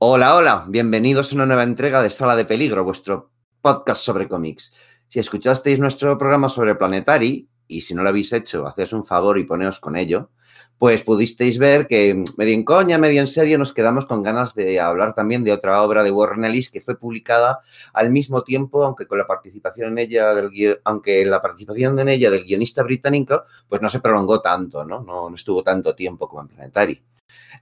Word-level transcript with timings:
Hola, 0.00 0.36
hola, 0.36 0.64
bienvenidos 0.68 1.32
a 1.32 1.34
una 1.34 1.46
nueva 1.46 1.64
entrega 1.64 2.00
de 2.00 2.08
Sala 2.08 2.36
de 2.36 2.44
Peligro, 2.44 2.84
vuestro 2.84 3.32
podcast 3.60 4.00
sobre 4.00 4.28
cómics. 4.28 4.72
Si 5.08 5.18
escuchasteis 5.18 5.80
nuestro 5.80 6.16
programa 6.16 6.48
sobre 6.48 6.76
Planetary, 6.76 7.48
y 7.66 7.80
si 7.80 7.96
no 7.96 8.04
lo 8.04 8.10
habéis 8.10 8.32
hecho, 8.32 8.64
haced 8.68 8.92
un 8.92 9.02
favor 9.02 9.38
y 9.38 9.44
poneos 9.44 9.80
con 9.80 9.96
ello, 9.96 10.30
pues 10.78 11.02
pudisteis 11.02 11.58
ver 11.58 11.88
que 11.88 12.22
medio 12.36 12.54
en 12.54 12.62
coña, 12.62 12.96
medio 12.96 13.18
en 13.18 13.26
serio, 13.26 13.58
nos 13.58 13.72
quedamos 13.72 14.06
con 14.06 14.22
ganas 14.22 14.54
de 14.54 14.78
hablar 14.78 15.14
también 15.14 15.42
de 15.42 15.50
otra 15.50 15.82
obra 15.82 16.04
de 16.04 16.12
Warren 16.12 16.44
Ellis 16.44 16.70
que 16.70 16.80
fue 16.80 16.96
publicada 16.96 17.62
al 17.92 18.12
mismo 18.12 18.44
tiempo, 18.44 18.84
aunque 18.84 19.08
con 19.08 19.18
la 19.18 19.26
participación 19.26 19.88
en 19.88 19.98
ella 19.98 20.32
del 20.32 20.78
aunque 20.84 21.26
la 21.26 21.42
participación 21.42 21.98
en 21.98 22.08
ella 22.08 22.30
del 22.30 22.44
guionista 22.44 22.84
británico, 22.84 23.42
pues 23.68 23.82
no 23.82 23.88
se 23.88 23.98
prolongó 23.98 24.40
tanto, 24.40 24.84
¿no? 24.84 25.02
No, 25.02 25.28
no 25.28 25.34
estuvo 25.34 25.64
tanto 25.64 25.96
tiempo 25.96 26.28
como 26.28 26.42
en 26.42 26.48
Planetary. 26.48 27.02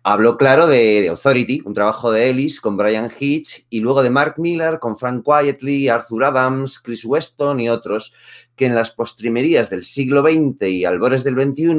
Hablo, 0.08 0.36
claro, 0.36 0.68
de, 0.68 1.08
Authority, 1.08 1.62
un 1.64 1.74
trabajo 1.74 2.12
de 2.12 2.30
Ellis 2.30 2.60
con 2.60 2.76
Brian 2.76 3.10
Hitch 3.18 3.66
y 3.70 3.80
luego 3.80 4.04
de 4.04 4.10
Mark 4.10 4.34
Miller 4.38 4.78
con 4.78 4.96
Frank 4.96 5.24
Quietly, 5.24 5.88
Arthur 5.88 6.24
Adams, 6.26 6.78
Chris 6.78 7.04
Weston 7.04 7.58
y 7.58 7.68
otros 7.68 8.14
que 8.54 8.66
en 8.66 8.76
las 8.76 8.92
postrimerías 8.92 9.68
del 9.68 9.82
siglo 9.82 10.22
XX 10.22 10.68
y 10.68 10.84
albores 10.84 11.24
del 11.24 11.34
XXI 11.34 11.76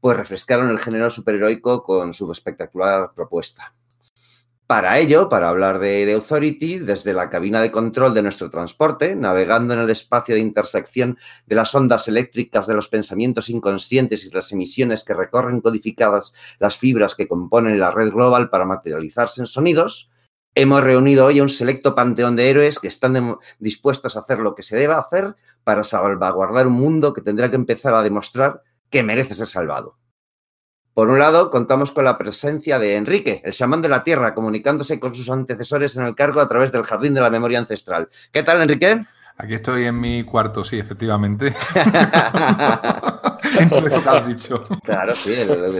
pues 0.00 0.16
refrescaron 0.18 0.68
el 0.68 0.80
género 0.80 1.08
superheroico 1.08 1.82
con 1.82 2.12
su 2.12 2.30
espectacular 2.30 3.12
propuesta. 3.14 3.74
Para 4.72 4.98
ello, 4.98 5.28
para 5.28 5.50
hablar 5.50 5.80
de, 5.80 6.10
Authority, 6.14 6.78
desde 6.78 7.12
la 7.12 7.28
cabina 7.28 7.60
de 7.60 7.70
control 7.70 8.14
de 8.14 8.22
nuestro 8.22 8.48
transporte, 8.48 9.14
navegando 9.14 9.74
en 9.74 9.80
el 9.80 9.90
espacio 9.90 10.34
de 10.34 10.40
intersección 10.40 11.18
de 11.44 11.56
las 11.56 11.74
ondas 11.74 12.08
eléctricas 12.08 12.66
de 12.66 12.72
los 12.72 12.88
pensamientos 12.88 13.50
inconscientes 13.50 14.24
y 14.24 14.30
las 14.30 14.50
emisiones 14.50 15.04
que 15.04 15.12
recorren 15.12 15.60
codificadas 15.60 16.32
las 16.58 16.78
fibras 16.78 17.14
que 17.14 17.28
componen 17.28 17.78
la 17.78 17.90
red 17.90 18.12
global 18.12 18.48
para 18.48 18.64
materializarse 18.64 19.42
en 19.42 19.46
sonidos, 19.46 20.10
hemos 20.54 20.82
reunido 20.82 21.26
hoy 21.26 21.40
a 21.40 21.42
un 21.42 21.50
selecto 21.50 21.94
panteón 21.94 22.34
de 22.34 22.48
héroes 22.48 22.78
que 22.78 22.88
están 22.88 23.36
dispuestos 23.58 24.16
a 24.16 24.20
hacer 24.20 24.38
lo 24.38 24.54
que 24.54 24.62
se 24.62 24.78
deba 24.78 24.98
hacer 24.98 25.36
para 25.64 25.84
salvaguardar 25.84 26.66
un 26.66 26.72
mundo 26.72 27.12
que 27.12 27.20
tendrá 27.20 27.50
que 27.50 27.56
empezar 27.56 27.92
a 27.92 28.02
demostrar 28.02 28.62
que 28.88 29.02
merece 29.02 29.34
ser 29.34 29.48
salvado. 29.48 29.98
Por 30.94 31.08
un 31.08 31.18
lado, 31.18 31.50
contamos 31.50 31.90
con 31.90 32.04
la 32.04 32.18
presencia 32.18 32.78
de 32.78 32.96
Enrique, 32.96 33.40
el 33.44 33.52
chamán 33.52 33.82
de 33.82 33.88
la 33.88 34.04
tierra, 34.04 34.34
comunicándose 34.34 35.00
con 35.00 35.14
sus 35.14 35.30
antecesores 35.30 35.96
en 35.96 36.04
el 36.04 36.14
cargo 36.14 36.40
a 36.40 36.48
través 36.48 36.70
del 36.72 36.84
Jardín 36.84 37.14
de 37.14 37.20
la 37.20 37.30
Memoria 37.30 37.58
Ancestral. 37.58 38.08
¿Qué 38.30 38.42
tal, 38.42 38.60
Enrique? 38.60 39.02
Aquí 39.38 39.54
estoy 39.54 39.84
en 39.84 39.98
mi 39.98 40.24
cuarto, 40.24 40.62
sí, 40.62 40.78
efectivamente. 40.78 41.54
Entonces, 43.58 44.02
¿qué 44.02 44.08
has 44.08 44.26
dicho? 44.26 44.62
Claro, 44.84 45.14
sí, 45.14 45.34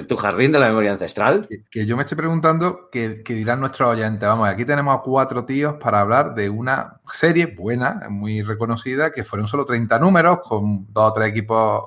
tu 0.09 0.17
jardín 0.17 0.53
de 0.53 0.59
la 0.59 0.69
memoria 0.69 0.93
ancestral. 0.93 1.49
Que, 1.71 1.87
yo 1.87 1.97
me 1.97 2.03
estoy 2.03 2.17
preguntando 2.17 2.89
qué, 2.91 3.23
dirán 3.27 3.61
nuestros 3.61 3.91
oyentes. 3.91 4.29
Vamos, 4.29 4.49
aquí 4.49 4.65
tenemos 4.65 4.97
a 4.97 5.01
cuatro 5.01 5.45
tíos 5.45 5.75
para 5.75 6.01
hablar 6.01 6.35
de 6.35 6.49
una 6.49 7.01
serie 7.13 7.47
buena, 7.47 8.07
muy 8.09 8.43
reconocida, 8.43 9.11
que 9.11 9.25
fueron 9.25 9.47
solo 9.47 9.65
30 9.65 9.99
números 9.99 10.39
con 10.43 10.93
dos 10.93 11.11
o 11.11 11.13
tres 11.13 11.29
equipos 11.29 11.83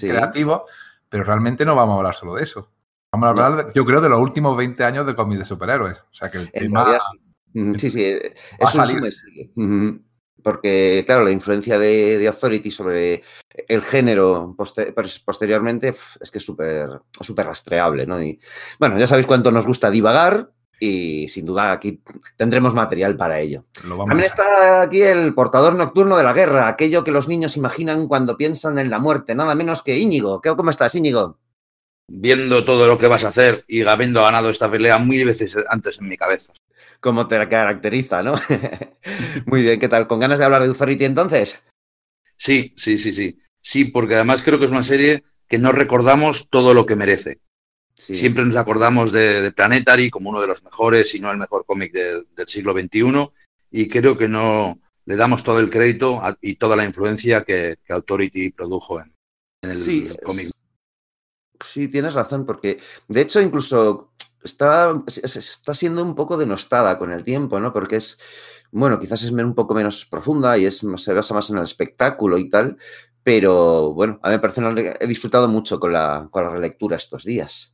creativos 0.00 0.62
pero 1.14 1.22
realmente 1.22 1.64
no 1.64 1.76
vamos 1.76 1.94
a 1.94 1.98
hablar 1.98 2.14
solo 2.16 2.34
de 2.34 2.42
eso. 2.42 2.72
Vamos 3.12 3.28
a 3.28 3.30
hablar, 3.30 3.72
yo 3.72 3.84
creo, 3.84 4.00
de 4.00 4.08
los 4.08 4.18
últimos 4.18 4.56
20 4.56 4.82
años 4.82 5.06
de 5.06 5.14
cómics 5.14 5.38
de 5.38 5.44
superhéroes. 5.44 6.00
O 6.00 6.12
sea 6.12 6.28
que 6.28 6.38
el 6.38 6.50
tema. 6.50 6.98
Sí, 7.76 7.88
sí, 7.88 8.04
es 8.04 8.74
un 9.54 10.04
Porque, 10.42 11.04
claro, 11.06 11.22
la 11.22 11.30
influencia 11.30 11.78
de, 11.78 12.26
Authority 12.26 12.68
sobre 12.72 13.22
el 13.68 13.82
género 13.82 14.56
posteriormente 15.24 15.94
es 16.20 16.32
que 16.32 16.38
es 16.38 16.44
súper 16.44 16.90
súper 17.20 17.46
rastreable, 17.46 18.08
¿no? 18.08 18.20
Y, 18.20 18.40
bueno, 18.80 18.98
ya 18.98 19.06
sabéis 19.06 19.28
cuánto 19.28 19.52
nos 19.52 19.68
gusta 19.68 19.92
divagar 19.92 20.50
y 20.80 21.28
sin 21.28 21.46
duda 21.46 21.72
aquí 21.72 22.00
tendremos 22.36 22.74
material 22.74 23.16
para 23.16 23.40
ello. 23.40 23.64
También 23.82 24.24
está 24.24 24.82
aquí 24.82 25.02
el 25.02 25.34
portador 25.34 25.74
nocturno 25.74 26.16
de 26.16 26.24
la 26.24 26.32
guerra, 26.32 26.68
aquello 26.68 27.04
que 27.04 27.10
los 27.10 27.28
niños 27.28 27.56
imaginan 27.56 28.08
cuando 28.08 28.36
piensan 28.36 28.78
en 28.78 28.90
la 28.90 28.98
muerte, 28.98 29.34
nada 29.34 29.54
menos 29.54 29.82
que 29.82 29.98
Íñigo. 29.98 30.40
¿Cómo 30.42 30.70
estás, 30.70 30.94
Íñigo? 30.94 31.38
Viendo 32.08 32.64
todo 32.64 32.86
lo 32.86 32.98
que 32.98 33.08
vas 33.08 33.24
a 33.24 33.28
hacer 33.28 33.64
y 33.66 33.82
habiendo 33.82 34.22
ganado 34.22 34.50
esta 34.50 34.70
pelea 34.70 34.98
mil 34.98 35.24
veces 35.26 35.56
antes 35.68 35.98
en 35.98 36.08
mi 36.08 36.16
cabeza. 36.16 36.52
Como 37.00 37.26
te 37.26 37.48
caracteriza, 37.48 38.22
¿no? 38.22 38.34
Muy 39.46 39.62
bien, 39.62 39.78
¿qué 39.80 39.88
tal? 39.88 40.06
¿Con 40.06 40.20
ganas 40.20 40.38
de 40.38 40.44
hablar 40.44 40.62
de 40.62 40.68
Authority 40.68 41.04
entonces? 41.04 41.62
Sí, 42.36 42.74
sí, 42.76 42.98
sí, 42.98 43.12
sí. 43.12 43.38
Sí, 43.60 43.86
porque 43.86 44.14
además 44.14 44.42
creo 44.42 44.58
que 44.58 44.66
es 44.66 44.70
una 44.70 44.82
serie 44.82 45.24
que 45.48 45.58
no 45.58 45.72
recordamos 45.72 46.48
todo 46.50 46.74
lo 46.74 46.86
que 46.86 46.96
merece. 46.96 47.40
Siempre 47.96 48.44
nos 48.44 48.56
acordamos 48.56 49.12
de, 49.12 49.52
Planetary 49.52 50.10
como 50.10 50.30
uno 50.30 50.40
de 50.40 50.48
los 50.48 50.62
mejores, 50.64 51.10
si 51.10 51.20
no 51.20 51.30
el 51.30 51.38
mejor 51.38 51.64
cómic 51.64 51.92
del 51.92 52.48
siglo 52.48 52.72
XXI, 52.72 53.30
y 53.70 53.88
creo 53.88 54.18
que 54.18 54.28
no 54.28 54.78
le 55.06 55.16
damos 55.16 55.44
todo 55.44 55.60
el 55.60 55.70
crédito 55.70 56.20
y 56.40 56.56
toda 56.56 56.76
la 56.76 56.84
influencia 56.84 57.44
que, 57.44 57.78
Authority 57.88 58.50
produjo 58.50 59.00
en, 59.00 59.14
el, 59.62 60.16
cómic. 60.22 60.50
Sí, 61.64 61.88
tienes 61.88 62.14
razón, 62.14 62.44
porque 62.44 62.80
de 63.08 63.20
hecho 63.20 63.40
incluso 63.40 64.12
está, 64.42 65.02
está 65.06 65.74
siendo 65.74 66.02
un 66.02 66.14
poco 66.14 66.36
denostada 66.36 66.98
con 66.98 67.12
el 67.12 67.24
tiempo, 67.24 67.60
¿no? 67.60 67.72
Porque 67.72 67.96
es, 67.96 68.18
bueno, 68.70 68.98
quizás 68.98 69.22
es 69.22 69.30
un 69.30 69.54
poco 69.54 69.74
menos 69.74 70.04
profunda 70.04 70.58
y 70.58 70.66
es, 70.66 70.82
se 70.96 71.12
basa 71.12 71.34
más 71.34 71.50
en 71.50 71.58
el 71.58 71.64
espectáculo 71.64 72.38
y 72.38 72.50
tal, 72.50 72.76
pero 73.24 73.94
bueno, 73.94 74.20
a 74.22 74.30
mí 74.30 74.36
personalmente 74.36 75.02
he 75.02 75.06
disfrutado 75.06 75.48
mucho 75.48 75.80
con 75.80 75.94
la, 75.94 76.28
con 76.30 76.44
la 76.44 76.50
relectura 76.50 76.96
estos 76.96 77.24
días. 77.24 77.72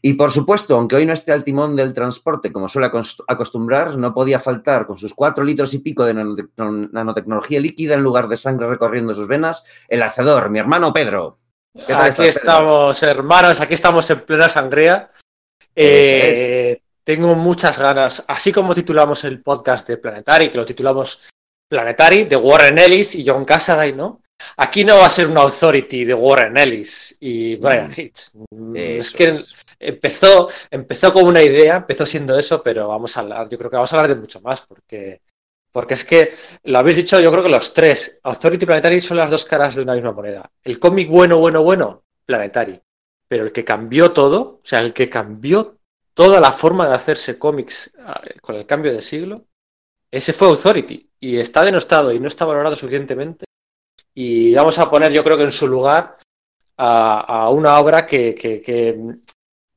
Y 0.00 0.14
por 0.14 0.30
supuesto, 0.30 0.74
aunque 0.74 0.96
hoy 0.96 1.04
no 1.04 1.12
esté 1.12 1.32
al 1.32 1.44
timón 1.44 1.76
del 1.76 1.92
transporte 1.92 2.50
como 2.50 2.66
suele 2.66 2.90
acostumbrar, 3.28 3.98
no 3.98 4.14
podía 4.14 4.38
faltar 4.38 4.86
con 4.86 4.96
sus 4.96 5.12
cuatro 5.12 5.44
litros 5.44 5.74
y 5.74 5.80
pico 5.80 6.06
de 6.06 6.14
nanotecnología 6.14 7.60
líquida 7.60 7.94
en 7.94 8.02
lugar 8.02 8.26
de 8.26 8.38
sangre 8.38 8.68
recorriendo 8.68 9.12
sus 9.12 9.28
venas, 9.28 9.64
el 9.88 10.02
hacedor, 10.02 10.48
mi 10.48 10.60
hermano 10.60 10.94
Pedro. 10.94 11.40
Aquí 11.88 12.22
estamos, 12.24 13.02
hermanos, 13.02 13.60
aquí 13.60 13.74
estamos 13.74 14.08
en 14.08 14.20
plena 14.22 14.48
sangría. 14.48 15.10
Eh, 15.74 16.80
tengo 17.04 17.34
muchas 17.34 17.78
ganas, 17.78 18.24
así 18.26 18.50
como 18.50 18.74
titulamos 18.74 19.24
el 19.24 19.42
podcast 19.42 19.86
de 19.88 19.98
Planetary, 19.98 20.48
que 20.48 20.56
lo 20.56 20.64
titulamos 20.64 21.28
Planetary, 21.68 22.24
de 22.24 22.36
Warren 22.36 22.78
Ellis 22.78 23.14
y 23.14 23.28
John 23.28 23.44
Cassaday, 23.44 23.92
¿no? 23.92 24.22
Aquí 24.58 24.84
no 24.84 24.96
va 24.96 25.06
a 25.06 25.10
ser 25.10 25.28
una 25.28 25.42
authority 25.42 26.04
de 26.04 26.14
Warren 26.14 26.56
Ellis 26.56 27.16
y 27.20 27.56
Brian 27.56 27.88
mm. 27.88 28.00
Hitch. 28.00 28.20
Mm, 28.50 28.76
es 28.76 29.10
que 29.10 29.42
empezó, 29.78 30.48
empezó 30.70 31.12
como 31.12 31.28
una 31.28 31.42
idea, 31.42 31.76
empezó 31.76 32.06
siendo 32.06 32.38
eso, 32.38 32.62
pero 32.62 32.88
vamos 32.88 33.16
a 33.16 33.20
hablar, 33.20 33.48
yo 33.48 33.58
creo 33.58 33.70
que 33.70 33.76
vamos 33.76 33.92
a 33.92 33.96
hablar 33.96 34.14
de 34.14 34.20
mucho 34.20 34.40
más, 34.40 34.62
porque, 34.62 35.20
porque 35.72 35.94
es 35.94 36.04
que 36.04 36.32
lo 36.64 36.78
habéis 36.78 36.96
dicho, 36.96 37.20
yo 37.20 37.30
creo 37.30 37.42
que 37.42 37.50
los 37.50 37.72
tres, 37.74 38.18
Authority 38.22 38.64
y 38.64 38.66
Planetary 38.66 39.00
son 39.00 39.18
las 39.18 39.30
dos 39.30 39.44
caras 39.44 39.74
de 39.74 39.82
una 39.82 39.94
misma 39.94 40.12
moneda. 40.12 40.50
El 40.64 40.78
cómic 40.78 41.08
bueno, 41.08 41.38
bueno, 41.38 41.62
bueno, 41.62 42.04
Planetary. 42.24 42.80
Pero 43.28 43.44
el 43.44 43.52
que 43.52 43.64
cambió 43.64 44.12
todo, 44.12 44.40
o 44.40 44.60
sea, 44.62 44.80
el 44.80 44.92
que 44.92 45.10
cambió 45.10 45.78
toda 46.14 46.40
la 46.40 46.52
forma 46.52 46.88
de 46.88 46.94
hacerse 46.94 47.38
cómics 47.38 47.92
ah, 47.98 48.22
con 48.40 48.54
el 48.54 48.64
cambio 48.64 48.92
de 48.92 49.02
siglo, 49.02 49.46
ese 50.10 50.32
fue 50.32 50.48
Authority. 50.48 51.10
Y 51.18 51.38
está 51.38 51.64
denostado 51.64 52.12
y 52.12 52.20
no 52.20 52.28
está 52.28 52.44
valorado 52.44 52.76
suficientemente 52.76 53.45
y 54.18 54.54
vamos 54.54 54.78
a 54.78 54.88
poner, 54.88 55.12
yo 55.12 55.22
creo 55.22 55.36
que 55.36 55.44
en 55.44 55.50
su 55.50 55.68
lugar, 55.68 56.16
a, 56.78 57.50
una 57.50 57.78
obra 57.78 58.06
que, 58.06 59.18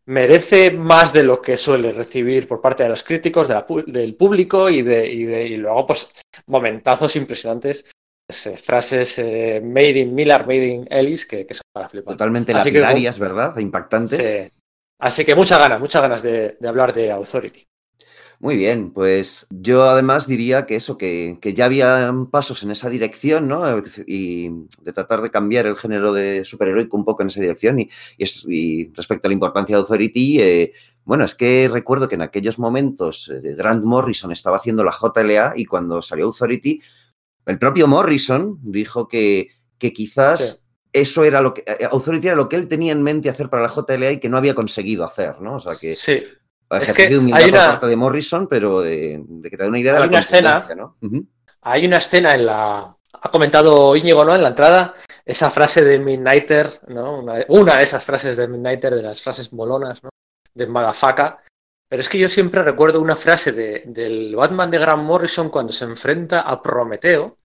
merece 0.06 0.72
más 0.72 1.12
de 1.12 1.24
lo 1.24 1.42
que 1.42 1.58
suele 1.58 1.92
recibir 1.92 2.48
por 2.48 2.62
parte 2.62 2.84
de 2.84 2.90
los 2.90 3.04
críticos, 3.04 3.50
del 3.86 4.16
público 4.16 4.70
y, 4.70 4.82
de, 4.82 5.08
y, 5.08 5.58
luego, 5.58 5.86
pues, 5.86 6.10
momentazos 6.48 7.18
impresionantes. 7.18 7.92
Eh, 8.30 8.56
frases 8.56 9.20
eh, 9.20 9.60
made 9.62 10.00
in 10.00 10.16
Miller, 10.16 10.46
made 10.46 10.68
in 10.68 10.88
Ellis, 10.90 11.26
que, 11.26 11.46
son 11.50 11.64
para 11.74 11.90
flipar. 11.90 12.14
Totalmente 12.14 12.54
lapidarias, 12.54 13.20
¿verdad? 13.20 13.58
Impactantes. 13.58 14.18
Sí. 14.18 14.60
Así 15.02 15.26
que 15.26 15.36
muchas 15.36 15.60
ganas, 15.60 15.82
muchas 15.82 16.02
ganas 16.02 16.24
de 16.24 16.56
hablar 16.66 16.94
de 16.94 17.12
Authority. 17.12 17.68
Muy 18.42 18.56
bien, 18.56 18.92
pues 18.92 19.48
yo 19.50 19.84
además 19.84 20.26
diría 20.26 20.66
que 20.66 20.78
eso, 20.78 20.98
que, 20.98 21.38
ya 21.42 21.66
había 21.66 22.14
pasos 22.32 22.64
en 22.64 22.72
esa 22.72 22.90
dirección, 22.90 23.50
¿no? 23.50 23.64
Y 24.08 24.50
de 24.82 24.94
tratar 24.94 25.22
de 25.22 25.30
cambiar 25.30 25.68
el 25.68 25.76
género 25.76 26.14
de 26.14 26.46
superheroico 26.46 26.96
un 26.96 27.04
poco 27.04 27.22
en 27.22 27.28
esa 27.28 27.42
dirección. 27.42 27.82
Y, 27.82 27.90
y, 28.18 28.94
respecto 28.94 29.28
a 29.28 29.30
la 29.30 29.34
importancia 29.34 29.76
de 29.76 29.82
Authority, 29.82 30.42
eh, 30.42 30.74
bueno, 31.04 31.26
es 31.26 31.36
que 31.36 31.70
recuerdo 31.70 32.08
que 32.08 32.16
en 32.16 32.22
aquellos 32.22 32.60
momentos 32.60 33.30
eh, 33.30 33.56
Grant 33.58 33.84
Morrison 33.84 34.32
estaba 34.32 34.56
haciendo 34.56 34.86
la 34.86 34.96
JLA 34.98 35.54
y 35.58 35.66
cuando 35.66 36.02
salió 36.02 36.28
Authority, 36.28 36.82
el 37.46 37.60
propio 37.60 37.88
Morrison 37.88 38.58
dijo 38.64 39.10
que, 39.10 39.50
que 39.78 39.92
quizás... 39.92 40.64
Eso 40.92 41.24
era 41.24 41.40
lo 41.40 41.54
que. 41.54 41.62
Eh, 41.68 41.88
Authority 41.92 42.30
era 42.30 42.36
lo 42.36 42.50
que 42.50 42.56
él 42.56 42.68
tenía 42.68 42.94
en 42.94 43.04
mente 43.04 43.30
hacer 43.30 43.48
para 43.48 43.62
la 43.62 43.70
JLA 43.70 44.14
y 44.14 44.20
que 44.20 44.28
no 44.28 44.38
había 44.38 44.56
conseguido 44.56 45.06
hacer, 45.06 45.40
¿no? 45.40 45.58
O 45.58 45.60
sea 45.60 45.74
que. 45.80 45.94
Sí 45.94 46.24
es 46.78 46.94
que 46.94 47.04
hay 47.08 47.16
una... 47.16 47.52
parte 47.52 47.88
de 47.88 47.96
Morrison, 47.96 48.48
pero 48.48 48.82
de, 48.82 49.24
que 49.44 49.58
te 49.58 49.58
da 49.58 49.68
una 49.68 49.80
idea 49.80 49.94
de 49.94 50.00
la 50.00 50.08
una 50.08 50.20
escena, 50.20 50.68
¿no? 50.76 50.98
Hay 51.62 51.86
una 51.86 51.98
escena 51.98 52.36
en 52.36 52.46
la... 52.46 52.96
Ha 53.22 53.30
comentado 53.32 53.96
Íñigo, 53.96 54.24
¿no? 54.24 54.36
En 54.36 54.44
la 54.44 54.50
entrada, 54.50 54.94
esa 55.26 55.50
frase 55.50 55.84
de 55.84 56.00
Midnighter, 56.00 56.80
¿no? 56.88 57.24
Una, 57.48 57.78
de 57.78 57.84
esas 57.84 58.04
frases 58.04 58.38
de 58.38 58.48
Midnighter, 58.48 58.96
de 58.96 59.02
las 59.02 59.22
frases 59.22 59.52
molonas, 59.52 60.02
¿no? 60.04 60.10
De 60.54 60.68
Madafaka, 60.68 61.40
Pero 61.90 62.02
es 62.02 62.08
que 62.08 62.20
yo 62.20 62.30
siempre 62.30 62.64
recuerdo 62.64 63.02
una 63.02 63.16
frase 63.16 63.52
de, 63.52 63.84
del 63.88 64.36
Batman 64.36 64.72
de 64.72 64.80
Grant 64.80 65.04
Morrison 65.04 65.50
cuando 65.50 65.74
se 65.74 65.86
enfrenta 65.86 66.42
a 66.42 66.62
Prometeo, 66.62 67.36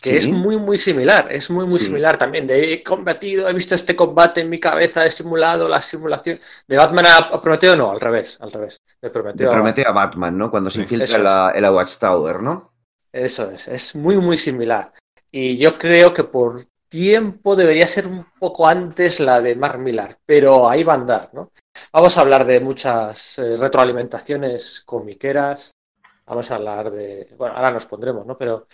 que 0.00 0.16
es 0.16 0.28
muy, 0.28 0.56
muy 0.56 0.78
similar, 0.78 1.28
es 1.30 1.50
muy, 1.50 1.66
muy 1.66 1.80
similar 1.80 2.18
también. 2.18 2.46
De 2.46 2.72
he 2.72 2.82
combatido, 2.82 3.48
he 3.48 3.52
visto 3.54 3.74
este 3.74 3.96
combate 3.96 4.42
en 4.42 4.50
mi 4.50 4.58
cabeza, 4.58 5.04
he 5.04 5.10
simulado 5.10 5.68
la 5.68 5.80
simulación. 5.80 6.38
De 6.66 6.76
Batman 6.76 7.06
a, 7.06 7.40
Prometeo, 7.40 7.74
no, 7.76 7.90
al 7.90 8.00
revés, 8.00 8.38
al 8.40 8.52
revés. 8.52 8.78
De 9.00 9.10
Prometeo, 9.10 9.52
a... 9.52 9.92
Batman, 9.92 10.36
¿no? 10.36 10.50
Cuando 10.50 10.70
se 10.70 10.80
infiltra 10.80 11.18
la, 11.18 11.54
la 11.58 11.72
Watchtower, 11.72 12.42
¿no? 12.42 12.72
Eso 13.12 13.50
es, 13.50 13.68
es 13.68 13.96
muy, 13.96 14.16
muy 14.18 14.36
similar. 14.36 14.92
Y 15.30 15.56
yo 15.56 15.78
creo 15.78 16.12
que 16.12 16.24
por 16.24 16.64
tiempo 16.88 17.56
debería 17.56 17.86
ser 17.86 18.06
un 18.06 18.26
poco 18.38 18.66
antes 18.66 19.20
la 19.20 19.40
de 19.40 19.56
Mark 19.56 19.78
Millar, 19.78 20.18
pero 20.24 20.68
ahí 20.68 20.84
va 20.84 20.94
a 20.94 20.96
andar, 20.96 21.30
¿no? 21.32 21.50
Vamos 21.92 22.16
a 22.16 22.20
hablar 22.20 22.46
de 22.46 22.60
muchas 22.60 23.38
eh, 23.38 23.56
retroalimentaciones 23.56 24.82
comiqueras, 24.84 25.72
vamos 26.26 26.50
a 26.50 26.54
hablar 26.56 26.90
de, 26.90 27.34
bueno, 27.36 27.54
ahora 27.54 27.70
nos 27.70 27.86
pondremos, 27.86 28.26
¿no? 28.26 28.38
Pero 28.38 28.66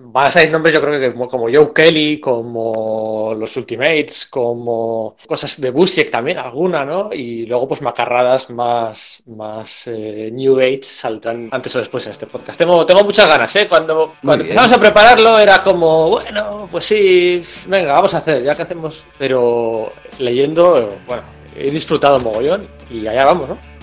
Van 0.00 0.28
a 0.28 0.30
salir 0.30 0.50
nombres, 0.50 0.72
yo 0.72 0.80
creo 0.80 0.98
que 0.98 1.12
como, 1.12 1.44
Joe 1.52 1.72
Kelly, 1.74 2.18
como 2.18 3.34
los 3.38 3.54
Ultimates, 3.58 4.26
como 4.30 5.14
cosas 5.28 5.60
de 5.60 5.70
Busiek 5.70 6.10
también, 6.10 6.38
alguna, 6.38 6.86
¿no? 6.86 7.10
Y 7.12 7.44
luego, 7.44 7.68
pues 7.68 7.82
macarradas 7.82 8.48
más, 8.48 9.22
más 9.26 9.86
eh, 9.88 10.30
New 10.32 10.58
Age 10.58 10.84
saldrán 10.84 11.50
antes 11.52 11.76
o 11.76 11.80
después 11.80 12.06
en 12.06 12.12
este 12.12 12.26
podcast. 12.26 12.58
Tengo, 12.58 12.86
tengo 12.86 13.04
muchas 13.04 13.28
ganas, 13.28 13.54
¿eh? 13.56 13.66
Cuando, 13.68 14.14
cuando 14.22 14.44
empezamos 14.44 14.72
a 14.72 14.80
prepararlo 14.80 15.38
era 15.38 15.60
como, 15.60 16.08
bueno, 16.08 16.66
pues 16.70 16.86
sí, 16.86 17.42
venga, 17.68 17.92
vamos 17.92 18.14
a 18.14 18.18
hacer, 18.18 18.42
ya 18.42 18.54
que 18.54 18.62
hacemos. 18.62 19.06
Pero 19.18 19.92
leyendo, 20.18 20.96
bueno, 21.06 21.24
he 21.54 21.70
disfrutado 21.70 22.18
mogollón 22.20 22.66
y 22.88 23.06
allá 23.06 23.26
vamos, 23.26 23.50
¿no? 23.50 23.73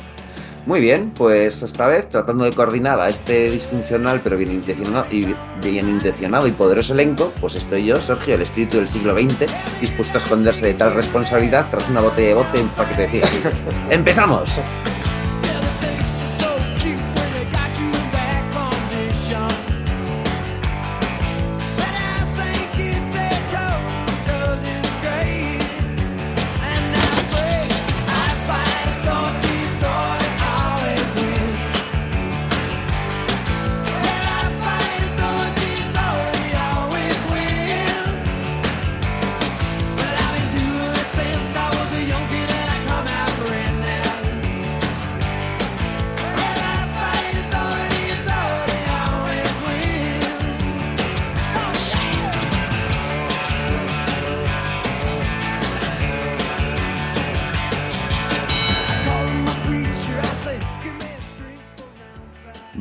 Muy 0.65 0.79
bien, 0.79 1.11
pues 1.15 1.63
esta 1.63 1.87
vez 1.87 2.07
tratando 2.07 2.43
de 2.43 2.53
coordinar 2.53 2.99
a 2.99 3.09
este 3.09 3.49
disfuncional 3.49 4.21
pero 4.23 4.37
bien 4.37 4.51
intencionado 4.51 5.05
y, 5.09 5.33
bien 5.61 5.89
intencionado 5.89 6.47
y 6.47 6.51
poderoso 6.51 6.93
elenco, 6.93 7.33
pues 7.41 7.55
estoy 7.55 7.85
yo, 7.85 7.97
Sergio, 7.97 8.35
el 8.35 8.43
espíritu 8.43 8.77
del 8.77 8.87
siglo 8.87 9.13
XX, 9.13 9.47
dispuesto 9.81 10.19
a 10.19 10.21
esconderse 10.21 10.67
de 10.67 10.73
tal 10.75 10.93
responsabilidad 10.93 11.65
tras 11.71 11.89
una 11.89 12.01
bote 12.01 12.21
de 12.21 12.33
bote 12.35 12.59
en 12.59 12.69
paquete 12.69 13.07
de 13.07 13.23
¡Empezamos! 13.89 14.51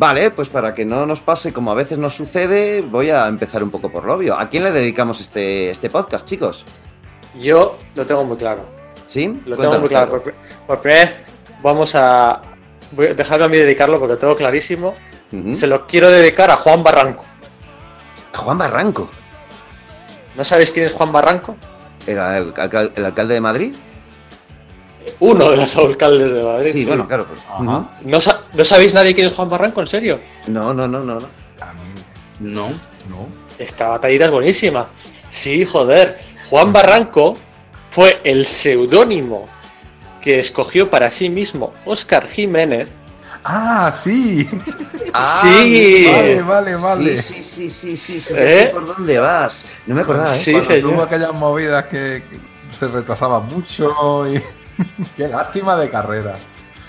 Vale, 0.01 0.31
pues 0.31 0.49
para 0.49 0.73
que 0.73 0.87
no 0.87 1.05
nos 1.05 1.21
pase 1.21 1.53
como 1.53 1.71
a 1.71 1.75
veces 1.75 1.99
nos 1.99 2.15
sucede, 2.15 2.81
voy 2.81 3.11
a 3.11 3.27
empezar 3.27 3.63
un 3.63 3.71
poco 3.71 3.93
por 3.93 4.07
lo 4.07 4.15
obvio. 4.15 4.35
¿A 4.35 4.49
quién 4.49 4.65
le 4.65 4.71
dedicamos 4.71 5.21
este, 5.21 5.69
este 5.69 5.91
podcast, 5.91 6.27
chicos? 6.27 6.65
Yo 7.39 7.77
lo 7.95 8.07
tengo 8.07 8.25
muy 8.25 8.39
claro. 8.39 8.65
¿Sí? 9.09 9.43
Lo 9.45 9.59
tengo 9.59 9.79
muy 9.79 9.91
claro. 9.91 10.23
Por, 10.67 10.81
primera 10.81 11.05
vez 11.05 11.17
vamos 11.63 11.95
a... 11.95 12.41
Voy 12.93 13.09
a 13.09 13.15
dejarme 13.15 13.45
a 13.45 13.49
mí 13.49 13.59
dedicarlo 13.59 13.99
porque 13.99 14.15
lo 14.15 14.19
tengo 14.19 14.37
clarísimo. 14.37 14.95
Se 15.51 15.67
lo 15.67 15.87
quiero 15.87 16.11
dedicar 16.11 16.51
a 16.51 16.57
Juan 16.57 16.83
Barranco. 16.83 17.27
¿A 18.33 18.39
Juan 18.39 18.57
Barranco? 18.57 19.11
¿No 20.35 20.45
sabéis 20.45 20.73
quién 20.73 20.87
es 20.87 20.95
Juan 20.95 21.13
Barranco? 21.13 21.57
¿Era 22.07 22.39
el 22.39 22.55
alcalde 23.05 23.35
de 23.35 23.41
Madrid? 23.43 23.75
Uno 25.21 25.51
de 25.51 25.57
los 25.57 25.77
alcaldes 25.77 26.33
de 26.33 26.43
Madrid. 26.43 26.73
Sí, 26.75 26.85
bueno, 26.87 27.07
claro. 27.07 27.27
Pues. 27.27 27.41
¿No, 28.03 28.65
sabéis 28.65 28.95
nadie 28.95 29.15
quién 29.15 29.27
es 29.27 29.33
Juan 29.33 29.49
Barranco, 29.49 29.81
en 29.81 29.87
serio? 29.87 30.21
No, 30.47 30.73
no, 30.75 30.87
no, 30.87 31.01
no. 31.01 31.15
No. 31.15 31.29
No. 32.41 32.69
no. 32.69 33.29
Esta 33.59 33.89
batallita 33.89 34.27
es 34.27 34.31
buenísima. 34.31 34.89
Sí, 35.29 35.65
joder. 35.65 36.19
Juan 36.49 36.73
Barranco 36.73 37.35
fue 37.91 38.21
el 38.25 38.47
seudónimo 38.47 39.49
que 40.21 40.39
escogió 40.39 40.91
para 40.91 41.11
sí 41.11 41.31
mismo 41.31 41.73
Óscar 41.85 42.27
Jiménez. 42.27 42.89
Ah, 43.45 43.91
sí. 43.93 44.49
Ah, 45.13 45.41
sí. 45.43 46.07
Vale, 46.07 46.43
vale, 46.43 46.77
vale. 46.77 47.21
Sí, 47.21 47.43
sí, 47.43 47.69
sí, 47.69 47.97
sí, 47.97 48.21
sí. 48.21 48.35
¿Eh? 48.37 48.71
por 48.73 48.87
dónde 48.87 49.19
vas. 49.19 49.65
No 49.87 49.97
me 49.97 50.03
acordaba. 50.03 50.33
¿eh? 50.33 50.39
Sí, 50.39 50.55
tuvo 50.81 51.03
aquellas 51.03 51.33
movidas 51.33 51.87
que 51.87 52.23
se 52.71 52.87
retrasaba 52.87 53.41
mucho 53.41 54.25
y... 54.29 54.41
Qué 55.17 55.29
lástima 55.29 55.77
de 55.77 55.91
carrera. 55.91 56.37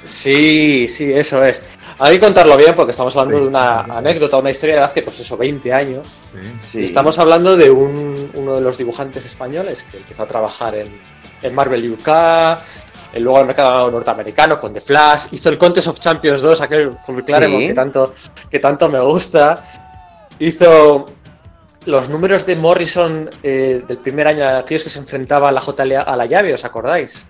Sí, 0.03 0.88
sí, 0.88 1.13
eso 1.13 1.43
es. 1.45 1.61
Hay 1.99 2.15
que 2.15 2.25
contarlo 2.25 2.57
bien 2.57 2.73
porque 2.75 2.91
estamos 2.91 3.15
hablando 3.15 3.39
de 3.39 3.47
una 3.47 3.81
anécdota, 3.81 4.38
una 4.38 4.49
historia 4.49 4.75
de 4.75 4.81
hace, 4.81 5.03
pues 5.03 5.19
eso, 5.19 5.38
20 5.38 5.71
años. 5.73 6.07
Sí, 6.71 6.83
Estamos 6.83 7.19
hablando 7.19 7.55
de 7.55 7.69
uno 7.69 8.55
de 8.55 8.61
los 8.61 8.77
dibujantes 8.77 9.25
españoles 9.25 9.83
que 9.83 9.97
empezó 9.97 10.23
a 10.23 10.27
trabajar 10.27 10.75
en, 10.75 10.99
Marvel 11.53 11.91
UK, 11.91 12.07
luego 13.17 13.38
en 13.38 13.41
el 13.41 13.47
mercado 13.47 13.91
norteamericano 13.91 14.59
con 14.59 14.73
The 14.73 14.81
Flash, 14.81 15.25
hizo 15.31 15.49
el 15.49 15.57
Contest 15.57 15.88
of 15.88 15.99
Champions 15.99 16.43
2, 16.43 16.61
aquel 16.61 16.97
Claremont 17.25 17.65
que 17.65 17.73
tanto, 17.73 18.13
que 18.49 18.59
tanto 18.59 18.89
me 18.89 18.99
gusta. 18.99 19.63
Hizo 20.38 21.05
los 21.85 22.09
números 22.09 22.45
de 22.45 22.55
Morrison 22.55 23.29
eh, 23.41 23.81
del 23.88 23.97
primer 23.97 24.27
año, 24.27 24.47
aquellos 24.47 24.83
que 24.83 24.89
se 24.89 24.99
enfrentaba 24.99 25.49
a 25.49 25.51
la 25.51 25.61
JLA 25.61 26.01
a 26.01 26.15
la 26.15 26.25
llave, 26.25 26.53
¿os 26.53 26.63
acordáis? 26.63 27.27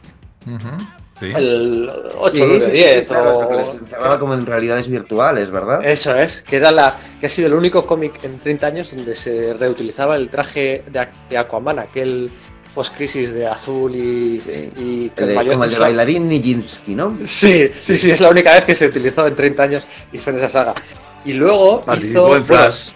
El 1.22 1.92
8, 2.18 2.46
9, 2.48 2.68
10. 2.72 3.12
o... 3.12 4.20
como 4.20 4.34
en 4.34 4.46
realidades 4.46 4.88
virtuales, 4.88 5.52
¿verdad? 5.52 5.86
Eso 5.86 6.16
es, 6.16 6.42
que, 6.42 6.56
era 6.56 6.72
la, 6.72 6.98
que 7.20 7.28
ha 7.28 7.30
sido 7.30 7.48
el 7.48 7.54
único 7.54 7.86
cómic 7.86 8.24
en 8.24 8.40
30 8.40 8.68
años 8.68 8.96
donde 8.96 9.16
se 9.16 9.54
reutilizaba 9.54 10.16
el 10.16 10.30
traje 10.30 10.84
de, 11.30 11.38
Aquaman, 11.38 11.80
aquel 11.80 12.32
post-crisis 12.74 13.34
de 13.34 13.48
azul 13.48 13.96
y. 13.96 14.42
y 14.78 15.12
el 15.16 15.28
de, 15.28 15.36
como 15.36 15.64
el 15.64 15.72
de 15.72 15.80
bailarín 15.80 16.28
Nijinsky, 16.28 16.96
¿no? 16.96 17.18
Sí, 17.24 17.70
sí, 17.80 17.96
sí, 17.96 18.12
es 18.12 18.22
la 18.22 18.30
única 18.30 18.54
vez 18.54 18.66
que 18.66 18.74
se 18.74 18.88
utilizó 18.88 19.28
en 19.28 19.36
30 19.36 19.64
años 19.64 19.88
y 20.12 20.18
fue 20.18 20.34
en 20.34 20.38
esa 20.40 20.50
saga. 20.50 20.74
Y 21.24 21.34
luego. 21.34 21.82
Participó 21.82 22.36
en 22.36 22.46
Flash. 22.46 22.92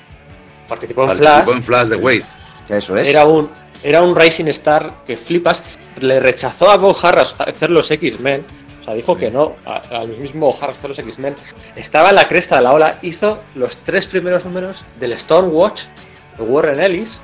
participó 0.67 1.03
en 1.03 1.15
Flash. 1.15 1.29
Participó 1.29 1.57
en 1.57 1.63
Flash 1.63 1.87
de 1.89 1.95
Wade. 1.97 2.25
Eso 2.69 2.97
es. 2.97 3.09
Era 3.09 3.25
un, 3.27 3.49
era 3.85 4.01
un 4.01 4.15
Rising 4.15 4.47
Star 4.47 4.91
que 5.05 5.15
flipas. 5.15 5.61
Le 5.99 6.19
rechazó 6.19 6.71
a 6.71 6.77
Bob 6.77 6.97
Harras 7.03 7.35
hacer 7.37 7.69
los 7.69 7.91
X-Men. 7.91 8.43
O 8.81 8.83
sea, 8.83 8.95
dijo 8.95 9.15
que 9.15 9.29
no, 9.29 9.55
al 9.65 10.07
mismo 10.17 10.53
Harras 10.59 10.79
hacer 10.79 10.89
los 10.89 10.99
X-Men. 10.99 11.35
Estaba 11.75 12.09
en 12.09 12.15
la 12.15 12.27
cresta 12.27 12.55
de 12.55 12.63
la 12.63 12.73
ola. 12.73 12.97
Hizo 13.03 13.43
los 13.53 13.77
tres 13.77 14.07
primeros 14.07 14.43
números 14.43 14.83
del 14.99 15.17
Stormwatch 15.17 15.83
de 16.37 16.43
Warren 16.43 16.79
Ellis. 16.79 17.21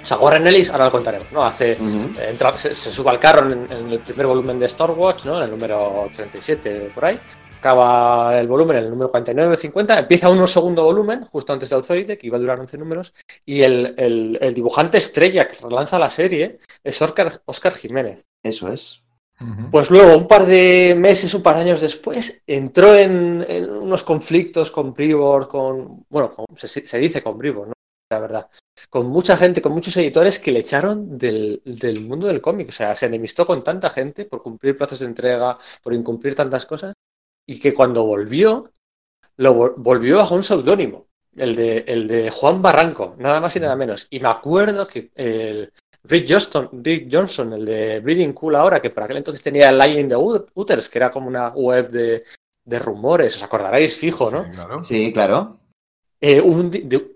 O 0.00 0.06
sea, 0.06 0.18
Warren 0.18 0.46
Ellis, 0.46 0.70
ahora 0.70 0.84
lo 0.86 0.92
contaremos, 0.92 1.30
¿no? 1.32 1.44
Hace, 1.44 1.76
se, 2.56 2.74
sube 2.74 3.10
al 3.10 3.18
carro 3.18 3.52
en, 3.52 3.66
en, 3.70 3.92
el 3.92 3.98
primer 4.00 4.26
volumen 4.26 4.60
de 4.60 4.68
Stormwatch, 4.68 5.24
¿no? 5.24 5.38
En 5.38 5.44
el 5.44 5.50
número 5.50 6.08
37, 6.14 6.92
por 6.94 7.06
ahí 7.06 7.18
acaba 7.62 8.38
el 8.40 8.48
volumen 8.48 8.76
en 8.78 8.84
el 8.84 8.90
número 8.90 9.10
49-50, 9.10 10.00
empieza 10.00 10.28
un 10.28 10.48
segundo 10.48 10.82
volumen, 10.82 11.24
justo 11.24 11.52
antes 11.52 11.70
de 11.70 11.76
Authority, 11.76 12.16
que 12.16 12.26
iba 12.26 12.36
a 12.36 12.40
durar 12.40 12.58
11 12.58 12.76
números, 12.76 13.14
y 13.46 13.62
el, 13.62 14.52
dibujante 14.52 14.98
estrella 14.98 15.46
que 15.46 15.56
relanza 15.62 15.98
la 15.98 16.10
serie 16.10 16.58
es 16.82 17.00
Oscar, 17.00 17.74
Jiménez. 17.74 18.26
Eso 18.42 18.68
es. 18.68 19.02
Pues 19.70 19.90
luego, 19.90 20.16
un 20.16 20.28
par 20.28 20.46
de 20.46 20.94
meses, 20.96 21.34
un 21.34 21.42
par 21.42 21.56
de 21.56 21.62
años 21.62 21.80
después, 21.80 22.42
entró 22.46 22.94
en, 22.96 23.44
unos 23.70 24.02
conflictos 24.04 24.70
con 24.70 24.92
Brivor, 24.92 25.48
con, 25.48 26.04
bueno, 26.08 26.30
se, 26.54 26.98
dice 26.98 27.22
con 27.22 27.38
Brivor, 27.38 27.68
¿no? 27.68 27.74
La 28.10 28.18
verdad. 28.18 28.48
Con 28.90 29.06
mucha 29.06 29.36
gente, 29.36 29.62
con 29.62 29.72
muchos 29.72 29.96
editores 29.96 30.38
que 30.38 30.52
le 30.52 30.60
echaron 30.60 31.16
del, 31.16 31.62
del 31.64 32.02
mundo 32.02 32.26
del 32.26 32.40
cómic. 32.40 32.68
O 32.68 32.72
sea, 32.72 32.94
se 32.94 33.06
enemistó 33.06 33.46
con 33.46 33.64
tanta 33.64 33.88
gente 33.90 34.26
por 34.26 34.42
cumplir 34.42 34.76
plazos 34.76 35.00
de 35.00 35.06
entrega, 35.06 35.58
por 35.82 35.94
incumplir 35.94 36.34
tantas 36.34 36.66
cosas, 36.66 36.94
y 37.46 37.60
que 37.60 37.74
cuando 37.74 38.04
volvió, 38.04 38.70
lo 39.36 39.74
volvió 39.76 40.18
bajo 40.18 40.34
un 40.34 40.42
seudónimo, 40.42 41.06
el 41.36 41.56
de, 41.56 41.84
el 41.86 42.08
de 42.08 42.30
Juan 42.30 42.62
Barranco, 42.62 43.14
nada 43.18 43.40
más 43.40 43.56
y 43.56 43.60
nada 43.60 43.76
menos. 43.76 44.06
Y 44.10 44.20
me 44.20 44.28
acuerdo 44.28 44.86
que 44.86 45.10
el 45.14 45.72
Rick 46.04 46.26
Johnston, 46.28 46.68
Rick 46.82 47.08
Johnson, 47.10 47.52
el 47.52 47.64
de 47.64 48.00
Breeding 48.00 48.32
Cool 48.32 48.56
ahora, 48.56 48.80
que 48.80 48.90
por 48.90 49.04
aquel 49.04 49.18
entonces 49.18 49.42
tenía 49.42 49.70
el 49.70 49.78
Line 49.78 50.00
in 50.00 50.08
the 50.08 50.16
Utters, 50.16 50.88
que 50.88 50.98
era 50.98 51.10
como 51.10 51.28
una 51.28 51.48
web 51.50 51.90
de, 51.90 52.24
de 52.64 52.78
rumores, 52.78 53.36
os 53.36 53.42
acordaréis 53.42 53.98
fijo, 53.98 54.30
¿no? 54.30 54.44
Sí, 54.44 54.50
claro. 54.50 54.84
Sí, 54.84 55.12
claro. 55.12 55.58
Eh, 56.20 56.40
un, 56.40 56.70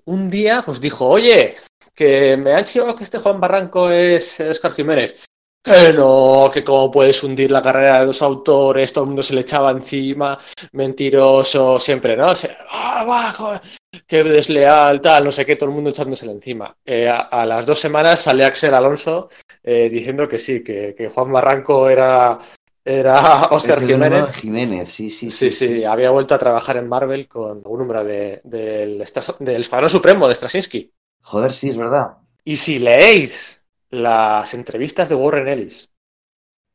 un, 0.04 0.30
día 0.30 0.62
pues 0.64 0.80
dijo, 0.80 1.06
oye, 1.06 1.54
que 1.95 2.37
me 2.37 2.52
han 2.54 2.64
chivado 2.64 2.97
que 2.97 3.04
este 3.04 3.18
Juan 3.18 3.40
Barranco 3.40 3.90
es 3.90 4.40
Oscar 4.40 4.73
Jiménez. 4.73 5.25
Que 5.66 5.92
no, 5.92 6.49
que 6.54 6.62
cómo 6.62 6.92
puedes 6.92 7.20
hundir 7.25 7.50
la 7.50 7.61
carrera 7.61 7.99
de 7.99 8.06
los 8.06 8.23
autores, 8.23 8.92
todo 8.92 9.02
el 9.02 9.08
mundo 9.08 9.23
se 9.25 9.35
le 9.35 9.40
echaba 9.40 9.73
encima, 9.73 10.38
mentiroso, 10.70 11.80
siempre, 11.80 12.16
¿no? 12.16 12.32
¡Ah, 12.70 13.61
qué 14.06 14.23
desleal, 14.23 15.00
tal, 15.00 15.25
no 15.25 15.32
sé 15.32 15.44
qué, 15.44 15.56
todo 15.56 15.68
el 15.68 15.75
mundo 15.75 15.90
echándosele 15.90 16.30
encima. 16.30 16.73
Eh, 16.85 17.08
a, 17.08 17.44
las 17.44 17.66
dos 17.66 17.80
semanas 17.80 18.23
sale 18.23 18.44
Axel 18.44 18.75
Alonso 18.75 19.28
eh, 19.64 19.88
diciendo 19.90 20.28
que 20.28 20.38
sí, 20.38 20.62
que, 20.62 20.94
que, 20.96 21.08
Juan 21.08 21.32
Barranco 21.32 21.90
era, 21.90 22.38
era 22.85 23.46
Oscar 23.50 23.82
Jiménez. 23.82 24.35
Jiménez, 24.35 24.92
sí, 24.92 25.11
sí, 25.11 25.32
sí. 25.32 25.50
Sí, 25.50 25.82
había 25.82 26.11
vuelto 26.11 26.37
a 26.37 26.38
trabajar 26.38 26.76
en 26.76 26.88
Marvel 26.88 27.26
con 27.26 27.62
un 27.64 27.78
número 27.80 28.04
de, 28.04 28.40
del, 28.44 29.04
del 29.40 29.61
Escuadrón 29.62 29.90
Supremo 29.90 30.28
de 30.28 30.35
Straczynski. 30.37 30.92
Joder, 31.23 31.52
sí, 31.52 31.70
es 31.70 31.76
verdad. 31.76 32.18
Y 32.44 32.54
si 32.54 32.78
leéis 32.78 33.65
las 33.90 34.54
entrevistas 34.54 35.08
de 35.08 35.14
Warren 35.14 35.48
Ellis, 35.48 35.92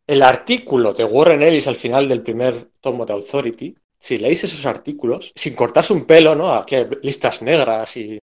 el 0.07 0.23
artículo 0.23 0.93
de 0.93 1.03
Warren 1.05 1.41
Ellis 1.41 1.67
al 1.67 1.75
final 1.75 2.09
del 2.09 2.21
primer 2.21 2.69
tomo 2.79 3.05
de 3.05 3.13
Authority, 3.13 3.75
si 3.97 4.17
leéis 4.17 4.43
esos 4.43 4.65
artículos, 4.65 5.31
sin 5.35 5.55
cortarse 5.55 5.93
un 5.93 6.05
pelo, 6.05 6.35
¿no? 6.35 6.53
Aquí 6.53 6.75
hay 6.75 6.87
listas 7.01 7.41
negras 7.41 7.95
y... 7.97 8.19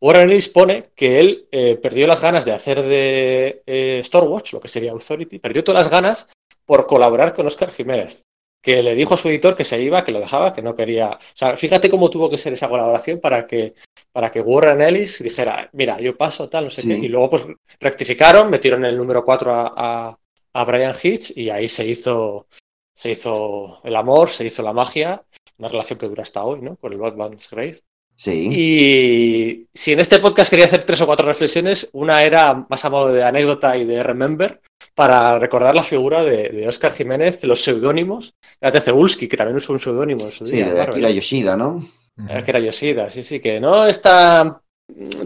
Warren 0.00 0.30
Ellis 0.30 0.48
pone 0.48 0.84
que 0.94 1.18
él 1.20 1.48
eh, 1.50 1.76
perdió 1.76 2.06
las 2.06 2.20
ganas 2.20 2.44
de 2.44 2.52
hacer 2.52 2.82
de 2.82 3.62
eh, 3.66 4.02
lo 4.12 4.60
que 4.60 4.68
sería 4.68 4.92
Authority, 4.92 5.38
perdió 5.38 5.64
todas 5.64 5.82
las 5.82 5.90
ganas 5.90 6.28
por 6.64 6.86
colaborar 6.86 7.34
con 7.34 7.46
Oscar 7.46 7.70
Jiménez, 7.70 8.24
que 8.68 8.82
le 8.82 8.94
dijo 8.94 9.14
a 9.14 9.16
su 9.16 9.30
editor 9.30 9.56
que 9.56 9.64
se 9.64 9.80
iba, 9.80 10.04
que 10.04 10.12
lo 10.12 10.20
dejaba, 10.20 10.52
que 10.52 10.60
no 10.60 10.74
quería... 10.74 11.08
O 11.08 11.18
sea, 11.34 11.56
fíjate 11.56 11.88
cómo 11.88 12.10
tuvo 12.10 12.28
que 12.28 12.36
ser 12.36 12.52
esa 12.52 12.68
colaboración 12.68 13.18
para 13.18 13.46
que 13.46 13.72
para 14.12 14.30
que 14.30 14.42
Warren 14.42 14.82
Ellis 14.82 15.22
dijera, 15.22 15.70
mira, 15.72 15.98
yo 16.00 16.18
paso, 16.18 16.50
tal, 16.50 16.64
no 16.64 16.70
sé 16.70 16.82
qué. 16.82 16.98
Y 16.98 17.08
luego 17.08 17.30
pues 17.30 17.46
rectificaron, 17.80 18.50
metieron 18.50 18.84
el 18.84 18.98
número 18.98 19.24
4 19.24 19.50
a, 19.50 20.18
a, 20.52 20.64
Brian 20.64 20.94
Hitch 21.02 21.34
y 21.34 21.48
ahí 21.48 21.66
se 21.66 21.86
hizo, 21.86 22.46
se 22.94 23.12
hizo 23.12 23.78
el 23.84 23.96
amor, 23.96 24.28
se 24.28 24.44
hizo 24.44 24.62
la 24.62 24.74
magia, 24.74 25.24
una 25.56 25.68
relación 25.68 25.98
que 25.98 26.08
dura 26.08 26.24
hasta 26.24 26.44
hoy, 26.44 26.60
¿no? 26.60 26.76
Con 26.76 26.92
el 26.92 26.98
Batman's 26.98 27.48
Grave. 27.50 27.80
Sí. 28.16 28.50
Y 28.52 29.68
si 29.72 29.92
en 29.92 30.00
este 30.00 30.18
podcast 30.18 30.50
quería 30.50 30.66
hacer 30.66 30.84
tres 30.84 31.00
o 31.00 31.06
cuatro 31.06 31.24
reflexiones, 31.24 31.88
una 31.92 32.22
era 32.22 32.66
más 32.68 32.84
a 32.84 32.90
modo 32.90 33.12
de 33.12 33.24
anécdota 33.24 33.78
y 33.78 33.86
de 33.86 34.02
remember, 34.02 34.60
para 34.98 35.38
recordar 35.38 35.76
la 35.76 35.84
figura 35.84 36.24
de, 36.24 36.66
Oscar 36.66 36.92
Jiménez, 36.92 37.44
los 37.44 37.62
seudónimos, 37.62 38.34
de 38.60 38.80
Cebulski, 38.80 39.28
que 39.28 39.36
también 39.36 39.58
usó 39.58 39.72
un 39.72 39.78
seudónimo. 39.78 40.28
Sí, 40.28 40.56
de 40.56 40.80
Akira 40.80 41.08
Yoshida, 41.08 41.56
¿no? 41.56 41.88
que 42.16 42.50
era 42.50 42.58
Yoshida, 42.58 43.08
sí, 43.08 43.22
sí, 43.22 43.38
que 43.38 43.60
no 43.60 43.86
está 43.86 44.60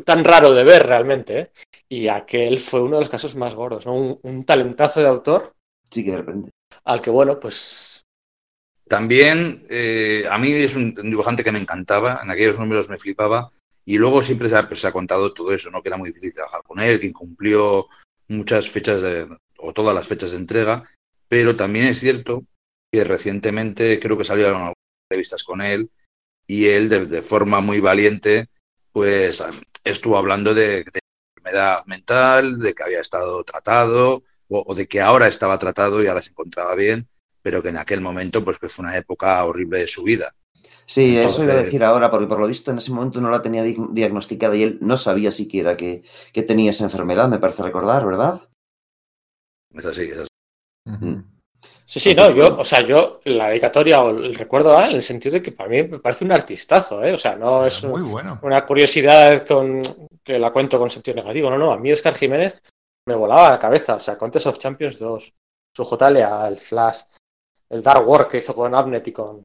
tan 0.04 0.24
raro 0.24 0.52
de 0.52 0.62
ver 0.62 0.86
realmente. 0.86 1.38
¿eh? 1.38 1.50
Y 1.88 2.08
aquel 2.08 2.58
fue 2.58 2.82
uno 2.82 2.96
de 2.96 3.04
los 3.04 3.08
casos 3.08 3.34
más 3.34 3.54
gordos, 3.54 3.86
¿no? 3.86 3.94
Un, 4.22 4.44
talentazo 4.44 5.00
de 5.00 5.08
autor. 5.08 5.54
Sí, 5.88 6.04
que 6.04 6.10
de 6.10 6.16
repente. 6.18 6.50
Al 6.84 7.00
que, 7.00 7.08
bueno, 7.08 7.40
pues. 7.40 8.02
También, 8.86 9.64
eh, 9.70 10.26
a 10.30 10.36
mí 10.36 10.52
es 10.52 10.76
un, 10.76 10.94
dibujante 10.94 11.42
que 11.42 11.52
me 11.52 11.60
encantaba, 11.60 12.20
en 12.22 12.30
aquellos 12.30 12.58
números 12.58 12.90
me 12.90 12.98
flipaba, 12.98 13.50
y 13.86 13.96
luego 13.96 14.22
siempre 14.22 14.50
se 14.50 14.56
ha, 14.56 14.68
pues, 14.68 14.80
se 14.80 14.88
ha, 14.88 14.92
contado 14.92 15.32
todo 15.32 15.54
eso, 15.54 15.70
¿no? 15.70 15.82
Que 15.82 15.88
era 15.88 15.96
muy 15.96 16.10
difícil 16.10 16.34
trabajar 16.34 16.62
con 16.62 16.78
él, 16.78 17.00
que 17.00 17.06
incumplió 17.06 17.86
muchas 18.28 18.68
fechas 18.68 19.00
de, 19.00 19.26
o 19.62 19.72
todas 19.72 19.94
las 19.94 20.06
fechas 20.06 20.32
de 20.32 20.36
entrega, 20.36 20.84
pero 21.28 21.56
también 21.56 21.86
es 21.86 22.00
cierto 22.00 22.44
que 22.90 23.04
recientemente 23.04 23.98
creo 23.98 24.18
que 24.18 24.24
salieron 24.24 24.56
algunas 24.56 24.74
entrevistas 25.08 25.44
con 25.44 25.62
él 25.62 25.90
y 26.46 26.66
él 26.66 26.88
de, 26.88 27.22
forma 27.22 27.60
muy 27.60 27.80
valiente 27.80 28.48
pues 28.92 29.42
estuvo 29.84 30.18
hablando 30.18 30.52
de, 30.52 30.84
enfermedad 31.34 31.84
mental, 31.86 32.58
de 32.58 32.74
que 32.74 32.82
había 32.82 33.00
estado 33.00 33.42
tratado 33.44 34.22
o, 34.48 34.74
de 34.74 34.86
que 34.86 35.00
ahora 35.00 35.26
estaba 35.26 35.58
tratado 35.58 36.02
y 36.02 36.08
ahora 36.08 36.20
se 36.20 36.30
encontraba 36.30 36.74
bien, 36.74 37.08
pero 37.40 37.62
que 37.62 37.70
en 37.70 37.78
aquel 37.78 38.02
momento 38.02 38.44
pues 38.44 38.58
que 38.58 38.68
fue 38.68 38.84
una 38.84 38.96
época 38.96 39.42
horrible 39.44 39.78
de 39.78 39.86
su 39.86 40.02
vida. 40.02 40.34
Sí, 40.84 41.16
eso 41.16 41.42
iba 41.42 41.54
a 41.54 41.62
decir 41.62 41.84
ahora, 41.84 42.10
porque 42.10 42.26
por 42.26 42.38
lo 42.38 42.48
visto 42.48 42.70
en 42.70 42.78
ese 42.78 42.90
momento 42.90 43.20
no 43.20 43.30
la 43.30 43.40
tenía 43.40 43.62
diagnosticada 43.62 44.56
y 44.56 44.64
él 44.64 44.78
no 44.82 44.96
sabía 44.96 45.30
siquiera 45.30 45.76
que, 45.76 46.02
que 46.32 46.42
tenía 46.42 46.72
esa 46.72 46.84
enfermedad, 46.84 47.28
me 47.28 47.38
parece 47.38 47.62
recordar, 47.62 48.04
¿verdad? 48.04 48.42
Es 49.74 49.84
así, 49.84 50.02
es 50.02 50.18
así. 50.18 50.28
Sí, 51.84 52.00
sí, 52.00 52.14
no, 52.14 52.30
yo, 52.30 52.58
o 52.58 52.64
sea, 52.64 52.80
yo 52.80 53.20
la 53.24 53.48
dedicatoria 53.48 54.02
o 54.02 54.10
el 54.10 54.34
recuerdo 54.34 54.76
a 54.76 54.88
en 54.88 54.96
el 54.96 55.02
sentido 55.02 55.34
de 55.34 55.42
que 55.42 55.52
para 55.52 55.68
mí 55.68 55.82
me 55.82 55.98
parece 55.98 56.24
un 56.24 56.32
artistazo, 56.32 57.04
¿eh? 57.04 57.12
O 57.12 57.18
sea, 57.18 57.36
no 57.36 57.66
es 57.66 57.84
Muy 57.84 58.00
bueno. 58.00 58.38
una 58.42 58.64
curiosidad 58.64 59.46
con, 59.46 59.82
que 60.24 60.38
la 60.38 60.50
cuento 60.50 60.78
con 60.78 60.88
sentido 60.88 61.16
negativo, 61.16 61.50
no, 61.50 61.58
no, 61.58 61.72
a 61.72 61.78
mí 61.78 61.92
Oscar 61.92 62.14
Jiménez 62.14 62.62
me 63.06 63.14
volaba 63.14 63.50
la 63.50 63.58
cabeza, 63.58 63.96
o 63.96 64.00
sea, 64.00 64.16
Contest 64.16 64.46
of 64.46 64.58
Champions 64.58 64.98
2, 64.98 65.32
su 65.76 65.84
JLA, 65.84 66.48
el 66.48 66.58
Flash, 66.58 67.00
el 67.68 67.82
Dark 67.82 68.08
War 68.08 68.26
que 68.26 68.38
hizo 68.38 68.54
con 68.54 68.74
Abnet 68.74 69.08
y 69.08 69.12
con 69.12 69.42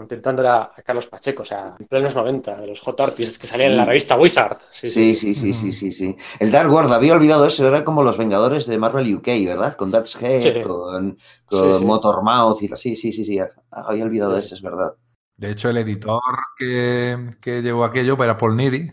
intentando 0.00 0.48
a, 0.48 0.72
Carlos 0.84 1.06
Pacheco, 1.06 1.42
o 1.42 1.44
sea, 1.44 1.74
en 1.78 1.86
plenos 1.86 2.14
90, 2.14 2.60
de 2.60 2.66
los 2.68 2.80
J 2.80 3.04
Artists 3.04 3.38
que 3.38 3.46
salían 3.46 3.72
en 3.72 3.76
la 3.76 3.84
revista 3.84 4.16
Wizard. 4.16 4.56
Sí, 4.70 4.88
sí, 4.90 5.14
sí, 5.14 5.34
sí, 5.34 5.52
sí, 5.52 5.72
sí, 5.72 5.92
sí. 5.92 6.16
El 6.38 6.50
Dark 6.50 6.70
World, 6.70 6.92
había 6.92 7.14
olvidado 7.14 7.46
eso, 7.46 7.66
era 7.66 7.84
como 7.84 8.02
los 8.02 8.18
Vengadores 8.18 8.66
de 8.66 8.78
Marvel 8.78 9.14
UK, 9.14 9.26
¿verdad? 9.46 9.76
Con 9.76 9.90
That's 9.90 10.20
Head, 10.20 10.62
con, 10.62 11.18
con 11.44 11.86
Motormouth 11.86 12.62
y 12.62 12.70
Sí, 12.76 12.96
sí, 12.96 13.12
sí, 13.12 13.24
sí, 13.24 13.38
había 13.70 14.04
olvidado 14.04 14.36
eso, 14.36 14.54
es 14.54 14.62
verdad. 14.62 14.94
De 15.36 15.50
hecho, 15.50 15.70
el 15.70 15.78
editor 15.78 16.20
que, 16.56 17.36
que 17.40 17.62
llevó 17.62 17.84
aquello 17.84 18.22
era 18.22 18.36
Paul 18.36 18.56
Niri, 18.56 18.90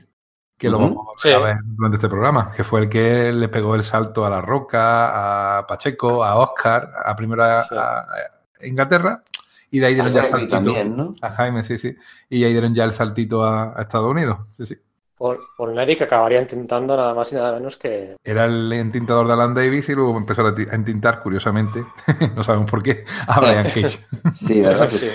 que 0.58 0.70
lo 0.70 0.80
vamos 0.80 1.26
a 1.26 1.40
ver 1.40 1.58
durante 1.64 1.98
este 1.98 2.10
programa, 2.10 2.52
que 2.56 2.64
fue 2.64 2.82
el 2.82 2.90
que 2.90 3.32
le 3.32 3.50
pegó 3.50 3.76
el 3.76 3.84
salto 3.84 4.26
a 4.26 4.30
La 4.30 4.42
Roca, 4.42 5.60
a 5.60 5.68
Pacheco, 5.68 6.24
a 6.24 6.36
Oscar, 6.38 6.92
a 7.06 7.16
primera 7.16 7.62
a 7.62 8.66
Inglaterra 8.66 9.22
y 9.70 9.80
de 9.80 9.86
ahí 9.86 9.94
dieron 9.94 10.14
ya 10.14 10.24
el 10.24 10.30
saltito. 10.30 10.52
También, 10.52 11.16
A 11.22 11.30
Jaime, 11.32 11.64
sí, 11.64 11.78
sí. 11.78 11.96
Y 12.30 12.44
ahí 12.44 12.52
dieron 12.52 12.74
ya 12.74 12.86
el 12.86 12.94
saltito 12.94 13.44
a, 13.44 13.76
Estados 13.80 14.10
Unidos. 14.10 14.40
Sí, 14.58 14.66
sí. 14.66 14.76
Por, 15.18 15.40
por 15.58 15.74
que 15.74 16.04
acabaría 16.04 16.40
intentando 16.40 16.96
nada 16.96 17.16
más 17.16 17.32
y 17.32 17.36
nada 17.36 17.54
menos 17.54 17.76
que. 17.76 18.16
Era 18.24 18.46
el 18.46 18.72
entintador 18.72 19.26
de 19.26 19.34
Alan 19.34 19.56
Davis 19.56 19.90
y 19.90 19.96
luego 19.96 20.16
empezó 20.16 20.46
a 20.46 20.54
entintar, 20.72 21.22
curiosamente, 21.24 21.84
no 22.36 22.44
sabemos 22.44 22.70
por 22.70 22.84
qué, 22.84 23.04
a 23.26 23.40
Brian 23.40 23.64
Cage. 23.74 24.00
sí, 24.36 24.62
¿verdad? 24.62 24.88
sí. 24.90 25.10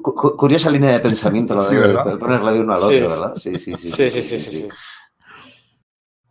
curiosa 0.00 0.70
línea 0.70 0.92
de 0.92 1.00
pensamiento 1.00 1.54
lo 1.54 1.68
de 1.68 2.16
ponerla 2.18 2.52
de 2.52 2.60
uno 2.60 2.72
al 2.72 2.82
otro, 2.84 3.08
¿verdad? 3.08 3.34
Sí, 3.34 3.58
sí, 3.58 3.76
sí. 3.76 3.88
Sí, 3.88 4.22
sí, 4.22 4.38
sí. 4.38 4.68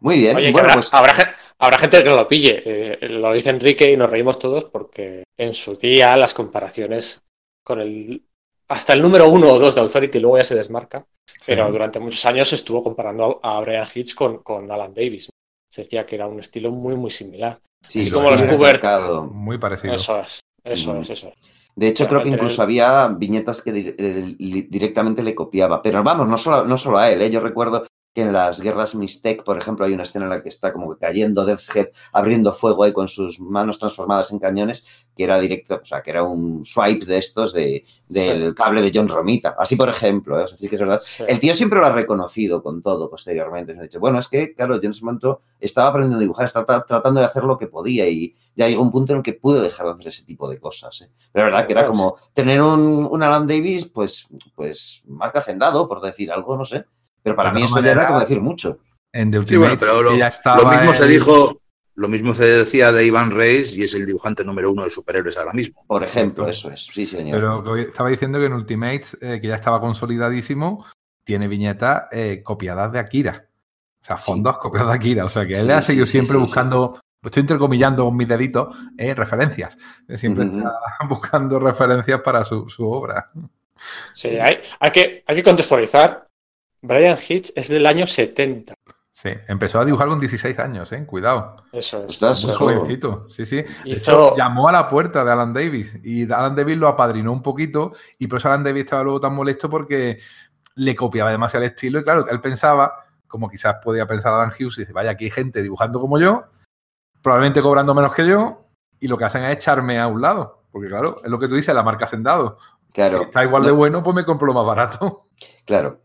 Muy 0.01 0.19
bien. 0.19 0.35
Oye, 0.35 0.51
bueno, 0.51 0.67
habrá, 0.67 0.73
pues... 0.75 0.93
habrá, 0.93 1.35
Habrá 1.61 1.77
gente 1.77 2.01
que 2.01 2.09
lo 2.09 2.27
pille. 2.27 2.63
Eh, 2.65 3.07
lo 3.07 3.31
dice 3.31 3.51
Enrique 3.51 3.91
y 3.91 3.95
nos 3.95 4.09
reímos 4.09 4.39
todos 4.39 4.65
porque 4.65 5.23
en 5.37 5.53
su 5.53 5.75
día 5.75 6.17
las 6.17 6.33
comparaciones 6.33 7.21
con 7.63 7.79
el. 7.79 8.23
Hasta 8.67 8.93
el 8.93 9.01
número 9.01 9.29
uno 9.29 9.53
o 9.53 9.59
dos 9.59 9.75
de 9.75 9.81
Authority 9.81 10.19
luego 10.19 10.37
ya 10.37 10.43
se 10.43 10.55
desmarca. 10.55 11.05
Pero 11.45 11.71
durante 11.71 11.99
muchos 11.99 12.25
años 12.25 12.51
estuvo 12.51 12.83
comparando 12.83 13.39
a 13.43 13.59
Brian 13.61 13.85
Hitch 13.93 14.15
con, 14.15 14.39
con 14.39 14.71
Alan 14.71 14.93
Davis. 14.93 15.29
Se 15.69 15.83
decía 15.83 16.03
que 16.03 16.15
era 16.15 16.25
un 16.25 16.39
estilo 16.39 16.71
muy, 16.71 16.95
muy 16.95 17.11
similar. 17.11 17.59
Sí, 17.87 17.99
Así 17.99 18.11
como 18.11 18.31
los 18.31 18.43
Kubert. 18.43 18.83
Muy 19.31 19.59
parecido. 19.59 19.93
Eso 19.93 20.19
es, 20.19 20.39
eso 20.63 20.99
es, 20.99 21.09
eso 21.11 21.31
De 21.75 21.87
hecho, 21.87 22.07
creo 22.07 22.23
que 22.23 22.29
incluso 22.29 22.63
había 22.63 23.07
viñetas 23.07 23.61
que 23.61 23.71
directamente 23.71 25.21
le 25.21 25.35
copiaba. 25.35 25.79
Pero 25.83 26.01
vamos, 26.01 26.27
no 26.27 26.39
solo, 26.39 26.65
no 26.65 26.77
solo 26.77 26.97
a 26.97 27.11
él. 27.11 27.21
¿eh? 27.21 27.29
Yo 27.29 27.39
recuerdo 27.39 27.85
que 28.13 28.21
en 28.21 28.33
las 28.33 28.59
guerras 28.59 28.93
Mistec, 28.93 29.43
por 29.43 29.57
ejemplo, 29.57 29.85
hay 29.85 29.93
una 29.93 30.03
escena 30.03 30.25
en 30.25 30.31
la 30.31 30.43
que 30.43 30.49
está 30.49 30.73
como 30.73 30.97
cayendo 30.97 31.45
Death's 31.45 31.73
Head, 31.73 31.89
abriendo 32.11 32.51
fuego 32.51 32.83
ahí 32.83 32.91
con 32.91 33.07
sus 33.07 33.39
manos 33.39 33.79
transformadas 33.79 34.31
en 34.31 34.39
cañones, 34.39 34.85
que 35.15 35.23
era 35.23 35.39
directo, 35.39 35.79
o 35.81 35.85
sea, 35.85 36.01
que 36.01 36.11
era 36.11 36.23
un 36.23 36.65
swipe 36.65 37.05
de 37.05 37.17
estos 37.17 37.53
de, 37.53 37.85
del 38.09 38.53
cable 38.53 38.81
de 38.81 38.91
John 38.93 39.07
Romita. 39.07 39.55
Así, 39.57 39.77
por 39.77 39.87
ejemplo, 39.87 40.41
¿eh? 40.41 40.45
que 40.59 40.75
es 40.75 40.81
verdad. 40.81 41.01
El 41.25 41.39
tío 41.39 41.53
siempre 41.53 41.79
lo 41.79 41.85
ha 41.85 41.93
reconocido 41.93 42.61
con 42.61 42.81
todo 42.81 43.09
posteriormente. 43.09 43.77
ha 43.77 43.81
dicho, 43.81 44.01
bueno, 44.01 44.19
es 44.19 44.27
que, 44.27 44.53
claro, 44.53 44.77
James 44.81 45.01
Manto 45.03 45.43
estaba 45.59 45.87
aprendiendo 45.87 46.17
a 46.17 46.21
dibujar, 46.21 46.45
estaba 46.47 46.85
tratando 46.85 47.21
de 47.21 47.25
hacer 47.25 47.45
lo 47.45 47.57
que 47.57 47.67
podía 47.67 48.09
y 48.09 48.35
ya 48.55 48.67
llegó 48.67 48.81
un 48.81 48.91
punto 48.91 49.13
en 49.13 49.17
el 49.17 49.23
que 49.23 49.33
pude 49.33 49.61
dejar 49.61 49.85
de 49.85 49.93
hacer 49.93 50.07
ese 50.07 50.25
tipo 50.25 50.49
de 50.49 50.59
cosas. 50.59 50.99
¿eh? 51.01 51.09
Pero 51.31 51.45
la 51.45 51.51
verdad 51.51 51.67
que 51.67 51.73
era 51.73 51.87
como 51.87 52.17
tener 52.33 52.61
un, 52.61 53.07
un 53.09 53.23
Alan 53.23 53.47
Davis, 53.47 53.85
pues, 53.85 54.27
pues 54.53 55.01
más 55.05 55.31
que 55.31 55.39
hacendado, 55.39 55.87
por 55.87 56.01
decir 56.01 56.29
algo, 56.29 56.57
no 56.57 56.65
sé. 56.65 56.85
Pero 57.23 57.35
para 57.35 57.53
mí 57.53 57.63
eso 57.63 57.79
ya 57.79 57.91
era 57.91 58.07
como 58.07 58.19
decir 58.19 58.41
mucho. 58.41 58.79
En 59.13 59.29
The 59.31 59.39
Ultimate 59.39 59.85
lo, 59.85 60.15
ya 60.15 60.27
estaba 60.27 60.61
lo 60.63 60.69
mismo 60.69 60.93
se 60.93 61.07
dijo, 61.07 61.61
lo 61.95 62.07
mismo 62.07 62.33
se 62.33 62.45
decía 62.45 62.91
de 62.91 63.05
Ivan 63.05 63.31
Reis 63.31 63.75
y 63.75 63.83
es 63.83 63.93
el 63.93 64.05
dibujante 64.05 64.45
número 64.45 64.71
uno 64.71 64.83
de 64.83 64.89
superhéroes 64.89 65.37
ahora 65.37 65.53
mismo. 65.53 65.83
Por 65.85 66.03
ejemplo, 66.03 66.47
eso 66.47 66.71
es, 66.71 66.85
sí, 66.85 67.05
señor. 67.05 67.63
Pero 67.63 67.75
estaba 67.75 68.09
diciendo 68.09 68.39
que 68.39 68.45
en 68.45 68.53
Ultimates, 68.53 69.17
eh, 69.21 69.39
que 69.41 69.47
ya 69.49 69.55
estaba 69.55 69.81
consolidadísimo, 69.81 70.85
tiene 71.23 71.47
viñetas 71.47 72.03
eh, 72.11 72.41
copiadas 72.43 72.91
de 72.91 72.99
Akira. 72.99 73.47
O 74.01 74.05
sea, 74.05 74.17
fondos 74.17 74.57
copiados 74.57 74.89
de 74.91 74.95
Akira. 74.95 75.25
O 75.25 75.29
sea, 75.29 75.45
que 75.45 75.53
él 75.53 75.69
ha 75.71 75.81
seguido 75.81 76.05
siempre 76.05 76.37
buscando 76.37 76.99
estoy 77.23 77.41
entrecomillando 77.41 78.05
con 78.05 78.17
mis 78.17 78.27
deditos, 78.27 78.75
eh, 78.97 79.13
referencias. 79.13 79.77
Siempre 80.15 80.45
está 80.45 80.73
buscando 81.07 81.59
referencias 81.59 82.21
para 82.21 82.43
su, 82.43 82.65
obra. 82.79 83.29
Sí, 84.13 84.29
hay, 84.39 84.59
hay, 84.79 84.91
que, 84.91 85.23
hay 85.25 85.35
que 85.35 85.43
contextualizar. 85.43 86.25
Brian 86.81 87.17
Hitch 87.17 87.51
es 87.55 87.67
del 87.67 87.85
año 87.85 88.07
70. 88.07 88.73
Sí, 89.13 89.29
empezó 89.47 89.79
a 89.79 89.85
dibujar 89.85 90.07
con 90.07 90.19
16 90.19 90.57
años, 90.59 90.91
¿eh? 90.93 91.05
Cuidado. 91.05 91.57
Eso 91.71 92.05
es. 92.07 92.45
Muy 92.45 92.53
jovencito. 92.53 93.29
Sí, 93.29 93.45
sí. 93.45 93.63
Hizo... 93.85 94.35
llamó 94.35 94.69
a 94.69 94.71
la 94.71 94.87
puerta 94.87 95.23
de 95.23 95.31
Alan 95.31 95.53
Davis 95.53 95.95
y 96.03 96.23
Alan 96.31 96.55
Davis 96.55 96.77
lo 96.77 96.87
apadrinó 96.87 97.31
un 97.31 97.41
poquito 97.41 97.91
y 98.17 98.27
por 98.27 98.39
eso 98.39 98.47
Alan 98.47 98.63
Davis 98.63 98.85
estaba 98.85 99.03
luego 99.03 99.19
tan 99.19 99.35
molesto 99.35 99.69
porque 99.69 100.17
le 100.75 100.95
copiaba 100.95 101.29
demasiado 101.29 101.65
el 101.65 101.71
estilo 101.71 101.99
y 101.99 102.03
claro, 102.03 102.25
él 102.29 102.39
pensaba, 102.39 103.03
como 103.27 103.49
quizás 103.49 103.75
podía 103.83 104.07
pensar 104.07 104.33
Alan 104.33 104.49
Hughes, 104.49 104.77
y 104.77 104.81
dice, 104.81 104.93
vaya, 104.93 105.11
aquí 105.11 105.25
hay 105.25 105.31
gente 105.31 105.61
dibujando 105.61 105.99
como 105.99 106.17
yo, 106.17 106.45
probablemente 107.21 107.61
cobrando 107.61 107.93
menos 107.93 108.13
que 108.13 108.25
yo 108.25 108.69
y 108.99 109.07
lo 109.07 109.17
que 109.17 109.25
hacen 109.25 109.43
es 109.43 109.53
echarme 109.53 109.99
a 109.99 110.07
un 110.07 110.21
lado. 110.21 110.63
Porque 110.71 110.87
claro, 110.87 111.21
es 111.21 111.29
lo 111.29 111.37
que 111.37 111.49
tú 111.49 111.55
dices, 111.55 111.75
la 111.75 111.83
marca 111.83 112.05
Hacendado. 112.05 112.57
Claro. 112.93 113.19
Si 113.19 113.23
está 113.25 113.43
igual 113.43 113.63
de 113.63 113.71
bueno, 113.71 114.01
pues 114.01 114.15
me 114.15 114.25
compro 114.25 114.47
lo 114.47 114.53
más 114.53 114.65
barato. 114.65 115.23
Claro. 115.65 116.01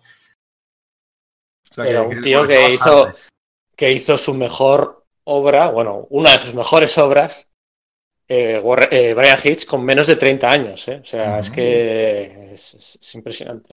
Pero 1.76 2.08
un 2.08 2.20
tío 2.20 2.46
que 2.46 2.72
hizo, 2.72 3.14
que 3.76 3.92
hizo 3.92 4.16
su 4.16 4.34
mejor 4.34 5.04
obra, 5.24 5.70
bueno, 5.70 6.06
una 6.10 6.32
de 6.32 6.38
sus 6.38 6.54
mejores 6.54 6.96
obras, 6.98 7.48
eh, 8.28 8.60
eh, 8.90 9.14
Brian 9.14 9.38
Hitch, 9.42 9.66
con 9.66 9.84
menos 9.84 10.06
de 10.06 10.16
30 10.16 10.50
años. 10.50 10.88
¿eh? 10.88 11.00
O 11.02 11.04
sea, 11.04 11.38
es 11.38 11.50
que 11.50 12.52
es, 12.52 13.14
impresionante. 13.14 13.70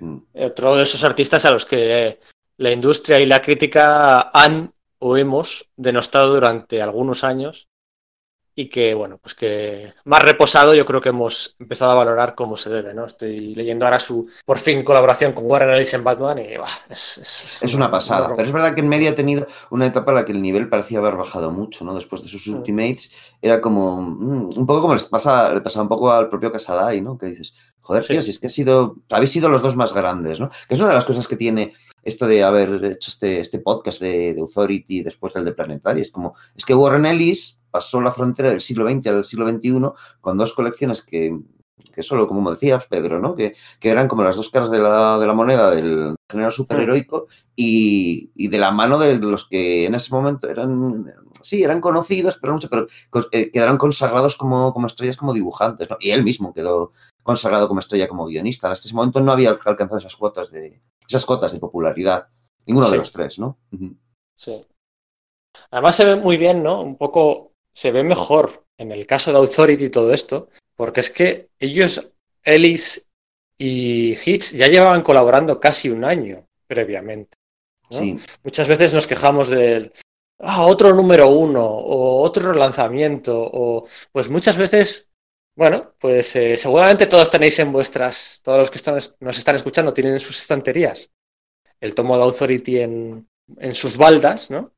Mm. 0.00 0.18
Otro 0.34 0.76
de 0.76 0.82
esos 0.84 1.04
artistas 1.04 1.44
a 1.44 1.50
los 1.50 1.66
que 1.66 2.18
la 2.56 2.70
industria 2.70 3.20
y 3.20 3.26
la 3.26 3.42
crítica 3.42 4.30
han 4.32 4.72
o 4.98 5.16
hemos 5.16 5.70
denostado 5.76 6.34
durante 6.34 6.80
algunos 6.80 7.24
años 7.24 7.68
y 8.54 8.68
que, 8.68 8.94
bueno, 8.94 9.18
pues 9.18 9.34
que 9.34 9.94
más 10.04 10.22
reposado 10.22 10.74
yo 10.74 10.84
creo 10.84 11.00
que 11.00 11.08
hemos 11.08 11.56
empezado 11.58 11.92
a 11.92 11.94
valorar 11.94 12.34
cómo 12.34 12.56
se 12.56 12.68
debe, 12.68 12.92
¿no? 12.92 13.06
Estoy 13.06 13.54
leyendo 13.54 13.86
ahora 13.86 13.98
su, 13.98 14.28
por 14.44 14.58
fin, 14.58 14.82
colaboración 14.82 15.32
con 15.32 15.44
Warren 15.46 15.70
Ellis 15.70 15.94
en 15.94 16.04
Batman 16.04 16.38
y, 16.38 16.54
es, 16.90 17.60
es, 17.62 17.74
una 17.74 17.90
pasada. 17.90 18.28
Pero 18.36 18.46
es 18.46 18.52
verdad 18.52 18.74
que 18.74 18.82
en 18.82 18.88
medio 18.88 19.10
ha 19.10 19.14
tenido 19.14 19.46
una 19.70 19.86
etapa 19.86 20.12
en 20.12 20.16
la 20.16 20.24
que 20.24 20.32
el 20.32 20.42
nivel 20.42 20.68
parecía 20.68 20.98
haber 20.98 21.16
bajado 21.16 21.50
mucho, 21.50 21.84
¿no? 21.84 21.94
Después 21.94 22.22
de 22.22 22.28
sus 22.28 22.46
mm. 22.46 22.54
Ultimates, 22.56 23.10
era 23.40 23.60
como, 23.60 24.02
mm, 24.02 24.58
un 24.58 24.66
poco 24.66 24.82
como 24.82 24.94
les 24.94 25.06
pasa, 25.06 25.54
le 25.54 25.62
pasaba 25.62 25.84
un 25.84 25.88
poco 25.88 26.12
al 26.12 26.28
propio 26.28 26.52
Casadai, 26.52 27.00
¿no? 27.00 27.16
Que 27.16 27.26
dices, 27.26 27.54
joder, 27.82 28.06
tío, 28.06 28.22
si 28.22 28.30
es 28.30 28.38
que 28.38 28.46
ha 28.46 28.50
sido, 28.50 28.96
habéis 29.10 29.30
sido 29.30 29.48
los 29.48 29.62
dos 29.62 29.76
más 29.76 29.92
grandes, 29.92 30.40
¿no? 30.40 30.48
Que 30.68 30.74
es 30.74 30.80
una 30.80 30.88
de 30.88 30.94
las 30.94 31.04
cosas 31.04 31.28
que 31.28 31.36
tiene 31.36 31.74
esto 32.02 32.26
de 32.26 32.42
haber 32.42 32.84
hecho 32.84 33.10
este, 33.10 33.40
este 33.40 33.58
podcast 33.58 34.00
de, 34.00 34.34
de 34.34 34.40
Authority 34.40 35.02
después 35.02 35.34
del 35.34 35.44
de 35.44 35.52
Planetary. 35.52 36.00
Es 36.00 36.10
como, 36.10 36.34
es 36.56 36.64
que 36.64 36.74
Warren 36.74 37.06
Ellis 37.06 37.60
pasó 37.70 38.00
la 38.00 38.12
frontera 38.12 38.50
del 38.50 38.60
siglo 38.60 38.88
XX 38.88 39.06
al 39.08 39.24
siglo 39.24 39.48
XXI 39.48 39.80
con 40.20 40.36
dos 40.36 40.54
colecciones 40.54 41.02
que, 41.02 41.38
que 41.92 42.02
solo, 42.02 42.26
como 42.26 42.50
decías, 42.50 42.86
Pedro, 42.86 43.20
¿no? 43.20 43.34
Que, 43.34 43.54
que, 43.78 43.90
eran 43.90 44.08
como 44.08 44.24
las 44.24 44.36
dos 44.36 44.50
caras 44.50 44.70
de 44.70 44.78
la, 44.78 45.18
de 45.18 45.26
la 45.26 45.34
moneda 45.34 45.70
del 45.70 46.16
género 46.30 46.50
superheroico 46.50 47.26
y, 47.54 48.30
y, 48.34 48.48
de 48.48 48.58
la 48.58 48.70
mano 48.70 48.98
de 48.98 49.18
los 49.18 49.48
que 49.48 49.86
en 49.86 49.94
ese 49.94 50.12
momento 50.14 50.48
eran, 50.48 51.12
sí, 51.40 51.62
eran 51.62 51.80
conocidos, 51.80 52.38
pero, 52.40 52.54
mucho, 52.54 52.68
pero 52.68 52.86
eh, 53.32 53.50
quedaron 53.50 53.78
consagrados 53.78 54.36
como, 54.36 54.72
como 54.72 54.86
estrellas, 54.86 55.16
como 55.16 55.34
dibujantes, 55.34 55.88
¿no? 55.90 55.96
Y 56.00 56.10
él 56.10 56.24
mismo 56.24 56.54
quedó 56.54 56.92
consagrado 57.22 57.68
como 57.68 57.80
estrella, 57.80 58.08
como 58.08 58.26
guionista. 58.26 58.66
En 58.66 58.72
este 58.72 58.92
momento 58.92 59.20
no 59.20 59.32
había 59.32 59.50
alcanzado 59.50 59.98
esas 59.98 60.16
cuotas 60.16 60.50
de, 60.50 60.80
esas 61.08 61.24
cotas 61.24 61.52
de 61.52 61.60
popularidad. 61.60 62.28
Ninguno 62.66 62.90
de 62.90 62.98
los 62.98 63.12
tres, 63.12 63.38
¿no? 63.38 63.58
Sí. 64.34 64.64
Además 65.70 65.96
se 65.96 66.04
ve 66.04 66.16
muy 66.16 66.36
bien, 66.36 66.62
¿no? 66.62 66.80
Un 66.82 66.96
poco 66.96 67.52
se 67.72 67.90
ve 67.90 68.04
mejor 68.04 68.64
en 68.78 68.92
el 68.92 69.06
caso 69.06 69.32
de 69.32 69.38
Authority 69.38 69.84
y 69.84 69.90
todo 69.90 70.12
esto, 70.12 70.48
porque 70.76 71.00
es 71.00 71.10
que 71.10 71.50
ellos, 71.58 72.12
Ellis 72.42 73.08
y 73.58 74.16
Hitch, 74.24 74.54
ya 74.54 74.68
llevaban 74.68 75.02
colaborando 75.02 75.60
casi 75.60 75.90
un 75.90 76.04
año 76.04 76.46
previamente. 76.66 77.36
Muchas 78.42 78.68
veces 78.68 78.94
nos 78.94 79.06
quejamos 79.06 79.50
del 79.50 79.92
ah, 80.38 80.64
otro 80.64 80.94
número 80.94 81.28
uno 81.28 81.62
o 81.62 82.22
otro 82.22 82.54
lanzamiento 82.54 83.38
o 83.52 83.86
pues 84.12 84.30
muchas 84.30 84.56
veces 84.56 85.11
bueno, 85.54 85.94
pues 85.98 86.34
eh, 86.36 86.56
seguramente 86.56 87.06
todos 87.06 87.30
tenéis 87.30 87.58
en 87.58 87.72
vuestras, 87.72 88.40
todos 88.42 88.58
los 88.58 88.70
que 88.70 88.78
están, 88.78 88.98
nos 89.20 89.38
están 89.38 89.56
escuchando 89.56 89.92
tienen 89.92 90.14
en 90.14 90.20
sus 90.20 90.38
estanterías 90.40 91.10
el 91.80 91.94
tomo 91.94 92.16
de 92.16 92.22
Authority 92.22 92.80
en, 92.80 93.28
en 93.58 93.74
sus 93.74 93.96
baldas, 93.96 94.50
¿no? 94.50 94.72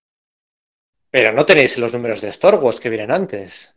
Pero 1.10 1.32
no 1.32 1.44
tenéis 1.44 1.78
los 1.78 1.92
números 1.92 2.22
de 2.22 2.28
Star 2.28 2.56
Wars 2.56 2.80
que 2.80 2.88
vienen 2.88 3.12
antes. 3.12 3.76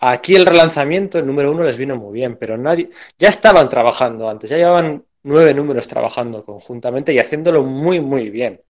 Aquí 0.00 0.34
el 0.34 0.46
relanzamiento, 0.46 1.18
el 1.18 1.26
número 1.26 1.52
uno 1.52 1.62
les 1.62 1.76
vino 1.76 1.94
muy 1.96 2.14
bien, 2.14 2.36
pero 2.36 2.56
nadie. 2.56 2.88
Ya 3.18 3.28
estaban 3.28 3.68
trabajando 3.68 4.28
antes, 4.28 4.50
ya 4.50 4.56
llevaban 4.56 5.04
nueve 5.22 5.54
números 5.54 5.86
trabajando 5.86 6.44
conjuntamente 6.44 7.12
y 7.12 7.18
haciéndolo 7.18 7.62
muy, 7.62 8.00
muy 8.00 8.30
bien. 8.30 8.60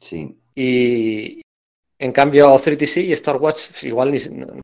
Sí. 0.00 0.36
Y 0.54 1.42
en 1.98 2.12
cambio, 2.12 2.48
Authority 2.48 2.86
sí 2.86 3.06
y 3.06 3.12
Star 3.12 3.36
Wars 3.36 3.84
igual 3.84 4.14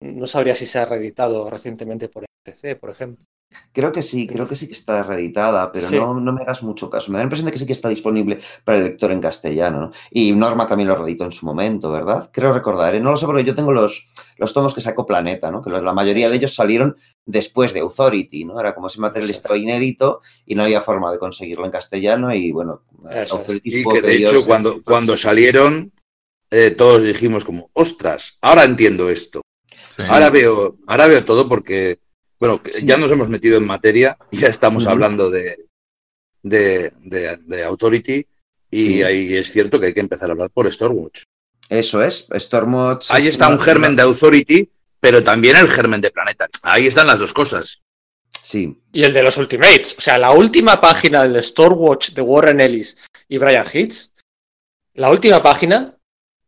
no, 0.01 0.27
sabría 0.27 0.55
si 0.55 0.67
se 0.67 0.79
ha 0.79 0.87
reeditado 0.87 1.49
recientemente 1.49 2.09
por 2.09 2.25
PC, 2.43 2.77
por 2.77 2.91
ejemplo. 2.91 3.25
Creo 3.73 3.91
que 3.91 4.03
sí, 4.03 4.29
creo 4.29 4.47
que 4.47 4.55
sí 4.55 4.69
que 4.69 4.75
está 4.75 5.03
reeditada, 5.03 5.73
pero 5.73 5.91
no, 5.91 6.21
no, 6.21 6.33
me 6.33 6.43
hagas 6.43 6.63
mucho 6.63 6.89
caso. 6.89 7.11
Me 7.11 7.19
da 7.19 7.23
la 7.23 7.25
impresión 7.25 7.47
de 7.47 7.53
que 7.53 7.59
sí 7.59 7.67
que 7.67 7.73
está 7.73 7.89
disponible 7.89 8.39
para 8.63 8.79
el 8.79 8.85
lector 8.85 9.11
en 9.11 9.21
castellano, 9.21 9.81
¿no? 9.81 9.93
Y 10.09 10.31
Norma 10.33 10.69
también 10.69 10.89
lo 10.89 10.95
reeditó 10.95 11.25
en 11.25 11.33
su 11.33 11.47
momento, 11.47 11.91
¿verdad? 11.91 12.31
Creo 12.33 12.53
recordar, 12.53 12.95
¿eh? 12.95 13.01
no 13.01 13.11
lo 13.11 13.17
sé 13.17 13.27
porque 13.27 13.43
yo 13.43 13.57
tengo 13.57 13.73
los, 13.73 14.07
los 14.37 14.55
tomos 14.55 14.73
que 14.73 14.81
sacó 14.81 15.05
Planeta, 15.05 15.51
¿no? 15.51 15.63
Que 15.63 15.71
la 15.71 15.93
mayoría 15.93 16.29
de 16.29 16.37
ellos 16.37 16.55
salieron 16.55 16.97
después 17.27 17.73
de 17.73 17.81
Authority, 17.81 18.45
¿no? 18.45 18.61
Era 18.61 18.73
como 18.73 18.89
si 18.89 19.01
material 19.01 19.31
estaba 19.31 19.59
inédito 19.59 20.21
y 20.47 20.55
no 20.55 20.63
había 20.63 20.81
forma 20.81 21.11
de 21.11 21.19
conseguirlo 21.19 21.65
en 21.65 21.73
castellano 21.73 22.33
y 22.33 22.53
bueno, 22.53 22.83
Authority 23.33 23.81
Y 23.81 23.85
que 23.85 24.01
de 24.01 24.15
hecho 24.15 24.47
cuando, 24.47 24.81
cuando 24.85 25.17
salieron 25.17 25.93
eh, 26.53 26.71
todos 26.73 27.03
dijimos 27.03 27.45
como, 27.45 27.71
ostras, 27.73 28.39
ahora 28.41 28.65
entiendo 28.65 29.11
esto. 29.11 29.43
Ahora 30.09 30.31
veo, 30.31 30.79
ahora 30.87 31.07
veo 31.07 31.25
todo 31.25 31.49
porque 31.49 32.01
bueno, 32.41 32.63
ya 32.83 32.97
nos 32.97 33.11
hemos 33.13 33.29
metido 33.29 33.59
en 33.59 33.67
materia, 33.67 34.17
ya 34.33 34.49
estamos 34.49 34.87
hablando 34.87 35.31
de, 35.31 35.67
de, 36.43 37.65
Authority 37.65 38.27
y 38.71 39.03
ahí 39.03 39.37
es 39.37 39.53
cierto 39.53 39.79
que 39.79 39.87
hay 39.87 39.95
que 39.95 40.01
empezar 40.01 40.31
a 40.31 40.33
hablar 40.33 40.51
por 40.51 40.71
Stormwatch. 40.73 41.25
Eso 41.69 42.03
es, 42.03 42.27
Stormwatch. 42.35 43.11
Ahí 43.11 43.29
está 43.29 43.49
un 43.49 43.61
germen 43.61 43.95
de 43.95 44.03
Authority, 44.03 44.69
pero 44.99 45.23
también 45.23 45.57
el 45.57 45.69
germen 45.69 46.01
de 46.01 46.11
Planeta. 46.11 46.49
Ahí 46.63 46.87
están 46.87 47.07
las 47.07 47.21
dos 47.21 47.33
cosas. 47.33 47.81
Sí. 48.43 48.81
Y 48.93 49.03
el 49.05 49.13
de 49.13 49.23
los 49.23 49.37
Ultimates. 49.37 49.95
O 49.99 50.01
sea, 50.01 50.19
la 50.19 50.33
última 50.33 50.81
página 50.81 51.23
del 51.23 51.43
Stormwatch 51.43 52.11
de 52.11 52.23
Warren 52.23 52.61
Ellis 52.61 52.97
y 53.29 53.39
Brian 53.39 53.67
Hitch, 53.73 54.11
la 54.95 55.11
última 55.11 55.43
página, 55.43 55.97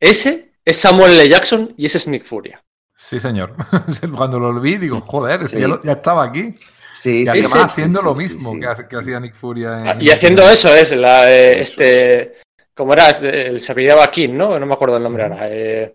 ese 0.01 0.53
es 0.65 0.77
Samuel 0.79 1.13
L. 1.13 1.29
Jackson 1.29 1.75
y 1.77 1.87
ese 1.87 1.99
es 1.99 2.09
Nick 2.09 2.25
Furia. 2.25 2.63
Sí, 3.03 3.19
señor. 3.19 3.55
Cuando 4.17 4.38
lo 4.38 4.61
vi, 4.61 4.77
digo, 4.77 5.01
joder, 5.01 5.41
ya, 5.83 5.93
estaba 5.93 6.23
aquí. 6.23 6.55
Sí, 6.95 7.25
y 7.25 7.29
además 7.29 7.57
haciendo 7.57 8.01
lo 8.01 8.15
mismo 8.15 8.55
que, 8.61 8.97
hacía 8.97 9.19
Nick 9.19 9.35
Furia. 9.35 9.83
Ah, 9.85 9.97
y 9.99 10.11
haciendo 10.11 10.49
eso 10.49 10.73
es 10.75 10.95
la, 10.95 11.31
eh, 11.31 11.61
este. 11.61 12.35
¿Cómo 12.75 12.93
era? 12.95 13.12
Se 13.12 13.73
apellidaba 13.73 14.11
King, 14.11 14.31
¿no? 14.35 14.59
No 14.59 14.65
me 14.65 14.75
acuerdo 14.75 14.97
el 14.97 15.03
nombre 15.03 15.25
ahora. 15.25 15.49
Eh, 15.51 15.95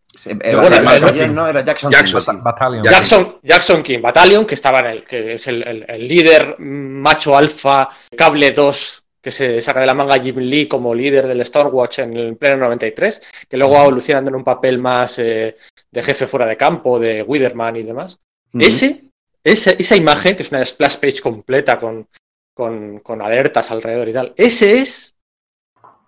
no, 1.31 1.47
era 1.47 1.61
Jackson, 1.61 1.91
Jackson 1.91 2.23
King. 2.23 2.43
Battalion. 2.43 2.83
Jackson, 2.83 3.39
Jackson 3.41 3.83
King 3.83 4.01
Battalion, 4.01 4.45
que 4.45 4.55
estaba 4.55 4.81
en 4.81 4.85
el, 4.87 5.03
que 5.03 5.35
es 5.35 5.47
el, 5.47 5.85
el 5.87 6.07
líder 6.07 6.59
macho 6.59 7.35
alfa, 7.35 7.89
cable 8.15 8.51
2 8.51 9.06
que 9.21 9.31
se 9.31 9.61
saca 9.61 9.79
de 9.79 9.85
la 9.85 9.93
manga 9.93 10.19
Jim 10.19 10.37
Lee 10.37 10.67
como 10.67 10.93
líder 10.93 11.27
del 11.27 11.43
Stormwatch 11.43 11.99
en 11.99 12.15
el 12.15 12.37
pleno 12.37 12.57
93, 12.57 13.45
que 13.49 13.57
luego 13.57 13.73
va 13.73 13.81
evolucionando 13.81 14.29
en 14.29 14.35
un 14.35 14.43
papel 14.43 14.77
más 14.79 15.19
eh, 15.19 15.55
de 15.91 16.01
jefe 16.01 16.27
fuera 16.27 16.45
de 16.45 16.57
campo, 16.57 16.99
de 16.99 17.23
Widerman 17.23 17.75
y 17.75 17.83
demás. 17.83 18.19
Ese, 18.53 19.11
esa 19.43 19.95
imagen, 19.95 20.35
que 20.35 20.43
es 20.43 20.51
una 20.51 20.63
splash 20.63 20.97
page 20.97 21.21
completa 21.21 21.79
con, 21.79 22.07
con, 22.53 23.21
alertas 23.21 23.71
alrededor 23.71 24.09
y 24.09 24.13
tal, 24.13 24.33
ese 24.35 24.77
es 24.77 25.15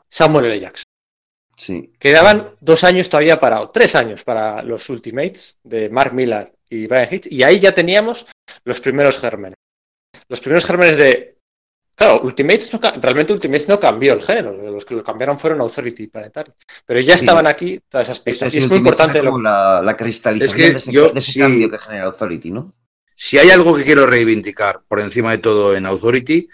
Samuel 0.07 0.45
L. 0.45 0.59
Jackson. 0.59 0.85
Sí. 1.55 1.91
Quedaban 1.99 2.55
dos 2.61 2.83
años 2.83 3.09
todavía 3.09 3.39
para, 3.39 3.71
tres 3.71 3.95
años 3.95 4.23
para 4.23 4.61
los 4.63 4.89
Ultimates 4.89 5.57
de 5.63 5.89
Mark 5.89 6.13
Millar 6.13 6.53
y 6.69 6.87
Brian 6.87 7.07
Hitch, 7.11 7.27
y 7.29 7.43
ahí 7.43 7.59
ya 7.59 7.73
teníamos 7.73 8.27
los 8.63 8.79
primeros 8.79 9.19
gérmenes. 9.19 9.55
Los 10.27 10.39
primeros 10.41 10.65
gérmenes 10.65 10.97
de 10.97 11.38
Claro, 11.99 12.21
Ultimates 12.21 12.71
realmente 13.01 13.33
Ultimates 13.33 13.67
no 13.67 13.77
cambió 13.77 14.13
el 14.13 14.21
género, 14.21 14.53
los 14.53 14.85
que 14.85 14.95
lo 14.95 15.03
cambiaron 15.03 15.37
fueron 15.37 15.59
Authority 15.59 16.03
y 16.03 16.07
Planetary. 16.07 16.53
Pero 16.85 17.01
ya 17.01 17.15
estaban 17.15 17.45
aquí 17.45 17.81
todas 17.89 18.07
esas 18.07 18.21
pistas. 18.21 18.53
y 18.53 18.59
es 18.59 18.69
muy 18.69 18.77
importante 18.77 19.21
lo... 19.21 19.37
la, 19.37 19.81
la, 19.83 19.97
cristalización 19.97 21.13
de 21.13 21.19
ese, 21.19 21.37
cambio 21.37 21.69
que 21.69 21.77
genera 21.77 22.05
Authority, 22.05 22.51
¿no? 22.51 22.73
Si 23.17 23.37
hay 23.37 23.49
algo 23.49 23.75
que 23.75 23.83
quiero 23.83 24.05
reivindicar 24.05 24.81
por 24.87 25.01
encima 25.01 25.31
de 25.31 25.39
todo 25.39 25.75
en 25.75 25.85
Authority, 25.85 26.47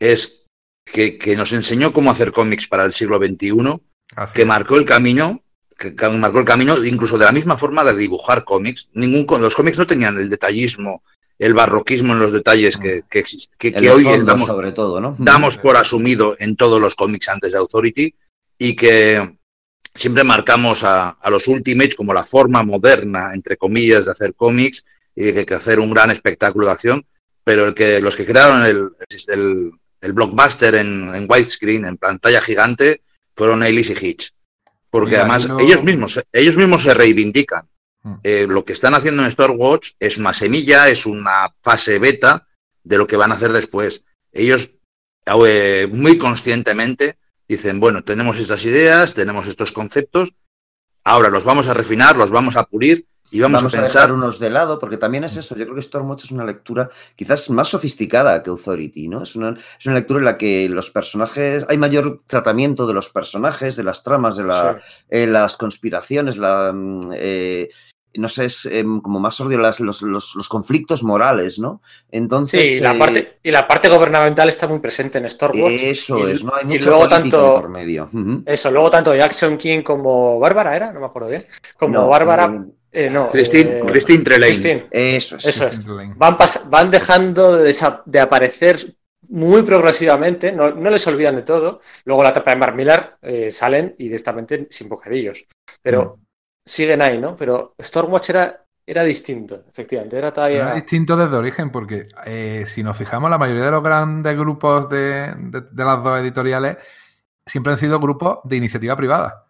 es 0.00 0.46
que, 0.90 1.18
nos 1.36 1.52
enseñó 1.52 1.92
cómo 1.92 2.10
hacer 2.10 2.32
cómics 2.32 2.66
para 2.66 2.86
el 2.86 2.94
siglo 2.94 3.18
XXI, 3.18 3.78
que 4.32 4.46
marcó 4.46 4.78
el 4.78 4.86
camino 4.86 5.42
que, 5.76 5.92
marcó 6.08 6.38
el 6.38 6.46
camino, 6.46 6.82
incluso 6.82 7.18
de 7.18 7.26
la 7.26 7.32
misma 7.32 7.58
forma 7.58 7.84
de 7.84 7.94
dibujar 7.94 8.44
cómics. 8.44 8.88
Ningún, 8.94 9.26
los 9.42 9.54
cómics 9.54 9.76
no 9.76 9.86
tenían 9.86 10.16
el 10.16 10.30
detallismo, 10.30 11.02
el 11.38 11.54
barroquismo 11.54 12.12
en 12.14 12.20
los 12.20 12.32
detalles 12.32 12.76
que, 12.76 13.02
que, 13.08 13.22
que, 13.58 13.90
hoy 13.90 14.04
damos, 14.24 14.46
sobre 14.46 14.72
todo, 14.72 15.00
¿no? 15.00 15.16
damos 15.18 15.58
por 15.58 15.76
asumido 15.76 16.34
en 16.38 16.56
todos 16.56 16.80
los 16.80 16.94
cómics 16.94 17.28
antes 17.28 17.52
de 17.52 17.58
Authority 17.58 18.14
y 18.58 18.74
que 18.74 19.36
siempre 19.94 20.24
marcamos 20.24 20.84
a, 20.84 21.10
a, 21.10 21.30
los 21.30 21.46
Ultimates 21.48 21.94
como 21.94 22.14
la 22.14 22.22
forma 22.22 22.62
moderna, 22.62 23.32
entre 23.34 23.56
comillas, 23.56 24.04
de 24.04 24.12
hacer 24.12 24.34
cómics 24.34 24.84
y 25.14 25.32
de 25.32 25.44
que 25.44 25.54
hacer 25.54 25.80
un 25.80 25.90
gran 25.90 26.10
espectáculo 26.10 26.66
de 26.66 26.72
acción, 26.72 27.06
pero 27.44 27.66
el 27.66 27.74
que, 27.74 28.00
los 28.00 28.16
que 28.16 28.26
crearon 28.26 28.64
el, 28.64 28.90
el, 29.28 29.72
el 30.00 30.12
blockbuster 30.12 30.74
en, 30.76 31.14
en, 31.14 31.26
widescreen, 31.28 31.84
en 31.84 31.96
pantalla 31.96 32.40
gigante, 32.40 33.02
fueron 33.34 33.62
Ellis 33.62 33.90
y 33.90 34.06
Hitch. 34.06 34.32
Porque 34.90 35.16
además 35.16 35.48
ellos, 35.58 35.82
mismos, 35.82 36.20
ellos 36.32 36.56
mismos 36.56 36.82
se 36.82 36.94
reivindican. 36.94 37.68
Mm. 38.06 38.14
Eh, 38.22 38.46
lo 38.48 38.64
que 38.64 38.72
están 38.72 38.94
haciendo 38.94 39.22
en 39.22 39.28
Star 39.28 39.50
Wars 39.50 39.96
es 39.98 40.16
una 40.16 40.32
semilla, 40.32 40.88
es 40.88 41.06
una 41.06 41.52
fase 41.60 41.98
beta 41.98 42.46
de 42.84 42.98
lo 42.98 43.06
que 43.08 43.16
van 43.16 43.32
a 43.32 43.34
hacer 43.34 43.52
después. 43.52 44.04
Ellos 44.32 44.70
eh, 45.26 45.88
muy 45.90 46.16
conscientemente 46.16 47.18
dicen, 47.48 47.80
bueno, 47.80 48.04
tenemos 48.04 48.38
estas 48.38 48.64
ideas, 48.64 49.12
tenemos 49.12 49.48
estos 49.48 49.72
conceptos, 49.72 50.34
ahora 51.02 51.30
los 51.30 51.42
vamos 51.42 51.66
a 51.66 51.74
refinar, 51.74 52.16
los 52.16 52.30
vamos 52.30 52.56
a 52.56 52.62
pulir 52.64 53.06
y 53.32 53.40
vamos, 53.40 53.64
a 53.64 53.68
pensar 53.68 54.12
unos 54.12 54.38
de 54.38 54.50
lado, 54.50 54.78
porque 54.78 54.98
también 54.98 55.24
es 55.24 55.36
eso. 55.36 55.56
Yo 55.56 55.64
creo 55.64 55.74
que 55.74 55.82
Stormwatch 55.82 56.26
es 56.26 56.30
una 56.30 56.44
lectura 56.44 56.88
quizás 57.16 57.50
más 57.50 57.66
sofisticada 57.66 58.40
que 58.40 58.50
Authority, 58.50 59.08
¿no? 59.08 59.24
Es 59.24 59.34
una, 59.34 59.50
es 59.50 59.86
una 59.86 59.96
lectura 59.96 60.20
en 60.20 60.26
la 60.26 60.38
que 60.38 60.68
los 60.68 60.92
personajes, 60.92 61.66
hay 61.68 61.76
mayor 61.76 62.22
tratamiento 62.28 62.86
de 62.86 62.94
los 62.94 63.10
personajes, 63.10 63.74
de 63.74 63.82
las 63.82 64.04
tramas, 64.04 64.36
de 64.36 64.44
la, 64.44 64.80
eh, 65.08 65.26
las 65.26 65.56
conspiraciones, 65.56 66.36
la, 66.36 66.72
mm, 66.72 67.10
eh, 67.14 67.68
no 68.18 68.28
sé, 68.28 68.46
es 68.46 68.66
em, 68.66 69.00
como 69.00 69.20
más 69.20 69.34
sordio 69.34 69.58
los, 69.58 70.02
los, 70.02 70.48
conflictos 70.48 71.02
morales, 71.02 71.58
¿no? 71.58 71.82
Entonces. 72.10 72.66
Sí, 72.66 72.74
y 72.76 72.80
la, 72.80 72.94
eh, 72.94 72.98
parte, 72.98 73.38
y 73.42 73.50
la 73.50 73.66
parte 73.66 73.88
gubernamental 73.88 74.48
está 74.48 74.66
muy 74.66 74.78
presente 74.78 75.18
en 75.18 75.28
Stormwatch. 75.28 75.82
Eso 75.82 76.26
es, 76.28 76.44
¿no? 76.44 76.54
Hay 76.54 76.64
mucha 76.64 76.88
y 76.88 76.90
luego 76.90 77.08
tanto, 77.08 77.60
por 77.60 77.68
medio. 77.68 78.08
Eso, 78.46 78.70
luego 78.70 78.90
tanto 78.90 79.14
Jackson 79.14 79.56
King 79.56 79.82
como 79.82 80.38
Bárbara 80.38 80.76
era, 80.76 80.92
no 80.92 81.00
me 81.00 81.06
acuerdo 81.06 81.30
bien. 81.30 81.46
Como 81.76 82.08
Bárbara. 82.08 82.64
Eh, 82.92 83.10
no, 83.10 83.30
Christine, 83.30 83.78
eh, 83.78 83.82
Christine 83.86 84.24
Trelane. 84.24 84.86
Eso 84.90 85.36
es. 85.36 85.44
Eso 85.44 85.66
es. 85.66 85.80
Van, 86.16 86.36
van 86.68 86.90
dejando 86.90 87.56
de, 87.56 87.76
de, 88.06 88.20
aparecer 88.20 88.96
muy 89.28 89.62
progresivamente, 89.62 90.52
no, 90.52 90.70
no, 90.70 90.90
les 90.90 91.06
olvidan 91.06 91.34
de 91.34 91.42
todo. 91.42 91.80
Luego 92.04 92.22
la 92.22 92.30
etapa 92.30 92.52
de 92.52 92.56
Mark 92.56 92.74
Millar 92.74 93.18
eh, 93.20 93.52
salen 93.52 93.94
y 93.98 94.04
directamente 94.04 94.66
sin 94.70 94.88
bocadillos. 94.88 95.44
Pero 95.82 96.16
mm 96.18 96.25
siguen 96.66 97.00
ahí, 97.00 97.18
¿no? 97.18 97.36
Pero 97.36 97.74
Stormwatch 97.80 98.30
era, 98.30 98.66
era 98.84 99.04
distinto, 99.04 99.64
efectivamente. 99.70 100.18
Era, 100.18 100.32
todavía... 100.32 100.74
distinto 100.74 101.16
desde 101.16 101.36
origen, 101.36 101.70
porque 101.70 102.08
eh, 102.26 102.64
si 102.66 102.82
nos 102.82 102.96
fijamos, 102.98 103.30
la 103.30 103.38
mayoría 103.38 103.64
de 103.64 103.70
los 103.70 103.82
grandes 103.82 104.36
grupos 104.36 104.88
de, 104.90 105.32
de, 105.38 105.60
de 105.70 105.84
las 105.84 106.02
dos 106.02 106.20
editoriales 106.20 106.76
siempre 107.46 107.72
han 107.72 107.78
sido 107.78 108.00
grupos 108.00 108.40
de 108.44 108.56
iniciativa 108.56 108.96
privada. 108.96 109.45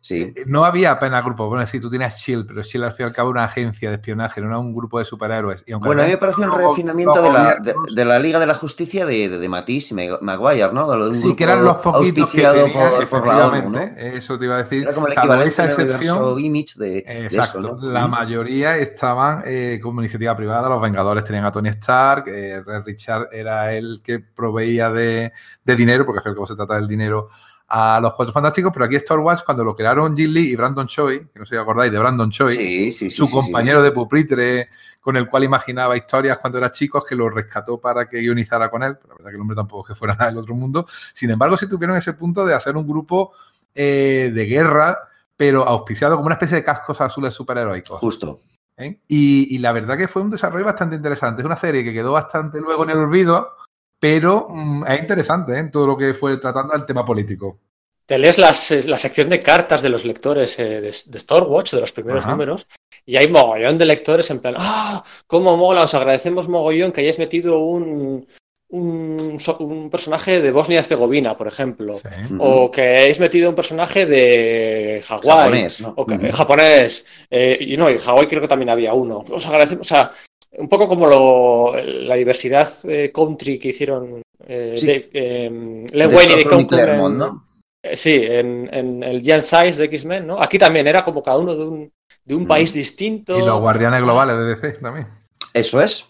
Sí. 0.00 0.32
Eh, 0.36 0.44
no 0.46 0.64
había 0.64 0.92
apenas 0.92 1.24
grupos. 1.24 1.48
Bueno, 1.48 1.66
sí, 1.66 1.80
tú 1.80 1.90
tienes 1.90 2.16
Shield, 2.16 2.46
pero 2.46 2.62
Shield 2.62 2.84
al 2.84 2.92
fin 2.92 3.04
y 3.04 3.08
al 3.08 3.12
cabo 3.12 3.30
era 3.30 3.40
una 3.40 3.44
agencia 3.44 3.90
de 3.90 3.96
espionaje, 3.96 4.40
no 4.40 4.48
era 4.48 4.58
un 4.58 4.74
grupo 4.74 4.98
de 4.98 5.04
superhéroes. 5.04 5.64
Y 5.66 5.74
bueno, 5.74 6.02
a 6.02 6.06
mí 6.06 6.12
me 6.20 6.46
un 6.46 6.58
refinamiento 6.58 7.22
de 7.22 7.30
la, 7.30 7.56
de, 7.56 7.74
de, 7.92 8.04
la, 8.04 8.18
Liga 8.18 8.38
de 8.38 8.46
la 8.46 8.54
Justicia 8.54 9.06
de, 9.06 9.28
de, 9.28 9.38
de 9.38 9.48
Matisse 9.48 9.92
y 9.92 9.94
Maguire, 10.20 10.72
¿no? 10.72 10.90
De 10.90 11.14
sí, 11.14 11.34
que 11.36 11.44
eran 11.44 11.64
los 11.64 11.76
poquitos 11.76 12.30
que 12.30 12.42
tenía, 12.42 12.72
por, 12.72 13.08
por 13.08 13.26
la 13.26 13.46
ONU, 13.48 13.70
¿no? 13.70 13.78
Eso 13.78 14.38
te 14.38 14.46
iba 14.46 14.56
a 14.56 14.58
decir. 14.58 14.82
Era 14.82 14.94
como 14.94 15.06
el 15.06 15.12
equivalente 15.12 15.48
esa 15.48 15.66
excepción, 15.66 16.38
image 16.38 16.74
de, 16.76 16.98
Exacto. 17.06 17.58
Eso, 17.58 17.76
¿no? 17.76 17.92
La 17.92 18.08
mayoría 18.08 18.76
estaban 18.76 19.42
eh, 19.44 19.78
como 19.82 20.00
iniciativa 20.00 20.36
privada. 20.36 20.68
Los 20.68 20.80
Vengadores 20.80 21.24
tenían 21.24 21.44
a 21.44 21.52
Tony 21.52 21.68
Stark, 21.70 22.24
eh, 22.28 22.62
Richard 22.84 23.28
era 23.32 23.72
el 23.72 24.00
que 24.02 24.18
proveía 24.18 24.90
de, 24.90 25.32
dinero, 25.64 26.04
porque 26.04 26.18
al 26.18 26.22
fin 26.22 26.30
y 26.30 26.32
al 26.32 26.36
cabo 26.36 26.46
se 26.46 26.56
trata 26.56 26.74
del 26.74 26.88
dinero 26.88 27.28
a 27.68 28.00
los 28.00 28.14
Cuatro 28.14 28.32
Fantásticos, 28.32 28.72
pero 28.72 28.86
aquí 28.86 28.96
Star 28.96 29.18
Wars, 29.18 29.42
cuando 29.42 29.62
lo 29.62 29.76
crearon 29.76 30.16
Jim 30.16 30.30
Lee 30.30 30.52
y 30.52 30.56
Brandon 30.56 30.86
Choi, 30.86 31.26
que 31.28 31.38
no 31.38 31.44
sé 31.44 31.54
si 31.54 31.60
acordáis 31.60 31.92
de 31.92 31.98
Brandon 31.98 32.30
Choi, 32.30 32.52
sí, 32.52 32.92
sí, 32.92 33.10
sí, 33.10 33.10
su 33.10 33.30
compañero 33.30 33.82
de 33.82 33.92
pupitre 33.92 34.68
con 35.00 35.16
el 35.16 35.28
cual 35.28 35.44
imaginaba 35.44 35.96
historias 35.96 36.38
cuando 36.38 36.58
era 36.58 36.70
chico, 36.70 37.04
que 37.04 37.14
lo 37.14 37.28
rescató 37.28 37.78
para 37.78 38.08
que 38.08 38.20
guionizara 38.20 38.70
con 38.70 38.82
él, 38.82 38.96
pero 38.96 39.10
la 39.10 39.14
verdad 39.16 39.30
que 39.30 39.36
el 39.36 39.40
hombre 39.42 39.56
tampoco 39.56 39.82
es 39.82 39.88
que 39.88 39.98
fuera 39.98 40.14
nada 40.14 40.26
del 40.30 40.38
otro 40.38 40.54
mundo. 40.54 40.86
Sin 41.12 41.30
embargo, 41.30 41.56
sí 41.56 41.68
tuvieron 41.68 41.96
ese 41.96 42.14
punto 42.14 42.46
de 42.46 42.54
hacer 42.54 42.76
un 42.76 42.86
grupo 42.86 43.32
eh, 43.74 44.30
de 44.34 44.46
guerra, 44.46 44.98
pero 45.36 45.66
auspiciado 45.66 46.16
como 46.16 46.26
una 46.26 46.34
especie 46.34 46.56
de 46.56 46.64
cascos 46.64 47.00
azules 47.00 47.34
superheroicos. 47.34 48.00
Justo. 48.00 48.40
¿Eh? 48.78 49.00
Y, 49.08 49.54
y, 49.54 49.58
la 49.58 49.72
verdad 49.72 49.98
que 49.98 50.06
fue 50.06 50.22
un 50.22 50.30
desarrollo 50.30 50.64
bastante 50.64 50.96
interesante. 50.96 51.42
Es 51.42 51.46
una 51.46 51.56
serie 51.56 51.82
que 51.82 51.92
quedó 51.92 52.12
bastante 52.12 52.60
luego 52.60 52.84
en 52.84 52.90
el 52.90 52.98
olvido, 52.98 53.56
pero 54.00 54.48
mmm, 54.50 54.84
es 54.86 55.00
interesante 55.00 55.52
¿eh? 55.54 55.58
en 55.58 55.70
todo 55.70 55.86
lo 55.86 55.96
que 55.96 56.14
fue 56.14 56.36
tratando 56.38 56.74
el 56.74 56.86
tema 56.86 57.04
político. 57.04 57.58
Te 58.06 58.18
lees 58.18 58.38
las, 58.38 58.70
la 58.86 58.96
sección 58.96 59.28
de 59.28 59.42
cartas 59.42 59.82
de 59.82 59.90
los 59.90 60.06
lectores 60.06 60.58
eh, 60.58 60.80
de, 60.80 60.94
de 61.06 61.18
Stormwatch, 61.18 61.72
de 61.74 61.80
los 61.80 61.92
primeros 61.92 62.24
Ajá. 62.24 62.32
números, 62.32 62.66
y 63.04 63.16
hay 63.16 63.28
mogollón 63.28 63.76
de 63.76 63.84
lectores 63.84 64.30
en 64.30 64.38
plan, 64.40 64.54
¡ah! 64.56 65.04
¡Cómo 65.26 65.56
mola! 65.58 65.82
Os 65.82 65.92
agradecemos 65.94 66.48
mogollón 66.48 66.90
que 66.90 67.02
hayáis 67.02 67.18
metido 67.18 67.58
un, 67.58 68.26
un, 68.70 69.38
un 69.58 69.90
personaje 69.90 70.40
de 70.40 70.50
Bosnia-Herzegovina, 70.52 71.36
por 71.36 71.48
ejemplo, 71.48 71.98
sí. 71.98 72.34
o 72.38 72.70
que 72.70 72.80
hayáis 72.80 73.20
metido 73.20 73.50
un 73.50 73.54
personaje 73.54 74.06
de 74.06 75.02
Hawái, 75.06 75.28
japonés, 75.28 75.80
¿no? 75.82 75.92
o 75.94 76.06
que, 76.06 76.14
uh 76.14 76.18
-huh. 76.18 76.32
japonés 76.32 77.26
eh, 77.30 77.58
y 77.60 77.76
no, 77.76 77.90
en 77.90 77.98
Hawái 77.98 78.26
creo 78.26 78.40
que 78.40 78.48
también 78.48 78.70
había 78.70 78.94
uno. 78.94 79.22
Os 79.30 79.46
agradecemos, 79.46 79.86
o 79.86 79.88
sea, 79.88 80.10
un 80.52 80.68
poco 80.68 80.88
como 80.88 81.06
lo, 81.06 81.74
la 81.84 82.14
diversidad 82.14 82.68
eh, 82.84 83.12
country 83.12 83.58
que 83.58 83.68
hicieron 83.68 84.22
eh, 84.46 84.74
sí. 84.76 84.86
de, 84.86 85.10
eh, 85.12 85.86
Len 85.92 86.14
Wayne 86.14 86.32
y 86.32 86.36
de 86.44 86.66
Claremont, 86.66 87.16
¿no? 87.16 87.48
Eh, 87.82 87.96
sí, 87.96 88.20
en, 88.24 88.68
en, 88.72 89.02
el 89.02 89.22
Giant 89.22 89.42
Size 89.42 89.78
de 89.78 89.84
X-Men, 89.84 90.26
¿no? 90.26 90.40
Aquí 90.40 90.58
también 90.58 90.86
era 90.86 91.02
como 91.02 91.22
cada 91.22 91.38
uno 91.38 91.54
de 91.54 91.64
un, 91.64 91.92
de 92.24 92.34
un 92.34 92.46
país 92.46 92.72
distinto. 92.72 93.38
Y 93.38 93.44
los 93.44 93.60
guardianes 93.60 94.00
globales 94.00 94.36
de 94.36 94.44
DC 94.44 94.80
también. 94.80 95.06
Eso 95.54 95.80
es. 95.80 96.08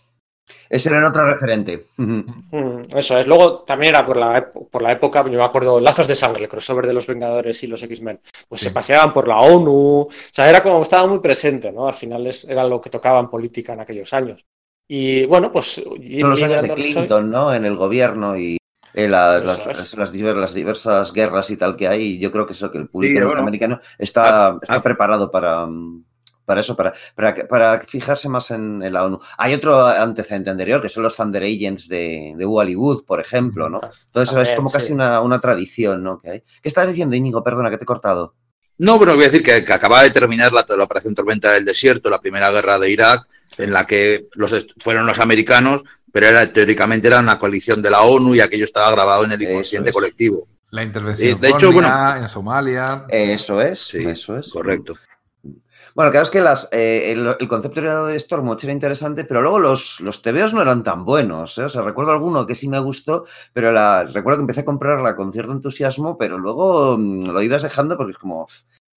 Ese 0.68 0.90
era 0.90 0.98
el 0.98 1.06
otro 1.06 1.24
referente. 1.24 1.86
Eso 2.94 3.18
es. 3.18 3.26
Luego 3.26 3.60
también 3.60 3.94
era 3.94 4.04
por 4.04 4.16
la, 4.16 4.50
por 4.50 4.82
la 4.82 4.92
época, 4.92 5.24
yo 5.24 5.38
me 5.38 5.44
acuerdo, 5.44 5.80
Lazos 5.80 6.08
de 6.08 6.14
Sangre, 6.14 6.44
el 6.44 6.48
crossover 6.48 6.86
de 6.86 6.92
los 6.92 7.06
Vengadores 7.06 7.62
y 7.62 7.66
los 7.66 7.82
X-Men. 7.82 8.20
Pues 8.48 8.60
sí. 8.60 8.68
se 8.68 8.72
paseaban 8.72 9.12
por 9.12 9.28
la 9.28 9.40
ONU. 9.40 10.02
O 10.02 10.08
sea, 10.10 10.48
era 10.48 10.62
como 10.62 10.82
estaba 10.82 11.06
muy 11.06 11.20
presente, 11.20 11.72
¿no? 11.72 11.88
Al 11.88 11.94
final 11.94 12.26
es, 12.26 12.44
era 12.44 12.64
lo 12.64 12.80
que 12.80 12.90
tocaba 12.90 13.20
en 13.20 13.28
política 13.28 13.72
en 13.72 13.80
aquellos 13.80 14.12
años. 14.12 14.44
Y 14.86 15.26
bueno, 15.26 15.52
pues. 15.52 15.82
Son 16.20 16.30
los 16.30 16.42
años 16.42 16.62
de 16.62 16.74
Clinton, 16.74 17.30
¿no? 17.30 17.52
En 17.52 17.64
el 17.64 17.76
gobierno 17.76 18.36
y 18.36 18.58
eh, 18.94 19.06
la, 19.06 19.38
las, 19.38 19.66
las, 19.66 19.94
las, 19.94 20.12
las, 20.34 20.54
diversas 20.54 21.12
guerras 21.12 21.50
y 21.50 21.56
tal 21.56 21.76
que 21.76 21.88
hay. 21.88 22.18
Yo 22.18 22.32
creo 22.32 22.46
que 22.46 22.52
eso, 22.52 22.70
que 22.70 22.78
el 22.78 22.88
público 22.88 23.20
sí, 23.20 23.24
norteamericano 23.24 23.80
está, 23.98 24.48
ah, 24.48 24.58
está 24.60 24.76
ah. 24.76 24.82
preparado 24.82 25.30
para 25.30 25.66
para 26.48 26.60
eso, 26.60 26.74
para, 26.74 26.94
para, 27.14 27.46
para, 27.46 27.80
fijarse 27.82 28.26
más 28.30 28.50
en, 28.50 28.82
en, 28.82 28.90
la 28.90 29.04
ONU. 29.04 29.20
Hay 29.36 29.52
otro 29.52 29.86
antecedente 29.86 30.48
anterior, 30.48 30.80
que 30.80 30.88
son 30.88 31.02
los 31.02 31.14
Thunder 31.14 31.42
Agents 31.42 31.88
de, 31.88 32.32
de 32.38 32.44
Hollywood, 32.46 33.04
por 33.04 33.20
ejemplo, 33.20 33.68
¿no? 33.68 33.78
Entonces 34.06 34.34
ver, 34.34 34.44
es 34.44 34.50
como 34.52 34.70
casi 34.70 34.86
sí. 34.86 34.92
una, 34.94 35.20
una, 35.20 35.40
tradición, 35.40 36.02
¿no? 36.02 36.18
Que 36.18 36.30
hay. 36.30 36.40
¿Qué 36.40 36.68
estás 36.70 36.88
diciendo, 36.88 37.14
Íñigo? 37.14 37.44
Perdona, 37.44 37.68
que 37.68 37.76
te 37.76 37.84
he 37.84 37.86
cortado. 37.86 38.34
No, 38.78 38.96
bueno, 38.96 39.14
voy 39.14 39.24
a 39.24 39.28
decir 39.28 39.42
que, 39.42 39.62
que 39.62 39.72
acaba 39.74 40.02
de 40.02 40.10
terminar 40.10 40.50
la, 40.54 40.64
la, 40.66 40.84
Operación 40.84 41.14
Tormenta 41.14 41.52
del 41.52 41.66
Desierto, 41.66 42.08
la 42.08 42.20
primera 42.22 42.50
guerra 42.50 42.78
de 42.78 42.90
Irak, 42.90 43.28
sí. 43.50 43.64
en 43.64 43.74
la 43.74 43.86
que 43.86 44.28
los, 44.32 44.68
fueron 44.82 45.06
los 45.06 45.18
americanos, 45.18 45.82
pero 46.10 46.28
era, 46.28 46.50
teóricamente 46.50 47.08
era 47.08 47.20
una 47.20 47.38
coalición 47.38 47.82
de 47.82 47.90
la 47.90 48.00
ONU 48.00 48.34
y 48.34 48.40
aquello 48.40 48.64
estaba 48.64 48.90
grabado 48.90 49.24
en 49.24 49.32
el 49.32 49.42
inconsciente 49.42 49.90
es. 49.90 49.94
colectivo. 49.94 50.48
La 50.70 50.82
intervención 50.82 51.30
eh, 51.30 51.38
de 51.38 51.48
hecho, 51.50 51.72
bueno, 51.72 52.16
en 52.16 52.26
Somalia. 52.26 53.04
Eso 53.10 53.60
es, 53.60 53.80
sí, 53.80 54.02
eso 54.04 54.38
es. 54.38 54.48
Correcto. 54.48 54.94
Bueno, 55.98 56.12
claro 56.12 56.22
es 56.22 56.30
que 56.30 56.38
eh, 56.78 57.10
el, 57.10 57.26
el, 57.40 57.48
concepto 57.48 58.06
de 58.06 58.20
Stormwatch 58.20 58.62
era 58.62 58.72
interesante, 58.72 59.24
pero 59.24 59.42
luego 59.42 59.58
los, 59.58 59.98
los 59.98 60.22
TVOs 60.22 60.54
no 60.54 60.62
eran 60.62 60.84
tan 60.84 61.04
buenos. 61.04 61.58
¿eh? 61.58 61.64
O 61.64 61.68
sea, 61.68 61.82
recuerdo 61.82 62.12
alguno 62.12 62.46
que 62.46 62.54
sí 62.54 62.68
me 62.68 62.78
gustó, 62.78 63.24
pero 63.52 63.72
recuerdo 64.06 64.38
que 64.38 64.42
empecé 64.42 64.60
a 64.60 64.64
comprarla 64.64 65.16
con 65.16 65.32
cierto 65.32 65.50
entusiasmo, 65.50 66.16
pero 66.16 66.38
luego 66.38 66.96
mmm, 66.96 67.30
lo 67.30 67.42
ibas 67.42 67.62
dejando 67.64 67.96
porque 67.96 68.12
es 68.12 68.18
como, 68.18 68.46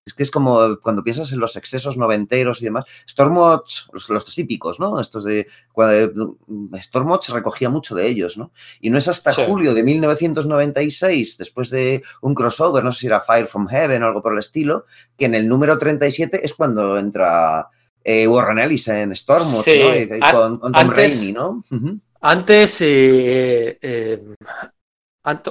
es 0.05 0.13
que 0.15 0.23
es 0.23 0.31
como 0.31 0.79
cuando 0.81 1.03
piensas 1.03 1.31
en 1.31 1.39
los 1.39 1.55
excesos 1.55 1.95
noventeros 1.95 2.61
y 2.61 2.65
demás. 2.65 2.85
Stormwatch, 3.07 3.87
los, 3.93 4.09
los 4.09 4.25
típicos, 4.25 4.79
¿no? 4.79 4.99
Estos 4.99 5.23
de. 5.23 5.47
Cuando, 5.71 6.37
Stormwatch 6.75 7.29
recogía 7.29 7.69
mucho 7.69 7.93
de 7.93 8.07
ellos, 8.07 8.37
¿no? 8.37 8.51
Y 8.79 8.89
no 8.89 8.97
es 8.97 9.07
hasta 9.07 9.31
sí. 9.31 9.43
julio 9.45 9.73
de 9.73 9.83
1996, 9.83 11.37
después 11.37 11.69
de 11.69 12.03
un 12.21 12.33
crossover, 12.33 12.83
no 12.83 12.91
sé 12.91 13.01
si 13.01 13.07
era 13.07 13.21
Fire 13.21 13.47
from 13.47 13.67
Heaven 13.67 14.01
o 14.03 14.07
algo 14.07 14.23
por 14.23 14.33
el 14.33 14.39
estilo, 14.39 14.85
que 15.17 15.25
en 15.25 15.35
el 15.35 15.47
número 15.47 15.77
37 15.77 16.43
es 16.43 16.53
cuando 16.55 16.97
entra 16.97 17.67
eh, 18.03 18.27
Warren 18.27 18.57
Ellis 18.57 18.87
en 18.87 19.15
Stormwatch, 19.15 19.63
sí. 19.63 19.79
¿no? 19.79 19.95
Y, 19.95 20.01
y 20.01 20.19
con, 20.19 20.57
con, 20.57 20.71
Tom 20.71 20.81
antes, 20.89 21.19
Raimi, 21.19 21.33
¿no? 21.33 21.49
Uh 21.69 21.75
-huh. 21.75 21.99
Antes. 22.21 22.81
Eh, 22.81 23.77
eh, 23.81 24.23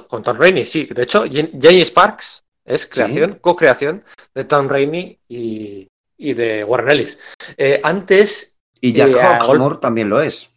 con 0.09 0.23
Tom 0.23 0.37
Raimi, 0.37 0.65
sí. 0.65 0.87
De 0.87 1.05
hecho, 1.05 1.25
Jay 1.61 1.81
Sparks 1.85 2.45
Es 2.65 2.87
creación, 2.87 3.39
co-creación 3.41 4.05
de 4.35 4.45
Tom 4.45 4.69
Raimi 4.69 5.19
y, 5.29 5.89
de 6.19 6.65
Warren 6.65 6.91
Ellis. 6.91 7.35
Eh, 7.57 7.81
antes. 7.83 8.57
Y 8.81 8.93
Jack 8.93 9.11
eh, 9.11 9.79
también 9.81 10.09
lo 10.09 10.21
es. 10.21 10.49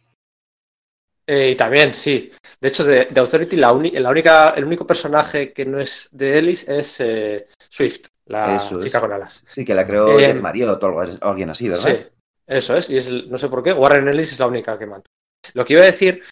Eh, 1.26 1.50
y 1.50 1.54
también, 1.54 1.94
sí. 1.94 2.30
De 2.60 2.68
hecho, 2.68 2.84
de, 2.84 3.08
Authority, 3.16 3.56
la, 3.56 3.72
única, 3.72 4.50
el 4.50 4.64
único 4.64 4.86
personaje 4.86 5.52
que 5.52 5.64
no 5.64 5.78
es 5.78 6.08
de 6.12 6.38
Ellis 6.38 6.68
es 6.68 7.02
Swift, 7.68 8.08
la 8.26 8.62
chica 8.78 9.00
con 9.00 9.12
alas. 9.12 9.44
Sí, 9.46 9.64
que 9.64 9.74
la 9.74 9.86
creó 9.86 10.18
eh, 10.18 10.34
Mario 10.34 10.78
o 10.80 11.28
alguien 11.28 11.50
así, 11.50 11.68
¿verdad? 11.68 11.82
Sí, 11.82 12.06
eso 12.46 12.76
es. 12.76 12.90
Y 12.90 12.96
es, 12.96 13.10
no 13.26 13.38
sé 13.38 13.48
por 13.48 13.62
qué, 13.62 13.72
Warren 13.72 14.08
Ellis 14.08 14.32
es 14.32 14.38
la 14.38 14.46
única 14.46 14.78
que 14.78 14.86
manda. 14.86 15.04
Lo 15.52 15.64
que 15.64 15.74
iba 15.74 15.82
a 15.82 15.86
decir 15.86 16.22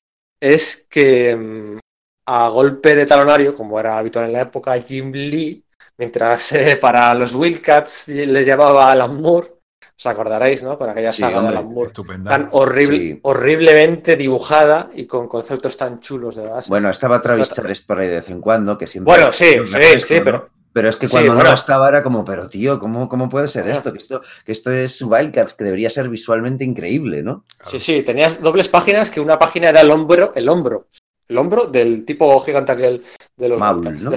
es 0.40 0.86
que 0.88 1.36
mm, 1.36 1.78
a 2.26 2.48
golpe 2.48 2.94
de 2.94 3.06
talonario, 3.06 3.54
como 3.54 3.78
era 3.78 3.98
habitual 3.98 4.26
en 4.26 4.32
la 4.32 4.42
época, 4.42 4.78
Jim 4.78 5.12
Lee, 5.12 5.64
mientras 5.98 6.52
eh, 6.52 6.76
para 6.76 7.14
los 7.14 7.34
Wildcats 7.34 8.08
le 8.08 8.44
llevaba 8.44 8.90
Alan 8.90 9.20
Moore, 9.20 9.48
os 9.96 10.06
acordaréis, 10.06 10.62
¿no? 10.62 10.78
Con 10.78 10.90
aquella 10.90 11.12
saga 11.12 11.42
de 11.42 11.48
Alan 11.48 11.72
Moore 11.72 11.92
tan 12.24 12.48
horrible, 12.52 13.20
horriblemente 13.22 14.16
dibujada 14.16 14.90
y 14.94 15.06
con 15.06 15.28
conceptos 15.28 15.76
tan 15.76 16.00
chulos 16.00 16.36
de 16.36 16.48
base. 16.48 16.68
Bueno, 16.68 16.90
estaba 16.90 17.20
Travis 17.20 17.52
Charest 17.52 17.86
por 17.86 17.98
ahí 17.98 18.08
de 18.08 18.16
vez 18.16 18.30
en 18.30 18.40
cuando, 18.40 18.78
que 18.78 18.86
siempre... 18.86 19.14
Bueno, 19.14 19.32
sí, 19.32 19.56
sí, 19.64 20.00
sí, 20.00 20.20
pero... 20.24 20.50
Pero 20.72 20.88
es 20.88 20.96
que 20.96 21.08
cuando 21.08 21.34
no 21.34 21.52
estaba 21.52 21.88
era 21.88 22.02
como, 22.02 22.24
pero 22.24 22.48
tío, 22.48 22.78
¿cómo, 22.78 23.06
cómo 23.06 23.28
puede 23.28 23.46
ser 23.46 23.68
esto? 23.68 23.92
Que, 23.92 23.98
esto? 23.98 24.22
que 24.44 24.52
esto 24.52 24.70
es 24.70 25.02
Wildcats, 25.02 25.52
que 25.52 25.64
debería 25.64 25.90
ser 25.90 26.08
visualmente 26.08 26.64
increíble, 26.64 27.22
¿no? 27.22 27.44
Sí, 27.64 27.78
sí, 27.78 28.02
tenías 28.02 28.40
dobles 28.40 28.70
páginas, 28.70 29.10
que 29.10 29.20
una 29.20 29.38
página 29.38 29.68
era 29.68 29.82
el 29.82 29.90
hombro, 29.90 30.32
el 30.34 30.48
hombro, 30.48 30.86
el 31.32 31.38
hombro 31.38 31.66
del 31.66 32.04
tipo 32.04 32.38
gigante 32.40 32.72
aquel 32.72 33.02
de 33.36 33.48
los 33.48 33.58
Maul, 33.58 33.82
¿no? 33.82 34.12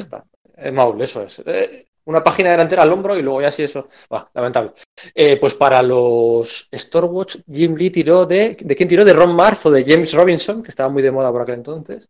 Eh, 0.57 0.71
Maul, 0.71 1.01
eso 1.01 1.23
es. 1.23 1.41
Eh, 1.45 1.87
una 2.05 2.23
página 2.23 2.51
delantera 2.51 2.83
al 2.83 2.91
hombro 2.91 3.17
y 3.17 3.23
luego 3.23 3.41
ya 3.41 3.51
sí 3.51 3.63
eso. 3.63 3.87
lamentable. 4.33 4.73
Eh, 5.13 5.37
pues 5.37 5.55
para 5.55 5.81
los 5.81 6.69
Storewatch, 6.71 7.37
Jim 7.51 7.75
Lee 7.75 7.89
tiró 7.89 8.25
de. 8.25 8.55
¿De 8.59 8.75
quién 8.75 8.87
tiró? 8.87 9.03
De 9.03 9.13
Ron 9.13 9.35
Marth 9.35 9.65
o 9.65 9.71
de 9.71 9.83
James 9.83 10.13
Robinson, 10.13 10.61
que 10.61 10.69
estaba 10.69 10.89
muy 10.89 11.01
de 11.01 11.11
moda 11.11 11.31
por 11.31 11.41
aquel 11.41 11.55
entonces. 11.55 12.07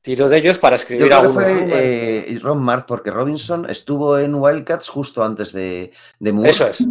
Tiró 0.00 0.28
de 0.28 0.36
ellos 0.36 0.58
para 0.58 0.76
escribir 0.76 1.08
Yo 1.08 1.30
fue 1.30 2.38
Ron 2.40 2.62
Marth, 2.62 2.86
porque 2.86 3.10
Robinson 3.10 3.68
estuvo 3.70 4.18
en 4.18 4.34
Wildcats 4.34 4.88
justo 4.88 5.24
antes 5.24 5.52
de, 5.52 5.92
de 6.18 6.32
Moore. 6.32 6.50
Eso 6.50 6.66
es, 6.66 6.86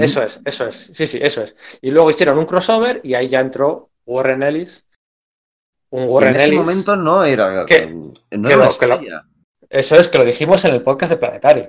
eso 0.00 0.22
es, 0.22 0.40
eso 0.44 0.66
es. 0.66 0.90
Sí, 0.92 1.06
sí, 1.06 1.18
eso 1.22 1.42
es. 1.42 1.54
Y 1.80 1.92
luego 1.92 2.10
hicieron 2.10 2.38
un 2.38 2.44
crossover 2.44 3.00
y 3.04 3.14
ahí 3.14 3.28
ya 3.28 3.40
entró 3.40 3.90
Warren 4.04 4.42
Ellis 4.42 4.85
en 5.90 6.36
ese 6.36 6.52
momento 6.52 6.96
no 6.96 7.24
era. 7.24 7.64
eso 9.70 9.96
es, 9.96 10.08
que 10.08 10.18
lo 10.18 10.24
dijimos 10.24 10.64
en 10.64 10.74
el 10.74 10.82
podcast 10.82 11.12
de 11.12 11.18
Planetary. 11.18 11.68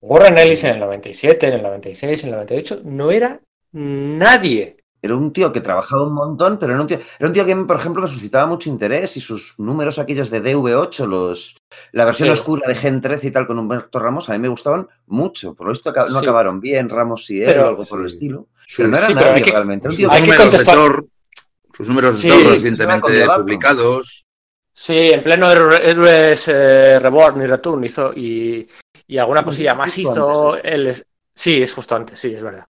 Warren 0.00 0.38
Ellis 0.38 0.64
en 0.64 0.74
el 0.74 0.80
97, 0.80 1.48
en 1.48 1.54
el 1.54 1.62
96, 1.62 2.22
en 2.22 2.28
el 2.28 2.34
98, 2.36 2.82
no 2.84 3.10
era 3.10 3.40
nadie. 3.72 4.76
Era 5.00 5.14
un 5.14 5.32
tío 5.32 5.52
que 5.52 5.60
trabajaba 5.60 6.02
un 6.02 6.12
montón, 6.12 6.58
pero 6.58 6.72
era 6.72 6.80
un 6.82 6.88
tío, 6.88 6.98
era 7.18 7.28
un 7.28 7.32
tío 7.32 7.44
que, 7.44 7.54
por 7.54 7.76
ejemplo, 7.76 8.02
me 8.02 8.08
suscitaba 8.08 8.46
mucho 8.46 8.68
interés 8.68 9.16
y 9.16 9.20
sus 9.20 9.54
números 9.58 10.00
aquellos 10.00 10.28
de 10.28 10.42
DV8, 10.42 11.06
los, 11.06 11.56
la 11.92 12.04
versión 12.04 12.30
oscura 12.30 12.66
de 12.66 12.74
Gen 12.74 13.00
13 13.00 13.28
y 13.28 13.30
tal 13.30 13.46
con 13.46 13.60
Humberto 13.60 14.00
Ramos, 14.00 14.28
a 14.28 14.32
mí 14.32 14.40
me 14.40 14.48
gustaban 14.48 14.88
mucho. 15.06 15.54
Por 15.54 15.66
lo 15.66 15.72
visto 15.72 15.92
no 15.92 16.18
acabaron 16.18 16.60
bien 16.60 16.88
Ramos 16.88 17.30
y 17.30 17.42
él 17.42 17.60
o 17.60 17.68
algo 17.68 17.84
por 17.84 18.00
el 18.00 18.06
estilo. 18.06 18.48
Pero 18.76 18.88
no 18.88 18.98
era 18.98 19.08
nadie 19.10 19.44
realmente. 19.44 19.88
hay 20.10 20.22
que 20.22 20.36
contestar 20.36 20.76
sus 21.78 21.88
números 21.88 22.18
sí, 22.18 22.28
recientemente 22.28 23.24
publicados. 23.36 24.26
Sí, 24.72 25.12
en 25.12 25.22
pleno 25.22 25.48
Héroes 25.52 26.48
eh, 26.48 26.98
Reborn 26.98 27.40
y 27.40 27.46
Return 27.46 27.84
hizo 27.84 28.10
y, 28.16 28.66
y 29.06 29.18
alguna 29.18 29.44
cosilla 29.44 29.76
más 29.76 29.96
hizo. 29.96 30.60
Él 30.60 30.92
sí, 31.32 31.62
es 31.62 31.72
justo 31.72 31.94
antes, 31.94 32.18
sí, 32.18 32.34
es 32.34 32.42
verdad. 32.42 32.64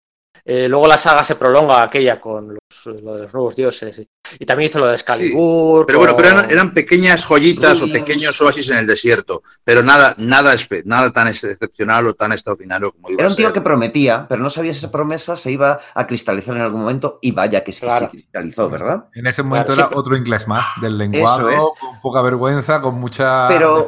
Eh, 0.51 0.67
luego 0.67 0.87
la 0.87 0.97
saga 0.97 1.23
se 1.23 1.35
prolonga 1.35 1.83
aquella 1.83 2.19
con 2.19 2.55
los, 2.55 3.03
lo 3.03 3.17
de 3.17 3.23
los 3.25 3.35
nuevos 3.35 3.55
dioses. 3.55 4.09
Y 4.39 4.47
también 4.47 4.71
hizo 4.71 4.79
lo 4.79 4.87
de 4.87 4.95
Excalibur. 4.95 5.85
pero 5.85 5.99
bueno, 5.99 6.17
pero 6.17 6.41
eran, 6.41 6.73
pequeñas 6.73 7.27
joyitas 7.27 7.83
o 7.83 7.93
pequeños 7.93 8.41
oasis 8.41 8.71
en 8.71 8.79
el 8.79 8.87
desierto. 8.87 9.43
Pero 9.63 9.83
nada, 9.83 10.15
nada, 10.17 10.57
nada 10.87 11.13
tan 11.13 11.29
excepcional 11.29 12.07
o 12.07 12.15
tan 12.15 12.33
extraordinario 12.33 12.93
como 12.93 13.11
iba 13.11 13.21
Era 13.21 13.29
un 13.29 13.37
tío 13.37 13.53
que 13.53 13.61
prometía, 13.61 14.25
pero 14.27 14.43
no 14.43 14.49
sabía 14.49 14.73
si 14.73 14.79
esa 14.79 14.91
promesa 14.91 15.37
se 15.37 15.53
iba 15.53 15.81
a 15.93 16.07
cristalizar 16.07 16.57
en 16.57 16.63
algún 16.63 16.81
momento. 16.81 17.19
Y 17.21 17.33
vaya 17.33 17.63
que 17.63 17.75
se 17.75 17.87
cristalizó, 18.11 18.71
¿verdad? 18.71 19.05
En 19.13 19.27
ese 19.27 19.43
momento 19.43 19.75
era 19.75 19.91
otro 19.93 20.17
inglés 20.17 20.49
más 20.49 20.65
del 20.81 20.97
lenguaje, 20.97 21.57
con 21.79 22.01
poca 22.01 22.23
vergüenza, 22.23 22.81
con 22.81 22.95
mucha 22.95 23.49
pero, 23.49 23.87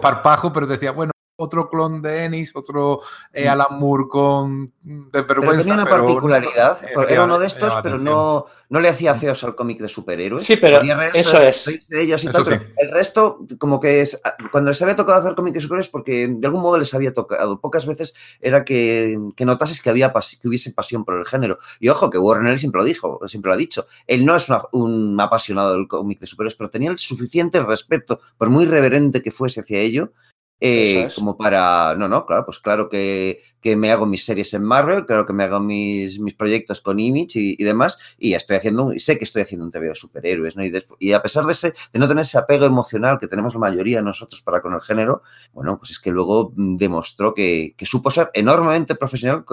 pero 0.53 0.67
decía, 0.67 0.91
bueno, 0.91 1.13
otro 1.41 1.69
clon 1.69 2.03
de 2.03 2.25
Ennis, 2.25 2.55
otro 2.55 3.01
eh, 3.33 3.47
mm. 3.47 3.49
Alan 3.49 3.79
Moore 3.79 4.05
con 4.09 4.73
desvergüenza. 4.83 5.59
tenía 5.59 5.75
una 5.75 5.87
particularidad, 5.87 6.79
era 7.09 7.25
uno 7.25 7.39
de 7.39 7.47
estos, 7.47 7.75
pero 7.83 7.99
no, 7.99 8.47
no 8.69 8.81
le 8.81 8.89
hacía 8.89 9.15
feos 9.15 9.43
al 9.43 9.55
cómic 9.55 9.81
de 9.81 9.89
superhéroes. 9.89 10.45
Sí, 10.45 10.57
pero 10.57 10.81
eso 11.15 11.41
es. 11.41 11.87
De 11.89 12.03
ellos 12.03 12.23
y 12.25 12.29
el 12.29 12.91
resto, 12.91 13.41
como 13.59 13.81
que 13.81 14.03
es, 14.03 14.21
cuando 14.53 14.71
les 14.71 14.81
había 14.83 14.97
tocado 14.97 15.21
hacer 15.21 15.35
cómic 15.35 15.55
de 15.55 15.61
superhéroes, 15.61 15.89
porque 15.89 16.29
de 16.29 16.47
algún 16.47 16.63
modo 16.63 16.79
les 16.79 16.93
había 16.95 17.13
tocado, 17.13 17.61
pocas 17.61 17.87
veces 17.87 18.15
era 18.41 18.65
que, 18.65 19.19
que 19.35 19.45
notases 19.45 19.83
que, 19.83 19.91
había 19.91 20.13
que 20.13 20.49
hubiese 20.49 20.73
pasión 20.73 21.05
por 21.05 21.19
el 21.19 21.27
género. 21.27 21.59
Y 21.81 21.89
ojo, 21.89 22.11
que 22.11 22.19
Warren 22.19 22.47
Ellis 22.49 22.61
siempre 22.61 22.81
lo 22.81 22.85
dijo, 22.85 23.21
siempre 23.27 23.49
lo 23.49 23.55
ha 23.55 23.59
dicho. 23.59 23.87
Él 24.07 24.25
no 24.25 24.37
es 24.37 24.47
un 24.73 25.19
apasionado 25.21 25.75
del 25.75 25.89
cómic 25.89 26.21
de 26.21 26.27
superhéroes, 26.27 26.55
pero 26.55 26.71
tenía 26.71 26.91
el 26.91 26.99
suficiente 26.99 27.61
respeto, 27.61 28.21
por 28.37 28.51
muy 28.51 28.67
reverente 28.67 29.23
que 29.23 29.31
fuese 29.31 29.61
hacia 29.61 29.79
ello, 29.79 30.13
eh, 30.61 31.09
como 31.15 31.39
para, 31.39 31.95
no, 31.97 32.07
no, 32.07 32.27
claro, 32.27 32.45
pues 32.45 32.59
claro 32.59 32.89
que, 32.91 33.43
que, 33.63 33.77
me 33.77 33.91
hago 33.91 34.05
mis 34.05 34.25
series 34.25 34.53
en 34.53 34.63
Marvel, 34.63 35.07
claro 35.07 35.25
que 35.27 35.33
me 35.33 35.45
hago 35.45 35.59
mis, 35.59 36.21
mis 36.21 36.35
proyectos 36.35 36.83
con 36.83 37.01
Image 37.01 37.39
y, 37.39 37.65
demás, 37.65 37.99
y 38.19 38.35
estoy 38.35 38.59
haciendo, 38.59 38.93
sé 38.99 39.19
que 39.19 39.25
estoy 39.25 39.43
haciendo 39.43 39.65
un 39.65 39.73
TV 39.73 39.89
de 39.89 39.95
superhéroes, 39.95 40.57
¿no? 40.57 40.65
Y, 40.65 40.73
y, 40.99 41.13
a 41.13 41.23
pesar 41.23 41.47
de, 41.47 41.53
ese, 41.53 41.73
de 41.93 41.99
no 41.99 42.07
tener 42.07 42.23
ese 42.23 42.37
apego 42.37 42.67
emocional 42.67 43.19
que 43.19 43.27
tenemos 43.27 43.55
la 43.55 43.61
mayoría 43.61 43.99
de 43.99 44.05
nosotros 44.05 44.43
para 44.43 44.61
con 44.61 44.75
el 44.75 44.83
género, 44.83 45.23
bueno, 45.55 45.79
pues 45.79 45.93
es 45.93 45.99
que 45.99 46.11
luego 46.11 46.53
demostró 46.55 47.33
que, 47.33 47.75
que 47.75 47.87
supo 47.87 48.11
ser 48.11 48.31
enormemente 48.35 48.97
profesional 48.97 49.45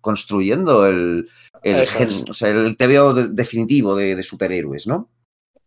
construyendo 0.00 0.86
el, 0.86 1.28
el, 1.62 1.82
o 1.82 2.34
sea, 2.34 2.48
el 2.48 2.76
TVO 2.78 3.12
definitivo 3.12 3.94
de, 3.94 4.16
de 4.16 4.22
superhéroes, 4.22 4.86
¿no? 4.86 5.10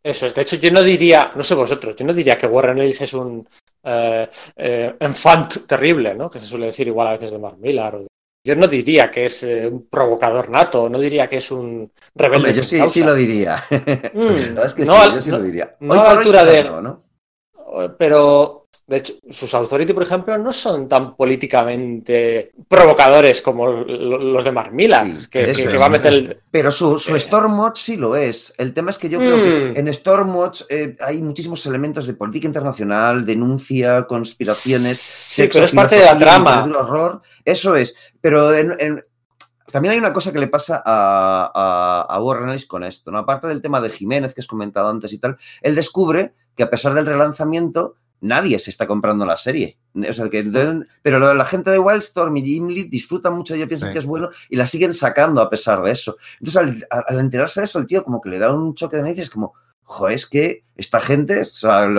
Eso 0.02 0.26
es. 0.26 0.34
De 0.34 0.42
hecho, 0.42 0.56
yo 0.56 0.72
no 0.72 0.82
diría, 0.82 1.32
no 1.36 1.44
sé 1.44 1.56
vosotros, 1.56 1.96
yo 1.96 2.06
no 2.06 2.14
diría 2.14 2.38
que 2.38 2.48
Warren 2.48 2.80
Ellis 2.80 3.02
es 3.02 3.14
un 3.14 3.48
eh, 3.84 4.30
eh, 4.56 4.96
enfant 5.00 5.66
terrible, 5.68 6.14
¿no? 6.16 6.30
Que 6.30 6.40
se 6.40 6.46
suele 6.46 6.68
decir 6.68 6.88
igual 6.88 7.08
a 7.08 7.12
veces 7.12 7.32
de 7.32 7.40
Mark 7.40 7.58
Millar. 7.60 8.00
Yo 8.46 8.56
no 8.56 8.68
diría 8.68 9.12
que 9.12 9.26
es 9.26 9.44
eh, 9.44 9.68
un 9.68 9.88
provocador 9.88 10.50
nato, 10.50 10.90
no 10.90 11.00
diría 11.00 11.28
que 11.28 11.38
es 11.38 11.52
un 11.52 11.92
rebelde. 12.16 12.54
yo 12.54 12.64
sí, 12.64 12.80
sí, 12.90 13.04
lo 13.04 13.14
diría. 13.14 13.64
Mm, 14.14 14.58
es 14.60 14.74
que 14.74 14.86
no, 14.86 14.96
sí, 14.96 15.12
yo 15.16 15.22
sí 15.22 15.32
lo 15.32 15.42
diría. 15.42 15.76
No 15.80 15.94
a 15.94 15.98
la 15.98 16.12
altura 16.12 16.44
de. 16.44 16.64
¿no? 16.64 17.04
Pero 17.98 18.59
de 18.90 18.98
hecho, 18.98 19.14
sus 19.30 19.54
Authority, 19.54 19.94
por 19.94 20.02
ejemplo, 20.02 20.36
no 20.40 20.52
son 20.52 20.90
tan 20.90 21.16
políticamente 21.16 22.52
provocadores 22.68 23.40
como 23.40 23.68
los 23.68 24.44
de 24.44 24.52
Mark 24.52 24.76
que, 25.30 25.78
va 25.78 25.86
a 25.86 25.90
meter 25.90 26.42
Pero 26.50 26.72
su, 26.72 26.98
su 26.98 27.16
eh, 27.16 27.20
Stormwatch 27.20 27.78
sí 27.78 27.98
lo 27.98 28.16
es. 28.16 28.52
El 28.58 28.74
tema 28.74 28.90
es 28.90 28.98
que 28.98 29.08
yo 29.08 29.20
creo 29.20 29.44
que 29.44 29.74
mm. 29.74 29.78
en 29.78 29.94
Stormwatch 29.94 30.64
eh, 30.70 30.98
hay 31.02 31.22
muchísimos 31.22 31.64
elementos 31.68 32.08
de 32.08 32.16
política 32.16 32.48
internacional, 32.48 33.28
denuncia, 33.28 34.08
conspiraciones, 34.08 34.98
sí, 34.98 35.48
pero 35.54 35.66
es 35.66 35.72
parte 35.72 35.96
de 35.96 36.06
la 36.06 36.18
trama. 36.18 36.64
horror. 36.64 37.22
Eso 37.46 37.76
es. 37.76 37.96
Pero 38.20 38.52
también 39.72 39.94
hay 39.94 40.00
una 40.00 40.14
cosa 40.14 40.34
que 40.34 40.40
le 40.40 40.48
pasa 40.48 40.82
a, 40.84 41.52
a, 41.54 42.02
a 42.10 42.20
Warren 42.24 42.50
Ellis 42.50 42.66
con 42.66 42.84
esto, 42.84 43.12
¿no? 43.12 43.20
Aparte 43.20 43.48
del 43.48 43.62
tema 43.62 43.80
de 43.82 43.92
Jiménez 43.92 44.34
que 44.34 44.42
has 44.42 44.48
comentado 44.48 44.90
antes 44.90 45.14
y 45.14 45.20
tal, 45.20 45.38
él 45.62 45.76
descubre 45.76 46.34
que 46.56 46.64
a 46.64 46.70
pesar 46.72 46.96
del 46.96 47.06
relanzamiento, 47.06 47.96
nadie 48.22 48.60
se 48.60 48.70
está 48.70 48.88
comprando 48.88 49.26
la 49.26 49.38
serie. 49.38 49.78
O 49.96 50.14
sea, 50.14 50.30
que, 50.30 50.46
pero 51.02 51.34
la 51.34 51.46
gente 51.46 51.72
de 51.72 51.80
Wildstorm 51.80 52.36
y 52.38 52.44
Jim 52.44 52.68
Lee 52.68 52.84
disfrutan 52.84 53.34
mucho, 53.36 53.54
ellos 53.54 53.68
piensan 53.68 53.92
que 53.92 54.00
es 54.00 54.06
bueno 54.06 54.30
y 54.50 54.56
la 54.56 54.66
siguen 54.66 54.94
sacando 54.94 55.42
a 55.42 55.50
pesar 55.50 55.82
de 55.82 55.92
eso. 55.92 56.18
Entonces, 56.40 56.88
al, 56.90 57.20
enterarse 57.20 57.62
de 57.62 57.66
eso, 57.66 57.80
el 57.80 57.88
tío 57.88 58.04
como 58.04 58.22
que 58.22 58.30
le 58.30 58.40
da 58.40 58.54
un 58.54 58.76
choque 58.76 58.98
de 58.98 59.04
narices, 59.04 59.30
como, 59.30 59.54
joder, 59.84 60.16
es 60.16 60.28
que 60.28 60.64
esta 60.76 61.00
gente, 61.00 61.42
o 61.42 61.46
sea, 61.46 61.90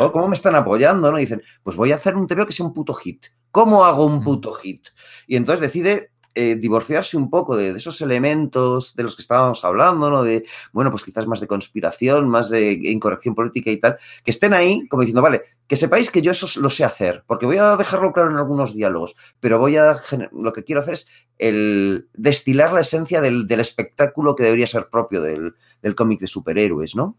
oh, 0.00 0.12
¿cómo 0.12 0.28
me 0.28 0.34
están 0.34 0.54
apoyando? 0.54 1.10
¿no? 1.10 1.18
Y 1.18 1.22
dicen, 1.22 1.42
pues 1.62 1.76
voy 1.76 1.92
a 1.92 1.96
hacer 1.96 2.16
un 2.16 2.26
TV 2.26 2.46
que 2.46 2.52
sea 2.52 2.66
un 2.66 2.74
puto 2.74 2.94
hit. 2.94 3.26
¿Cómo 3.50 3.84
hago 3.84 4.04
un 4.04 4.22
puto 4.22 4.52
hit? 4.54 4.88
Y 5.26 5.36
entonces 5.36 5.60
decide 5.60 6.10
eh, 6.36 6.56
divorciarse 6.56 7.16
un 7.16 7.30
poco 7.30 7.56
de, 7.56 7.70
esos 7.70 8.00
elementos 8.00 8.96
de 8.96 9.04
los 9.04 9.14
que 9.14 9.22
estábamos 9.22 9.64
hablando, 9.64 10.10
¿no? 10.10 10.22
De, 10.24 10.44
bueno, 10.72 10.90
pues 10.90 11.04
quizás 11.04 11.26
más 11.26 11.40
de 11.40 11.46
conspiración, 11.46 12.28
más 12.28 12.50
de 12.50 12.72
incorrección 12.72 13.34
política 13.34 13.70
y 13.70 13.76
tal, 13.76 13.98
que 14.24 14.32
estén 14.32 14.52
ahí 14.52 14.88
como 14.88 15.02
diciendo, 15.02 15.22
vale, 15.22 15.42
que 15.66 15.76
sepáis 15.76 16.10
que 16.10 16.22
yo 16.22 16.32
eso 16.32 16.48
lo 16.60 16.70
sé 16.70 16.84
hacer, 16.84 17.22
porque 17.26 17.46
voy 17.46 17.58
a 17.58 17.76
dejarlo 17.76 18.12
claro 18.12 18.30
en 18.30 18.36
algunos 18.36 18.74
diálogos, 18.74 19.14
pero 19.38 19.58
voy 19.58 19.76
a, 19.76 19.96
lo 20.32 20.52
que 20.52 20.64
quiero 20.64 20.80
hacer 20.80 20.94
es 20.94 21.06
el 21.38 22.08
destilar 22.14 22.72
la 22.72 22.80
esencia 22.80 23.20
del, 23.20 23.48
espectáculo 23.60 24.34
que 24.34 24.42
debería 24.42 24.66
ser 24.66 24.88
propio 24.88 25.22
del, 25.22 25.54
del 25.82 25.94
cómic 25.94 26.20
de 26.20 26.26
superhéroes, 26.26 26.96
¿no? 26.96 27.16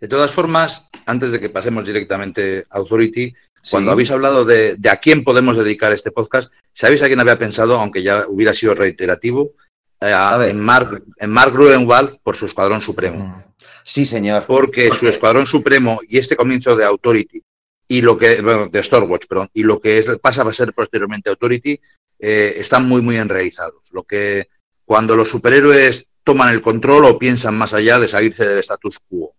De 0.00 0.08
todas 0.08 0.32
formas, 0.32 0.90
antes 1.06 1.30
de 1.30 1.38
que 1.38 1.48
pasemos 1.48 1.86
directamente 1.86 2.66
a 2.70 2.78
Authority, 2.78 3.34
Cuando 3.70 3.92
habéis 3.92 4.10
hablado 4.10 4.44
de, 4.44 4.76
a 4.90 4.96
quién 4.96 5.24
podemos 5.24 5.56
dedicar 5.56 5.92
este 5.92 6.10
podcast, 6.10 6.52
¿sabéis 6.72 7.02
a 7.02 7.06
quién 7.06 7.20
había 7.20 7.38
pensado, 7.38 7.78
aunque 7.78 8.02
ya 8.02 8.24
hubiera 8.28 8.54
sido 8.54 8.74
reiterativo? 8.74 9.52
Eh, 10.00 10.12
en, 10.48 10.60
Mark, 10.60 11.04
en 11.16 11.30
Mark 11.30 11.52
Gruenwald 11.52 12.18
por 12.22 12.36
su 12.36 12.46
Escuadrón 12.46 12.80
Supremo. 12.80 13.24
Mm. 13.24 13.52
Sí, 13.84 14.04
señor. 14.04 14.44
Porque 14.46 14.90
su 14.90 15.06
Escuadrón 15.06 15.46
Supremo 15.46 16.00
y 16.08 16.18
este 16.18 16.36
comienzo 16.36 16.74
de 16.76 16.84
Authority 16.84 17.42
y 17.88 18.00
lo 18.00 18.16
que, 18.16 18.40
bueno, 18.40 18.68
de 18.68 18.82
Stormwatch, 18.82 19.26
perdón, 19.26 19.50
y 19.52 19.64
lo 19.64 19.80
que 19.80 19.98
es, 19.98 20.18
pasa 20.18 20.42
a 20.42 20.52
ser 20.52 20.72
posteriormente 20.72 21.30
Authority, 21.30 21.78
eh, 22.18 22.54
están 22.56 22.88
muy, 22.88 23.02
muy 23.02 23.16
enraizados. 23.16 23.82
Lo 23.90 24.04
que 24.04 24.48
cuando 24.84 25.14
los 25.14 25.28
superhéroes 25.28 26.06
toman 26.24 26.54
el 26.54 26.60
control 26.60 27.04
o 27.04 27.18
piensan 27.18 27.56
más 27.56 27.74
allá 27.74 27.98
de 27.98 28.08
salirse 28.08 28.46
del 28.46 28.58
status 28.58 28.98
quo, 29.08 29.34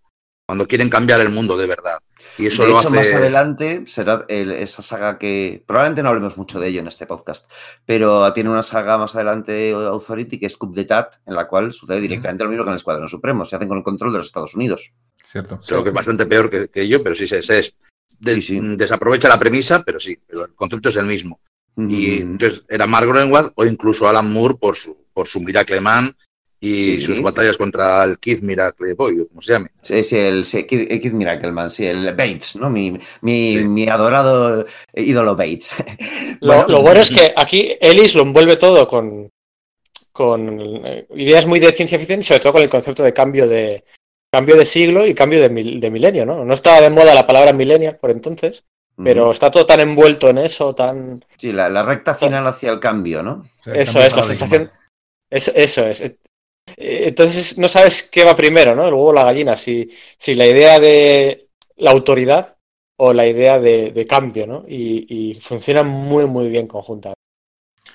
cuando 0.54 0.68
quieren 0.68 0.88
cambiar 0.88 1.20
el 1.20 1.30
mundo 1.30 1.58
de 1.58 1.66
verdad. 1.66 1.98
Y 2.38 2.46
eso 2.46 2.62
de 2.62 2.70
lo 2.70 2.80
hecho, 2.80 2.92
más 2.92 3.12
adelante 3.12 3.86
será 3.88 4.24
esa 4.28 4.84
saga 4.84 5.18
que 5.18 5.64
probablemente 5.66 6.04
no 6.04 6.10
hablemos 6.10 6.38
mucho 6.38 6.60
de 6.60 6.68
ello 6.68 6.80
en 6.80 6.86
este 6.86 7.08
podcast, 7.08 7.50
pero 7.88 8.32
tiene 8.34 8.52
una 8.52 8.62
saga 8.62 9.00
más 9.00 9.16
adelante 9.16 9.72
Authority 9.72 10.40
que 10.40 10.46
es 10.46 10.56
Coup 10.56 10.76
d'etat, 10.76 11.16
en 11.26 11.34
la 11.34 11.48
cual 11.48 11.74
sucede 11.74 12.02
directamente 12.02 12.44
lo 12.44 12.52
mismo 12.52 12.66
que 12.66 12.70
en 12.70 12.74
el 12.74 12.78
Escuadrón 12.78 13.10
Supremo, 13.10 13.46
se 13.46 13.56
hacen 13.56 13.68
con 13.68 13.80
el 13.80 13.84
control 13.84 14.12
de 14.12 14.20
los 14.20 14.28
Estados 14.28 14.54
Unidos. 14.54 14.94
Cierto. 15.24 15.60
Creo 15.66 15.82
que 15.82 15.90
es 15.90 15.96
bastante 15.96 16.28
peor 16.28 16.70
que, 16.70 16.88
yo, 16.88 17.02
pero 17.02 17.16
sí, 17.16 17.26
se, 17.26 17.40
es, 17.40 17.76
desaprovecha 18.20 19.28
la 19.30 19.40
premisa, 19.40 19.82
pero 19.84 20.00
sí, 20.00 20.16
el 20.30 20.54
concepto 20.54 20.90
es 20.90 20.98
el 20.98 21.08
mismo. 21.08 21.40
Y 21.76 22.22
entonces 22.22 22.64
era 22.70 22.86
Mark 22.86 23.08
Greenwald 23.08 23.54
o 23.56 23.66
incluso 23.66 24.08
Alan 24.08 24.32
Moore 24.32 24.54
por 24.62 24.76
su, 24.76 24.96
por 25.16 25.28
su 25.28 25.42
Miracle 25.42 25.82
Man 25.82 26.16
y 26.66 27.02
sus 27.02 27.22
batallas 27.22 27.58
contra 27.58 28.04
el 28.06 28.18
Kid 28.20 28.42
Miracle 28.42 28.94
Boy, 28.94 29.28
como 29.28 29.42
se 29.42 29.54
llame. 29.54 29.72
Sí, 29.82 30.02
sí, 30.04 30.18
el 30.18 30.46
Kid, 30.46 31.12
Miracle 31.12 31.52
Man, 31.52 31.70
sí, 31.70 31.86
el 31.86 32.16
Bates, 32.16 32.56
¿no? 32.56 32.70
Mi, 32.70 32.98
mi, 33.22 33.88
adorado 33.90 34.66
ídolo 34.94 35.36
Bates. 35.36 35.72
Lo 36.40 36.82
bueno, 36.82 37.02
es 37.02 37.10
que 37.10 37.34
aquí 37.36 37.76
Ellis 37.82 38.16
lo 38.16 38.24
envuelve 38.24 38.56
todo 38.56 38.88
con, 38.88 39.30
con 40.14 40.86
eh, 40.86 41.06
ideas 41.16 41.46
muy 41.46 41.60
de 41.60 41.72
ciencia 41.74 41.98
ficción 42.00 42.22
y 42.22 42.24
sobre 42.24 42.40
todo 42.40 42.54
con 42.54 42.62
el 42.62 42.70
concepto 42.70 43.04
de 43.04 43.12
cambio 43.12 43.46
de, 43.46 43.84
cambio 44.32 44.56
de 44.56 44.64
siglo 44.64 45.06
y 45.06 45.14
cambio 45.14 45.42
de, 45.42 45.50
de 45.50 45.92
milenio, 45.92 46.26
¿no? 46.26 46.46
No 46.46 46.54
estaba 46.54 46.80
de 46.80 46.90
moda 46.90 47.14
la 47.14 47.28
palabra 47.28 47.52
millennial 47.52 47.98
por 47.98 48.10
entonces, 48.10 48.64
pero 48.96 49.32
está 49.32 49.52
todo 49.52 49.66
tan 49.66 49.82
envuelto 49.82 50.30
en 50.30 50.38
eso, 50.38 50.74
tan... 50.74 51.26
Sí, 51.38 51.52
la, 51.52 51.84
recta 51.84 52.14
final 52.14 52.48
hacia 52.48 52.72
el 52.72 52.80
cambio, 52.80 53.22
¿no? 53.22 53.46
eso 53.66 54.00
es, 54.00 54.16
la 54.16 54.24
sensación... 54.24 54.72
eso 55.30 55.86
es. 55.86 56.16
Eh, 56.78 57.04
entonces 57.08 57.58
no 57.58 57.68
sabes 57.68 58.04
qué 58.04 58.24
va 58.24 58.36
primero, 58.36 58.76
¿no? 58.76 58.88
El 58.88 58.94
huevo 58.94 59.08
o 59.08 59.14
la 59.14 59.26
gallina, 59.26 59.56
si, 59.56 59.90
si 60.18 60.36
la 60.36 60.48
idea 60.48 60.80
de 60.80 61.50
la 61.78 61.92
autoridad 61.92 62.58
o 62.98 63.14
la 63.14 63.28
idea 63.28 63.60
de, 63.60 64.08
cambio, 64.08 64.48
¿no? 64.48 64.64
Y, 64.68 65.40
funciona 65.42 65.84
muy, 65.84 66.26
muy 66.26 66.50
bien 66.50 66.68
conjuntamente. 66.68 67.20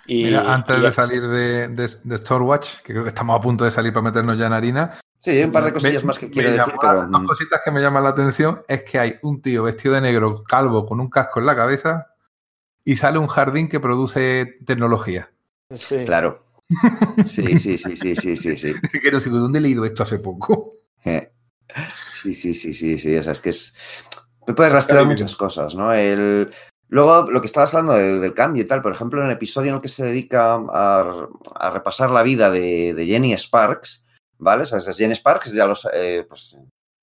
Y, 0.07 0.35
antes 0.35 0.81
de 0.81 0.93
salir 0.93 1.23
de, 1.23 1.69
de, 1.69 1.89
de 2.03 2.19
Storewatch, 2.19 2.79
que 2.79 2.93
creo 2.93 3.03
que 3.05 3.11
estamos 3.11 3.39
a 3.39 3.41
punto 3.41 3.65
de 3.65 3.71
salir 3.71 3.93
para 3.93 4.05
meternos 4.05 4.39
ya 4.39 4.47
en 4.47 4.53
harina, 4.53 4.99
Sí, 5.21 5.31
hay 5.31 5.45
un 5.45 5.53
par 5.53 5.65
de 5.65 5.73
cosillas 5.73 6.05
más 6.05 6.19
que 6.19 6.31
quiero 6.31 6.51
decir, 6.51 6.75
pero... 6.81 7.07
Dos 7.07 7.23
cositas 7.27 7.61
que 7.65 7.71
me 7.71 7.81
llaman 7.81 8.05
la 8.05 8.11
atención 8.11 8.63
es 8.69 8.85
que 8.85 8.99
hay 8.99 9.19
un 9.23 9.43
tío 9.43 9.65
vestido 9.65 9.95
de 9.95 10.01
negro, 10.01 10.45
calvo, 10.45 10.87
con 10.87 11.01
un 11.01 11.11
casco 11.11 11.41
en 11.41 11.47
la 11.47 11.57
cabeza 11.57 12.15
y 12.85 12.97
sale 12.97 13.19
un 13.19 13.27
jardín 13.27 13.69
que 13.69 13.81
produce 13.81 14.59
tecnología. 14.65 15.31
Sí. 15.75 16.05
Claro. 16.07 16.45
Sí, 17.27 17.59
sí, 17.59 17.79
sí, 17.79 17.97
sí, 17.97 18.17
sí, 18.17 18.37
sí, 18.37 18.57
sí. 18.57 18.75
que 19.01 19.11
no 19.11 19.21
sé, 19.21 19.31
¿dónde 19.31 19.59
he 19.59 19.63
leído 19.63 19.85
esto 19.85 20.03
hace 20.03 20.19
poco? 20.19 20.73
Eh. 21.05 21.33
Sí, 22.15 22.35
sí, 22.35 22.55
sí, 22.55 22.75
sí, 22.75 22.99
sí. 22.99 23.17
O 23.17 23.23
sea, 23.23 23.33
es 23.33 23.41
que 23.41 23.51
es... 23.51 23.75
Puedes 24.57 24.73
rastrear 24.73 25.07
muchas 25.07 25.37
cosas, 25.37 25.75
¿no? 25.75 25.93
El... 25.93 26.51
Luego, 26.91 27.31
lo 27.31 27.41
que 27.41 27.47
estabas 27.47 27.75
hablando 27.75 27.95
del, 27.95 28.33
cambio 28.33 28.63
y 28.63 28.67
tal, 28.67 28.81
por 28.81 28.93
ejemplo, 28.93 29.21
en 29.21 29.27
el 29.27 29.33
episodio 29.33 29.69
en 29.71 29.75
el 29.77 29.81
que 29.83 29.89
se 29.89 30.05
dedica 30.05 30.55
a, 30.55 31.71
repasar 31.71 32.11
la 32.11 32.23
vida 32.23 32.51
de, 32.51 32.95
de 32.95 33.07
Jenny 33.07 33.35
Sparks, 33.35 34.07
¿vale? 34.39 34.63
O 34.63 34.67
sea, 34.67 34.79
es 34.79 34.97
Jane 34.97 35.15
Sparks, 35.15 35.53
ya 35.53 35.67
los, 35.67 35.87
eh, 35.93 36.25
pues, 36.27 36.57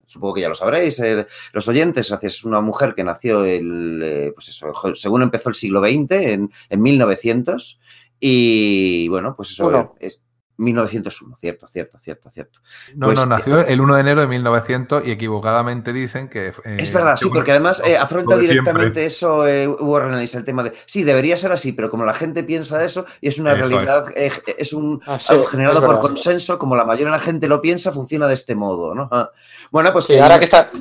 supongo 0.06 0.34
que 0.34 0.42
ya 0.42 0.50
lo 0.50 0.56
sabréis, 0.56 1.00
eh, 1.00 1.28
los 1.54 1.68
oyentes, 1.68 2.12
es 2.22 2.46
una 2.46 2.62
mujer 2.62 2.96
que 2.96 3.04
nació 3.04 3.46
el, 3.46 4.02
eh, 4.04 4.32
pues 4.34 4.50
eso, 4.50 4.72
según 4.96 5.22
empezó 5.22 5.50
el 5.50 5.56
siglo 5.56 5.82
XX, 5.82 6.12
en, 6.12 6.52
en 6.70 6.82
1900, 6.82 7.80
y 8.20 9.08
bueno, 9.10 9.36
pues 9.36 9.52
eso 9.52 9.96
es, 10.00 10.22
1901, 10.58 11.36
cierto, 11.36 11.68
cierto, 11.68 11.98
cierto, 11.98 12.30
cierto. 12.30 12.60
No, 12.96 13.08
no, 13.08 13.14
pues, 13.14 13.28
nació 13.28 13.60
el 13.60 13.82
1 13.82 13.96
de 13.96 14.02
enero 14.02 14.22
de 14.22 14.28
1900 14.28 15.06
y 15.06 15.12
equivocadamente 15.12 15.92
dicen 15.92 16.30
que... 16.30 16.54
es 16.64 16.94
verdad, 16.94 17.18
sí, 17.18 17.30
porque 17.30 17.52
además 17.52 17.82
afronta 18.00 18.38
directamente 18.38 19.06
eso 19.06 19.46
eh, 19.48 19.68
Warren 19.68 20.16
el 20.16 20.44
tema 20.46 20.64
de, 20.64 20.74
sí, 20.86 21.04
debería 21.04 21.36
ser 21.38 21.52
así, 21.52 21.74
pero 21.74 21.90
como 21.90 22.06
la 22.06 22.14
gente 22.14 22.44
piensa 22.44 22.84
eso 22.84 23.06
y 23.22 23.28
es 23.28 23.40
una 23.40 23.54
realidad, 23.54 24.06
es. 24.16 24.74
un 24.74 25.02
ah, 25.06 25.18
algo 25.30 25.46
generado 25.46 25.86
por 25.86 26.00
consenso, 26.00 26.58
como 26.58 26.76
la 26.76 26.86
mayoría 26.86 27.12
de 27.12 27.18
la 27.18 27.24
gente 27.24 27.48
lo 27.48 27.62
piensa, 27.62 27.92
funciona 27.92 28.28
de 28.28 28.34
este 28.34 28.56
modo, 28.56 28.96
¿no? 28.96 29.10
Ah, 29.12 29.32
bueno, 29.72 29.92
pues... 29.92 30.06
Sí, 30.06 30.18
ahora 30.18 30.38
que 30.38 30.46
está... 30.46 30.72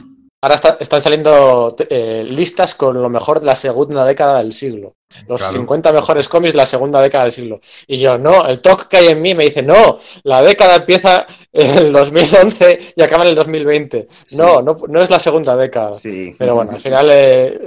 Ahora 0.44 0.57
están 0.78 1.00
saliendo 1.00 1.74
eh, 1.88 2.22
listas 2.28 2.74
con 2.74 3.00
lo 3.00 3.09
mejor 3.09 3.40
de 3.40 3.46
la 3.46 3.57
segunda 3.57 4.04
década 4.04 4.42
del 4.42 4.52
siglo. 4.52 4.96
Los 5.26 5.40
50 5.40 5.90
mejores 5.90 6.28
cómics 6.28 6.52
de 6.52 6.59
la 6.59 6.66
segunda 6.66 7.00
década 7.00 7.24
del 7.24 7.33
siglo. 7.33 7.61
Y 7.87 7.96
yo, 7.96 8.18
no, 8.18 8.46
el 8.46 8.61
talk 8.61 8.88
que 8.88 8.98
hay 8.98 9.09
en 9.09 9.22
mí 9.22 9.35
me 9.35 9.44
dice, 9.44 9.62
no, 9.62 9.98
la 10.22 10.42
década 10.42 10.76
empieza 10.76 11.26
en 11.50 11.78
el 11.78 11.92
2011 11.94 12.78
y 12.94 13.00
acaba 13.00 13.22
en 13.22 13.30
el 13.30 13.35
2020. 13.37 14.07
No, 14.33 14.61
no, 14.61 14.76
no 14.87 15.02
es 15.02 15.09
la 15.09 15.18
segunda 15.18 15.57
década. 15.57 15.94
Sí. 15.94 16.35
Pero 16.37 16.57
bueno, 16.57 16.72
al 16.72 16.80
final 16.83 17.09
eh, 17.11 17.59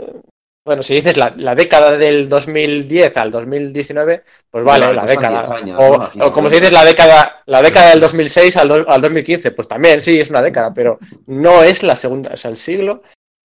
bueno, 0.67 0.83
si 0.83 0.95
dices 0.95 1.15
la, 1.15 1.55
década 1.55 1.97
del 1.97 2.27
2010 2.27 3.15
al 3.15 3.31
2019, 3.31 4.23
pues 4.49 4.65
vale, 4.65 4.93
la 4.93 5.05
década. 5.05 5.61
o, 5.77 6.31
como 6.33 6.49
si 6.49 6.55
dices 6.55 6.73
la 6.73 6.83
década, 6.83 7.41
la 7.45 7.61
década 7.61 7.91
del 7.91 8.01
2006 8.01 8.57
al, 8.57 8.85
al 8.85 9.01
2015, 9.01 9.51
pues 9.51 9.69
también 9.69 10.01
sí, 10.01 10.19
es 10.19 10.29
una 10.29 10.41
década, 10.41 10.73
pero 10.73 10.99
no 11.27 11.63
es 11.63 11.83
la 11.83 11.95
segunda, 11.95 12.31
o 12.33 12.37
sea, 12.37 12.51
el 12.51 12.57
siglo, 12.57 13.01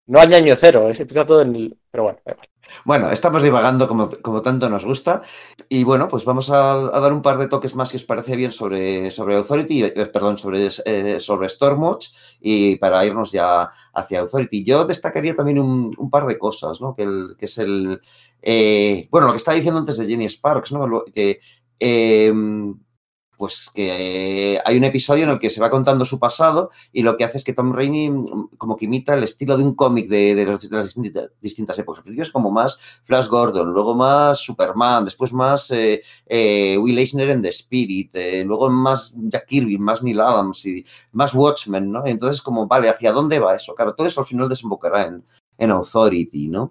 no 0.08 0.20
hay 0.20 0.34
año 0.34 0.56
cero, 0.56 0.88
es, 0.88 0.98
empieza 0.98 1.24
todo 1.24 1.42
en 1.42 1.54
el. 1.54 1.76
Pero 1.92 2.02
bueno, 2.02 2.18
da 2.24 2.32
igual. 2.32 2.48
Bueno, 2.84 3.10
estamos 3.10 3.42
divagando 3.42 3.86
como, 3.86 4.10
como, 4.22 4.42
tanto 4.42 4.68
nos 4.68 4.84
gusta. 4.84 5.22
Y 5.68 5.84
bueno, 5.84 6.08
pues 6.08 6.24
vamos 6.24 6.50
a, 6.50 6.76
dar 7.00 7.12
un 7.12 7.22
par 7.22 7.38
de 7.38 7.46
toques 7.46 7.74
más 7.74 7.90
si 7.90 7.96
os 7.96 8.04
parece 8.04 8.36
bien 8.36 8.52
sobre, 8.52 9.10
sobre 9.10 9.36
Authority, 9.36 9.84
eh, 9.84 10.06
perdón, 10.12 10.38
sobre, 10.38 10.68
eh, 10.84 11.20
sobre 11.20 11.48
Stormwatch 11.48 12.08
y 12.40 12.76
para 12.76 13.04
irnos 13.06 13.32
ya 13.32 13.70
hacia 13.94 14.20
Authority. 14.20 14.64
Yo 14.64 14.84
destacaría 14.84 15.36
también 15.36 15.58
un, 15.58 16.10
par 16.10 16.26
de 16.26 16.38
cosas, 16.38 16.80
¿no? 16.80 16.94
Que, 16.94 17.04
el, 17.04 17.36
que 17.38 17.44
es 17.46 17.58
el. 17.58 18.00
Eh, 18.42 19.08
bueno, 19.10 19.28
lo 19.28 19.32
que 19.32 19.38
estaba 19.38 19.54
diciendo 19.54 19.78
antes 19.78 19.96
de 19.96 20.06
Jenny 20.06 20.28
Sparks, 20.28 20.72
¿no? 20.72 21.04
Que 21.14 21.40
pues 23.42 23.72
que 23.74 24.60
hay 24.64 24.76
un 24.76 24.84
episodio 24.84 25.24
en 25.24 25.30
el 25.30 25.40
que 25.40 25.50
se 25.50 25.60
va 25.60 25.68
contando 25.68 26.04
su 26.04 26.20
pasado 26.20 26.70
y 26.92 27.02
lo 27.02 27.16
que 27.16 27.24
hace 27.24 27.38
es 27.38 27.42
que 27.42 27.52
Tom 27.52 27.72
Rainey 27.72 28.08
mm, 28.08 28.50
como 28.56 28.76
que 28.76 28.84
imita 28.84 29.14
el 29.14 29.24
estilo 29.24 29.56
de 29.56 29.64
un 29.64 29.74
cómic 29.74 30.08
de, 30.08 30.46
las 30.70 30.94
distintas 31.40 31.76
épocas. 31.76 31.98
Al 31.98 32.04
principio 32.04 32.22
es 32.22 32.30
como 32.30 32.52
más 32.52 32.78
Flash 33.02 33.26
Gordon, 33.26 33.72
luego 33.72 33.96
más 33.96 34.38
Superman, 34.38 35.06
después 35.06 35.32
más 35.32 35.72
eh, 35.72 36.04
eh, 36.24 36.78
Will 36.78 36.96
Eisner 36.96 37.30
en 37.30 37.42
The 37.42 37.48
Spirit, 37.48 38.14
eh, 38.14 38.44
luego 38.44 38.70
más 38.70 39.12
Jack 39.16 39.46
Kirby, 39.46 39.76
más 39.76 40.04
Neil 40.04 40.20
Adams 40.20 40.64
y 40.64 40.86
más 41.10 41.34
Watchmen, 41.34 41.90
¿no? 41.90 42.06
Entonces 42.06 42.40
como, 42.40 42.68
vale, 42.68 42.90
¿hacia 42.90 43.10
dónde 43.10 43.40
va 43.40 43.56
eso? 43.56 43.74
Claro, 43.74 43.96
todo 43.96 44.06
eso 44.06 44.20
al 44.20 44.26
final 44.26 44.48
desembocará 44.48 45.06
en, 45.06 45.24
en 45.58 45.70
Authority, 45.72 46.46
¿no? 46.46 46.70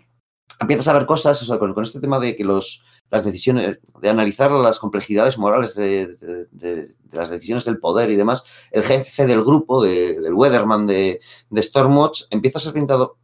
Empiezas 0.57 0.88
a 0.88 0.93
ver 0.93 1.05
cosas, 1.05 1.45
con 1.60 1.84
este 1.84 1.99
tema 1.99 2.17
de 2.17 2.34
que 2.34 2.45
los 2.45 2.86
las 3.12 3.26
decisiones, 3.26 3.80
de 4.02 4.10
analizar 4.10 4.50
las 4.52 4.80
complejidades 4.80 5.38
morales 5.38 5.76
de, 5.76 6.95
las 7.12 7.30
decisiones 7.30 7.65
del 7.65 7.78
poder 7.78 8.10
y 8.10 8.15
demás, 8.15 8.43
el 8.71 8.84
jefe 8.84 9.28
del 9.28 9.43
grupo, 9.43 9.84
del 9.84 10.34
Weatherman 10.34 10.88
de, 10.88 11.19
Stormwatch, 11.56 12.24
empieza 12.30 12.58
a 12.58 12.62
ser 12.62 12.74
pintado. 12.74 13.17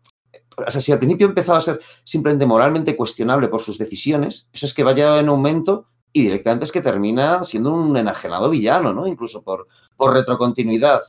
O 0.58 0.71
sea, 0.71 0.82
si 0.82 0.91
al 0.91 1.00
principio 1.00 1.28
empezaba 1.28 1.60
a 1.60 1.62
ser 1.62 1.80
simplemente 2.04 2.45
moralmente 2.45 2.97
cuestionable 2.97 3.47
por 3.47 3.62
sus 3.62 3.78
decisiones, 3.78 4.50
eso 4.52 4.65
es 4.65 4.73
que 4.73 4.84
vaya 4.84 5.19
en 5.19 5.30
aumento 5.30 5.88
y 6.12 6.23
directamente 6.23 6.65
es 6.65 6.71
que 6.71 6.82
termina 6.82 7.43
siendo 7.43 7.73
un 7.73 7.95
enajenado 7.95 8.50
villano, 8.50 8.93
¿no? 8.93 9.08
Incluso 9.08 9.43
por, 9.43 9.67
por 9.95 10.13
retrocontinuidad. 10.13 11.02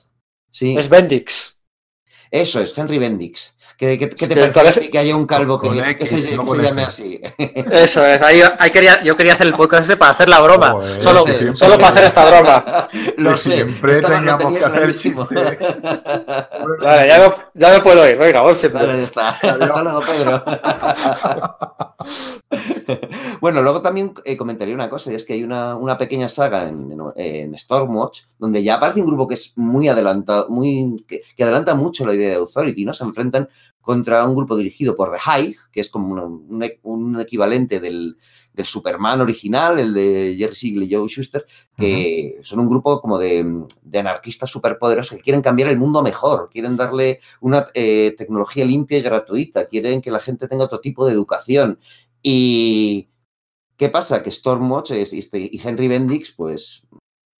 Sí. 0.51 0.77
Es 0.77 0.89
Bendix. 0.89 1.58
Eso 2.31 2.61
es, 2.61 2.77
Henry 2.77 2.99
Bendix. 2.99 3.55
¿Qué, 3.79 3.97
te 3.97 4.49
parece 4.49 4.91
que 4.91 4.99
haya 4.99 5.15
un 5.15 5.25
calvo 5.25 5.61
que, 5.61 5.69
se, 6.05 6.37
llame 6.37 6.83
así? 6.83 7.21
Eso 7.39 8.05
es, 8.05 8.21
ahí, 8.23 8.43
quería, 8.73 9.01
yo 9.05 9.15
quería 9.15 9.35
hacer 9.35 9.47
el 9.47 9.55
podcast 9.55 9.83
este 9.83 9.97
para 9.97 10.11
hacer 10.11 10.29
la 10.29 10.41
broma. 10.41 10.75
solo, 10.99 11.25
solo 11.53 11.77
para 11.77 11.91
hacer 11.91 12.05
esta 12.07 12.25
broma. 12.29 12.89
Lo 13.19 13.37
siempre 13.37 14.03
teníamos 14.03 14.59
que 14.59 14.65
hacer 14.65 14.89
Vale, 16.81 17.07
ya, 17.07 17.35
ya 17.55 17.73
me 17.73 17.81
puedo 17.81 18.09
ir. 18.09 18.19
Venga, 18.19 18.43
Vale, 18.43 18.63
ya 18.73 18.95
está. 18.95 19.29
Hasta 19.29 19.83
luego, 19.83 20.01
Pedro. 20.01 20.45
Bueno, 23.41 23.63
luego 23.63 23.83
también 23.83 24.13
eh, 24.25 24.37
comentaría 24.37 24.75
una 24.75 24.91
cosa, 24.91 25.13
y 25.13 25.15
es 25.15 25.25
que 25.25 25.35
hay 25.35 25.45
una, 25.45 25.77
una 25.77 25.99
pequeña 25.99 26.29
saga 26.29 26.69
en, 26.69 26.97
en, 27.17 27.59
Stormwatch 27.59 28.23
donde 28.39 28.63
ya 28.63 28.77
aparece 28.77 29.01
un 29.01 29.07
grupo 29.07 29.29
que 29.29 29.35
es 29.35 29.53
muy 29.57 29.89
adelantado, 29.89 30.49
muy, 30.49 30.97
que, 31.07 31.23
adelanta 31.43 31.75
mucho 31.75 32.07
la 32.07 32.15
idea 32.15 32.31
de 32.31 32.37
Authority, 32.37 32.85
¿no? 32.85 32.93
Se 32.93 33.05
enfrentan 33.05 33.49
contra 33.81 34.27
un 34.27 34.35
grupo 34.35 34.57
dirigido 34.57 34.95
por 34.97 35.13
The 35.13 35.19
High, 35.19 35.57
que 35.73 35.81
es 35.81 35.89
como 35.89 36.13
un, 36.13 36.63
un, 36.83 37.21
equivalente 37.21 37.81
del, 37.81 38.19
del, 38.53 38.67
Superman 38.67 39.23
original, 39.23 39.79
el 39.79 39.95
de 39.95 40.37
Jerry 40.39 40.55
Siegel 40.55 40.83
y 40.83 40.95
Joe 40.95 41.09
Schuster, 41.09 41.47
que 41.75 42.39
son 42.43 42.61
un 42.61 42.69
grupo 42.69 43.01
como 43.01 43.19
de, 43.19 43.65
de 43.83 43.99
anarquistas 43.99 44.51
superpoderosos 44.51 45.17
que 45.17 45.23
quieren 45.23 45.41
cambiar 45.41 45.71
el 45.71 45.79
mundo 45.79 46.03
mejor, 46.03 46.51
quieren 46.53 46.77
darle 46.77 47.21
una 47.41 47.69
eh, 47.73 48.15
tecnología 48.19 48.67
limpia 48.67 48.99
y 48.99 49.03
gratuita, 49.03 49.67
quieren 49.67 50.03
que 50.03 50.11
la 50.11 50.21
gente 50.21 50.49
tenga 50.49 50.67
otro 50.67 50.81
tipo 50.81 51.07
de 51.07 51.15
educación. 51.15 51.79
Y 52.23 53.09
¿qué 53.77 53.89
pasa? 53.89 54.23
Que 54.23 54.31
Stormwatch 54.31 54.93
este, 54.93 55.39
y 55.39 55.61
Henry 55.63 55.89
Bendix, 55.89 56.33
pues 56.33 56.83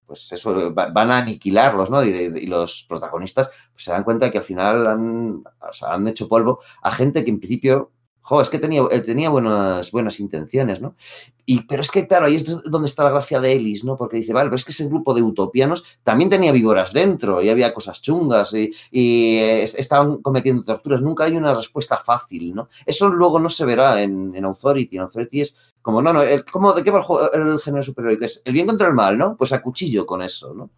pues 0.09 0.33
eso, 0.33 0.73
van 0.73 1.11
a 1.11 1.19
aniquilarlos, 1.19 1.91
¿no? 1.91 2.03
Y, 2.03 2.47
los 2.47 2.87
protagonistas 2.89 3.51
pues, 3.73 3.85
se 3.85 3.91
dan 3.91 4.05
cuenta 4.05 4.31
que 4.31 4.39
al 4.39 4.45
final 4.45 4.87
han, 4.87 5.45
han 5.83 6.09
hecho 6.09 6.27
polvo 6.29 6.61
a 6.83 6.91
gente 6.91 7.23
que 7.25 7.31
en 7.31 7.39
principio 7.39 7.93
jo, 8.29 8.43
es 8.43 8.51
que 8.51 8.59
tenía, 8.59 8.83
eh, 8.91 9.01
tenía 9.01 9.31
buenas, 9.31 9.91
buenas 9.91 10.21
intenciones, 10.21 10.83
¿no? 10.83 10.95
Y, 11.47 11.63
pero 11.63 11.81
es 11.81 11.91
que, 11.91 12.07
claro, 12.07 12.27
ahí 12.27 12.35
es 12.35 12.45
donde 12.45 12.87
está 12.87 13.03
la 13.03 13.11
gracia 13.11 13.41
de 13.41 13.53
Ellis, 13.53 13.85
¿no? 13.85 13.97
Porque 13.97 14.19
dice, 14.19 14.35
vale, 14.35 14.51
pero 14.51 14.57
es 14.57 14.67
que 14.67 14.73
ese 14.73 14.87
grupo 14.87 15.15
de 15.15 15.23
utopianos 15.23 15.83
también 16.03 16.29
tenía 16.29 16.53
víboras 16.53 16.93
dentro 16.93 17.41
y 17.43 17.49
había 17.49 17.73
cosas 17.73 18.03
chungas 18.03 18.53
y, 18.53 18.71
eh, 18.93 19.63
estaban 19.63 20.19
cometiendo 20.19 20.63
torturas. 20.63 21.01
Nunca 21.01 21.25
hay 21.25 21.39
una 21.39 21.55
respuesta 21.55 21.97
fácil, 21.97 22.55
¿no? 22.55 22.69
Eso 22.85 23.09
luego 23.09 23.41
no 23.41 23.49
se 23.49 23.65
verá 23.65 24.03
en, 24.03 24.35
en 24.35 24.45
Authority. 24.45 24.97
En 24.97 25.03
Authority 25.05 25.41
es 25.41 25.57
como, 25.81 26.03
no, 26.03 26.13
no, 26.13 26.23
el, 26.23 26.45
¿de 26.45 26.85
qué 26.85 26.91
va 26.91 27.07
el, 27.33 27.49
el 27.49 27.59
género 27.61 27.83
superhéroe? 27.83 28.23
Es 28.27 28.43
el 28.45 28.53
bien 28.53 28.67
contra 28.67 28.89
el 28.89 28.95
mal, 28.95 29.17
¿no? 29.17 29.39
Pues 29.39 29.53
a 29.53 29.63
cuchillo 29.63 30.05
con 30.05 30.21
eso, 30.21 30.53
¿no? 30.53 30.69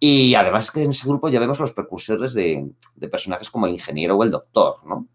Y 0.00 0.34
además 0.34 0.70
que 0.70 0.82
en 0.82 0.92
ese 0.92 1.06
grupo 1.06 1.28
ya 1.28 1.40
vemos 1.40 1.60
los 1.60 1.72
precursores 1.72 2.32
de, 2.32 2.70
de 2.94 3.08
personajes 3.08 3.50
como 3.50 3.66
el 3.66 3.72
ingeniero 3.72 4.16
o 4.16 4.24
el 4.24 4.30
doctor, 4.30 4.76
¿no? 4.86 5.06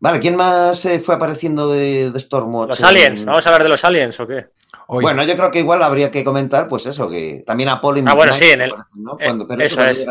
Vale, 0.00 0.18
¿quién 0.18 0.34
más 0.34 0.84
eh, 0.86 0.98
fue 0.98 1.14
apareciendo 1.14 1.70
de, 1.70 2.10
de 2.10 2.20
Stormwatch? 2.20 2.70
Los 2.70 2.82
aliens, 2.82 3.24
¿vamos 3.24 3.46
a 3.46 3.50
hablar 3.50 3.62
de 3.62 3.68
los 3.68 3.84
aliens 3.84 4.18
o 4.18 4.26
qué? 4.26 4.46
Bueno, 4.88 5.22
yo 5.22 5.36
creo 5.36 5.50
que 5.50 5.60
igual 5.60 5.82
habría 5.82 6.10
que 6.10 6.24
comentar, 6.24 6.66
pues 6.66 6.86
eso, 6.86 7.08
que 7.08 7.44
también 7.46 7.68
Apolo 7.68 7.98
y 7.98 8.04
Ah, 8.06 8.14
bueno, 8.14 8.34
sí, 8.34 8.50
en 8.50 8.62
el. 8.62 8.72
¿no? 8.96 9.16
Cuando, 9.16 9.46
pero 9.46 9.62
eso, 9.62 9.84
es. 9.84 10.04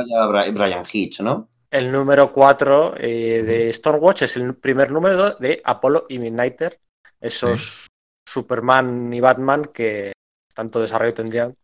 Brian 0.54 0.86
Hitch, 0.90 1.20
¿no? 1.20 1.50
El 1.70 1.92
número 1.92 2.32
4 2.32 2.96
eh, 2.98 3.44
de 3.44 3.74
Stormwatch 3.74 4.24
es 4.24 4.38
el 4.38 4.56
primer 4.56 4.92
número 4.92 5.32
de 5.32 5.62
Apolo 5.64 6.06
y 6.08 6.18
Midnighter, 6.18 6.80
esos 7.20 7.88
Superman 8.28 9.14
y 9.14 9.20
Batman 9.20 9.70
que 9.74 10.14
tanto 10.54 10.80
desarrollo 10.80 11.14
tendrían 11.14 11.56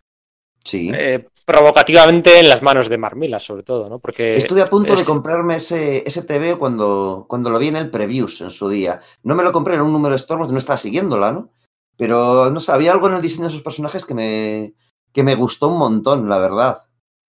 Sí. 0.64 0.92
Eh, 0.94 1.28
provocativamente 1.46 2.40
en 2.40 2.50
las 2.50 2.64
manos 2.64 2.90
de 2.90 2.98
Marmila, 2.98 3.40
sobre 3.40 3.64
todo, 3.64 3.88
¿no? 3.88 4.00
Porque 4.00 4.36
Estuve 4.36 4.64
a 4.64 4.66
punto 4.66 4.94
es... 4.94 5.00
de 5.00 5.06
comprarme 5.06 5.58
ese, 5.58 6.04
ese 6.06 6.24
TV 6.24 6.58
cuando, 6.58 7.26
cuando 7.30 7.52
lo 7.52 7.60
vi 7.60 7.68
en 7.68 7.76
el 7.76 7.92
previews 7.92 8.42
en 8.42 8.50
su 8.50 8.68
día. 8.68 9.00
No 9.24 9.36
me 9.36 9.44
lo 9.44 9.52
compré 9.52 9.76
en 9.76 9.82
un 9.82 9.94
número 9.94 10.14
de 10.14 10.20
Storm, 10.20 10.52
no 10.52 10.58
estaba 10.58 10.78
siguiéndola, 10.78 11.32
¿no? 11.32 11.52
Pero 11.96 12.50
no 12.50 12.60
sé, 12.60 12.72
había 12.72 12.92
algo 12.92 13.08
en 13.08 13.14
el 13.14 13.22
diseño 13.22 13.44
de 13.44 13.50
esos 13.50 13.62
personajes 13.62 14.06
que 14.06 14.16
me, 14.16 14.74
que 15.14 15.24
me 15.24 15.36
gustó 15.36 15.68
un 15.68 15.78
montón, 15.78 16.28
la 16.28 16.40
verdad. 16.40 16.80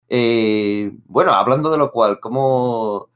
Eh, 0.09 0.93
bueno, 1.07 1.33
hablando 1.33 1.71
de 1.71 1.79
lo 1.79 1.91
cual, 1.91 2.21
como 2.21 3.09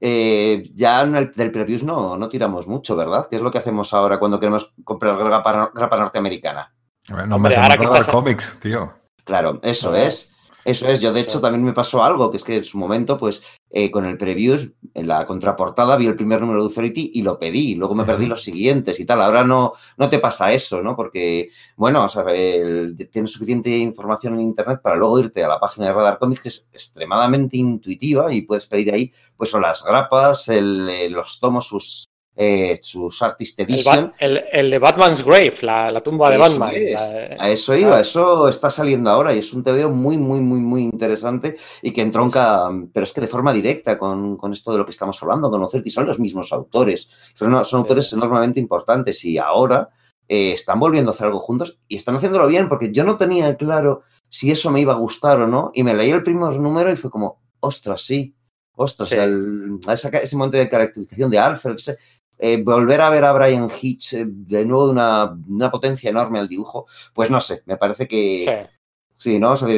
eh, 0.00 0.70
ya 0.74 1.02
en 1.02 1.16
el, 1.16 1.32
del 1.32 1.50
previews 1.50 1.82
no, 1.82 2.18
no 2.18 2.28
tiramos 2.28 2.68
mucho, 2.68 2.94
¿verdad? 2.94 3.26
¿Qué 3.30 3.36
es 3.36 3.42
lo 3.42 3.50
que 3.50 3.58
hacemos 3.58 3.94
ahora 3.94 4.18
cuando 4.18 4.38
queremos 4.38 4.74
comprar 4.84 5.16
grapa, 5.16 5.70
grapa 5.74 5.96
norteamericana? 5.96 6.74
Bueno, 7.08 7.36
Hombre, 7.36 7.56
ahora 7.56 7.78
que 7.78 7.84
estás... 7.84 8.08
cómics, 8.08 8.58
tío. 8.60 8.92
Claro, 9.24 9.60
eso 9.62 9.94
es. 9.94 10.31
Eso 10.64 10.86
es, 10.86 11.00
yo 11.00 11.12
de 11.12 11.20
hecho 11.20 11.40
también 11.40 11.64
me 11.64 11.72
pasó 11.72 12.04
algo, 12.04 12.30
que 12.30 12.36
es 12.36 12.44
que 12.44 12.56
en 12.56 12.64
su 12.64 12.78
momento, 12.78 13.18
pues 13.18 13.42
eh, 13.70 13.90
con 13.90 14.04
el 14.04 14.16
previews, 14.16 14.72
en 14.94 15.08
la 15.08 15.26
contraportada 15.26 15.96
vi 15.96 16.06
el 16.06 16.14
primer 16.14 16.40
número 16.40 16.60
de 16.60 16.66
Authority 16.66 17.10
y 17.14 17.22
lo 17.22 17.38
pedí, 17.38 17.74
luego 17.74 17.94
me 17.94 18.04
perdí 18.04 18.26
los 18.26 18.42
siguientes 18.42 19.00
y 19.00 19.04
tal. 19.04 19.22
Ahora 19.22 19.44
no, 19.44 19.72
no 19.96 20.08
te 20.08 20.18
pasa 20.18 20.52
eso, 20.52 20.80
¿no? 20.82 20.94
Porque, 20.94 21.50
bueno, 21.76 22.04
o 22.04 22.08
sea, 22.08 22.22
el, 22.32 22.96
tienes 23.10 23.32
suficiente 23.32 23.70
información 23.76 24.34
en 24.34 24.42
Internet 24.42 24.80
para 24.82 24.96
luego 24.96 25.18
irte 25.18 25.42
a 25.42 25.48
la 25.48 25.58
página 25.58 25.86
de 25.86 25.94
Radar 25.94 26.18
Comics, 26.18 26.42
que 26.42 26.48
es 26.48 26.68
extremadamente 26.72 27.56
intuitiva 27.56 28.32
y 28.32 28.42
puedes 28.42 28.66
pedir 28.66 28.92
ahí, 28.92 29.12
pues 29.36 29.50
son 29.50 29.62
las 29.62 29.84
grapas, 29.84 30.48
el, 30.48 31.12
los 31.12 31.40
tomos, 31.40 31.66
sus 31.66 32.11
eh, 32.34 32.78
sus 32.82 33.20
Artist 33.20 33.60
Edition. 33.60 34.12
El, 34.18 34.38
el, 34.38 34.44
el, 34.52 34.70
de 34.70 34.78
Batman's 34.78 35.22
Grave, 35.24 35.54
la, 35.62 35.90
la 35.90 36.00
tumba 36.00 36.30
de 36.30 36.36
eso 36.36 36.42
Batman. 36.42 36.70
Es. 36.72 36.92
La, 36.92 37.44
a 37.44 37.50
eso 37.50 37.74
iba, 37.76 38.00
eso 38.00 38.48
está 38.48 38.70
saliendo 38.70 39.10
ahora 39.10 39.34
y 39.34 39.38
es 39.38 39.52
un 39.52 39.62
TVO 39.62 39.90
muy, 39.90 40.16
muy, 40.16 40.40
muy, 40.40 40.60
muy 40.60 40.82
interesante 40.82 41.56
y 41.82 41.92
que 41.92 42.00
entronca, 42.00 42.70
pero 42.92 43.04
es 43.04 43.12
que 43.12 43.20
de 43.20 43.28
forma 43.28 43.52
directa 43.52 43.98
con, 43.98 44.36
con, 44.36 44.52
esto 44.52 44.72
de 44.72 44.78
lo 44.78 44.84
que 44.84 44.92
estamos 44.92 45.22
hablando, 45.22 45.50
conocer, 45.50 45.82
y 45.84 45.90
son 45.90 46.06
los 46.06 46.18
mismos 46.18 46.52
autores, 46.52 47.10
son, 47.34 47.52
son 47.52 47.64
sí. 47.64 47.76
autores 47.76 48.12
enormemente 48.12 48.60
importantes 48.60 49.24
y 49.24 49.36
ahora 49.36 49.90
eh, 50.28 50.52
están 50.52 50.80
volviendo 50.80 51.10
a 51.10 51.14
hacer 51.14 51.26
algo 51.26 51.40
juntos 51.40 51.80
y 51.86 51.96
están 51.96 52.16
haciéndolo 52.16 52.46
bien 52.46 52.68
porque 52.68 52.90
yo 52.92 53.04
no 53.04 53.18
tenía 53.18 53.54
claro 53.56 54.02
si 54.30 54.50
eso 54.50 54.70
me 54.70 54.80
iba 54.80 54.94
a 54.94 54.96
gustar 54.98 55.40
o 55.40 55.46
no 55.46 55.70
y 55.74 55.82
me 55.82 55.92
leí 55.92 56.10
el 56.10 56.22
primer 56.22 56.58
número 56.58 56.90
y 56.90 56.96
fue 56.96 57.10
como, 57.10 57.42
ostras, 57.60 58.02
sí. 58.02 58.34
Ostras, 58.74 59.10
sí. 59.10 59.16
el, 59.16 59.78
ese, 59.86 60.10
ese 60.14 60.34
momento 60.34 60.56
de 60.56 60.66
caracterización 60.66 61.30
de 61.30 61.38
Alfred, 61.38 61.74
ese, 61.74 61.98
eh, 62.44 62.60
volver 62.60 63.00
a 63.00 63.08
ver 63.08 63.24
a 63.24 63.32
Brian 63.32 63.70
Hitch 63.70 64.14
eh, 64.14 64.24
de 64.26 64.64
nuevo 64.64 64.86
de 64.86 64.92
una, 64.94 65.32
una, 65.48 65.70
potencia 65.70 66.10
enorme 66.10 66.40
al 66.40 66.48
dibujo, 66.48 66.88
pues 67.14 67.30
no 67.30 67.40
sé, 67.40 67.62
me 67.66 67.76
parece 67.76 68.08
que... 68.08 68.38
Sí. 68.38 68.68
Sí, 69.14 69.38
¿no? 69.38 69.52
O 69.52 69.56
sea, 69.56 69.68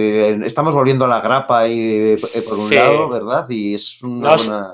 estamos 0.47 0.73
volviendo 0.75 1.05
a 1.05 1.09
la 1.09 1.21
grapa 1.21 1.69
y, 1.69 2.17
por 2.17 2.59
un 2.59 2.69
sí. 2.69 2.77
lado, 2.77 3.11
¿verdad? 3.11 3.47
Y 3.51 3.75
es 3.75 4.03
una 4.03 4.31
no, 4.31 4.37
buena... 4.37 4.71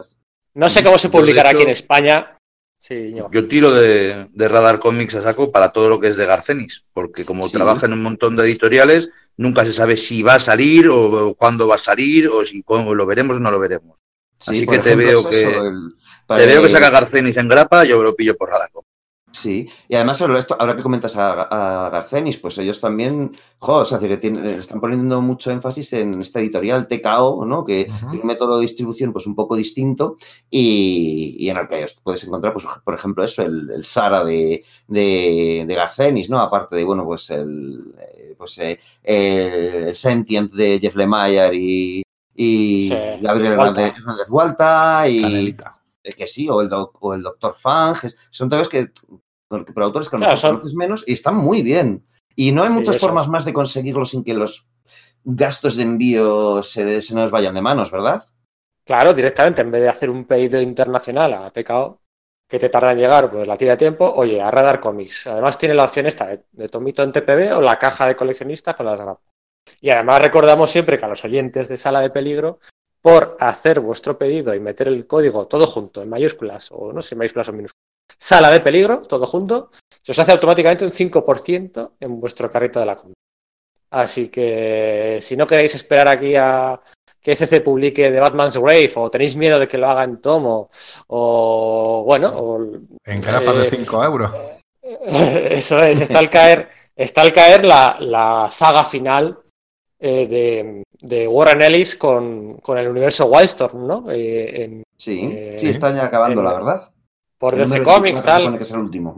No 0.54 0.68
sé 0.68 0.84
cómo 0.84 0.98
se 0.98 1.08
publicará 1.08 1.48
hecho, 1.48 1.58
aquí 1.58 1.64
en 1.64 1.70
España. 1.70 2.38
Sí, 2.78 3.12
yo. 3.12 3.26
yo 3.32 3.48
tiro 3.48 3.72
de, 3.72 4.28
de, 4.30 4.48
Radar 4.48 4.78
Comics 4.78 5.16
a 5.16 5.22
saco 5.22 5.50
para 5.50 5.72
todo 5.72 5.88
lo 5.88 5.98
que 5.98 6.06
es 6.06 6.16
de 6.16 6.26
Garcenis, 6.26 6.86
porque 6.92 7.24
como 7.24 7.48
sí. 7.48 7.56
trabaja 7.56 7.86
en 7.86 7.94
un 7.94 8.02
montón 8.02 8.36
de 8.36 8.44
editoriales, 8.44 9.12
nunca 9.36 9.64
se 9.64 9.72
sabe 9.72 9.96
si 9.96 10.22
va 10.22 10.34
a 10.34 10.40
salir 10.40 10.88
o, 10.88 11.30
o 11.30 11.34
cuándo 11.34 11.66
va 11.66 11.74
a 11.74 11.78
salir 11.78 12.28
o 12.28 12.44
si 12.44 12.62
o 12.64 12.94
lo 12.94 13.06
veremos 13.06 13.38
o 13.38 13.40
no 13.40 13.50
lo 13.50 13.58
veremos. 13.58 13.98
Sí, 14.38 14.58
Así 14.58 14.66
que 14.68 14.78
te 14.78 14.94
veo 14.94 15.20
es 15.20 15.26
que... 15.26 15.60
te 16.36 16.46
veo 16.46 16.62
que 16.62 16.68
saca 16.68 16.90
Garcenis 16.90 17.36
en 17.36 17.48
grapa, 17.48 17.84
yo 17.84 18.02
lo 18.02 18.14
pillo 18.14 18.36
por 18.36 18.50
Radar 18.50 18.70
Sí, 19.32 19.68
y 19.88 19.94
además 19.94 20.16
sobre 20.16 20.38
esto, 20.38 20.56
ahora 20.58 20.74
que 20.74 20.82
comentas 20.82 21.16
a, 21.16 21.86
a 21.86 21.90
Garcenis, 21.90 22.36
pues 22.36 22.58
ellos 22.58 22.80
también, 22.80 23.36
jo, 23.60 23.76
o 23.76 23.84
sea, 23.84 23.98
que 23.98 24.16
tienen, 24.16 24.44
están 24.44 24.80
poniendo 24.80 25.22
mucho 25.22 25.52
énfasis 25.52 25.92
en 25.92 26.20
esta 26.20 26.40
editorial 26.40 26.88
TKO, 26.88 27.44
¿no? 27.46 27.64
Que 27.64 27.86
uh 27.88 27.92
-huh. 27.92 28.10
tiene 28.10 28.22
un 28.22 28.26
método 28.26 28.56
de 28.56 28.62
distribución 28.62 29.12
pues 29.12 29.26
un 29.26 29.36
poco 29.36 29.54
distinto 29.54 30.16
y, 30.50 31.36
y 31.38 31.48
en 31.48 31.58
el 31.58 31.68
que 31.68 31.86
puedes 32.02 32.24
encontrar, 32.24 32.52
pues, 32.52 32.66
por 32.84 32.94
ejemplo, 32.94 33.22
eso, 33.22 33.42
el, 33.42 33.70
el 33.70 33.84
Sara 33.84 34.24
de, 34.24 34.64
de, 34.88 35.64
de, 35.66 35.74
Garcenis, 35.74 36.28
¿no? 36.28 36.40
Aparte 36.40 36.74
de, 36.74 36.84
bueno, 36.84 37.04
pues 37.04 37.30
el, 37.30 37.84
pues, 38.36 38.58
eh, 38.58 38.80
el 39.04 39.94
Sentient 39.94 40.52
de 40.52 40.80
Jeff 40.80 40.96
Lemire 40.96 41.50
y, 41.54 42.02
y 42.34 42.88
sí. 42.88 42.94
Gabriel 43.20 43.52
Hernández, 43.52 44.28
Hualta 44.28 45.04
y... 45.08 45.22
Canelita 45.22 45.79
que 46.02 46.26
sí, 46.26 46.48
o 46.48 46.60
el, 46.60 46.68
doc, 46.68 46.96
o 47.00 47.14
el 47.14 47.22
Doctor 47.22 47.54
Fang, 47.56 47.96
son 48.30 48.48
todos 48.48 48.68
que 48.68 48.90
por 49.48 49.82
autores 49.82 50.08
que 50.08 50.16
claro, 50.16 50.40
conoces 50.40 50.74
menos 50.74 51.04
y 51.06 51.12
están 51.12 51.36
muy 51.36 51.62
bien. 51.62 52.06
Y 52.36 52.52
no 52.52 52.62
hay 52.62 52.68
sí, 52.68 52.74
muchas 52.74 52.96
eso. 52.96 53.06
formas 53.06 53.28
más 53.28 53.44
de 53.44 53.52
conseguirlo 53.52 54.04
sin 54.04 54.22
que 54.22 54.34
los 54.34 54.68
gastos 55.24 55.76
de 55.76 55.82
envío 55.82 56.62
se, 56.62 57.02
se, 57.02 57.14
nos 57.14 57.30
vayan 57.30 57.54
de 57.54 57.62
manos, 57.62 57.90
¿verdad? 57.90 58.24
Claro, 58.84 59.12
directamente, 59.12 59.62
en 59.62 59.70
vez 59.70 59.82
de 59.82 59.88
hacer 59.88 60.08
un 60.08 60.24
pedido 60.24 60.60
internacional 60.60 61.34
a 61.34 61.50
TKO, 61.50 62.00
que 62.48 62.58
te 62.58 62.68
tarda 62.68 62.92
en 62.92 62.98
llegar, 62.98 63.30
pues 63.30 63.46
la 63.46 63.56
tira 63.56 63.72
de 63.72 63.76
tiempo, 63.76 64.12
oye, 64.16 64.40
a 64.40 64.50
Radar 64.50 64.80
Comics. 64.80 65.26
Además 65.26 65.58
tiene 65.58 65.74
la 65.74 65.84
opción 65.84 66.06
esta 66.06 66.26
de, 66.26 66.44
de 66.50 66.68
tomito 66.68 67.02
en 67.02 67.12
TPB 67.12 67.56
o 67.56 67.60
la 67.60 67.78
caja 67.78 68.06
de 68.06 68.16
coleccionista 68.16 68.74
con 68.74 68.86
las 68.86 69.00
grapas. 69.00 69.24
Y 69.80 69.90
además 69.90 70.22
recordamos 70.22 70.70
siempre 70.70 70.98
que 70.98 71.04
a 71.04 71.08
los 71.08 71.24
oyentes 71.24 71.68
de 71.68 71.76
Sala 71.76 72.00
de 72.00 72.10
Peligro 72.10 72.58
por 73.02 73.36
hacer 73.40 73.80
vuestro 73.80 74.18
pedido 74.18 74.54
y 74.54 74.60
meter 74.60 74.88
el 74.88 75.06
código 75.06 75.46
todo 75.46 75.66
junto, 75.66 76.02
en 76.02 76.08
mayúsculas, 76.08 76.68
o 76.72 76.92
no 76.92 77.00
sé, 77.00 77.16
mayúsculas 77.16 77.48
o 77.48 77.52
minúsculas, 77.52 77.80
sala 78.18 78.50
de 78.50 78.60
peligro, 78.60 79.02
todo 79.02 79.26
junto, 79.26 79.70
se 80.02 80.12
os 80.12 80.18
hace 80.18 80.32
automáticamente 80.32 80.84
un 80.84 80.92
5% 80.92 81.92
en 82.00 82.20
vuestro 82.20 82.50
carrito 82.50 82.80
de 82.80 82.86
la 82.86 82.96
compra. 82.96 83.14
Así 83.90 84.28
que 84.28 85.18
si 85.20 85.36
no 85.36 85.46
queréis 85.46 85.74
esperar 85.74 86.08
aquí 86.08 86.36
a 86.36 86.80
que 87.20 87.34
SC 87.34 87.60
publique 87.60 88.10
The 88.10 88.20
Batman's 88.20 88.56
Grave, 88.56 88.92
o 88.96 89.10
tenéis 89.10 89.36
miedo 89.36 89.58
de 89.58 89.68
que 89.68 89.78
lo 89.78 89.88
haga 89.88 90.04
en 90.04 90.20
tomo, 90.20 90.70
o 91.08 92.02
bueno, 92.06 92.32
o, 92.34 92.62
en 92.62 93.20
grapas 93.20 93.56
eh, 93.56 93.58
de 93.58 93.70
5 93.70 94.04
euros. 94.04 94.30
Eso 95.50 95.82
es, 95.82 96.00
está 96.00 96.18
al 96.18 96.30
caer, 96.30 96.70
está 96.96 97.22
al 97.22 97.32
caer 97.32 97.64
la, 97.64 97.96
la 98.00 98.48
saga 98.50 98.84
final 98.84 99.38
eh, 100.00 100.26
de, 100.26 100.82
de, 101.00 101.28
Warren 101.28 101.62
Ellis 101.62 101.94
con, 101.94 102.54
con, 102.56 102.78
el 102.78 102.88
universo 102.88 103.26
Wildstorm, 103.26 103.86
¿no? 103.86 104.10
Eh, 104.10 104.64
en, 104.64 104.82
sí, 104.96 105.30
eh, 105.32 105.56
sí, 105.58 105.68
están 105.68 105.94
ya 105.94 106.06
acabando, 106.06 106.40
en, 106.40 106.46
la 106.46 106.52
verdad. 106.54 106.90
por 107.36 107.54
DC 107.54 107.82
Comics, 107.82 108.22
tal. 108.22 108.56
Que 108.56 108.64
es 108.64 108.70
el 108.70 108.78
último. 108.78 109.14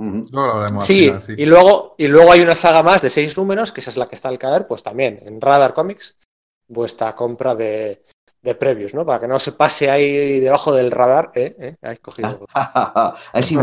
sí, 0.81 1.13
y 1.37 1.47
luego, 1.47 1.95
y 1.99 2.09
luego 2.09 2.33
hay 2.33 2.41
una 2.41 2.55
saga 2.55 2.83
más 2.83 3.01
de 3.01 3.11
seis 3.11 3.37
números, 3.37 3.71
que 3.71 3.81
esa 3.81 3.91
es 3.91 3.97
la 3.97 4.07
que 4.07 4.17
está 4.17 4.29
al 4.29 4.39
caer, 4.39 4.67
pues 4.67 4.83
también 4.83 5.19
en 5.23 5.41
Radar 5.41 5.73
Comics, 5.73 6.19
vuestra 6.67 7.15
compra 7.15 7.55
de, 7.55 8.03
de 8.43 8.55
previos, 8.57 8.93
¿no? 8.93 9.07
Para 9.07 9.21
que 9.21 9.29
no 9.29 9.39
se 9.39 9.53
pase 9.53 9.89
ahí 9.89 10.41
debajo 10.41 10.73
del 10.73 10.91
radar, 10.91 11.31
¿eh? 11.35 11.55
¿Eh? 11.59 11.77
Ahí 11.81 11.97
cogido. 11.99 12.45
Ahí 13.33 13.43
sí, 13.43 13.57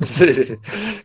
sí, 0.00 0.34
sí, 0.34 0.44
sí. 0.44 0.56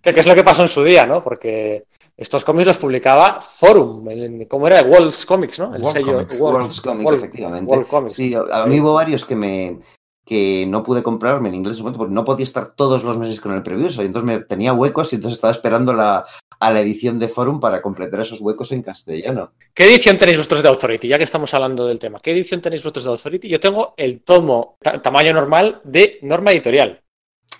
Que, 0.01 0.11
es 0.11 0.27
lo 0.27 0.35
que 0.35 0.43
pasó 0.43 0.61
en 0.61 0.67
su 0.67 0.83
día, 0.83 1.07
¿no? 1.07 1.23
Porque 1.23 1.85
estos 2.17 2.45
cómics 2.45 2.67
los 2.67 2.77
publicaba 2.77 3.41
Forum, 3.41 4.07
¿cómo 4.47 4.67
era? 4.67 4.81
World's 4.83 5.25
Comics, 5.25 5.59
¿no? 5.59 5.75
El 5.75 5.85
sello 5.85 6.25
World's 6.39 6.81
Comics, 6.81 7.15
efectivamente. 7.15 7.85
Sí, 8.09 8.33
a 8.33 8.65
mí 8.65 8.79
hubo 8.79 8.93
varios 8.93 9.25
que 9.25 9.35
me 9.35 9.79
que 10.25 10.65
no 10.67 10.81
pude 10.81 11.03
comprarme 11.03 11.49
en 11.49 11.55
inglés 11.55 11.81
porque 11.81 12.13
no 12.13 12.25
podía 12.25 12.45
estar 12.45 12.73
todos 12.75 13.03
los 13.03 13.17
meses 13.17 13.39
con 13.39 13.53
el 13.53 13.61
preview, 13.61 13.89
entonces 13.99 14.23
me 14.23 14.39
tenía 14.41 14.73
huecos 14.73 15.13
y 15.13 15.17
entonces 15.17 15.37
estaba 15.37 15.51
esperando 15.53 15.93
la, 15.93 16.25
a 16.59 16.71
la 16.71 16.81
edición 16.81 17.19
de 17.19 17.27
Forum 17.27 17.59
para 17.59 17.81
completar 17.81 18.21
esos 18.21 18.41
huecos 18.41 18.71
en 18.71 18.81
castellano. 18.81 19.53
¿Qué 19.73 19.85
edición 19.85 20.17
tenéis 20.17 20.39
vosotros 20.39 20.63
de 20.63 20.69
Authority? 20.69 21.07
Ya 21.07 21.19
que 21.19 21.23
estamos 21.23 21.53
hablando 21.53 21.85
del 21.85 21.99
tema, 21.99 22.19
¿qué 22.19 22.31
edición 22.31 22.59
tenéis 22.59 22.81
vosotros 22.81 23.05
de 23.05 23.11
Authority? 23.11 23.47
Yo 23.47 23.59
tengo 23.59 23.93
el 23.97 24.23
tomo 24.23 24.77
tamaño 25.03 25.31
normal 25.31 25.81
de 25.83 26.17
norma 26.23 26.51
editorial. 26.51 27.04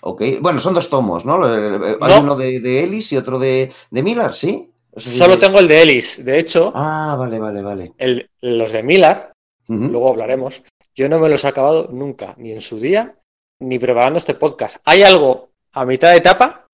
Ok, 0.00 0.22
bueno, 0.40 0.60
son 0.60 0.74
dos 0.74 0.88
tomos, 0.88 1.24
¿no? 1.24 1.44
Hay 1.44 2.20
uno 2.20 2.36
de, 2.36 2.60
de, 2.60 2.84
Ellis 2.84 3.12
y 3.12 3.16
otro 3.16 3.38
de, 3.38 3.72
de 3.90 4.02
Miller, 4.02 4.34
¿sí? 4.34 4.72
Solo 4.96 5.38
tengo 5.38 5.58
el 5.58 5.68
de 5.68 5.82
Ellis, 5.82 6.24
de 6.24 6.38
hecho. 6.38 6.72
Ah, 6.74 7.16
vale, 7.18 7.38
vale, 7.38 7.62
vale. 7.62 7.92
los 8.40 8.72
de 8.72 8.82
Miller, 8.82 9.32
luego 9.68 10.08
hablaremos. 10.08 10.62
Yo 10.94 11.08
no 11.08 11.18
me 11.18 11.28
los 11.28 11.44
he 11.44 11.48
acabado 11.48 11.88
nunca, 11.92 12.34
ni 12.38 12.52
en 12.52 12.60
su 12.60 12.78
día, 12.78 13.18
ni 13.60 13.78
preparando 13.78 14.18
este 14.18 14.34
podcast. 14.34 14.78
¿Hay 14.84 15.02
algo 15.02 15.50
a 15.72 15.84
mitad 15.84 16.10
de 16.12 16.18
etapa? 16.18 16.66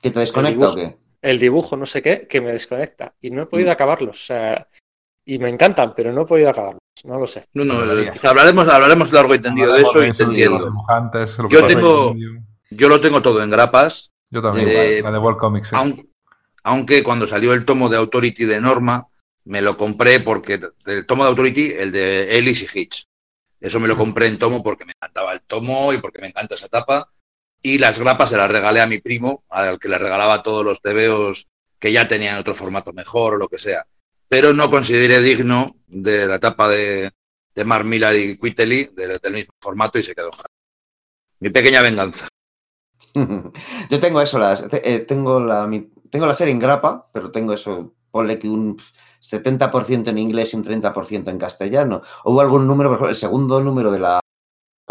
¿Que 0.00 0.10
te 0.10 0.20
desconecta 0.20 0.70
o 0.70 0.74
qué? 0.74 0.96
el 1.24 1.38
dibujo, 1.38 1.74
no 1.76 1.86
sé 1.86 2.02
qué, 2.02 2.26
que 2.28 2.42
me 2.42 2.52
desconecta. 2.52 3.14
Y 3.20 3.30
no 3.30 3.42
he 3.42 3.46
podido 3.46 3.70
mm. 3.70 3.72
acabarlos. 3.72 4.22
O 4.22 4.26
sea, 4.26 4.68
y 5.24 5.38
me 5.38 5.48
encantan, 5.48 5.94
pero 5.94 6.12
no 6.12 6.22
he 6.22 6.26
podido 6.26 6.50
acabarlos. 6.50 6.82
No 7.04 7.18
lo 7.18 7.26
sé. 7.26 7.46
No, 7.52 7.64
no, 7.64 7.82
hablaremos, 8.22 8.66
hablaremos 8.68 9.12
largo 9.12 9.34
y 9.34 9.38
tendido 9.38 9.74
de 9.74 9.82
eso 9.82 10.02
y 10.02 10.12
te 10.12 10.22
entiendo. 10.22 10.72
Yo 11.48 11.66
tengo, 11.66 12.14
yo 12.70 12.88
lo 12.88 13.00
tengo 13.00 13.20
todo 13.20 13.42
en 13.42 13.50
grapas. 13.50 14.10
Yo 14.30 14.42
también, 14.42 14.68
eh, 14.70 15.00
la 15.02 15.12
de 15.12 15.18
World 15.18 15.38
Comics. 15.38 15.72
Aunque, 16.62 17.02
cuando 17.02 17.26
salió 17.26 17.52
el 17.52 17.66
tomo 17.66 17.90
de 17.90 17.98
Authority 17.98 18.46
de 18.46 18.60
Norma, 18.60 19.06
me 19.44 19.60
lo 19.60 19.76
compré 19.76 20.18
porque 20.20 20.58
el 20.86 21.06
tomo 21.06 21.24
de 21.24 21.30
Authority, 21.30 21.72
el 21.72 21.92
de 21.92 22.38
Ellis 22.38 22.62
y 22.62 22.78
Hitch. 22.78 23.06
Eso 23.60 23.78
me 23.80 23.88
lo 23.88 23.98
compré 23.98 24.26
en 24.28 24.38
tomo 24.38 24.62
porque 24.62 24.86
me 24.86 24.92
encantaba 24.92 25.34
el 25.34 25.42
tomo 25.42 25.92
y 25.92 25.98
porque 25.98 26.22
me 26.22 26.28
encanta 26.28 26.54
esa 26.54 26.68
tapa 26.68 27.10
y 27.66 27.78
las 27.78 27.98
grapas 27.98 28.28
se 28.28 28.36
las 28.36 28.50
regalé 28.50 28.82
a 28.82 28.86
mi 28.86 28.98
primo, 28.98 29.44
al 29.48 29.78
que 29.78 29.88
le 29.88 29.96
regalaba 29.96 30.42
todos 30.42 30.62
los 30.62 30.82
tebeos 30.82 31.48
que 31.78 31.92
ya 31.92 32.06
tenían 32.06 32.38
otro 32.38 32.54
formato 32.54 32.92
mejor 32.92 33.34
o 33.34 33.36
lo 33.38 33.48
que 33.48 33.58
sea. 33.58 33.86
Pero 34.28 34.52
no 34.52 34.70
consideré 34.70 35.20
digno 35.20 35.76
de 35.86 36.26
la 36.26 36.36
etapa 36.36 36.68
de, 36.68 37.12
de 37.54 37.64
Mark 37.64 37.84
Millar 37.84 38.16
y 38.16 38.38
Quitely 38.38 38.90
del, 38.94 39.32
mismo 39.32 39.52
formato 39.60 39.98
y 39.98 40.02
se 40.02 40.14
quedó. 40.14 40.30
Mi 41.40 41.50
pequeña 41.50 41.82
venganza. 41.82 42.28
Yo 43.90 44.00
tengo 44.00 44.20
eso, 44.20 44.38
las, 44.38 44.66
eh, 44.72 45.00
tengo, 45.00 45.40
la, 45.40 45.70
tengo 46.10 46.26
la 46.26 46.34
serie 46.34 46.52
en 46.52 46.58
grapa, 46.58 47.10
pero 47.12 47.30
tengo 47.30 47.52
eso, 47.52 47.94
ponle 48.10 48.38
que 48.38 48.48
un 48.48 48.76
70% 49.20 50.08
en 50.08 50.18
inglés 50.18 50.52
y 50.52 50.56
un 50.56 50.64
30% 50.64 51.28
en 51.28 51.38
castellano. 51.38 52.02
Hubo 52.24 52.40
algún 52.40 52.66
número, 52.66 52.88
por 52.88 52.96
ejemplo, 52.96 53.10
el 53.10 53.16
segundo 53.16 53.60
número 53.60 53.92
de 53.92 53.98
la 53.98 54.20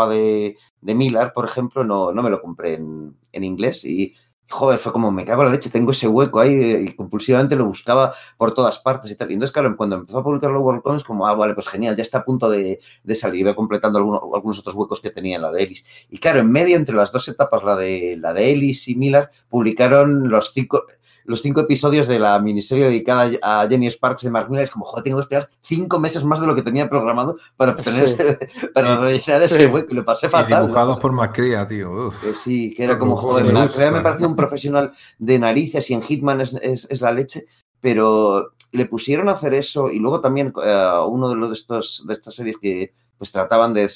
de, 0.10 0.58
de 0.82 0.96
Miller, 0.96 1.34
por 1.34 1.46
ejemplo, 1.46 1.84
no, 1.84 2.12
no 2.12 2.24
me 2.24 2.30
lo 2.30 2.42
compré 2.42 2.76
en, 2.76 3.16
en, 3.32 3.44
inglés 3.44 3.86
y, 3.86 4.16
joder, 4.50 4.78
fue 4.78 4.92
como, 4.92 5.12
me 5.12 5.26
cago 5.26 5.42
en 5.42 5.50
la 5.50 5.54
leche, 5.54 5.70
tengo 5.70 5.92
ese 5.92 6.08
hueco 6.08 6.40
ahí 6.40 6.86
y 6.88 6.96
compulsivamente 6.96 7.56
lo 7.56 7.66
buscaba 7.66 8.14
por 8.38 8.54
todas 8.54 8.80
partes 8.80 9.12
y 9.12 9.16
tal. 9.16 9.32
Y 9.32 9.34
entonces, 9.34 9.54
claro, 9.54 9.76
cuando 9.76 9.96
empezó 9.96 10.20
a 10.20 10.24
publicarlo 10.24 10.62
World 10.62 10.82
Comics, 10.82 11.04
como, 11.04 11.28
ah, 11.28 11.34
vale, 11.34 11.54
pues 11.54 11.68
genial, 11.68 11.96
ya 11.96 12.04
está 12.04 12.20
a 12.20 12.26
punto 12.26 12.50
de, 12.50 12.80
de 13.04 13.16
salir, 13.16 13.42
iba 13.42 13.56
completando 13.56 14.00
algunos, 14.00 14.60
otros 14.60 14.76
huecos 14.76 15.02
que 15.02 15.10
tenía 15.10 15.38
en 15.38 15.42
la 15.42 15.52
de 15.52 15.64
Ellis. 15.64 15.86
Y 16.10 16.20
claro, 16.20 16.40
en 16.40 16.52
medio, 16.52 16.76
entre 16.76 16.96
las 16.96 17.12
dos 17.12 17.28
etapas, 17.28 17.64
la 17.64 17.76
de, 17.76 18.18
la 18.20 18.34
de 18.34 18.52
Ellis 18.52 18.88
y 18.88 18.96
Miller, 18.96 19.30
publicaron 19.50 20.30
los 20.30 20.54
cinco 20.54 20.84
los 21.26 21.42
cinco 21.42 21.62
episodios 21.62 22.08
de 22.08 22.20
la 22.20 22.40
miniserie 22.40 22.86
dedicada 22.86 23.30
a 23.42 23.68
Jenny 23.70 23.88
Sparks 23.88 24.24
de 24.24 24.30
Mark 24.30 24.50
Miller. 24.50 24.66
Es 24.66 24.72
como, 24.72 24.86
joder, 24.86 25.04
tengo 25.04 25.18
que 25.18 25.24
esperar 25.24 25.50
cinco 25.62 26.00
meses 26.00 26.24
más 26.24 26.42
de 26.42 26.48
lo 26.48 26.56
que 26.56 26.62
tenía 26.62 26.90
programado 26.90 27.38
para, 27.58 27.76
tener 27.76 28.50
para 28.74 28.96
rellenar 29.00 29.42
ese 29.42 29.68
hueco. 29.68 29.92
Y 29.92 29.96
lo 29.96 30.06
pasé 30.06 30.30
fatal. 30.30 30.64
dibujados 30.64 31.00
por 31.00 31.12
Macria, 31.12 31.68
tío. 31.68 32.12
sí, 32.34 32.74
que 32.76 32.84
era 32.84 32.98
como, 32.98 33.16
joder, 33.16 33.52
Macria 33.52 33.92
me 33.92 34.02
pareció 34.02 34.28
un 34.28 34.36
profesional 34.36 34.94
de 35.18 35.40
narices 35.40 35.90
y 35.90 35.94
en 35.94 36.02
Hitman 36.02 36.42
es, 36.42 36.54
es, 36.54 37.02
la 37.02 37.12
leche, 37.12 37.46
pero 37.80 38.54
le 38.72 38.86
pusieron 38.86 39.30
a 39.30 39.34
hacer 39.34 39.54
eso 39.54 39.90
y 39.92 40.00
luego 40.00 40.20
también 40.20 40.54
eh, 40.64 40.92
uno 41.08 41.30
de, 41.30 41.36
los 41.36 41.50
de, 41.50 41.54
estos, 41.54 42.06
de 42.08 42.14
estas 42.14 42.36
series 42.36 42.58
que 42.58 42.94
pues 43.24 43.32
trataban 43.32 43.74
de, 43.74 43.90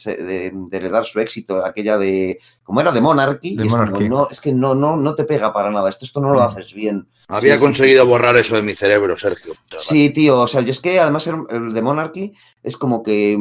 heredar 0.72 1.04
su 1.04 1.20
éxito, 1.20 1.66
aquella 1.66 1.98
de, 1.98 2.40
¿cómo 2.64 2.80
era? 2.80 2.94
De 2.94 3.02
Monarchy. 3.02 3.58
es, 3.60 3.68
no, 4.10 4.30
es 4.32 4.40
que 4.40 4.54
no, 4.54 4.74
no, 4.74 4.96
no 4.96 5.16
te 5.16 5.26
pega 5.26 5.52
para 5.52 5.70
nada, 5.70 5.90
esto, 5.90 6.06
esto 6.06 6.22
no 6.22 6.30
lo 6.30 6.40
mm. 6.40 6.44
haces 6.44 6.74
bien. 6.74 7.10
Había 7.28 7.60
conseguido 7.60 8.06
borrar 8.06 8.38
eso 8.38 8.56
de 8.56 8.62
mi 8.62 8.74
cerebro, 8.74 9.18
Sergio. 9.18 9.54
Sí, 9.80 10.12
tío, 10.12 10.40
o 10.40 10.48
sea, 10.48 10.62
yo 10.62 10.72
es 10.72 10.80
que 10.80 10.98
además 10.98 11.28
el 11.28 11.74
de 11.74 11.82
Monarchy 11.82 12.34
es 12.64 12.78
como 12.78 13.04
que 13.04 13.38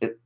eh, 0.00 0.16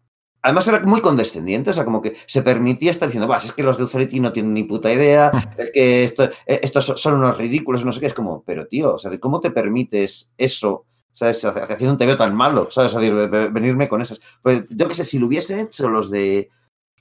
Además 0.41 0.69
era 0.69 0.79
muy 0.79 1.01
condescendiente, 1.01 1.71
o 1.71 1.73
sea, 1.73 1.85
como 1.85 2.01
que 2.01 2.15
se 2.29 2.43
permitía 2.43 2.93
estar 2.93 3.09
diciendo, 3.09 3.27
vas, 3.27 3.45
es 3.45 3.51
que 3.51 3.65
los 3.65 3.77
de 3.77 3.83
Authority 3.83 4.21
no 4.21 4.33
tienen 4.33 4.55
ni 4.55 4.63
puta 4.63 4.93
idea, 4.93 5.33
es 5.59 5.71
que 5.75 6.05
esto, 6.05 6.31
eh, 6.47 6.61
estos 6.63 6.85
son 6.95 7.15
unos 7.15 7.37
ridículos, 7.37 7.85
no 7.85 7.93
sé 7.93 7.99
qué, 7.99 8.07
es 8.07 8.15
como, 8.15 8.45
pero 8.45 8.69
tío, 8.69 8.95
o 8.95 8.99
sea, 9.01 9.11
¿cómo 9.19 9.41
te 9.41 9.51
permites 9.51 10.31
eso 10.39 10.87
¿sabes? 11.13 11.45
Haciendo 11.45 11.93
un 11.93 11.99
veo 11.99 12.17
tan 12.17 12.35
malo, 12.35 12.69
¿sabes? 12.71 12.95
venirme 12.95 13.89
con 13.89 14.03
esas. 14.03 14.21
Pues 14.43 14.65
yo 14.71 14.89
qué 14.89 14.95
sé, 14.95 15.05
si 15.05 15.19
lo 15.19 15.27
hubiesen 15.27 15.61
hecho 15.61 15.89
los 15.89 16.11
de 16.11 16.51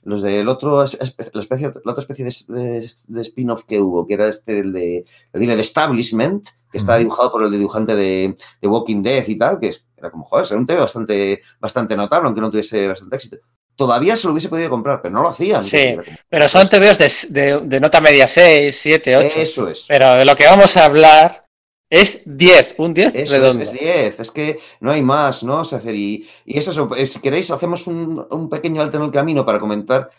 los 0.04 0.22
del 0.22 0.48
otro, 0.48 0.78
la, 0.78 0.84
especie, 0.84 1.72
la 1.84 1.92
otra 1.92 2.02
especie 2.02 2.24
de, 2.24 3.20
spin-off 3.20 3.64
que 3.64 3.80
hubo, 3.80 4.06
que 4.06 4.14
era 4.14 4.28
este, 4.28 4.58
el 4.58 4.72
de, 4.72 5.04
el 5.32 5.60
Establishment, 5.60 6.48
que 6.70 6.78
está 6.78 6.96
dibujado 6.96 7.30
por 7.30 7.44
el 7.44 7.52
dibujante 7.52 7.94
de, 7.94 8.34
Walking 8.62 9.02
Dead 9.02 9.26
y 9.26 9.38
tal, 9.38 9.60
que 9.60 9.74
era 9.96 10.10
como, 10.10 10.24
joder, 10.24 10.46
era 10.46 10.58
un 10.58 10.66
TV 10.66 10.80
bastante, 10.80 11.42
bastante 11.60 11.96
notable, 11.96 12.26
aunque 12.26 12.40
no 12.40 12.50
tuviese 12.50 12.88
bastante 12.88 13.16
éxito. 13.16 13.36
Todavía 13.76 14.16
se 14.16 14.26
lo 14.26 14.32
hubiese 14.32 14.48
podido 14.48 14.68
comprar, 14.68 15.00
pero 15.00 15.14
no 15.14 15.22
lo 15.22 15.28
hacían. 15.28 15.62
Sí, 15.62 15.96
pero 16.28 16.46
son 16.48 16.68
TVOs 16.68 17.32
de, 17.32 17.60
de, 17.64 17.80
nota 17.80 18.00
media 18.00 18.28
6, 18.28 18.76
7, 18.76 19.16
8. 19.16 19.28
Eso 19.36 19.68
es. 19.68 19.86
Pero 19.88 20.14
de 20.14 20.24
lo 20.24 20.36
que 20.36 20.46
vamos 20.46 20.76
a 20.76 20.84
hablar 20.84 21.42
es 21.92 22.22
10, 22.24 22.76
un 22.78 22.94
10 22.94 23.30
redondo. 23.30 23.62
Es, 23.62 23.70
10, 23.70 24.20
es 24.20 24.30
que 24.30 24.58
no 24.80 24.92
hay 24.92 25.02
más, 25.02 25.44
¿no? 25.44 25.58
O 25.58 25.64
sea, 25.64 25.78
y, 25.92 26.26
y 26.46 26.58
es 26.58 26.66
eso, 26.66 26.88
si 27.04 27.20
queréis, 27.20 27.50
hacemos 27.50 27.86
un, 27.86 28.26
un, 28.30 28.48
pequeño 28.48 28.80
alto 28.80 28.96
en 28.96 29.02
el 29.02 29.10
camino 29.10 29.44
para 29.44 29.60
comentar 29.60 30.10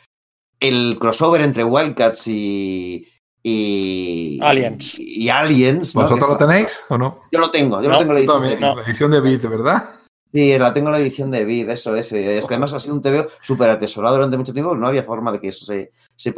el 0.59 0.97
crossover 0.99 1.41
entre 1.41 1.63
Wildcats 1.63 2.28
y. 2.28 3.07
y 3.41 4.39
Aliens. 4.43 4.99
Y, 4.99 5.28
Aliens. 5.30 5.95
¿Vosotros 5.95 6.30
lo 6.30 6.38
tenéis 6.38 6.80
o 6.89 6.97
no? 6.99 7.21
Yo 7.32 7.39
lo 7.39 7.49
tengo, 7.49 7.82
yo 7.82 7.89
lo 7.89 7.97
tengo 7.97 8.13
la 8.13 8.19
edición. 8.19 8.43
de 8.43 8.59
La 8.59 8.84
edición 8.86 9.09
de 9.09 9.21
Beat, 9.21 9.41
¿verdad? 9.41 9.89
Sí, 10.34 10.57
la 10.57 10.73
tengo 10.73 10.88
en 10.88 10.93
la 10.93 10.99
edición 10.99 11.29
de 11.29 11.45
Vid, 11.45 11.69
eso 11.69 11.95
es. 11.95 12.11
Eh, 12.11 12.39
es 12.39 12.47
que 12.47 12.55
además 12.55 12.73
ha 12.73 12.79
sido 12.79 12.95
un 12.95 13.03
TVO 13.03 13.27
súper 13.39 13.69
atesorado 13.69 14.15
durante 14.15 14.36
mucho 14.36 14.51
tiempo. 14.51 14.75
No 14.75 14.88
había 14.88 15.03
forma 15.03 15.31
de 15.31 15.39
que 15.39 15.49
eso 15.49 15.63
se, 15.63 15.91
se, 16.15 16.31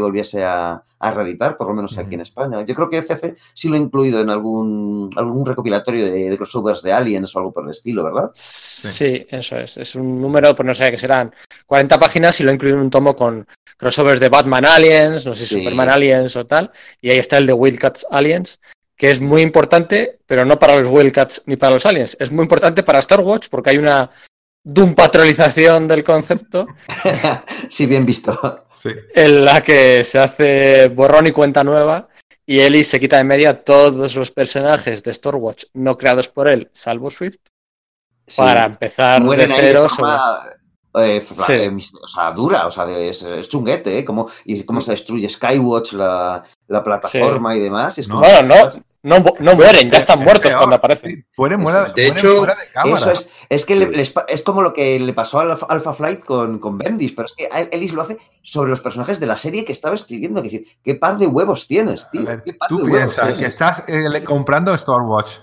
volviese 0.00 0.42
a, 0.42 0.82
a, 0.98 1.10
reeditar, 1.12 1.56
por 1.56 1.68
lo 1.68 1.74
menos 1.74 1.96
aquí 1.96 2.16
en 2.16 2.22
España. 2.22 2.64
Yo 2.66 2.74
creo 2.74 2.88
que 2.88 3.00
CC 3.02 3.36
sí 3.54 3.68
lo 3.68 3.76
ha 3.76 3.78
incluido 3.78 4.20
en 4.20 4.30
algún, 4.30 5.10
algún 5.14 5.46
recopilatorio 5.46 6.10
de, 6.10 6.36
crossovers 6.36 6.82
de 6.82 6.92
Aliens 6.92 7.36
o 7.36 7.38
algo 7.38 7.52
por 7.52 7.62
el 7.62 7.70
estilo, 7.70 8.02
¿verdad? 8.02 8.32
Sí. 8.34 9.24
eso 9.30 9.56
es. 9.58 9.76
Es 9.76 9.94
un 9.94 10.20
número, 10.20 10.52
pues 10.56 10.66
no 10.66 10.74
sé, 10.74 10.90
que 10.90 10.98
serán 10.98 11.32
40 11.66 12.00
páginas 12.00 12.40
y 12.40 12.42
lo 12.42 12.50
ha 12.50 12.54
incluido 12.54 12.78
en 12.78 12.82
un 12.82 12.90
tomo 12.90 13.14
con 13.14 13.46
crossovers 13.76 14.18
de 14.18 14.28
Batman 14.28 14.64
Aliens, 14.64 15.24
no 15.24 15.34
sé, 15.34 15.46
si 15.46 15.54
Superman 15.54 15.88
Aliens 15.88 16.34
o 16.34 16.44
tal. 16.46 16.72
Y 17.00 17.10
ahí 17.10 17.18
está 17.18 17.38
el 17.38 17.46
de 17.46 17.52
Wildcats 17.52 18.08
Aliens 18.10 18.58
que 19.00 19.10
es 19.10 19.18
muy 19.18 19.40
importante, 19.40 20.18
pero 20.26 20.44
no 20.44 20.58
para 20.58 20.76
los 20.76 20.86
Wildcats 20.86 21.44
ni 21.46 21.56
para 21.56 21.72
los 21.72 21.86
aliens. 21.86 22.18
Es 22.20 22.30
muy 22.30 22.42
importante 22.42 22.82
para 22.82 22.98
Star 22.98 23.20
Wars 23.20 23.48
porque 23.48 23.70
hay 23.70 23.78
una 23.78 24.10
Doom 24.62 24.94
patrolización 24.94 25.88
del 25.88 26.04
concepto. 26.04 26.66
sí, 27.70 27.86
bien 27.86 28.04
visto. 28.04 28.66
En 29.14 29.42
la 29.42 29.62
que 29.62 30.04
se 30.04 30.18
hace 30.18 30.88
borrón 30.88 31.26
y 31.26 31.32
cuenta 31.32 31.64
nueva 31.64 32.10
y 32.44 32.60
Ellie 32.60 32.84
se 32.84 33.00
quita 33.00 33.16
de 33.16 33.24
media 33.24 33.64
todos 33.64 34.14
los 34.14 34.30
personajes 34.32 35.02
de 35.02 35.12
Star 35.12 35.36
Wars 35.36 35.70
no 35.72 35.96
creados 35.96 36.28
por 36.28 36.46
él, 36.46 36.68
salvo 36.74 37.08
Swift, 37.08 37.38
para 38.36 38.66
empezar 38.66 39.22
de 39.22 39.46
cero. 39.46 39.86
Eh, 40.96 41.24
eh, 41.48 41.78
o 42.02 42.08
sea, 42.08 42.32
dura, 42.32 42.66
o 42.66 42.70
sea, 42.70 42.84
es, 42.98 43.48
chunguete, 43.48 43.96
¿eh? 43.96 44.04
Como, 44.04 44.28
y 44.44 44.62
cómo 44.64 44.80
se 44.82 44.90
destruye 44.90 45.28
Skywatch, 45.28 45.92
la, 45.92 46.42
la 46.66 46.82
plataforma 46.82 47.56
y 47.56 47.60
demás. 47.60 48.06
bueno, 48.08 48.42
no, 48.42 48.70
no, 49.02 49.24
no 49.40 49.54
mueren, 49.54 49.90
ya 49.90 49.98
están 49.98 50.20
muertos 50.20 50.54
cuando 50.54 50.76
aparecen. 50.76 51.26
Fueren 51.32 51.60
muera, 51.60 51.86
de 51.94 52.06
hecho, 52.06 52.46
eso 52.84 53.10
es, 53.10 53.30
es 53.48 53.64
que 53.64 54.12
es 54.28 54.42
como 54.42 54.60
lo 54.60 54.72
que 54.74 55.00
le 55.00 55.12
pasó 55.12 55.40
al 55.40 55.56
Alpha 55.68 55.94
Flight 55.94 56.24
con, 56.24 56.58
con 56.58 56.76
Bendis, 56.76 57.12
pero 57.12 57.26
es 57.26 57.34
que 57.34 57.48
Ellis 57.72 57.92
lo 57.92 58.02
hace 58.02 58.18
sobre 58.42 58.70
los 58.70 58.80
personajes 58.80 59.18
de 59.18 59.26
la 59.26 59.36
serie 59.36 59.64
que 59.64 59.72
estaba 59.72 59.94
escribiendo. 59.94 60.42
decir, 60.42 60.66
¿qué 60.84 60.94
par 60.94 61.16
de 61.16 61.26
huevos 61.26 61.66
tienes, 61.66 62.10
tío? 62.10 62.26
tú 62.68 62.84
piensas 62.84 63.38
que 63.38 63.46
estás 63.46 63.84
eh, 63.86 64.22
comprando 64.24 64.76
Stormwatch. 64.76 65.38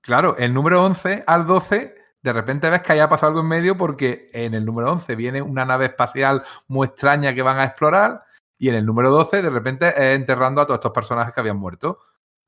Claro, 0.00 0.36
el 0.38 0.52
número 0.52 0.84
11 0.84 1.24
al 1.26 1.46
12 1.46 1.94
de 2.22 2.32
repente 2.32 2.70
ves 2.70 2.82
que 2.82 2.92
haya 2.92 3.08
pasado 3.08 3.30
algo 3.30 3.40
en 3.40 3.48
medio 3.48 3.76
porque 3.76 4.28
en 4.32 4.54
el 4.54 4.64
número 4.64 4.92
11 4.92 5.16
viene 5.16 5.42
una 5.42 5.64
nave 5.64 5.86
espacial 5.86 6.42
muy 6.68 6.86
extraña 6.86 7.34
que 7.34 7.42
van 7.42 7.58
a 7.58 7.64
explorar 7.64 8.24
y 8.58 8.68
en 8.68 8.76
el 8.76 8.86
número 8.86 9.10
12 9.10 9.42
de 9.42 9.50
repente 9.50 9.88
es 9.88 10.16
enterrando 10.16 10.60
a 10.60 10.66
todos 10.66 10.78
estos 10.78 10.92
personajes 10.92 11.34
que 11.34 11.40
habían 11.40 11.56
muerto. 11.56 11.98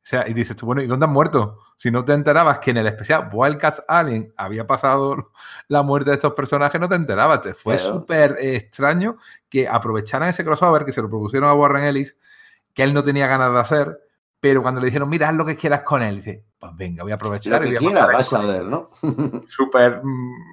O 0.05 0.07
sea, 0.07 0.29
y 0.29 0.35
dices 0.35 0.55
tú, 0.55 0.67
bueno, 0.67 0.83
¿y 0.83 0.87
dónde 0.87 1.07
han 1.07 1.13
muerto? 1.13 1.61
Si 1.79 1.91
no 1.91 2.05
te 2.05 2.13
enterabas 2.13 2.59
que 2.59 2.73
en 2.73 2.77
el 2.77 2.87
especial 2.87 3.31
Wildcats 3.33 3.85
Alien 3.89 4.35
había 4.37 4.67
pasado 4.67 5.33
la 5.69 5.83
muerte 5.83 6.11
de 6.11 6.17
estos 6.17 6.35
personajes, 6.35 6.79
no 6.79 6.91
te 6.91 6.97
enterabas. 6.97 7.41
Te 7.41 7.55
fue 7.55 7.79
súper 7.79 8.37
extraño 8.39 9.17
que 9.49 9.67
aprovecharan 9.67 10.29
ese 10.29 10.45
crossover, 10.45 10.85
que 10.85 10.93
se 10.93 11.01
lo 11.01 11.09
propusieron 11.09 11.49
a 11.49 11.55
Warren 11.55 11.85
Ellis, 11.85 12.19
que 12.75 12.83
él 12.83 12.93
no 12.93 13.03
tenía 13.03 13.27
ganas 13.27 13.51
de 13.51 13.59
hacer, 13.59 14.01
pero 14.41 14.61
cuando 14.61 14.79
le 14.79 14.89
dijeron, 14.89 15.09
mira, 15.09 15.31
haz 15.31 15.37
lo 15.37 15.47
que 15.47 15.57
quieras 15.57 15.81
con 15.81 16.03
él, 16.03 16.17
dice, 16.17 16.45
pues 16.59 16.73
venga, 16.77 17.03
voy 17.03 17.13
a 17.13 17.15
aprovechar 17.15 17.63
lo 17.63 17.67
y 17.67 17.79
voy 17.79 17.97
a 17.97 18.07
vas 18.07 18.31
a 18.35 18.43
ver, 18.43 18.65
¿no? 18.65 18.91
Súper 19.49 20.03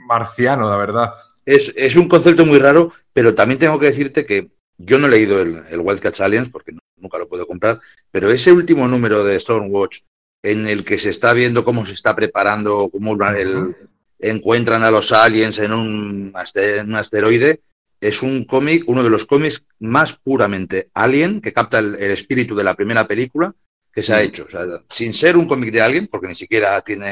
marciano, 0.08 0.70
la 0.70 0.78
verdad. 0.78 1.14
Es, 1.46 1.98
un 1.98 2.08
concepto 2.08 2.46
muy 2.46 2.58
raro, 2.58 2.94
pero 3.12 3.36
también 3.36 3.60
tengo 3.60 3.78
que 3.80 3.88
decirte 3.88 4.26
que 4.26 4.54
yo 4.78 4.98
no 4.98 5.08
he 5.08 5.10
leído 5.10 5.42
el, 5.42 5.62
el 5.70 5.82
Wildcats 5.82 6.22
Aliens 6.22 6.50
porque 6.50 6.72
nunca 7.02 7.18
lo 7.18 7.28
puedo 7.28 7.46
comprar, 7.48 7.80
pero 8.12 8.32
ese 8.32 8.52
último 8.52 8.88
número 8.88 9.24
de 9.24 9.40
Stormwatch 9.40 10.00
en 10.44 10.68
el 10.68 10.84
que 10.84 10.98
se 10.98 11.10
está 11.10 11.34
viendo 11.34 11.64
cómo 11.64 11.86
se 11.86 11.94
está 11.94 12.16
preparando, 12.16 12.90
cómo 12.90 13.14
el, 13.30 13.76
encuentran 14.20 14.84
a 14.84 14.92
los 14.92 15.12
aliens 15.12 15.60
en 15.60 15.74
un, 15.74 16.34
en 16.56 16.90
un 16.90 16.96
asteroide, 16.96 17.62
es 18.00 18.24
un 18.24 18.46
cómic, 18.46 18.84
uno 18.88 19.04
de 19.04 19.10
los 19.10 19.26
cómics 19.26 19.64
más 19.80 20.18
puramente 20.18 20.90
alien, 20.94 21.42
que 21.42 21.54
capta 21.54 21.80
el, 21.80 21.96
espíritu 21.96 22.56
de 22.56 22.64
la 22.64 22.76
primera 22.76 23.08
película 23.08 23.54
que 23.94 24.02
se 24.02 24.14
ha 24.14 24.22
hecho. 24.22 24.46
O 24.46 24.50
sea, 24.50 24.62
sin 24.90 25.14
ser 25.14 25.38
un 25.38 25.48
cómic 25.48 25.72
de 25.72 25.82
alguien, 25.82 26.08
porque 26.08 26.28
ni 26.28 26.36
siquiera 26.36 26.80
tiene 26.82 27.12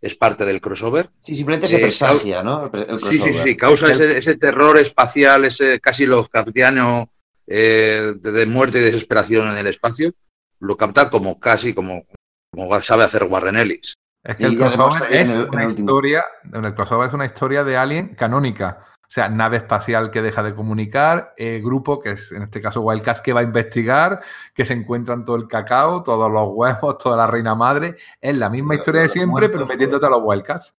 es 0.00 0.14
parte 0.14 0.44
del 0.44 0.60
crossover. 0.60 1.10
Sí, 1.22 1.34
simplemente 1.34 1.66
se 1.66 1.78
eh, 1.78 1.82
presagia, 1.82 2.42
¿no? 2.42 2.70
sí, 2.98 3.18
sí, 3.18 3.32
sí, 3.32 3.56
causa 3.56 3.92
ese, 3.92 4.36
terror 4.36 4.78
espacial, 4.78 5.44
ese 5.44 5.80
casi 5.80 6.06
Lovecraftiano 6.06 7.10
eh, 7.48 8.14
de 8.20 8.46
muerte 8.46 8.78
y 8.78 8.82
desesperación 8.82 9.48
en 9.48 9.56
el 9.58 9.66
espacio. 9.66 10.12
Lo 10.60 10.76
capta 10.76 11.08
como 11.08 11.40
casi 11.40 11.72
como, 11.72 12.04
como 12.52 12.80
sabe 12.80 13.04
hacer 13.04 13.24
Warren 13.24 13.56
Ellis. 13.56 13.94
Es 14.22 14.36
que 14.36 14.46
el 14.46 14.58
crossover 14.58 15.12
es 15.12 15.30
una 15.30 15.64
historia, 15.64 16.24
el 16.52 16.74
crossover 16.74 17.08
es 17.08 17.14
una 17.14 17.26
historia 17.26 17.64
de 17.64 17.76
Alien 17.76 18.14
canónica. 18.14 18.84
O 19.08 19.10
sea, 19.10 19.30
nave 19.30 19.56
espacial 19.56 20.10
que 20.10 20.20
deja 20.20 20.42
de 20.42 20.54
comunicar, 20.54 21.32
eh, 21.38 21.62
grupo, 21.64 21.98
que 21.98 22.10
es 22.10 22.30
en 22.32 22.42
este 22.42 22.60
caso 22.60 22.82
Wildcats, 22.82 23.22
que 23.22 23.32
va 23.32 23.40
a 23.40 23.44
investigar, 23.44 24.20
que 24.52 24.66
se 24.66 24.74
encuentran 24.74 25.24
todo 25.24 25.36
el 25.36 25.48
cacao, 25.48 26.02
todos 26.02 26.30
los 26.30 26.48
huevos, 26.52 26.98
toda 26.98 27.16
la 27.16 27.26
reina 27.26 27.54
madre. 27.54 27.96
Es 28.20 28.36
la 28.36 28.50
misma 28.50 28.74
historia 28.74 29.00
de 29.00 29.08
siempre, 29.08 29.48
pero 29.48 29.64
metiéndote 29.64 30.04
a 30.04 30.10
los 30.10 30.20
Wildcats. 30.22 30.76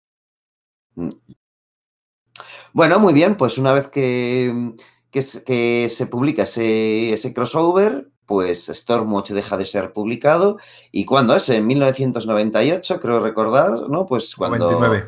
Mm. 0.94 1.10
Bueno, 2.72 3.00
muy 3.00 3.14
bien, 3.14 3.36
pues 3.36 3.58
una 3.58 3.74
vez 3.74 3.88
que, 3.88 4.76
que, 5.12 5.90
se 5.90 6.08
publica 6.08 6.44
ese, 6.44 7.14
ese 7.14 7.34
crossover, 7.34 8.10
pues 8.26 8.68
Stormwatch 8.68 9.32
deja 9.32 9.58
de 9.58 9.66
ser 9.66 9.92
publicado. 9.92 10.58
¿Y 10.92 11.06
cuándo 11.06 11.36
es? 11.36 11.50
En 11.50 11.66
1998, 11.66 13.00
creo 13.00 13.20
recordar, 13.20 13.90
¿no? 13.90 14.06
Pues 14.06 14.36
cuando... 14.36 14.72
99. 14.72 15.06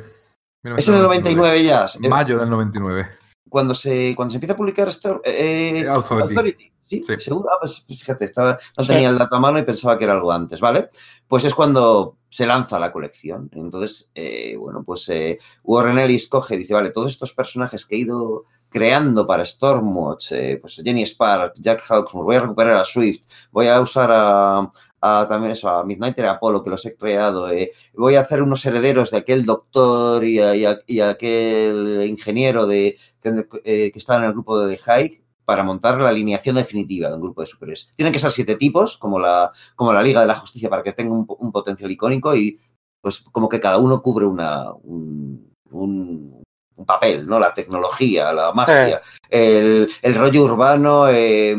Es 0.63 0.87
en 0.87 0.95
el 0.95 1.01
99 1.03 1.63
ya. 1.63 1.85
Mayo 2.09 2.39
del 2.39 2.49
99. 2.49 3.07
Cuando 3.49 3.73
se, 3.73 4.15
cuando 4.15 4.31
se 4.31 4.37
empieza 4.37 4.53
a 4.53 4.57
publicar 4.57 4.87
esto, 4.87 5.21
eh, 5.23 5.81
eh 5.83 5.87
Authority. 5.87 6.71
¿Sí? 6.83 7.03
¿Seguro? 7.19 7.47
Ah, 7.49 7.57
pues 7.61 7.85
fíjate, 7.87 8.25
estaba, 8.25 8.59
no 8.77 8.85
tenía 8.85 9.09
el 9.09 9.17
dato 9.17 9.35
a 9.35 9.39
mano 9.39 9.57
y 9.57 9.63
pensaba 9.63 9.97
que 9.97 10.03
era 10.03 10.13
algo 10.13 10.31
antes, 10.31 10.59
¿vale? 10.59 10.89
Pues 11.25 11.45
es 11.45 11.53
cuando 11.53 12.17
se 12.27 12.45
lanza 12.45 12.79
la 12.79 12.91
colección. 12.91 13.49
Entonces, 13.53 14.11
eh, 14.13 14.57
bueno, 14.57 14.83
pues 14.83 15.07
eh, 15.09 15.39
Warren 15.63 15.99
Ellis 15.99 16.27
coge 16.27 16.55
y 16.55 16.57
dice, 16.59 16.73
vale, 16.73 16.89
todos 16.89 17.11
estos 17.11 17.33
personajes 17.33 17.85
que 17.85 17.95
he 17.95 17.99
ido 17.99 18.45
creando 18.71 19.27
para 19.27 19.45
Stormwatch, 19.45 20.31
pues 20.61 20.81
Jenny 20.83 21.05
Spark, 21.05 21.55
Jack 21.57 21.83
Hawksmoor, 21.87 22.25
voy 22.25 22.35
a 22.37 22.41
recuperar 22.41 22.77
a 22.77 22.85
Swift, 22.85 23.23
voy 23.51 23.67
a 23.67 23.81
usar 23.81 24.09
a, 24.11 24.71
a 25.01 25.27
también 25.27 25.51
eso, 25.51 25.67
a 25.67 25.83
Midnighter 25.83 26.27
Apollo, 26.27 26.63
que 26.63 26.69
los 26.69 26.85
he 26.85 26.95
creado. 26.95 27.49
Eh, 27.49 27.71
voy 27.93 28.15
a 28.15 28.21
hacer 28.21 28.41
unos 28.41 28.65
herederos 28.65 29.11
de 29.11 29.17
aquel 29.17 29.45
doctor 29.45 30.23
y, 30.23 30.39
aquel 30.39 32.05
ingeniero 32.07 32.67
de, 32.67 32.97
que, 33.21 33.45
eh, 33.65 33.91
está 33.95 34.17
en 34.17 34.23
el 34.25 34.33
grupo 34.33 34.59
de 34.59 34.77
The 34.77 35.21
para 35.43 35.63
montar 35.63 35.99
la 35.99 36.09
alineación 36.09 36.55
definitiva 36.55 37.09
de 37.09 37.15
un 37.15 37.21
grupo 37.21 37.41
de 37.41 37.47
superiores. 37.47 37.91
Tienen 37.95 38.13
que 38.13 38.19
ser 38.19 38.31
siete 38.31 38.55
tipos, 38.55 38.97
como 38.97 39.19
la, 39.19 39.51
como 39.75 39.91
la 39.91 40.03
Liga 40.03 40.21
de 40.21 40.27
la 40.27 40.35
Justicia, 40.35 40.69
para 40.69 40.83
que 40.83 40.93
tenga 40.93 41.13
un, 41.13 41.51
potencial 41.51 41.91
icónico 41.91 42.35
y 42.35 42.59
pues 43.01 43.21
como 43.31 43.49
que 43.49 43.59
cada 43.59 43.79
uno 43.79 44.01
cubre 44.03 44.27
una, 44.27 44.71
un, 44.73 45.51
un, 45.71 46.43
papel, 46.85 47.25
¿no? 47.27 47.39
La 47.39 47.53
tecnología, 47.53 48.33
la 48.33 48.51
magia, 48.51 49.01
el, 49.29 49.89
el, 50.01 50.15
rollo 50.15 50.43
urbano, 50.43 51.07
eh, 51.09 51.55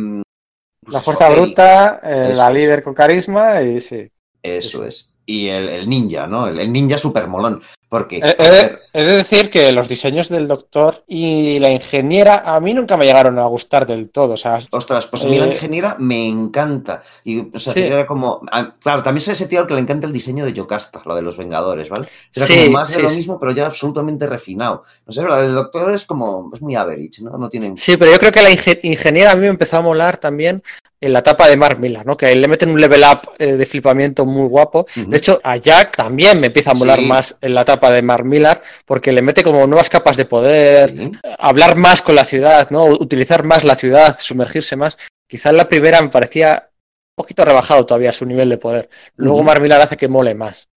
la 0.86 1.00
fuerza 1.00 1.30
bruta, 1.30 2.00
eh, 2.02 2.32
la 2.34 2.50
líder 2.50 2.82
con 2.82 2.94
carisma 2.94 3.62
y 3.62 3.80
sí. 3.80 4.10
Eso 4.42 4.84
es. 4.84 5.12
Y 5.24 5.48
el, 5.48 5.88
ninja, 5.88 6.26
¿no? 6.26 6.48
El, 6.48 6.72
ninja 6.72 6.98
super 6.98 7.28
molón. 7.28 7.62
Porque. 7.92 8.22
Eh, 8.24 8.78
he, 8.94 9.04
de 9.04 9.16
decir 9.18 9.50
que 9.50 9.70
los 9.70 9.86
diseños 9.86 10.30
del 10.30 10.48
doctor 10.48 11.04
y 11.06 11.58
la 11.58 11.70
ingeniera 11.70 12.54
a 12.54 12.58
mí 12.58 12.72
nunca 12.72 12.96
me 12.96 13.04
llegaron 13.04 13.38
a 13.38 13.44
gustar 13.44 13.86
del 13.86 14.08
todo. 14.08 14.32
O 14.32 14.36
sea, 14.38 14.60
Ostras, 14.70 15.08
pues 15.08 15.22
a 15.24 15.26
mí 15.26 15.38
la 15.38 15.44
eh, 15.44 15.52
ingeniera 15.52 15.96
me 15.98 16.26
encanta. 16.26 17.02
Y, 17.22 17.54
o 17.54 17.58
sea, 17.58 17.74
era 17.84 18.06
como. 18.06 18.40
Claro, 18.80 19.02
también 19.02 19.20
soy 19.20 19.34
ese 19.34 19.46
tío 19.46 19.60
al 19.60 19.66
que 19.66 19.74
le 19.74 19.80
encanta 19.80 20.06
el 20.06 20.12
diseño 20.14 20.46
de 20.46 20.54
Yocasta, 20.54 21.02
lo 21.04 21.14
de 21.14 21.20
los 21.20 21.36
Vengadores, 21.36 21.90
¿vale? 21.90 22.06
Era 22.34 22.46
como 22.46 22.70
más 22.70 22.96
de 22.96 23.02
lo 23.02 23.10
mismo, 23.10 23.38
pero 23.38 23.52
ya 23.52 23.66
absolutamente 23.66 24.26
refinado. 24.26 24.84
No 25.04 25.12
sé, 25.12 25.22
la 25.22 25.42
del 25.42 25.54
doctor 25.54 25.92
es 25.92 26.06
como. 26.06 26.50
Es 26.54 26.62
muy 26.62 26.74
average, 26.74 27.20
¿no? 27.20 27.36
No 27.36 27.50
tiene. 27.50 27.74
Sí, 27.76 27.98
pero 27.98 28.10
yo 28.10 28.18
creo 28.18 28.32
que 28.32 28.40
la 28.40 28.50
ingeniera 28.50 29.32
a 29.32 29.34
mí 29.34 29.42
me 29.42 29.48
empezó 29.48 29.76
a 29.76 29.82
molar 29.82 30.16
también 30.16 30.62
en 31.02 31.12
la 31.12 31.18
etapa 31.18 31.48
de 31.48 31.56
Mark 31.56 31.80
Millar, 31.80 32.06
¿no? 32.06 32.16
Que 32.16 32.26
ahí 32.26 32.38
le 32.38 32.46
meten 32.46 32.70
un 32.70 32.80
level 32.80 33.02
up 33.02 33.32
eh, 33.38 33.54
de 33.54 33.66
flipamiento 33.66 34.24
muy 34.24 34.48
guapo. 34.48 34.86
De 34.94 35.16
hecho, 35.16 35.40
a 35.42 35.56
Jack 35.56 35.96
también 35.96 36.40
me 36.40 36.46
empieza 36.46 36.70
a 36.70 36.74
molar 36.74 37.02
más 37.02 37.36
en 37.40 37.54
la 37.54 37.62
etapa 37.62 37.90
de 37.90 38.02
Mark 38.02 38.24
Millar, 38.24 38.62
porque 38.86 39.10
le 39.10 39.20
mete 39.20 39.42
como 39.42 39.66
nuevas 39.66 39.90
capas 39.90 40.16
de 40.16 40.24
poder, 40.24 41.10
hablar 41.38 41.76
más 41.76 42.02
con 42.02 42.14
la 42.14 42.24
ciudad, 42.24 42.70
¿no? 42.70 42.84
Utilizar 42.84 43.42
más 43.42 43.64
la 43.64 43.74
ciudad, 43.74 44.16
sumergirse 44.20 44.76
más. 44.76 44.96
Quizás 45.26 45.52
la 45.52 45.68
primera 45.68 46.00
me 46.00 46.08
parecía 46.08 46.70
un 47.16 47.24
poquito 47.24 47.44
rebajado 47.44 47.84
todavía 47.84 48.12
su 48.12 48.24
nivel 48.24 48.48
de 48.48 48.58
poder. 48.58 48.88
Luego 49.16 49.42
Mark 49.42 49.60
Millar 49.60 49.80
hace 49.80 49.96
que 49.96 50.08
mole 50.08 50.36
más. 50.36 50.68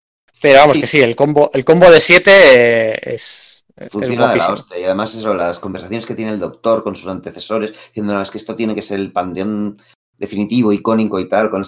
Pero 0.40 0.60
vamos 0.60 0.78
que 0.78 0.86
sí, 0.86 1.02
el 1.02 1.14
combo, 1.14 1.50
el 1.52 1.64
combo 1.64 1.90
de 1.90 2.00
7 2.00 2.30
eh, 2.32 2.98
es, 3.02 3.64
Funciona 3.90 4.30
de 4.30 4.36
la 4.36 4.52
hostia. 4.52 4.78
Y 4.78 4.84
además 4.84 5.14
eso, 5.14 5.34
las 5.34 5.58
conversaciones 5.58 6.06
que 6.06 6.14
tiene 6.14 6.32
el 6.32 6.38
doctor 6.38 6.84
con 6.84 6.94
sus 6.94 7.08
antecesores, 7.08 7.72
diciendo, 7.88 8.14
no, 8.14 8.22
es 8.22 8.30
que 8.30 8.38
esto 8.38 8.54
tiene 8.54 8.74
que 8.74 8.82
ser 8.82 9.00
el 9.00 9.12
panteón 9.12 9.78
definitivo, 10.18 10.72
icónico 10.72 11.18
y 11.20 11.28
tal, 11.28 11.50
con 11.50 11.64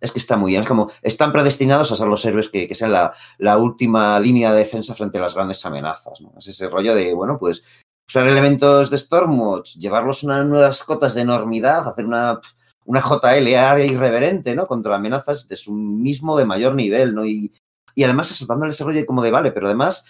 es 0.00 0.12
que 0.12 0.18
está 0.18 0.36
muy 0.36 0.52
bien, 0.52 0.62
es 0.62 0.68
como, 0.68 0.90
están 1.02 1.32
predestinados 1.32 1.90
a 1.90 1.96
ser 1.96 2.06
los 2.06 2.24
héroes 2.24 2.48
que, 2.48 2.72
sean 2.74 2.92
la, 2.92 3.56
última 3.58 4.18
línea 4.20 4.52
de 4.52 4.60
defensa 4.60 4.94
frente 4.94 5.18
a 5.18 5.22
las 5.22 5.34
grandes 5.34 5.64
amenazas, 5.66 6.20
¿no? 6.20 6.32
Es 6.38 6.46
ese 6.46 6.68
rollo 6.68 6.94
de, 6.94 7.14
bueno, 7.14 7.38
pues 7.38 7.62
usar 8.08 8.26
elementos 8.26 8.90
de 8.90 8.98
Stormwatch, 8.98 9.76
llevarlos 9.76 10.22
unas 10.22 10.46
nuevas 10.46 10.82
cotas 10.84 11.14
de 11.14 11.22
enormidad, 11.22 11.86
hacer 11.88 12.06
una, 12.06 12.40
una 12.84 13.02
JLA 13.02 13.84
irreverente, 13.84 14.54
¿no? 14.54 14.66
Contra 14.66 14.96
amenazas 14.96 15.48
de 15.48 15.56
su 15.56 15.74
mismo 15.74 16.38
de 16.38 16.46
mayor 16.46 16.74
nivel, 16.74 17.14
¿no? 17.14 17.26
Y, 17.26 17.52
y 17.94 18.04
además 18.04 18.30
eso, 18.30 18.46
dándole 18.46 18.70
ese 18.70 18.84
rollo 18.84 19.04
como 19.04 19.22
de, 19.22 19.30
vale, 19.30 19.50
pero 19.50 19.66
además 19.66 20.04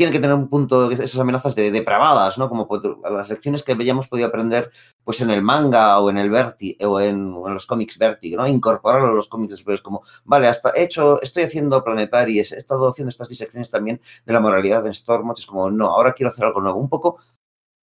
tiene 0.00 0.12
que 0.12 0.18
tener 0.18 0.34
un 0.34 0.48
punto 0.48 0.88
de 0.88 0.94
esas 0.94 1.20
amenazas 1.20 1.54
de 1.54 1.70
depravadas, 1.70 2.38
¿no? 2.38 2.48
Como 2.48 2.66
las 3.10 3.28
lecciones 3.28 3.62
que 3.62 3.72
habíamos 3.72 4.08
podido 4.08 4.28
aprender 4.28 4.70
pues 5.04 5.20
en 5.20 5.28
el 5.28 5.42
manga 5.42 6.00
o 6.00 6.08
en 6.08 6.16
el 6.16 6.30
Verti 6.30 6.74
o 6.80 6.98
en, 7.02 7.34
los 7.34 7.66
cómics 7.66 7.98
Verti, 7.98 8.34
¿no? 8.34 8.46
Incorporarlo 8.46 9.08
a 9.08 9.12
los 9.12 9.28
cómics 9.28 9.50
después 9.50 9.82
como, 9.82 10.02
vale, 10.24 10.48
hasta 10.48 10.72
hecho, 10.74 11.20
estoy 11.20 11.42
haciendo 11.42 11.84
Planetary, 11.84 12.38
he 12.38 12.40
estado 12.40 12.88
haciendo 12.88 13.10
estas 13.10 13.28
disecciones 13.28 13.70
también 13.70 14.00
de 14.24 14.32
la 14.32 14.40
moralidad 14.40 14.86
en 14.86 14.94
Stormwatch, 14.94 15.40
es 15.40 15.46
como, 15.46 15.70
no, 15.70 15.88
ahora 15.88 16.14
quiero 16.14 16.30
hacer 16.30 16.46
algo 16.46 16.62
nuevo. 16.62 16.80
Un 16.80 16.88
poco, 16.88 17.18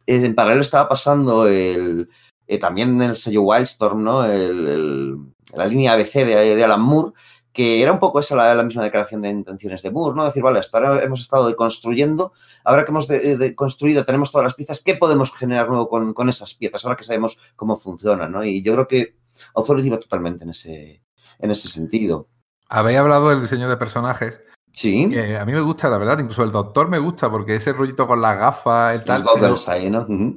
en 0.07 0.35
paralelo 0.35 0.63
estaba 0.63 0.89
pasando 0.89 1.47
el, 1.47 2.09
eh, 2.47 2.59
también 2.59 3.03
el 3.03 3.17
sello 3.17 3.43
Wildstorm, 3.43 4.03
¿no? 4.03 4.25
El, 4.25 5.19
la 5.53 5.67
línea 5.67 5.93
ABC 5.93 6.25
de 6.25 6.65
Alan 6.65 6.81
Moore, 6.81 7.13
que 7.57 7.83
era 7.83 7.91
un 7.91 7.99
poco 7.99 8.21
esa 8.21 8.37
la, 8.37 8.63
misma 8.63 8.85
declaración 8.85 9.23
de 9.23 9.31
intenciones 9.31 9.81
de 9.81 9.91
Moore, 9.91 10.15
¿no? 10.15 10.27
Decir, 10.27 10.43
vale, 10.43 10.59
hasta 10.59 10.77
ahora 10.77 11.03
hemos 11.03 11.23
estado 11.23 11.49
deconstruyendo, 11.49 12.35
ahora 12.65 12.85
que 12.85 12.91
hemos 12.91 13.09
construido, 13.55 14.05
tenemos 14.05 14.31
todas 14.31 14.45
las 14.45 14.53
piezas, 14.53 14.83
¿qué 14.83 14.95
podemos 14.95 15.35
generar 15.35 15.67
nuevo 15.67 15.89
con, 15.89 16.29
esas 16.29 16.53
piezas? 16.53 16.85
Ahora 16.85 16.99
que 16.99 17.05
sabemos 17.05 17.39
cómo 17.57 17.79
funcionan, 17.79 18.31
¿no? 18.31 18.45
Y 18.45 18.63
yo 18.63 18.75
creo 18.75 18.87
que 18.87 19.17
Authority 19.55 19.89
va 19.89 19.99
totalmente 19.99 20.45
en 20.45 20.51
ese, 20.51 21.03
en 21.39 21.51
ese 21.51 21.71
sentido. 21.71 22.29
Habéis 22.69 22.99
hablado 22.99 23.31
del 23.31 23.41
diseño 23.41 23.71
de 23.71 23.79
personajes. 23.79 24.39
Sí. 24.77 25.05
a 25.19 25.45
mí 25.47 25.53
me 25.53 25.61
gusta, 25.63 25.89
la 25.89 25.97
verdad. 25.97 26.19
Incluso 26.19 26.43
el 26.43 26.53
doctor 26.53 26.89
me 26.89 26.99
gusta 26.99 27.31
porque 27.31 27.55
ese 27.55 27.73
rollito 27.73 28.07
con 28.07 28.21
las 28.21 28.39
gafas, 28.39 28.95
el 28.95 29.05
tal. 29.05 29.25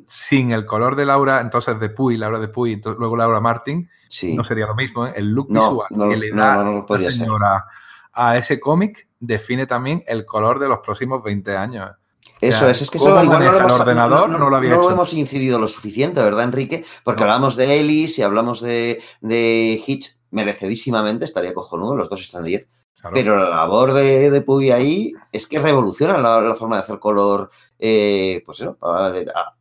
Sin 0.07 0.51
el 0.51 0.65
color 0.65 0.95
de 0.95 1.05
Laura, 1.05 1.41
entonces 1.41 1.77
de 1.77 1.89
Puy, 1.89 2.15
Laura 2.15 2.39
de 2.39 2.47
Puy, 2.47 2.81
luego 2.97 3.17
Laura 3.17 3.41
Martin, 3.41 3.89
no 4.33 4.43
sería 4.45 4.65
lo 4.65 4.75
mismo. 4.75 5.05
¿eh? 5.05 5.13
El 5.17 5.31
look 5.31 5.49
visual 5.49 5.87
que 6.09 6.15
le 6.17 6.31
da 6.31 6.63
la 6.63 7.11
señora 7.11 7.65
a 8.13 8.37
ese 8.37 8.61
cómic 8.61 9.09
define 9.19 9.65
también 9.65 10.03
el 10.07 10.25
color 10.25 10.59
de 10.59 10.69
los 10.69 10.79
próximos 10.79 11.21
20 11.21 11.57
años. 11.57 11.91
Eso 12.39 12.69
es, 12.69 12.81
es 12.81 12.89
que 12.89 12.97
eso 12.97 13.09
igual 13.09 13.27
no 13.27 13.39
lo, 13.39 13.57
hemos, 13.57 13.71
ordenador, 13.73 14.29
no, 14.29 14.49
lo, 14.49 14.55
había 14.55 14.75
no 14.75 14.89
hemos 14.89 15.13
incidido 15.13 15.59
lo 15.59 15.67
suficiente, 15.67 16.21
¿verdad, 16.21 16.45
Enrique? 16.45 16.85
Porque 17.03 17.23
hablamos 17.23 17.57
de 17.57 17.81
Ellis 17.81 18.17
y 18.17 18.23
hablamos 18.23 18.61
de, 18.61 19.01
de 19.19 19.83
Hitch 19.85 20.17
merecidísimamente, 20.31 21.25
estaría 21.25 21.53
cojonudo, 21.53 21.97
los 21.97 22.09
dos 22.09 22.21
están 22.21 22.45
10. 22.45 22.69
Pero 23.13 23.37
la 23.37 23.49
labor 23.49 23.93
de, 23.93 24.29
de 24.29 24.41
Puy 24.41 24.71
ahí 24.71 25.13
es 25.31 25.47
que 25.47 25.59
revoluciona 25.59 26.17
la, 26.17 26.55
forma 26.55 26.77
de 26.77 26.81
hacer 26.83 26.99
color, 26.99 27.49
eh, 27.77 28.43
pues 28.45 28.59
eso, 28.59 28.77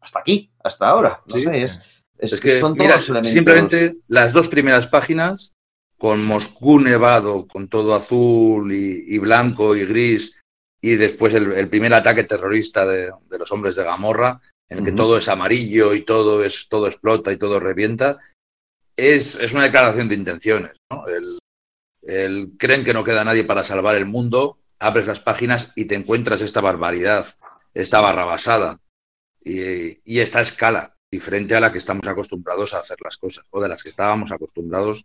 hasta 0.01 0.19
aquí, 0.19 0.51
hasta 0.63 0.89
ahora. 0.89 1.23
No 1.27 1.39
sé, 1.39 1.63
es, 1.63 1.81
es, 2.19 2.41
que, 2.41 2.59
son 2.59 2.75
mira, 2.77 3.01
Simplemente 3.01 3.99
las 4.09 4.33
dos 4.33 4.49
primeras 4.49 4.89
páginas, 4.89 5.53
con 5.99 6.25
Moscú 6.25 6.81
nevado, 6.81 7.47
con 7.47 7.69
todo 7.69 7.95
azul 7.95 8.73
y, 8.73 9.19
blanco 9.19 9.77
y 9.77 9.85
gris, 9.85 10.37
y 10.81 10.97
después 10.97 11.35
el, 11.35 11.69
primer 11.69 11.95
ataque 11.95 12.25
terrorista 12.25 12.87
de, 12.87 13.11
los 13.39 13.53
hombres 13.53 13.77
de 13.77 13.85
Gamorra, 13.85 14.41
en 14.69 14.79
el 14.79 14.85
que 14.85 14.93
todo 14.93 15.17
es 15.17 15.29
amarillo 15.29 15.95
y 15.95 16.03
todo, 16.03 16.45
es, 16.45 16.69
todo 16.69 16.89
explota 16.89 17.33
y 17.33 17.37
todo 17.37 17.61
revienta, 17.61 18.19
es, 18.97 19.37
es 19.37 19.53
una 19.53 19.65
declaración 19.65 20.09
de 20.09 20.17
intenciones. 20.17 20.73
¿no? 20.91 21.07
El, 21.07 21.39
creen 22.59 22.85
que 22.85 22.95
no 22.95 23.05
queda 23.05 23.25
nadie 23.25 23.45
para 23.45 23.65
salvar 23.65 23.97
el 23.97 24.07
mundo, 24.07 24.59
abres 24.79 25.07
las 25.07 25.21
páginas 25.21 25.73
y 25.77 25.85
te 25.87 25.95
encuentras 25.95 26.41
esta 26.41 26.61
barbaridad, 26.61 27.27
esta 27.75 28.01
barrabasada 28.01 28.81
y, 29.45 30.01
y 30.05 30.21
esta 30.21 30.41
escala 30.41 30.97
diferente 31.11 31.55
a 31.55 31.61
la 31.61 31.73
que 31.73 31.79
estamos 31.79 32.07
acostumbrados 32.07 32.75
a 32.75 32.81
hacer 32.81 32.99
las 33.03 33.17
cosas, 33.17 33.45
o 33.51 33.61
de 33.61 33.69
las 33.69 33.83
que 33.83 33.89
estábamos 33.89 34.33
acostumbrados 34.33 35.05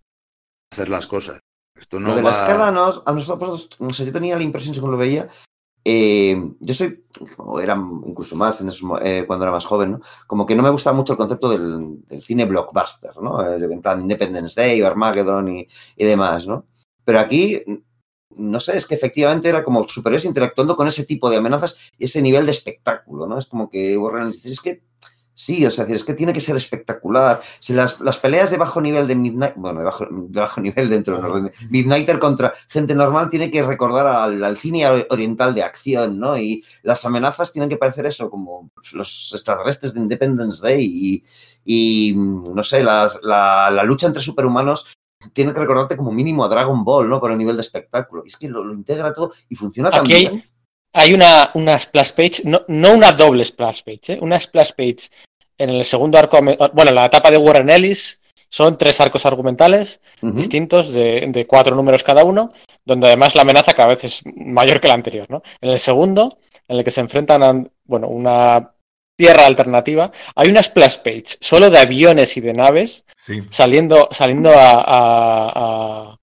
a 0.72 0.76
hacer 0.76 0.90
las 0.90 1.08
cosas. 1.08 1.40
Esto 1.76 2.00
no 2.00 2.10
lo 2.10 2.16
de 2.16 2.22
la 2.22 2.32
escala, 2.32 2.72
no, 2.72 3.04
a 3.06 3.14
nosotros, 3.14 3.70
no 3.80 3.92
sé, 3.94 4.06
yo 4.06 4.12
tenía 4.12 4.38
la 4.38 4.44
impresión, 4.44 4.74
según 4.74 4.92
lo 4.92 4.98
veía, 4.98 5.30
eh, 5.86 6.42
yo 6.60 6.74
soy, 6.74 7.04
o 7.38 7.60
era 7.60 7.76
incluso 8.06 8.36
más 8.38 8.64
eh, 9.02 9.26
cuando 9.28 9.44
era 9.44 9.52
más 9.52 9.66
joven, 9.66 9.92
¿no? 9.92 10.02
como 10.28 10.46
que 10.46 10.56
no 10.56 10.64
me 10.64 10.70
gustaba 10.70 10.96
mucho 10.96 11.14
el 11.14 11.18
concepto 11.18 11.50
del, 11.50 12.22
cine 12.22 12.46
blockbuster, 12.46 13.18
¿no? 13.18 13.46
Eh, 13.46 13.58
en 13.58 13.82
plan 13.82 14.00
Independence 14.00 14.60
Day 14.60 14.82
Armageddon 14.82 15.50
y, 15.50 15.68
y 15.98 16.06
demás, 16.06 16.48
¿no? 16.48 16.68
Pero 17.06 17.20
aquí, 17.20 17.62
no 18.30 18.60
sé, 18.60 18.78
es 18.78 18.86
que 18.86 18.96
efectivamente 18.96 19.50
era 19.50 19.64
como 19.64 19.88
superiores 19.88 20.26
interactuando 20.26 20.76
con 20.76 20.88
ese 20.88 21.06
tipo 21.06 21.30
de 21.30 21.38
amenazas 21.38 21.76
y 21.98 22.06
ese 22.06 22.22
nivel 22.22 22.46
de 22.46 22.52
espectáculo, 22.52 23.28
¿no? 23.28 23.38
Es 23.38 23.48
como 23.48 23.70
que 23.70 23.98
es 24.44 24.62
que 24.62 24.84
sí, 25.34 25.66
o 25.66 25.72
sea, 25.72 25.86
es 25.86 26.04
que 26.04 26.14
tiene 26.14 26.34
que 26.34 26.42
ser 26.42 26.56
espectacular. 26.56 27.42
Si 27.60 27.74
las, 27.74 27.96
peleas 28.22 28.52
de 28.52 28.58
bajo 28.58 28.82
nivel 28.82 29.08
de 29.08 29.16
Midnight, 29.16 29.56
bueno, 29.56 29.80
de 29.80 29.86
bajo, 29.86 30.06
de 30.10 30.40
bajo 30.40 30.62
nivel 30.62 30.90
dentro 30.90 31.42
de 31.42 31.52
Midnighter 31.70 32.20
contra 32.20 32.54
gente 32.70 32.96
normal 32.96 33.30
tiene 33.30 33.50
que 33.50 33.64
recordar 33.64 34.08
al, 34.08 34.58
cine 34.58 34.88
oriental 35.10 35.56
de 35.56 35.64
acción, 35.64 36.20
¿no? 36.20 36.38
Y 36.38 36.64
las 36.84 37.06
amenazas 37.06 37.52
tienen 37.52 37.70
que 37.70 37.78
parecer 37.78 38.06
eso, 38.06 38.30
como 38.30 38.72
los 38.94 39.32
extraterrestres 39.34 39.94
de 39.94 40.02
Independence 40.02 40.62
Day 40.62 40.86
y, 40.86 41.24
y 41.66 42.16
no 42.16 42.64
sé, 42.64 42.84
las, 42.84 43.20
la, 43.24 43.70
la, 43.72 43.84
lucha 43.84 44.08
entre 44.08 44.22
superhumanos 44.22 44.86
tiene 45.32 45.54
que 45.54 45.60
recordarte 45.60 45.98
como 45.98 46.12
mínimo 46.12 46.44
a 46.44 46.50
Dragon 46.50 46.84
Ball, 46.84 47.08
¿no? 47.08 47.20
Por 47.20 47.32
el 47.32 47.38
nivel 47.38 47.56
de 47.56 47.62
espectáculo. 47.62 48.24
Y 48.26 48.30
es 48.30 48.38
que 48.38 48.50
lo, 48.50 48.74
integra 48.74 49.14
todo 49.14 49.34
y 49.50 49.56
funciona 49.56 49.90
Aquí 49.94 50.14
hay, 50.14 50.44
hay, 50.94 51.14
una, 51.14 51.52
una 51.54 51.78
splash 51.80 52.12
page, 52.12 52.42
no, 52.46 52.62
no 52.68 52.94
una 52.94 53.12
doble 53.12 53.46
splash 53.46 53.84
page, 53.84 54.14
¿eh? 54.14 54.20
una 54.22 54.40
splash 54.40 54.72
page 54.76 55.10
en 55.58 55.70
el 55.70 55.86
segundo 55.86 56.18
arco, 56.18 56.40
bueno, 56.74 56.90
en 56.90 56.96
la 56.96 57.06
etapa 57.06 57.32
de 57.32 57.38
Warren 57.38 57.70
Ellis 57.70 58.22
son 58.50 58.78
tres 58.78 59.02
arcos 59.02 59.26
argumentales 59.26 60.02
distintos 60.22 60.94
de, 60.94 61.26
de, 61.28 61.48
cuatro 61.48 61.76
números 61.76 62.04
cada 62.04 62.24
uno, 62.24 62.50
donde 62.86 63.08
además 63.08 63.34
la 63.36 63.42
amenaza 63.42 63.74
cada 63.74 63.90
vez 63.90 64.04
es 64.04 64.22
mayor 64.36 64.80
que 64.80 64.88
la 64.88 64.94
anterior, 64.94 65.26
¿no? 65.30 65.42
En 65.62 65.72
el 65.72 65.80
segundo, 65.80 66.38
en 66.68 66.78
el 66.78 66.84
que 66.84 66.92
se 66.92 67.02
enfrentan 67.02 67.44
a, 67.44 67.64
bueno, 67.86 68.08
una 68.10 68.74
tierra 69.16 69.46
alternativa, 69.46 70.12
hay 70.36 70.50
una 70.50 70.64
splash 70.64 70.98
page 70.98 71.38
solo 71.40 71.70
de 71.70 71.80
aviones 71.80 72.36
y 72.38 72.42
de 72.42 72.54
naves 72.54 73.06
saliendo, 73.50 74.08
saliendo 74.12 74.52
a, 74.56 76.18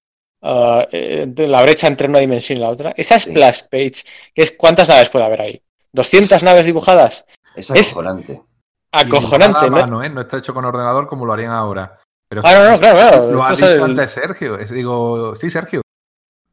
eh, 0.91 1.33
la 1.35 1.61
brecha 1.61 1.87
entre 1.87 2.07
una 2.07 2.19
dimensión 2.19 2.57
y 2.57 2.61
la 2.61 2.69
otra. 2.69 2.93
Esa 2.95 3.19
splash 3.19 3.63
page, 3.69 4.03
que 4.33 4.41
es 4.43 4.51
¿cuántas 4.51 4.89
naves 4.89 5.09
puede 5.09 5.25
haber 5.25 5.41
ahí? 5.41 5.61
¿200 5.93 6.41
naves 6.43 6.65
dibujadas? 6.65 7.25
Es 7.55 7.71
acojonante. 7.71 8.41
acojonante, 8.91 9.69
¿no? 9.69 10.03
¿eh? 10.03 10.09
¿no? 10.09 10.21
está 10.21 10.37
hecho 10.37 10.53
con 10.53 10.65
ordenador 10.65 11.07
como 11.07 11.25
lo 11.25 11.33
harían 11.33 11.51
ahora. 11.51 11.97
Pero 12.27 12.41
ah, 12.45 12.53
no, 12.53 12.71
no, 12.71 12.79
claro, 12.79 12.97
claro. 12.97 13.31
Lo 13.31 13.43
ha 13.43 13.51
dicho 13.51 13.83
antes 13.83 14.11
Sergio. 14.11 14.57
digo, 14.57 15.35
sí, 15.35 15.49
Sergio. 15.49 15.81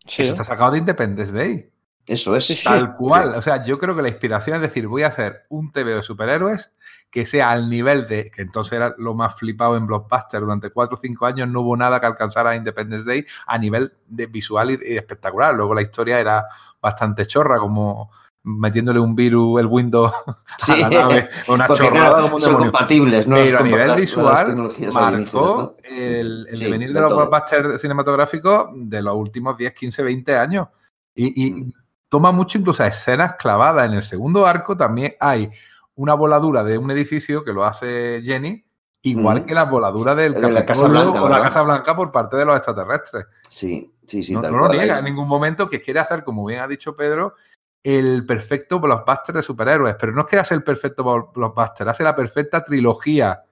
Sí. 0.04 0.22
Eso 0.22 0.32
está 0.32 0.42
sacado 0.42 0.72
de 0.72 0.78
Independence 0.78 1.32
Day. 1.32 1.70
Eso 2.08 2.34
es. 2.34 2.64
Tal 2.64 2.96
cual. 2.96 3.34
O 3.34 3.42
sea, 3.42 3.62
yo 3.62 3.78
creo 3.78 3.94
que 3.94 4.02
la 4.02 4.08
inspiración 4.08 4.56
es 4.56 4.62
decir, 4.62 4.88
voy 4.88 5.02
a 5.02 5.08
hacer 5.08 5.44
un 5.50 5.70
TV 5.70 5.94
de 5.94 6.02
superhéroes 6.02 6.72
que 7.10 7.26
sea 7.26 7.50
al 7.50 7.68
nivel 7.70 8.06
de, 8.06 8.30
que 8.30 8.42
entonces 8.42 8.72
era 8.72 8.94
lo 8.98 9.14
más 9.14 9.34
flipado 9.36 9.76
en 9.76 9.86
Blockbuster, 9.86 10.40
durante 10.40 10.70
cuatro 10.70 10.96
o 10.96 11.00
cinco 11.00 11.26
años 11.26 11.48
no 11.48 11.62
hubo 11.62 11.76
nada 11.76 12.00
que 12.00 12.06
alcanzara 12.06 12.50
a 12.50 12.56
Independence 12.56 13.06
Day 13.06 13.24
a 13.46 13.58
nivel 13.58 13.92
de 14.06 14.26
visual 14.26 14.70
y, 14.70 14.96
espectacular. 14.96 15.54
Luego 15.54 15.74
la 15.74 15.82
historia 15.82 16.18
era 16.18 16.46
bastante 16.80 17.26
chorra, 17.26 17.58
como 17.58 18.10
metiéndole 18.42 19.00
un 19.00 19.14
virus, 19.14 19.60
el 19.60 19.66
Windows 19.66 20.12
a 20.68 20.76
la 20.76 20.88
nave, 20.88 21.28
una 21.48 21.68
chorrada 21.68 22.22
como 22.22 22.40
son 22.40 22.56
compatibles, 22.56 23.26
¿no? 23.26 23.36
Pero 23.36 23.58
a 23.58 23.62
nivel 23.62 23.94
visual 23.96 24.72
marcó 24.92 25.76
el, 25.84 26.46
devenir 26.58 26.92
de 26.92 27.00
los 27.00 27.14
blockbusters 27.14 27.80
cinematográficos 27.80 28.68
de 28.74 29.02
los 29.02 29.14
últimos 29.14 29.58
10, 29.58 29.74
15, 29.74 30.02
20 30.02 30.36
años. 30.36 30.68
Y, 31.14 31.52
mm 31.52 31.72
toma 32.08 32.32
mucho 32.32 32.58
incluso 32.58 32.84
escenas 32.84 33.34
clavadas. 33.34 33.86
En 33.86 33.94
el 33.94 34.02
segundo 34.02 34.46
arco 34.46 34.76
también 34.76 35.14
hay 35.20 35.50
una 35.94 36.14
voladura 36.14 36.62
de 36.64 36.78
un 36.78 36.90
edificio 36.90 37.44
que 37.44 37.52
lo 37.52 37.64
hace 37.64 38.22
Jenny, 38.22 38.64
igual 39.02 39.44
que 39.44 39.54
la 39.54 39.64
voladura 39.64 40.14
del 40.14 40.32
de 40.34 40.50
la 40.50 40.64
Casa 40.64 40.86
Blanca, 40.86 41.22
o 41.22 41.28
la 41.28 41.42
Casa 41.42 41.62
Blanca 41.62 41.96
por 41.96 42.12
parte 42.12 42.36
de 42.36 42.44
los 42.44 42.56
extraterrestres. 42.56 43.26
Sí, 43.48 43.92
sí, 44.06 44.22
sí. 44.22 44.34
No, 44.34 44.48
lo 44.48 44.68
niega 44.68 44.98
en 44.98 45.04
ningún 45.04 45.28
momento 45.28 45.68
que 45.68 45.80
quiere 45.80 46.00
hacer, 46.00 46.24
como 46.24 46.44
bien 46.44 46.60
ha 46.60 46.68
dicho 46.68 46.94
Pedro, 46.96 47.34
el 47.82 48.24
perfecto 48.26 48.80
blockbuster 48.80 49.34
de 49.34 49.42
superhéroes. 49.42 49.96
Pero 49.98 50.12
no 50.12 50.22
es 50.22 50.26
que 50.28 50.38
hace 50.38 50.54
el 50.54 50.62
perfecto 50.62 51.02
blockbuster, 51.34 51.88
hace 51.88 52.04
la 52.04 52.14
perfecta 52.14 52.62
trilogía. 52.62 53.42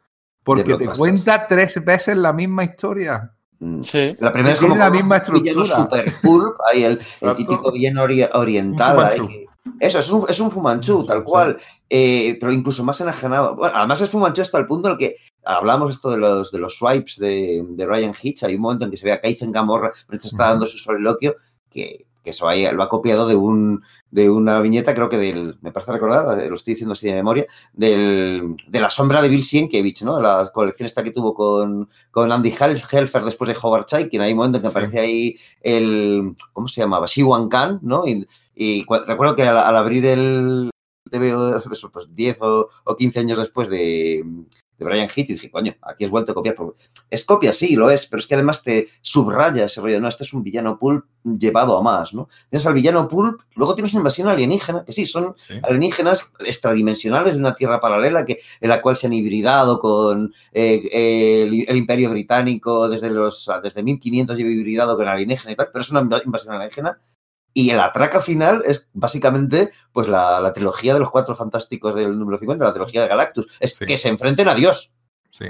Porque 0.45 0.77
te 0.77 0.87
cuenta 0.87 1.49
tres 1.49 1.85
veces 1.85 2.17
la 2.17 2.33
misma 2.33 2.63
historia. 2.63 3.33
Mm. 3.59 3.81
La 4.21 4.33
primera 4.33 4.53
es 4.53 4.61
como 4.61 4.77
la 4.77 4.91
misma 4.91 5.19
estructura. 5.19 5.67
super 5.67 6.15
pulp, 6.23 6.57
ahí 6.71 6.85
el, 6.85 6.99
típico 7.37 7.73
bien 7.73 7.97
oriental. 7.99 9.29
Eso, 9.81 9.99
es 9.99 10.11
un, 10.11 10.25
es 10.29 10.39
un 10.41 10.51
Fumanchu, 10.51 11.05
tal 11.05 11.25
cual. 11.25 11.59
Eh, 11.89 12.37
pero 12.41 12.53
incluso 12.53 12.85
más 12.85 13.01
enajenado. 13.01 13.57
Bueno, 13.57 13.77
además 13.77 14.01
es 14.01 14.11
Fumanchu 14.11 14.43
hasta 14.43 14.59
el 14.59 14.67
punto 14.67 14.89
en 14.89 14.93
el 14.93 14.99
que 14.99 15.17
hablamos 15.45 15.95
esto 15.95 16.11
de 16.11 16.19
los, 16.19 16.51
de 16.51 16.59
los 16.59 16.77
swipes 16.77 17.19
de, 17.19 17.65
de 17.69 17.87
Ryan 17.87 18.13
Hitch. 18.21 18.45
Hay 18.45 18.57
un 18.57 18.63
momento 18.63 18.85
en 18.85 18.91
que 18.91 18.97
se 18.97 19.07
ve 19.07 19.13
a 19.13 19.21
Kaizen 19.21 19.53
Gamorra 19.53 19.93
mientras 20.09 20.33
está 20.33 20.49
dando 20.49 20.67
su 20.67 20.79
soliloquio 20.79 21.37
que, 21.71 22.06
que 22.27 22.31
eso 22.31 22.49
ahí 22.49 22.69
lo 22.73 22.83
ha 22.83 22.89
copiado 22.89 23.29
de 23.29 23.37
un, 23.37 23.85
de 24.11 24.29
una 24.29 24.61
viñeta, 24.61 24.95
creo 24.95 25.09
que 25.09 25.17
del, 25.17 25.59
me 25.63 25.71
parece 25.71 25.93
recordar, 25.93 26.25
lo 26.49 26.57
estoy 26.57 26.75
diciendo 26.75 26.95
así 26.95 27.07
de 27.07 27.15
memoria, 27.15 27.47
del, 27.73 28.57
de 28.67 28.81
la 28.81 28.91
sombra 28.91 29.23
de 29.23 29.29
Bill 29.29 29.45
Sienkiewicz, 29.45 30.03
¿no? 30.03 30.21
La 30.21 30.51
colección 30.53 30.87
esta 30.87 31.05
que 31.05 31.13
tuvo 31.13 31.35
con, 31.35 31.89
con 32.11 32.33
Andy 32.33 32.53
Helfer 32.53 33.23
después 33.23 33.47
de 33.47 33.57
Howard 33.63 33.87
Chaykin. 33.87 34.21
Hay 34.21 34.33
un 34.33 34.39
momento 34.39 34.59
en 34.59 34.63
que 34.63 34.69
aparece 34.69 34.99
ahí 34.99 35.37
el, 35.61 36.35
¿cómo 36.53 36.67
se 36.67 36.81
llamaba? 36.81 37.07
Shiwan 37.07 37.49
Khan, 37.49 37.79
¿no? 37.83 38.03
Y, 38.05 38.27
recuerdo 39.07 39.37
que 39.37 39.45
al, 39.45 39.77
abrir 39.77 40.05
el 40.05 40.71
TV, 41.09 41.33
pues 41.93 42.13
10 42.13 42.43
o, 42.43 42.71
o 42.83 42.97
15 42.97 43.21
años 43.21 43.39
después 43.39 43.69
de, 43.69 44.25
de 44.79 44.85
Brian 44.85 45.09
Heath 45.09 45.31
y 45.31 45.35
dije, 45.35 45.51
coño, 45.51 45.75
aquí 45.83 46.05
has 46.05 46.11
vuelto 46.11 46.33
a 46.33 46.35
copiar. 46.35 46.57
Es 47.11 47.25
copia, 47.25 47.53
sí, 47.53 47.77
lo 47.77 47.91
es, 47.91 48.07
pero 48.07 48.21
es 48.21 48.27
que 48.27 48.35
además 48.35 48.63
te 48.63 48.89
subraya 49.01 49.65
ese 49.65 49.81
rollo, 49.81 50.01
no, 50.01 50.09
este 50.09 50.25
es 50.25 50.33
un 50.33 50.43
villano 50.43 50.79
pulp 50.79 51.05
llevado 51.25 51.77
a 51.77 51.83
más, 51.83 52.15
¿no? 52.15 52.29
Tienes 52.51 52.67
al 52.67 52.75
villano 52.75 53.09
pulp, 53.09 53.43
luego 53.55 53.75
tienes 53.75 53.93
una 53.93 54.01
invasión 54.01 54.29
alienígena, 54.29 54.85
que 54.85 54.93
sí, 54.93 55.07
son 55.07 55.35
alienígenas 55.63 56.31
extradimensionales 56.41 57.35
de 57.35 57.41
una 57.41 57.55
tierra 57.55 57.81
paralela 57.81 58.25
que, 58.25 58.41
en 58.61 58.69
la 58.69 58.83
cual 58.83 58.97
se 58.97 59.07
han 59.07 59.13
hibridado 59.13 59.81
con 59.81 60.33
eh, 60.53 61.43
el, 61.43 61.77
imperio 61.77 62.11
británico 62.11 62.89
desde 62.89 63.11
los 63.11 63.49
desde 63.63 63.83
1500 63.83 64.37
lleva 64.37 64.51
hibridado 64.51 64.97
con 64.97 65.09
alienígena 65.09 65.53
y 65.53 65.57
tal, 65.57 65.69
pero 65.73 65.83
es 65.83 65.91
una 65.91 66.01
invasión 66.01 66.55
alienígena 66.55 66.99
y 67.57 67.71
el 67.71 67.81
atraca 67.81 68.21
final 68.21 68.63
es 68.67 68.91
básicamente 68.93 69.71
pues 69.91 70.09
la, 70.09 70.53
trilogía 70.53 70.93
de 70.93 71.01
los 71.01 71.11
cuatro 71.11 71.35
fantásticos 71.35 71.95
del 71.95 72.19
número 72.19 72.37
50, 72.37 72.63
la 72.63 72.75
trilogía 72.75 73.01
de 73.01 73.09
Galactus. 73.09 73.47
Es 73.59 73.79
que 73.79 73.97
se 73.97 74.11
enfrenten 74.11 74.47
a 74.47 74.55
Dios. 74.55 74.95
Sí. 75.31 75.47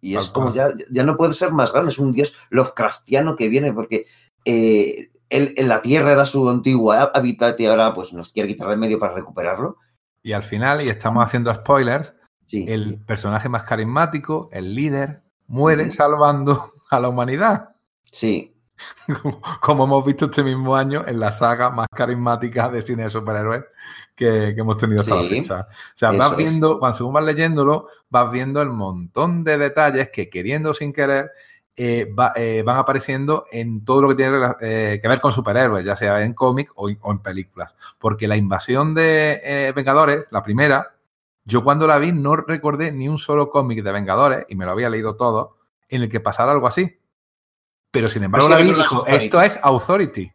Y 0.00 0.16
es 0.16 0.30
como 0.30 0.52
ya, 0.52 0.66
ya 0.90 1.04
no 1.04 1.16
puede 1.16 1.32
ser 1.34 1.52
más 1.52 1.72
grande, 1.72 1.92
es 1.92 2.00
un 2.00 2.10
dios 2.10 2.34
Lovecraftiano 2.50 3.36
que 3.36 3.48
viene 3.48 3.72
porque 3.72 4.06
eh, 4.44 5.12
en 5.30 5.68
la 5.68 5.80
Tierra 5.80 6.10
era 6.10 6.26
su 6.26 6.48
antiguo 6.48 6.90
hábitat 6.90 7.60
y 7.60 7.66
ahora 7.66 7.94
pues 7.94 8.12
nos 8.12 8.32
quiere 8.32 8.48
quitar 8.48 8.72
el 8.72 8.78
medio 8.78 8.98
para 8.98 9.14
recuperarlo. 9.14 9.76
Y 10.24 10.32
al 10.32 10.42
final, 10.42 10.82
y 10.82 10.88
estamos 10.88 11.24
haciendo 11.24 11.54
spoilers, 11.54 12.14
el 12.50 12.98
personaje 12.98 13.48
más 13.48 13.62
carismático, 13.62 14.48
el 14.50 14.74
líder, 14.74 15.22
muere 15.46 15.88
salvando 15.92 16.72
a 16.90 16.98
la 16.98 17.08
humanidad. 17.08 17.76
Sí. 18.10 18.57
Como, 19.60 19.84
hemos 19.84 20.04
visto 20.04 20.26
este 20.26 20.42
mismo 20.42 20.76
año 20.76 21.04
en 21.06 21.20
la 21.20 21.32
saga 21.32 21.70
más 21.70 21.86
carismática 21.94 22.68
de 22.68 22.82
cine 22.82 23.04
de 23.04 23.10
superhéroes 23.10 23.64
que, 24.14 24.48
hemos 24.48 24.76
tenido 24.76 25.00
hasta 25.00 25.22
la 25.22 25.28
fecha. 25.28 25.60
O 25.70 25.92
sea, 25.94 26.12
vas 26.12 26.36
viendo, 26.36 26.78
cuando 26.78 27.12
vas 27.12 27.24
leyéndolo, 27.24 27.86
vas 28.10 28.30
viendo 28.30 28.60
el 28.60 28.70
montón 28.70 29.44
de 29.44 29.58
detalles 29.58 30.10
que 30.10 30.28
queriendo 30.28 30.74
sin 30.74 30.92
querer 30.92 31.30
eh, 31.80 32.12
eh, 32.34 32.62
van 32.66 32.76
apareciendo 32.76 33.46
en 33.52 33.84
todo 33.84 34.02
lo 34.02 34.08
que 34.08 34.16
tiene 34.16 34.36
eh, 34.60 34.98
que 35.00 35.06
ver 35.06 35.20
con 35.20 35.30
superhéroes, 35.30 35.84
ya 35.84 35.94
sea 35.94 36.24
en 36.24 36.34
cómic 36.34 36.72
o, 36.74 36.88
en 36.90 37.18
películas. 37.20 37.76
Porque 38.00 38.26
la 38.26 38.36
invasión 38.36 38.94
de 38.94 39.72
Vengadores, 39.76 40.24
la 40.30 40.42
primera, 40.42 40.96
yo 41.44 41.62
cuando 41.62 41.86
la 41.86 41.98
vi 41.98 42.10
no 42.10 42.34
recordé 42.34 42.90
ni 42.90 43.08
un 43.08 43.16
solo 43.16 43.48
cómic 43.48 43.84
de 43.84 43.92
Vengadores, 43.92 44.44
y 44.48 44.56
me 44.56 44.64
lo 44.64 44.72
había 44.72 44.90
leído 44.90 45.14
todo, 45.14 45.56
en 45.88 46.02
el 46.02 46.08
que 46.08 46.18
pasara 46.18 46.50
algo 46.50 46.66
así. 46.66 46.98
Pero 47.90 48.08
sin 48.08 48.24
embargo, 48.24 48.54
dijo, 48.56 49.06
esto 49.06 49.42
es 49.42 49.58
Authority. 49.62 50.30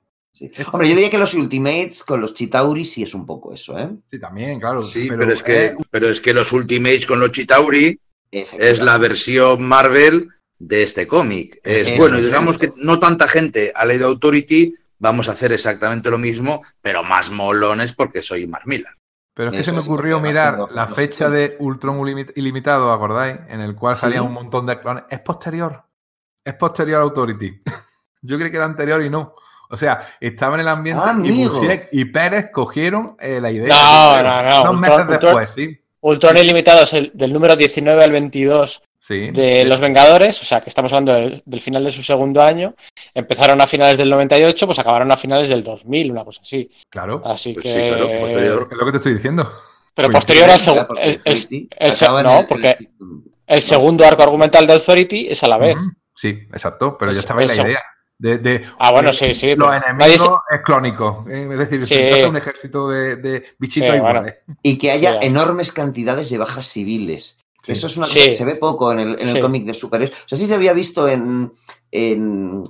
Hombre, 0.71 0.89
yo 0.89 0.95
diría 0.95 1.11
que 1.11 1.17
los 1.17 1.33
Ultimates 1.35 2.03
con 2.03 2.19
los 2.19 2.33
Chitauri 2.33 2.85
sí 2.85 3.03
es 3.03 3.13
un 3.13 3.25
poco 3.25 3.53
eso, 3.53 3.77
¿eh? 3.77 3.89
Sí, 4.07 4.19
también, 4.19 4.59
claro. 4.59 4.79
Sí, 4.81 5.07
pero, 5.07 5.31
es, 5.31 5.43
que, 5.43 5.75
pero 5.91 6.09
es 6.09 6.19
que 6.19 6.33
los 6.33 6.51
Ultimates 6.51 7.05
con 7.05 7.19
los 7.19 7.31
Chitauri 7.31 7.99
es 8.31 8.81
la 8.81 8.97
versión 8.97 9.63
Marvel 9.63 10.29
de 10.57 10.83
este 10.83 11.07
cómic. 11.07 11.59
Es 11.63 11.95
bueno, 11.97 12.19
digamos 12.19 12.57
que 12.57 12.73
no 12.77 12.99
tanta 12.99 13.27
gente 13.27 13.71
ha 13.75 13.85
leído 13.85 14.07
Authority, 14.07 14.75
vamos 14.97 15.29
a 15.29 15.33
hacer 15.33 15.51
exactamente 15.51 16.09
lo 16.09 16.17
mismo, 16.17 16.63
pero 16.81 17.03
más 17.03 17.29
molones 17.29 17.93
porque 17.93 18.23
soy 18.23 18.47
Mark 18.47 18.63
Miller. 18.65 18.93
Pero 19.35 19.49
es 19.49 19.57
que 19.57 19.63
se 19.63 19.71
me 19.71 19.79
ocurrió 19.79 20.19
mirar 20.19 20.71
la 20.71 20.87
fecha 20.87 21.29
de 21.29 21.55
Ultron 21.59 22.07
ilimitado, 22.35 22.91
¿acordáis? 22.91 23.37
En 23.49 23.61
el 23.61 23.75
cual 23.75 23.95
salía 23.95 24.21
un 24.21 24.33
montón 24.33 24.65
de 24.65 24.79
clones. 24.79 25.03
Es 25.09 25.19
posterior. 25.19 25.83
Es 26.43 26.53
posterior 26.55 26.99
a 26.99 27.03
Authority. 27.03 27.59
Yo 28.21 28.37
creí 28.37 28.51
que 28.51 28.57
era 28.57 28.65
anterior 28.65 29.03
y 29.03 29.09
no. 29.09 29.35
O 29.69 29.77
sea, 29.77 29.99
estaba 30.19 30.55
en 30.55 30.61
el 30.61 30.67
ambiente 30.67 31.89
y, 31.91 32.01
y 32.01 32.05
Pérez 32.05 32.51
cogieron 32.51 33.15
eh, 33.19 33.39
la 33.41 33.49
idea. 33.49 33.73
No, 33.73 34.21
no, 34.21 34.43
no. 34.43 34.71
Unos 34.71 34.81
meses 34.81 35.07
después, 35.07 35.49
sí. 35.49 35.79
Ultron 36.01 36.37
ilimitado 36.37 36.83
es 36.83 36.93
el, 36.93 37.11
del 37.13 37.31
número 37.31 37.55
19 37.55 38.03
al 38.03 38.11
22 38.11 38.83
de 39.07 39.65
Los 39.65 39.81
Vengadores, 39.81 40.41
o 40.41 40.45
sea, 40.45 40.61
que 40.61 40.69
estamos 40.69 40.91
hablando 40.93 41.13
del, 41.13 41.61
final 41.61 41.83
de 41.83 41.91
su 41.91 42.01
segundo 42.03 42.41
año. 42.41 42.75
Empezaron 43.13 43.59
a 43.61 43.67
finales 43.67 43.97
del 43.97 44.09
98, 44.09 44.65
pues 44.65 44.79
acabaron 44.79 45.11
a 45.11 45.17
finales 45.17 45.49
del 45.49 45.63
2000, 45.63 46.11
una 46.11 46.23
cosa 46.23 46.41
así. 46.41 46.69
Claro. 46.89 47.21
Así 47.25 47.53
pues 47.53 47.65
que. 47.65 48.17
posterior. 48.19 48.67
Es 48.69 48.77
lo 48.77 48.85
que 48.85 48.91
te 48.91 48.97
estoy 48.97 49.13
diciendo. 49.15 49.49
Pero 49.93 50.07
pues 50.09 50.17
posterior 50.17 50.49
al 50.49 50.59
segundo. 50.59 52.23
No, 52.23 52.47
porque 52.47 52.77
el 53.47 53.61
segundo 53.61 54.05
arco 54.05 54.23
argumental 54.23 54.67
de 54.67 54.73
Authority 54.73 55.27
es 55.29 55.43
a 55.43 55.47
la 55.47 55.57
vez. 55.57 55.77
Sí, 56.13 56.47
exacto, 56.51 56.97
pero 56.97 57.11
ya 57.11 57.19
estaba 57.19 57.41
en 57.41 57.47
la 57.47 57.55
idea. 57.55 57.83
De, 58.19 58.63
ah, 58.79 58.91
bueno, 58.91 59.11
sí, 59.11 59.33
sí. 59.33 59.53
Los 59.55 59.75
enemigos 59.75 60.39
es 60.49 60.61
clónico. 60.61 61.25
Eh, 61.29 61.49
es 61.51 61.57
decir, 61.57 61.85
se 61.85 62.25
un 62.25 62.37
ejército 62.37 62.89
de, 62.89 63.43
bichitos 63.59 63.95
iguales. 63.95 64.35
Y 64.61 64.77
que 64.77 64.91
haya 64.91 65.19
enormes 65.19 65.73
cantidades 65.73 66.29
de 66.29 66.37
bajas 66.37 66.67
civiles. 66.67 67.37
Eso 67.65 67.87
es 67.87 67.97
una 67.97 68.07
cosa 68.07 68.19
que 68.19 68.33
se 68.33 68.45
ve 68.45 68.55
poco 68.55 68.91
en 68.91 68.99
el, 68.99 69.17
en 69.19 69.29
el 69.29 69.41
cómic 69.41 69.65
de 69.65 69.73
superhéroes. 69.73 70.17
O 70.25 70.27
sea, 70.27 70.37
sí 70.37 70.47
se 70.47 70.55
había 70.55 70.73
visto 70.73 71.07
en, 71.07 71.53
en, 71.91 72.63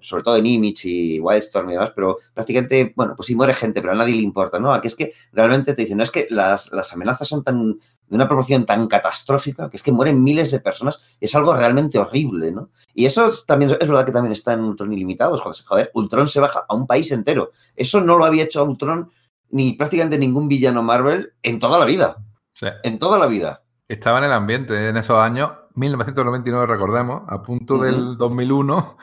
sobre 0.00 0.22
todo 0.22 0.36
en 0.36 0.46
Image 0.46 0.88
y 0.88 1.20
Wildstorm 1.20 1.68
y 1.68 1.72
demás, 1.74 1.92
pero 1.94 2.18
prácticamente, 2.32 2.92
bueno, 2.96 3.14
pues 3.16 3.26
sí 3.26 3.34
muere 3.34 3.52
gente, 3.52 3.80
pero 3.80 3.92
a 3.92 3.96
nadie 3.96 4.14
le 4.14 4.22
importa, 4.22 4.58
¿no? 4.58 4.72
Aquí 4.72 4.86
es 4.86 4.94
que 4.94 5.12
realmente 5.32 5.74
te 5.74 5.82
dicen, 5.82 5.98
no 5.98 6.04
es 6.04 6.10
que 6.10 6.26
las, 6.30 6.72
las 6.72 6.92
amenazas 6.92 7.28
son 7.28 7.44
tan 7.44 7.78
de 8.10 8.16
una 8.16 8.26
proporción 8.26 8.66
tan 8.66 8.88
catastrófica 8.88 9.70
que 9.70 9.76
es 9.76 9.84
que 9.84 9.92
mueren 9.92 10.22
miles 10.22 10.50
de 10.50 10.58
personas, 10.58 11.00
es 11.20 11.34
algo 11.36 11.54
realmente 11.54 11.96
horrible, 11.98 12.50
¿no? 12.50 12.70
Y 12.92 13.06
eso 13.06 13.30
también 13.46 13.70
es 13.78 13.88
verdad 13.88 14.04
que 14.04 14.12
también 14.12 14.32
está 14.32 14.52
en 14.52 14.60
Ultron 14.60 14.92
Ilimitados, 14.92 15.40
joder, 15.40 15.90
Ultron 15.94 16.26
se 16.26 16.40
baja 16.40 16.66
a 16.68 16.74
un 16.74 16.88
país 16.88 17.12
entero. 17.12 17.52
Eso 17.76 18.00
no 18.00 18.18
lo 18.18 18.24
había 18.24 18.44
hecho 18.44 18.64
Ultron 18.64 19.10
ni 19.50 19.74
prácticamente 19.74 20.18
ningún 20.18 20.48
villano 20.48 20.82
Marvel 20.82 21.34
en 21.42 21.60
toda 21.60 21.78
la 21.78 21.84
vida. 21.84 22.16
En 22.82 22.98
toda 22.98 23.18
la 23.18 23.26
vida. 23.26 23.62
Estaba 23.90 24.18
en 24.18 24.24
el 24.26 24.32
ambiente 24.32 24.88
en 24.88 24.96
esos 24.96 25.18
años, 25.18 25.50
1999 25.74 26.64
recordemos, 26.64 27.22
a 27.26 27.42
punto 27.42 27.76
del 27.76 28.16
2001 28.16 28.96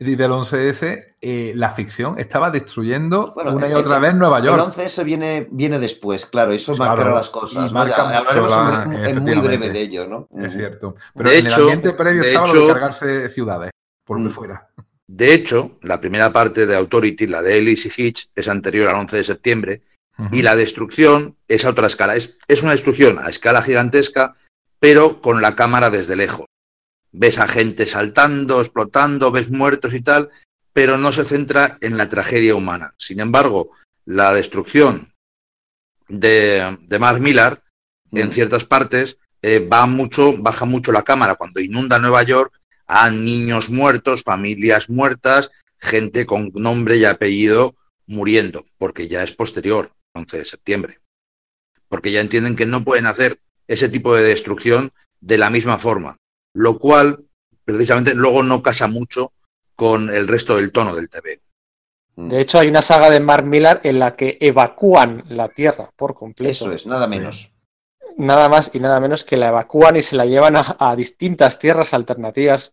y 0.00 0.16
del 0.16 0.32
11S, 0.32 1.14
eh, 1.18 1.52
la 1.56 1.70
ficción 1.70 2.18
estaba 2.18 2.50
destruyendo 2.50 3.32
una 3.34 3.68
y 3.70 3.72
otra 3.72 3.98
vez 3.98 4.14
Nueva 4.14 4.40
York. 4.40 4.62
El 4.76 4.84
11S 4.84 5.02
viene, 5.02 5.48
viene 5.50 5.78
después, 5.78 6.26
claro, 6.26 6.52
eso 6.52 6.76
marca 6.76 7.08
las 7.08 7.30
cosas. 7.30 7.72
es 7.72 9.18
muy 9.18 9.34
breve 9.36 9.70
de 9.70 9.80
ello, 9.80 10.06
¿no? 10.06 10.28
Es 10.44 10.52
cierto. 10.52 10.94
Pero 11.14 11.30
en 11.30 11.46
el 11.46 11.54
ambiente 11.54 11.94
previo 11.94 12.22
estaba 12.22 12.46
lo 12.46 12.66
de 12.66 12.72
cargarse 12.74 13.30
ciudades, 13.30 13.70
por 14.04 14.18
donde 14.18 14.28
mm. 14.28 14.34
fuera. 14.34 14.68
De 15.06 15.32
hecho, 15.32 15.78
la 15.80 15.98
primera 15.98 16.30
parte 16.30 16.66
de 16.66 16.76
Authority, 16.76 17.28
la 17.28 17.40
de 17.40 17.56
Ellis 17.56 17.86
y 17.86 18.02
Hitch, 18.02 18.28
es 18.34 18.46
anterior 18.46 18.90
al 18.90 18.96
11 18.96 19.16
de 19.16 19.24
septiembre 19.24 19.82
y 20.30 20.42
la 20.42 20.56
destrucción 20.56 21.36
es 21.48 21.64
a 21.64 21.70
otra 21.70 21.86
escala. 21.86 22.14
Es, 22.16 22.38
es 22.48 22.62
una 22.62 22.72
destrucción 22.72 23.18
a 23.18 23.28
escala 23.28 23.62
gigantesca, 23.62 24.36
pero 24.78 25.20
con 25.20 25.42
la 25.42 25.56
cámara 25.56 25.90
desde 25.90 26.16
lejos. 26.16 26.46
Ves 27.12 27.38
a 27.38 27.46
gente 27.46 27.86
saltando, 27.86 28.60
explotando, 28.60 29.30
ves 29.30 29.50
muertos 29.50 29.94
y 29.94 30.00
tal, 30.00 30.30
pero 30.72 30.98
no 30.98 31.12
se 31.12 31.24
centra 31.24 31.78
en 31.80 31.96
la 31.96 32.08
tragedia 32.08 32.54
humana. 32.54 32.94
Sin 32.98 33.20
embargo, 33.20 33.70
la 34.04 34.34
destrucción 34.34 35.12
de, 36.08 36.76
de 36.82 36.98
Mark 36.98 37.20
Millar, 37.20 37.62
en 38.12 38.32
ciertas 38.32 38.64
partes, 38.64 39.18
eh, 39.42 39.58
va 39.60 39.86
mucho, 39.86 40.34
baja 40.38 40.64
mucho 40.64 40.92
la 40.92 41.02
cámara. 41.02 41.34
Cuando 41.34 41.60
inunda 41.60 41.98
Nueva 41.98 42.22
York, 42.22 42.52
a 42.86 43.10
niños 43.10 43.70
muertos, 43.70 44.22
familias 44.22 44.88
muertas, 44.88 45.50
gente 45.78 46.26
con 46.26 46.50
nombre 46.54 46.96
y 46.96 47.04
apellido 47.04 47.74
muriendo, 48.06 48.66
porque 48.78 49.08
ya 49.08 49.22
es 49.22 49.32
posterior. 49.32 49.92
11 50.14 50.38
de 50.38 50.44
septiembre. 50.44 51.00
Porque 51.88 52.12
ya 52.12 52.20
entienden 52.20 52.56
que 52.56 52.66
no 52.66 52.84
pueden 52.84 53.06
hacer 53.06 53.40
ese 53.68 53.88
tipo 53.88 54.14
de 54.14 54.24
destrucción 54.24 54.92
de 55.20 55.38
la 55.38 55.50
misma 55.50 55.78
forma, 55.78 56.18
lo 56.54 56.78
cual 56.78 57.24
precisamente 57.64 58.14
luego 58.14 58.42
no 58.42 58.62
casa 58.62 58.88
mucho 58.88 59.32
con 59.74 60.10
el 60.10 60.28
resto 60.28 60.56
del 60.56 60.72
tono 60.72 60.94
del 60.94 61.08
TV. 61.08 61.40
Mm. 62.16 62.28
De 62.28 62.40
hecho, 62.40 62.58
hay 62.58 62.68
una 62.68 62.82
saga 62.82 63.10
de 63.10 63.20
Mark 63.20 63.44
Millar 63.44 63.80
en 63.84 63.98
la 63.98 64.12
que 64.12 64.38
evacúan 64.40 65.24
la 65.28 65.48
Tierra 65.48 65.90
por 65.96 66.14
completo. 66.14 66.52
Eso 66.52 66.72
es, 66.72 66.86
nada 66.86 67.06
menos. 67.06 67.50
Nada 68.16 68.48
más 68.48 68.70
y 68.72 68.78
nada 68.78 69.00
menos 69.00 69.24
que 69.24 69.36
la 69.36 69.48
evacúan 69.48 69.96
y 69.96 70.02
se 70.02 70.14
la 70.16 70.24
llevan 70.24 70.54
a, 70.56 70.94
distintas 70.96 71.58
tierras 71.58 71.94
alternativas. 71.94 72.72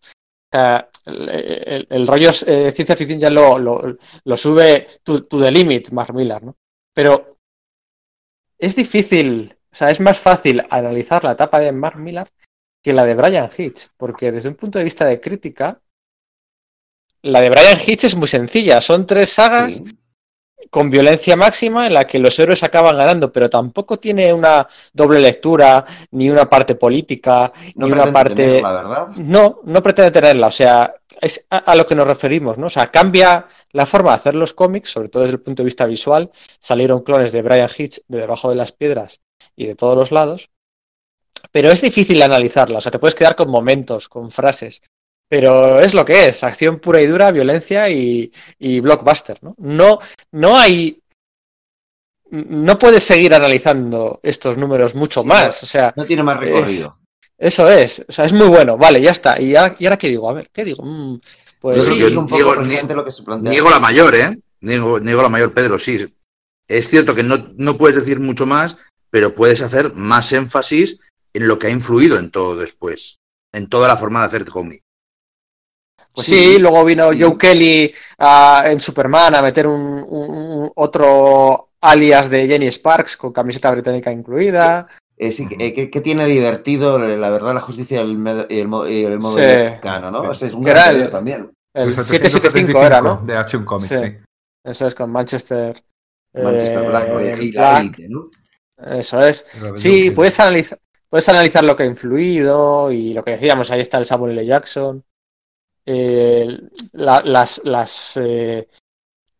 el, 0.52 2.06
rollo 2.06 2.30
de 2.30 2.68
eh, 2.68 2.70
ciencia 2.70 2.94
ficción 2.94 3.18
ya 3.18 3.30
lo, 3.30 3.58
lo, 3.58 4.36
sube 4.36 4.86
to, 5.02 5.24
to, 5.24 5.40
the 5.40 5.50
limit, 5.50 5.90
Mark 5.90 6.14
Millar, 6.14 6.44
¿no? 6.44 6.56
Pero 6.94 7.38
es 8.58 8.76
difícil, 8.76 9.54
o 9.70 9.74
sea, 9.74 9.90
es 9.90 10.00
más 10.00 10.20
fácil 10.20 10.62
analizar 10.70 11.24
la 11.24 11.32
etapa 11.32 11.60
de 11.60 11.72
Mark 11.72 11.98
Millar 11.98 12.28
que 12.82 12.92
la 12.92 13.04
de 13.04 13.14
Brian 13.14 13.48
Hitch, 13.56 13.88
porque 13.96 14.32
desde 14.32 14.48
un 14.48 14.56
punto 14.56 14.78
de 14.78 14.84
vista 14.84 15.04
de 15.04 15.20
crítica, 15.20 15.80
la 17.22 17.40
de 17.40 17.50
Brian 17.50 17.78
Hitch 17.78 18.04
es 18.04 18.16
muy 18.16 18.26
sencilla. 18.28 18.80
Son 18.80 19.06
tres 19.06 19.30
sagas 19.30 19.80
con 20.70 20.90
violencia 20.90 21.36
máxima 21.36 21.86
en 21.86 21.94
la 21.94 22.06
que 22.06 22.18
los 22.18 22.38
héroes 22.38 22.62
acaban 22.62 22.96
ganando, 22.96 23.32
pero 23.32 23.48
tampoco 23.50 23.98
tiene 23.98 24.32
una 24.32 24.66
doble 24.92 25.20
lectura, 25.20 25.84
ni 26.12 26.30
una 26.30 26.48
parte 26.48 26.74
política, 26.74 27.52
ni 27.76 27.90
una 27.90 28.12
parte. 28.12 28.62
No, 29.16 29.60
no 29.64 29.82
pretende 29.82 30.10
tenerla. 30.10 30.46
O 30.46 30.52
sea, 30.52 30.94
es 31.20 31.46
a, 31.50 31.74
lo 31.74 31.86
que 31.86 31.94
nos 31.94 32.06
referimos, 32.06 32.58
¿no? 32.58 32.66
O 32.66 32.70
sea, 32.70 32.88
cambia 32.88 33.46
la 33.72 33.86
forma 33.86 34.10
de 34.10 34.16
hacer 34.16 34.34
los 34.34 34.54
cómics, 34.54 34.90
sobre 34.90 35.08
todo 35.08 35.22
desde 35.22 35.36
el 35.36 35.42
punto 35.42 35.62
de 35.62 35.66
vista 35.66 35.86
visual. 35.86 36.30
Salieron 36.58 37.02
clones 37.02 37.32
de 37.32 37.42
Brian 37.42 37.70
Hitch 37.76 38.00
de 38.08 38.20
debajo 38.20 38.50
de 38.50 38.56
las 38.56 38.72
piedras 38.72 39.20
y 39.56 39.66
de 39.66 39.74
todos 39.74 39.96
los 39.96 40.12
lados. 40.12 40.50
Pero 41.50 41.70
es 41.70 41.80
difícil 41.80 42.22
analizarla, 42.22 42.78
o 42.78 42.80
sea, 42.80 42.92
te 42.92 42.98
puedes 42.98 43.14
quedar 43.14 43.36
con 43.36 43.50
momentos, 43.50 44.08
con 44.08 44.30
frases. 44.30 44.80
Pero 45.32 45.80
es 45.80 45.94
lo 45.94 46.04
que 46.04 46.28
es, 46.28 46.44
acción 46.44 46.78
pura 46.78 47.00
y 47.00 47.06
dura, 47.06 47.30
violencia 47.30 47.88
y, 47.88 48.30
blockbuster, 48.82 49.38
¿no? 49.40 49.54
No, 49.56 49.98
no 50.30 50.58
hay 50.58 51.00
no 52.28 52.78
puedes 52.78 53.02
seguir 53.02 53.32
analizando 53.32 54.20
estos 54.22 54.58
números 54.58 54.94
mucho 54.94 55.24
más. 55.24 55.62
O 55.62 55.66
sea, 55.66 55.94
no 55.96 56.04
tiene 56.04 56.22
más 56.22 56.38
recorrido. 56.38 56.98
Eso 57.38 57.70
es, 57.70 58.04
o 58.06 58.12
sea, 58.12 58.26
es 58.26 58.34
muy 58.34 58.46
bueno, 58.46 58.76
vale, 58.76 59.00
ya 59.00 59.12
está. 59.12 59.40
¿Y 59.40 59.56
ahora, 59.56 59.96
qué 59.96 60.08
digo? 60.10 60.28
A 60.28 60.34
ver, 60.34 60.50
¿qué 60.52 60.66
digo? 60.66 60.84
Mm, 60.84 61.18
pues 61.60 61.86
sí, 61.86 62.02
un 62.02 62.26
poco 62.26 62.54
lo 62.54 63.04
que 63.06 63.10
se 63.10 63.22
plantea. 63.22 63.52
Niego 63.52 63.70
la 63.70 63.80
mayor, 63.80 64.14
¿eh? 64.14 64.38
Niego, 64.60 64.98
la 65.00 65.30
mayor, 65.30 65.54
Pedro, 65.54 65.78
sí. 65.78 66.14
Es 66.68 66.90
cierto 66.90 67.14
que 67.14 67.22
no, 67.22 67.54
no 67.56 67.78
puedes 67.78 67.96
decir 67.96 68.20
mucho 68.20 68.44
más, 68.44 68.76
pero 69.08 69.34
puedes 69.34 69.62
hacer 69.62 69.94
más 69.94 70.30
énfasis 70.34 71.00
en 71.32 71.48
lo 71.48 71.58
que 71.58 71.68
ha 71.68 71.70
influido 71.70 72.18
en 72.18 72.30
todo 72.30 72.54
después, 72.54 73.16
en 73.50 73.70
toda 73.70 73.88
la 73.88 73.96
forma 73.96 74.20
de 74.20 74.26
hacer 74.26 74.44
cómic. 74.44 74.82
Pues 76.14 76.26
sí, 76.26 76.58
luego 76.58 76.84
vino 76.84 77.10
Joe 77.18 77.38
Kelly 77.38 77.92
en 78.64 78.80
Superman 78.80 79.34
a 79.34 79.42
meter 79.42 79.66
un, 79.66 80.70
otro 80.74 81.70
alias 81.80 82.30
de 82.30 82.46
Jenny 82.46 82.70
Sparks 82.70 83.16
con 83.16 83.32
camiseta 83.32 83.70
británica 83.70 84.12
incluida. 84.12 84.86
Eh, 85.16 85.32
sí, 85.32 85.46
eh, 85.58 85.90
que, 85.90 86.00
tiene 86.00 86.26
divertido, 86.26 86.98
la 86.98 87.30
verdad, 87.30 87.54
la 87.54 87.60
justicia 87.60 88.02
y 88.02 88.10
el, 88.10 88.46
el, 88.50 88.68
modo 88.68 88.84
americano, 89.36 90.10
¿no? 90.10 90.30
es 90.30 90.42
un 90.42 90.62
gran 90.62 91.10
también. 91.10 91.50
El 91.74 91.94
775 91.94 92.82
era, 92.82 93.00
¿no? 93.00 93.22
De 93.24 93.36
Action 93.36 93.64
Comics, 93.64 93.88
sí. 93.88 94.16
Eso 94.64 94.86
es 94.86 94.94
con 94.94 95.10
Manchester. 95.10 95.82
Manchester 96.34 96.86
Black, 96.86 97.98
¿no? 98.08 98.30
Eso 98.76 99.20
es. 99.22 99.46
Sí, 99.76 100.10
puedes 100.10 100.38
analizar, 100.40 100.78
puedes 101.08 101.28
analizar 101.28 101.64
lo 101.64 101.76
que 101.76 101.84
ha 101.84 101.86
influido 101.86 102.90
y 102.90 103.12
lo 103.12 103.22
que 103.22 103.32
decíamos, 103.32 103.70
ahí 103.70 103.80
está 103.80 103.98
el 103.98 104.06
Samuel 104.06 104.32
L. 104.32 104.44
Jackson. 104.44 105.04
Eh, 105.84 106.58
las, 106.92 107.60
las, 107.64 108.16
eh, 108.16 108.68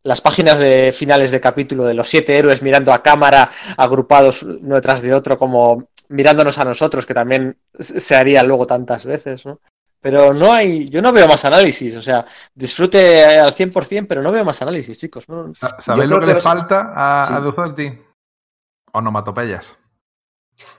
las 0.03 0.21
páginas 0.21 0.59
de 0.59 0.93
finales 0.93 1.31
de 1.31 1.41
capítulo 1.41 1.85
de 1.85 1.95
los 1.95 2.09
siete 2.09 2.37
héroes 2.37 2.63
mirando 2.63 2.93
a 2.93 3.03
cámara, 3.03 3.49
agrupados 3.77 4.43
uno 4.43 4.75
detrás 4.75 5.03
de 5.03 5.15
otro, 5.15 5.37
como 5.37 5.89
mirándonos 6.09 6.59
a 6.59 6.65
nosotros, 6.65 7.07
que 7.07 7.15
también 7.15 7.57
se 7.79 8.17
haría 8.17 8.43
luego 8.43 8.67
tantas 8.67 9.05
veces, 9.05 9.47
¿no? 9.47 9.61
Pero 10.01 10.35
no 10.35 10.53
hay, 10.53 10.87
yo 10.87 11.01
no 11.01 11.13
veo 11.13 11.29
más 11.29 11.45
análisis, 11.45 11.95
o 11.95 12.03
sea, 12.03 12.27
disfrute 12.53 13.25
al 13.25 13.55
100%, 13.55 14.07
pero 14.09 14.21
no 14.21 14.33
veo 14.33 14.45
más 14.45 14.61
análisis, 14.61 14.99
chicos. 14.99 15.29
¿no? 15.29 15.53
¿Sabéis 15.55 16.11
lo 16.11 16.19
que, 16.19 16.27
le 16.27 16.41
falta 16.41 16.93
a, 16.93 17.25
sí. 17.25 17.33
a 17.33 18.99
Onomatopeyas. 18.99 19.79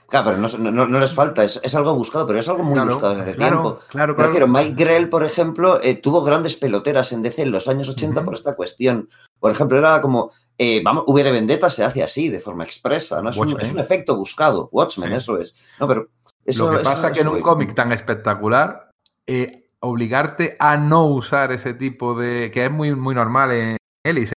Claro, 0.08 0.26
pero 0.26 0.70
no, 0.70 1.00
les 1.00 1.12
falta, 1.12 1.44
es, 1.44 1.74
algo 1.74 1.94
buscado, 1.94 2.26
pero 2.26 2.38
es 2.38 2.48
algo 2.48 2.62
muy 2.62 2.78
buscado 2.78 3.16
desde 3.16 3.34
tiempo. 3.34 3.80
Claro, 3.88 4.14
claro. 4.14 4.46
Mike 4.46 4.74
Grell, 4.76 5.08
por 5.08 5.24
ejemplo, 5.24 5.80
eh, 5.82 5.96
tuvo 5.96 6.22
grandes 6.22 6.56
peloteras 6.56 7.12
en 7.12 7.22
DC 7.22 7.42
en 7.42 7.50
los 7.50 7.68
años 7.68 7.88
80 7.88 8.24
por 8.24 8.34
esta 8.34 8.54
cuestión. 8.54 9.08
Por 9.40 9.50
ejemplo, 9.50 9.76
era 9.76 10.00
como, 10.00 10.30
eh, 10.56 10.80
vamos, 10.84 11.04
V 11.06 11.22
de 11.22 11.32
Vendetta 11.32 11.68
se 11.68 11.84
hace 11.84 12.02
así, 12.02 12.28
de 12.28 12.40
forma 12.40 12.64
expresa, 12.64 13.20
¿no? 13.20 13.30
Es, 13.30 13.36
un, 13.36 13.78
efecto 13.78 14.16
buscado. 14.16 14.68
Watchmen, 14.70 15.12
eso 15.12 15.38
es. 15.38 15.56
No, 15.80 15.88
pero 15.88 16.08
Lo 16.44 16.70
que 16.70 16.76
pasa 16.84 17.08
es 17.08 17.14
que 17.14 17.20
en 17.22 17.28
un 17.28 17.40
cómic 17.40 17.74
tan 17.74 17.90
espectacular, 17.92 18.90
eh, 19.26 19.70
obligarte 19.80 20.56
a 20.60 20.76
no 20.76 21.06
usar 21.06 21.50
ese 21.50 21.74
tipo 21.74 22.14
de. 22.14 22.50
que 22.52 22.66
es 22.66 22.70
muy, 22.70 22.94
muy 22.94 23.14
normal 23.14 23.50
en 23.52 23.76
Ellis, 24.04 24.33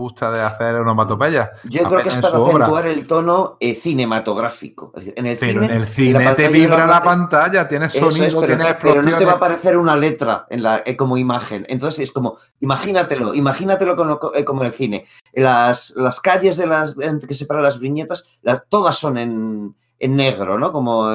gusta 0.00 0.30
de 0.32 0.40
hacer 0.40 0.74
onomatopeyas. 0.74 1.50
Yo 1.64 1.84
creo 1.84 2.02
que 2.02 2.08
es 2.08 2.16
para 2.16 2.38
acentuar 2.38 2.86
el 2.86 3.06
tono 3.06 3.56
eh, 3.60 3.74
cinematográfico. 3.74 4.92
En 4.96 5.26
el 5.26 5.36
pero 5.36 5.62
cine, 5.62 5.66
en 5.66 5.82
el 5.82 5.86
cine 5.86 6.34
te 6.34 6.48
vibra 6.48 6.86
la 6.86 7.02
pantalla, 7.02 7.68
tienes 7.68 7.92
sonido, 7.92 8.10
tienes 8.10 8.66
explosiones. 8.66 8.76
Pero 8.80 9.02
no 9.02 9.18
te 9.18 9.24
va 9.24 9.32
a 9.32 9.36
aparecer 9.36 9.76
una 9.76 9.96
letra 9.96 10.46
en 10.50 10.62
la, 10.62 10.82
eh, 10.84 10.96
como 10.96 11.16
imagen. 11.16 11.64
Entonces 11.68 12.00
es 12.00 12.12
como, 12.12 12.38
imagínatelo, 12.60 13.34
imagínatelo 13.34 13.94
como, 13.94 14.18
eh, 14.34 14.44
como 14.44 14.62
en 14.62 14.66
el 14.66 14.72
cine. 14.72 15.04
Las, 15.32 15.94
las 15.96 16.20
calles 16.20 16.56
de 16.56 16.66
las 16.66 16.96
que 17.26 17.34
separan 17.34 17.62
las 17.62 17.78
viñetas, 17.78 18.24
las, 18.42 18.62
todas 18.68 18.96
son 18.96 19.18
en, 19.18 19.76
en 19.98 20.16
negro, 20.16 20.58
¿no? 20.58 20.72
Como 20.72 21.10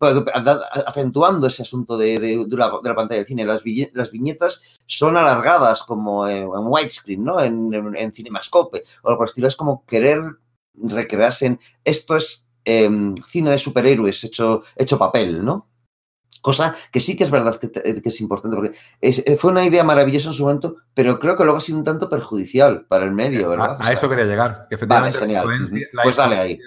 acentuando 0.00 1.46
ese 1.46 1.62
asunto 1.62 1.96
de, 1.96 2.46
la, 2.50 2.70
pantalla 2.94 3.18
del 3.18 3.26
cine. 3.26 3.44
Las, 3.44 3.62
viñetas 4.12 4.62
son 4.86 5.16
alargadas 5.16 5.82
como 5.82 6.28
en, 6.28 6.48
widescreen, 6.48 7.24
¿no? 7.24 7.40
En, 7.40 7.72
en, 7.74 8.12
Cinemascope 8.12 8.82
o 9.02 9.10
algo 9.10 9.24
estilo. 9.24 9.48
Es 9.48 9.56
como 9.56 9.84
querer 9.84 10.20
recrearse 10.74 11.46
en 11.46 11.60
esto 11.84 12.16
es 12.16 12.48
em, 12.64 13.14
cine 13.28 13.50
de 13.50 13.58
superhéroes 13.58 14.22
hecho, 14.24 14.62
hecho 14.76 14.98
papel, 14.98 15.44
¿no? 15.44 15.68
Cosa 16.40 16.76
que 16.92 17.00
sí 17.00 17.16
que 17.16 17.24
es 17.24 17.30
verdad 17.30 17.58
que, 17.58 18.00
es 18.04 18.20
importante, 18.20 18.56
porque 18.56 18.78
eh, 19.00 19.36
fue 19.36 19.50
una 19.50 19.64
idea 19.64 19.82
maravillosa 19.82 20.28
en 20.28 20.34
su 20.34 20.44
momento, 20.44 20.76
pero 20.94 21.18
creo 21.18 21.36
que 21.36 21.42
luego 21.42 21.58
ha 21.58 21.60
sido 21.60 21.78
un 21.78 21.84
tanto 21.84 22.08
perjudicial 22.08 22.86
para 22.86 23.04
el 23.04 23.12
medio, 23.12 23.48
¿verdad? 23.48 23.76
A, 23.80 23.92
eso 23.92 24.08
quería 24.08 24.24
llegar, 24.24 24.66
que 24.68 24.76
efectivamente 24.76 25.18
genial. 25.18 25.46
pues 26.02 26.16
dale 26.16 26.36
ahí. 26.36 26.60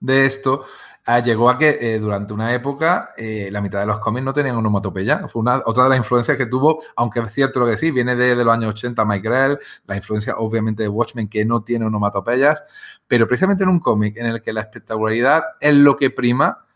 de 0.00 0.26
esto 0.26 0.64
Ah, 1.10 1.20
llegó 1.20 1.48
a 1.48 1.56
que 1.56 1.78
eh, 1.80 1.98
durante 1.98 2.34
una 2.34 2.52
época 2.52 3.14
eh, 3.16 3.48
la 3.50 3.62
mitad 3.62 3.80
de 3.80 3.86
los 3.86 3.98
cómics 3.98 4.22
no 4.26 4.34
tenían 4.34 4.56
onomatopeya. 4.56 5.26
Fue 5.26 5.40
una, 5.40 5.62
otra 5.64 5.84
de 5.84 5.88
las 5.88 5.96
influencias 5.96 6.36
que 6.36 6.44
tuvo, 6.44 6.82
aunque 6.96 7.20
es 7.20 7.32
cierto 7.32 7.60
lo 7.60 7.66
que 7.66 7.78
sí, 7.78 7.90
viene 7.90 8.14
de, 8.14 8.36
los 8.36 8.48
años 8.48 8.72
80 8.72 9.06
Mike 9.06 9.26
Grell, 9.26 9.58
la 9.86 9.96
influencia 9.96 10.36
obviamente 10.36 10.82
de 10.82 10.90
Watchmen 10.90 11.26
que 11.26 11.46
no 11.46 11.62
tiene 11.62 11.86
onomatopeyas, 11.86 12.62
pero 13.06 13.26
precisamente 13.26 13.64
en 13.64 13.70
un 13.70 13.80
cómic 13.80 14.18
en 14.18 14.26
el 14.26 14.42
que 14.42 14.52
la 14.52 14.60
espectacularidad 14.60 15.44
es 15.60 15.72
lo 15.72 15.96
que 15.96 16.10
prima, 16.10 16.66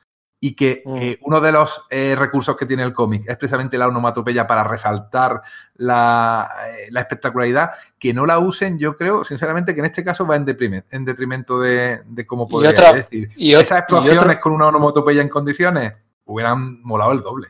y 0.44 0.56
que 0.56 0.82
mm. 0.84 0.96
eh, 0.96 1.18
uno 1.22 1.40
de 1.40 1.52
los 1.52 1.84
eh, 1.88 2.16
recursos 2.18 2.56
que 2.56 2.66
tiene 2.66 2.82
el 2.82 2.92
cómic 2.92 3.22
es 3.28 3.36
precisamente 3.36 3.78
la 3.78 3.86
onomatopeya 3.86 4.44
para 4.44 4.64
resaltar 4.64 5.40
la, 5.76 6.50
eh, 6.68 6.90
espectacularidad, 6.98 7.70
que 7.96 8.12
no 8.12 8.26
la 8.26 8.40
usen, 8.40 8.76
yo 8.76 8.96
creo, 8.96 9.22
sinceramente, 9.22 9.72
que 9.72 9.78
en 9.78 9.86
este 9.86 10.02
caso 10.02 10.26
va 10.26 10.34
en, 10.34 10.84
en 10.90 11.04
detrimento 11.04 11.60
de, 11.60 12.02
cómo 12.26 12.48
podría 12.48 12.72
decir. 12.72 13.30
Y 13.36 13.54
Esas 13.54 13.78
explosiones 13.78 14.38
con 14.38 14.52
una 14.52 14.66
onomatopeya 14.66 15.22
en 15.22 15.28
condiciones 15.28 15.92
hubieran 16.24 16.82
molado 16.82 17.12
el 17.12 17.20
doble. 17.20 17.48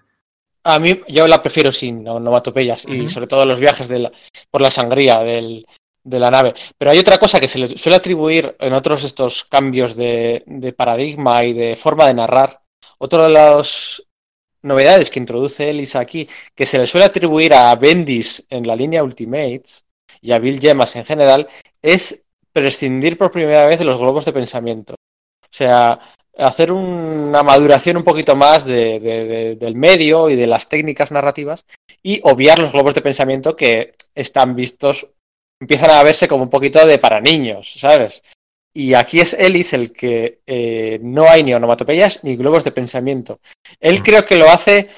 A 0.65 0.79
mí, 0.79 1.01
yo 1.09 1.27
la 1.27 1.41
prefiero 1.41 1.73
sin 1.73 2.07
onomatopeyas 2.07 2.85
y 2.87 3.09
sobre 3.09 3.27
todo 3.27 3.47
los 3.47 3.59
viajes 3.59 3.91
por 4.51 4.61
la 4.61 4.71
sangría 4.71 5.21
de 5.21 5.65
la 6.05 6.31
nave. 6.31 6.53
Pero 6.77 6.91
hay 6.91 6.99
otra 6.99 7.17
cosa 7.17 7.41
que 7.41 7.49
se 7.49 7.59
le 7.59 7.69
suele 7.69 7.97
atribuir 7.97 8.55
en 8.61 8.75
otros 8.75 9.03
estos 9.03 9.45
cambios 9.45 9.97
de, 9.97 10.45
de 10.47 10.75
paradigma 10.75 11.43
y 11.45 11.55
de 11.55 11.75
forma 11.75 12.07
de 12.07 12.15
narrar, 12.15 12.63
otra 12.99 13.25
de 13.25 13.31
las 13.31 14.03
novedades 14.63 15.11
que 15.11 15.19
introduce 15.19 15.69
Elisa 15.69 16.01
aquí, 16.01 16.29
que 16.55 16.67
se 16.67 16.79
le 16.79 16.87
suele 16.87 17.07
atribuir 17.07 17.55
a 17.55 17.75
Bendis 17.75 18.47
en 18.49 18.67
la 18.67 18.77
línea 18.77 19.03
Ultimates 19.03 19.85
y 20.21 20.33
a 20.33 20.39
Bill 20.39 20.61
Gemas 20.61 20.95
en 20.97 21.05
general, 21.05 21.49
es 21.81 22.25
prescindir 22.53 23.19
por 23.19 23.31
primera 23.31 23.67
vez 23.67 23.79
de 23.79 23.85
los 23.85 23.99
globos 23.99 24.25
de 24.25 24.33
pensamiento. 24.33 24.95
O 24.95 25.49
sea, 25.55 25.99
hacer 26.37 26.73
una 26.73 27.43
maduración 27.43 27.97
un 27.97 28.05
poquito 28.05 28.37
más 28.37 28.65
del 28.65 29.75
medio 29.75 30.31
y 30.31 30.37
de 30.37 30.47
las 30.47 30.69
técnicas 30.69 31.11
narrativas 31.11 31.65
y 32.03 32.21
obviar 32.25 32.59
los 32.59 32.73
globos 32.73 32.95
de 32.95 33.03
pensamiento 33.03 33.57
que 33.57 33.95
están 34.15 34.55
vistos, 34.55 35.09
empiezan 35.61 35.91
a 35.91 36.03
verse 36.03 36.29
como 36.29 36.45
un 36.45 36.51
poquito 36.51 36.85
de 36.87 36.99
para 36.99 37.21
niños, 37.21 37.75
¿sabes? 37.79 38.23
Y 38.75 38.95
aquí 38.95 39.21
es 39.21 39.35
Ellis 39.35 39.73
el 39.75 39.93
que 39.93 40.41
eh, 40.47 40.99
no 41.03 41.29
hay 41.29 41.43
ni 41.43 41.53
onomatopeyas 41.53 42.21
ni 42.23 42.37
globos 42.37 42.65
de 42.65 42.73
pensamiento. 42.73 43.41
Él 43.81 44.01
mm. 44.01 44.03
creo 44.03 44.25
que 44.25 44.37
lo 44.37 44.49
hace 44.51 44.89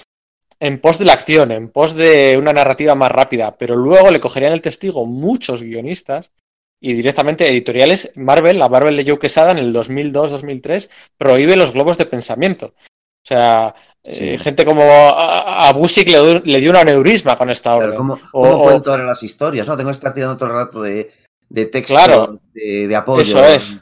en 0.60 0.80
pos 0.80 0.98
de 0.98 1.04
la 1.04 1.14
acción, 1.14 1.50
en 1.50 1.68
pos 1.68 1.94
de 1.94 2.36
una 2.38 2.52
narrativa 2.52 2.94
más 2.94 3.10
rápida, 3.10 3.56
pero 3.56 3.76
luego 3.76 4.10
le 4.10 4.20
cogerían 4.20 4.52
el 4.52 4.62
testigo 4.62 5.04
muchos 5.06 5.62
guionistas 5.62 6.30
y 6.80 6.92
directamente 6.92 7.48
editoriales. 7.48 8.12
Marvel, 8.14 8.58
la 8.58 8.68
Marvel 8.68 8.96
de 8.96 9.04
Joe 9.04 9.18
Quesada 9.18 9.50
en 9.50 9.58
el 9.58 9.74
2002-2003 9.74 10.88
prohíbe 11.16 11.56
los 11.56 11.72
globos 11.72 11.98
de 11.98 12.06
pensamiento. 12.06 12.74
O 12.76 13.26
sea, 13.26 13.74
eh, 14.02 14.36
gente 14.36 14.66
como 14.66 14.82
a, 14.82 15.68
a 15.68 15.72
Busick 15.72 16.08
le, 16.08 16.60
dio 16.60 16.70
un 16.70 16.76
aneurisma 16.76 17.36
con 17.36 17.48
esta 17.48 17.74
orden. 17.74 17.96
¿Cómo, 17.96 18.18
cuento 18.30 18.90
ahora 18.90 19.04
las 19.04 19.22
historias? 19.22 19.66
No 19.66 19.78
tengo 19.78 19.88
que 19.88 19.94
estar 19.94 20.12
tirando 20.12 20.36
todo 20.36 20.50
el 20.50 20.54
rato 20.54 20.82
de 20.82 21.10
de 21.48 21.66
texto 21.66 22.38
de, 22.52 22.96
apoyo. 22.96 23.22
Eso 23.22 23.44
es. 23.44 23.80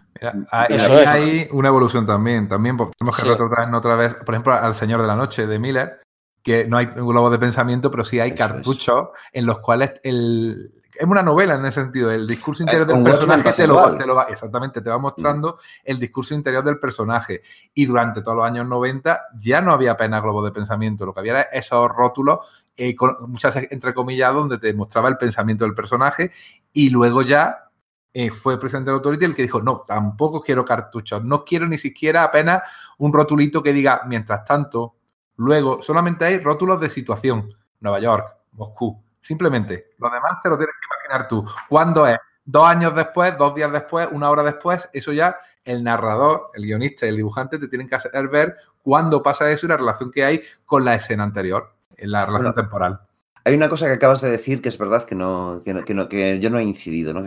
hay, 0.51 1.49
una 1.53 1.69
evolución 1.69 2.07
también. 2.07 2.49
También 2.49 2.77
tenemos 2.77 3.17
que 3.17 3.29
retrotraer 3.29 3.75
otra 3.75 3.97
vez, 3.97 4.15
por 4.15 4.35
ejemplo, 4.35 4.53
al 4.53 4.75
Señor 4.75 5.01
de 5.01 5.07
la 5.07 5.17
Noche 5.17 5.47
de 5.47 5.59
Miller, 5.59 6.01
que 6.43 6.67
no 6.67 6.77
hay 6.77 6.87
un 6.97 7.07
globo 7.07 7.31
de 7.31 7.39
pensamiento, 7.39 7.91
pero 7.91 8.05
sí 8.05 8.21
hay 8.21 8.35
cartuchos 8.35 9.09
en 9.33 9.47
los 9.47 9.61
cuales 9.61 9.93
el, 10.03 10.82
es 10.95 11.07
una 11.07 11.23
novela 11.23 11.55
en 11.55 11.65
ese 11.65 11.83
sentido. 11.83 12.11
El 12.11 12.27
discurso 12.27 12.63
interior 12.63 12.87
del 12.87 13.03
personaje 13.03 13.53
te 13.53 13.67
lo, 13.67 13.75
va, 14.15 14.27
exactamente, 14.29 14.81
te 14.81 14.91
va 14.91 14.99
mostrando 14.99 15.59
el 15.85 15.99
discurso 15.99 16.35
interior 16.35 16.63
del 16.65 16.79
personaje. 16.79 17.43
Y 17.75 17.87
durante 17.87 18.23
todos 18.23 18.37
los 18.37 18.47
años 18.47 18.67
90 18.67 19.29
ya 19.39 19.61
no 19.61 19.73
había 19.73 19.93
apenas 19.93 20.23
globo 20.23 20.45
de 20.45 20.53
pensamiento. 20.53 21.07
Lo 21.07 21.15
que 21.15 21.21
había 21.21 21.33
era 21.33 21.43
esos 21.43 21.91
rótulos, 21.91 22.67
eh, 22.77 22.95
con 22.95 23.17
muchas 23.29 23.57
entre 23.71 23.95
comillas, 23.95 24.35
donde 24.35 24.59
te 24.59 24.73
mostraba 24.75 25.09
el 25.09 25.17
pensamiento 25.17 25.65
del 25.65 25.75
personaje. 25.75 26.33
Y 26.73 26.91
luego 26.91 27.23
ya 27.23 27.71
eh, 28.15 28.31
fue 28.31 28.55
el 28.55 28.59
presidente 28.59 28.91
de 28.91 28.93
la 28.93 28.97
Authority 28.99 29.25
el 29.25 29.35
que 29.35 29.43
dijo, 29.43 29.61
no, 29.63 29.85
tampoco 29.87 30.43
quiero 30.43 30.65
cartuchos. 30.65 31.25
No 31.25 31.45
quiero 31.45 31.67
ni 31.67 31.79
siquiera 31.79 32.25
apenas 32.25 32.63
un 32.99 33.13
rotulito 33.13 33.63
que 33.63 33.73
diga, 33.73 34.03
mientras 34.07 34.45
tanto, 34.45 34.97
luego 35.37 35.83
solamente 35.83 36.25
hay 36.25 36.39
rótulos 36.39 36.81
de 36.81 36.91
situación. 36.91 37.49
Nueva 37.81 37.99
York, 37.99 38.37
Moscú, 38.53 39.02
Simplemente, 39.23 39.93
lo 39.99 40.11
demás 40.11 40.41
te 40.43 40.49
lo 40.49 40.59
tienes 40.59 40.75
que 40.75 40.87
imaginar 40.87 41.29
tú. 41.29 41.45
¿Cuándo 41.69 42.09
es? 42.09 42.19
Dos 42.45 42.67
años 42.67 42.93
después, 42.93 43.39
dos 43.39 43.55
días 43.55 43.71
después, 43.71 44.09
una 44.11 44.29
hora 44.29 44.43
después, 44.43 44.89
eso 44.93 45.13
ya 45.13 45.39
el 45.65 45.85
narrador, 45.85 46.51
el 46.55 46.65
guionista 46.65 47.07
y 47.07 47.11
el 47.11 47.17
dibujante 47.17 47.57
te 47.57 47.69
tienen 47.69 47.89
que 47.89 47.95
hacer 47.95 48.29
ver 48.29 48.57
cuándo 48.83 49.23
pasa 49.23 49.49
eso 49.49 49.67
y 49.67 49.69
la 49.69 49.77
relación 49.77 50.11
que 50.11 50.25
hay 50.25 50.43
con 50.67 50.85
la 50.85 50.97
escena 50.97 51.23
anterior, 51.23 51.73
en 51.97 52.11
la 52.11 52.27
relación 52.27 52.53
temporal. 52.53 53.01
Hay 53.45 53.55
una 53.55 53.69
cosa 53.69 53.87
que 53.87 53.93
acabas 53.93 54.21
de 54.21 54.31
decir 54.31 54.61
que 54.61 54.71
es 54.71 54.79
verdad 54.79 55.05
que 55.05 55.15
no, 55.15 55.63
que, 55.65 56.41
yo 56.41 56.51
no 56.51 56.59
he 56.59 56.65
incidido, 56.65 57.15
¿no? 57.15 57.25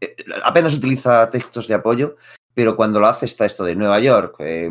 Eh, 0.00 0.16
apenas 0.42 0.74
utiliza 0.74 1.30
textos 1.30 1.68
de 1.68 1.74
apoyo, 1.74 2.16
pero 2.52 2.74
cuando 2.74 2.98
lo 2.98 3.06
hace 3.06 3.26
está 3.26 3.46
esto 3.46 3.62
de 3.62 3.76
Nueva 3.76 4.00
York, 4.00 4.34
eh, 4.40 4.68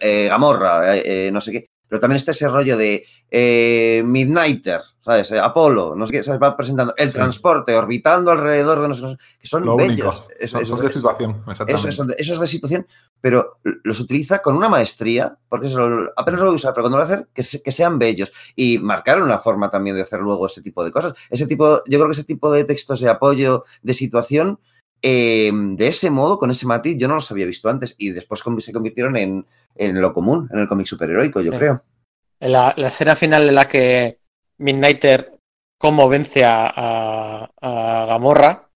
eh, 0.00 0.28
Gamorra, 0.28 0.94
no 1.30 1.40
sé 1.42 1.52
qué 1.52 1.68
pero 1.88 2.00
también 2.00 2.16
está 2.16 2.32
ese 2.32 2.48
rollo 2.48 2.76
de 2.76 3.04
eh, 3.30 4.02
Midnighter, 4.04 4.80
¿sabes? 5.04 5.32
Eh, 5.32 5.38
Apolo, 5.38 5.94
no 5.94 6.06
sé 6.06 6.12
qué, 6.12 6.22
se 6.22 6.36
va 6.38 6.56
presentando 6.56 6.94
el 6.96 7.12
transporte 7.12 7.74
orbitando 7.74 8.30
alrededor 8.30 8.80
de 8.80 8.88
nosotros, 8.88 9.18
que 9.40 9.46
son 9.46 9.76
bellos. 9.76 10.24
Eso, 10.38 10.58
es 10.58 10.68
de 10.68 10.90
situación, 10.90 11.42
exactamente. 11.48 12.16
Eso, 12.18 12.32
es 12.32 12.40
de 12.40 12.46
situación, 12.46 12.86
pero 13.20 13.58
los 13.62 14.00
utiliza 14.00 14.40
con 14.40 14.56
una 14.56 14.68
maestría, 14.68 15.36
porque 15.48 15.66
eso 15.66 15.88
apenas 16.16 16.40
lo 16.40 16.46
voy 16.46 16.54
a 16.54 16.56
usar, 16.56 16.74
pero 16.74 16.84
cuando 16.84 16.98
lo 16.98 17.04
voy 17.04 17.12
a 17.12 17.14
hacer, 17.14 17.28
que, 17.34 17.42
que, 17.62 17.72
sean 17.72 17.98
bellos. 17.98 18.32
Y 18.54 18.78
marcar 18.78 19.22
una 19.22 19.38
forma 19.38 19.70
también 19.70 19.96
de 19.96 20.02
hacer 20.02 20.20
luego 20.20 20.46
ese 20.46 20.62
tipo 20.62 20.84
de 20.84 20.90
cosas. 20.90 21.14
Ese 21.30 21.46
tipo, 21.46 21.82
yo 21.86 21.98
creo 21.98 22.06
que 22.06 22.12
ese 22.12 22.24
tipo 22.24 22.52
de 22.52 22.64
textos 22.64 23.00
de 23.00 23.08
apoyo, 23.08 23.64
de 23.82 23.94
situación, 23.94 24.58
eh, 25.02 25.50
de 25.52 25.88
ese 25.88 26.10
modo, 26.10 26.38
con 26.38 26.50
ese 26.50 26.66
matiz, 26.66 26.96
yo 26.98 27.08
no 27.08 27.14
los 27.14 27.30
había 27.30 27.46
visto 27.46 27.68
antes 27.68 27.94
y 27.98 28.10
después 28.10 28.42
se 28.58 28.72
convirtieron 28.72 29.16
en, 29.16 29.44
lo 29.76 30.12
común, 30.12 30.48
en 30.52 30.60
el 30.60 30.68
cómic 30.68 30.86
superheroico, 30.86 31.40
yo 31.40 31.52
creo. 31.52 31.82
La, 32.40 32.72
la, 32.76 32.88
escena 32.88 33.16
final 33.16 33.48
en 33.48 33.54
la 33.54 33.66
que 33.66 34.18
Midnighter 34.58 35.38
como 35.78 36.08
vence 36.08 36.42
a, 36.44 37.48
Gamorra, 37.60 38.68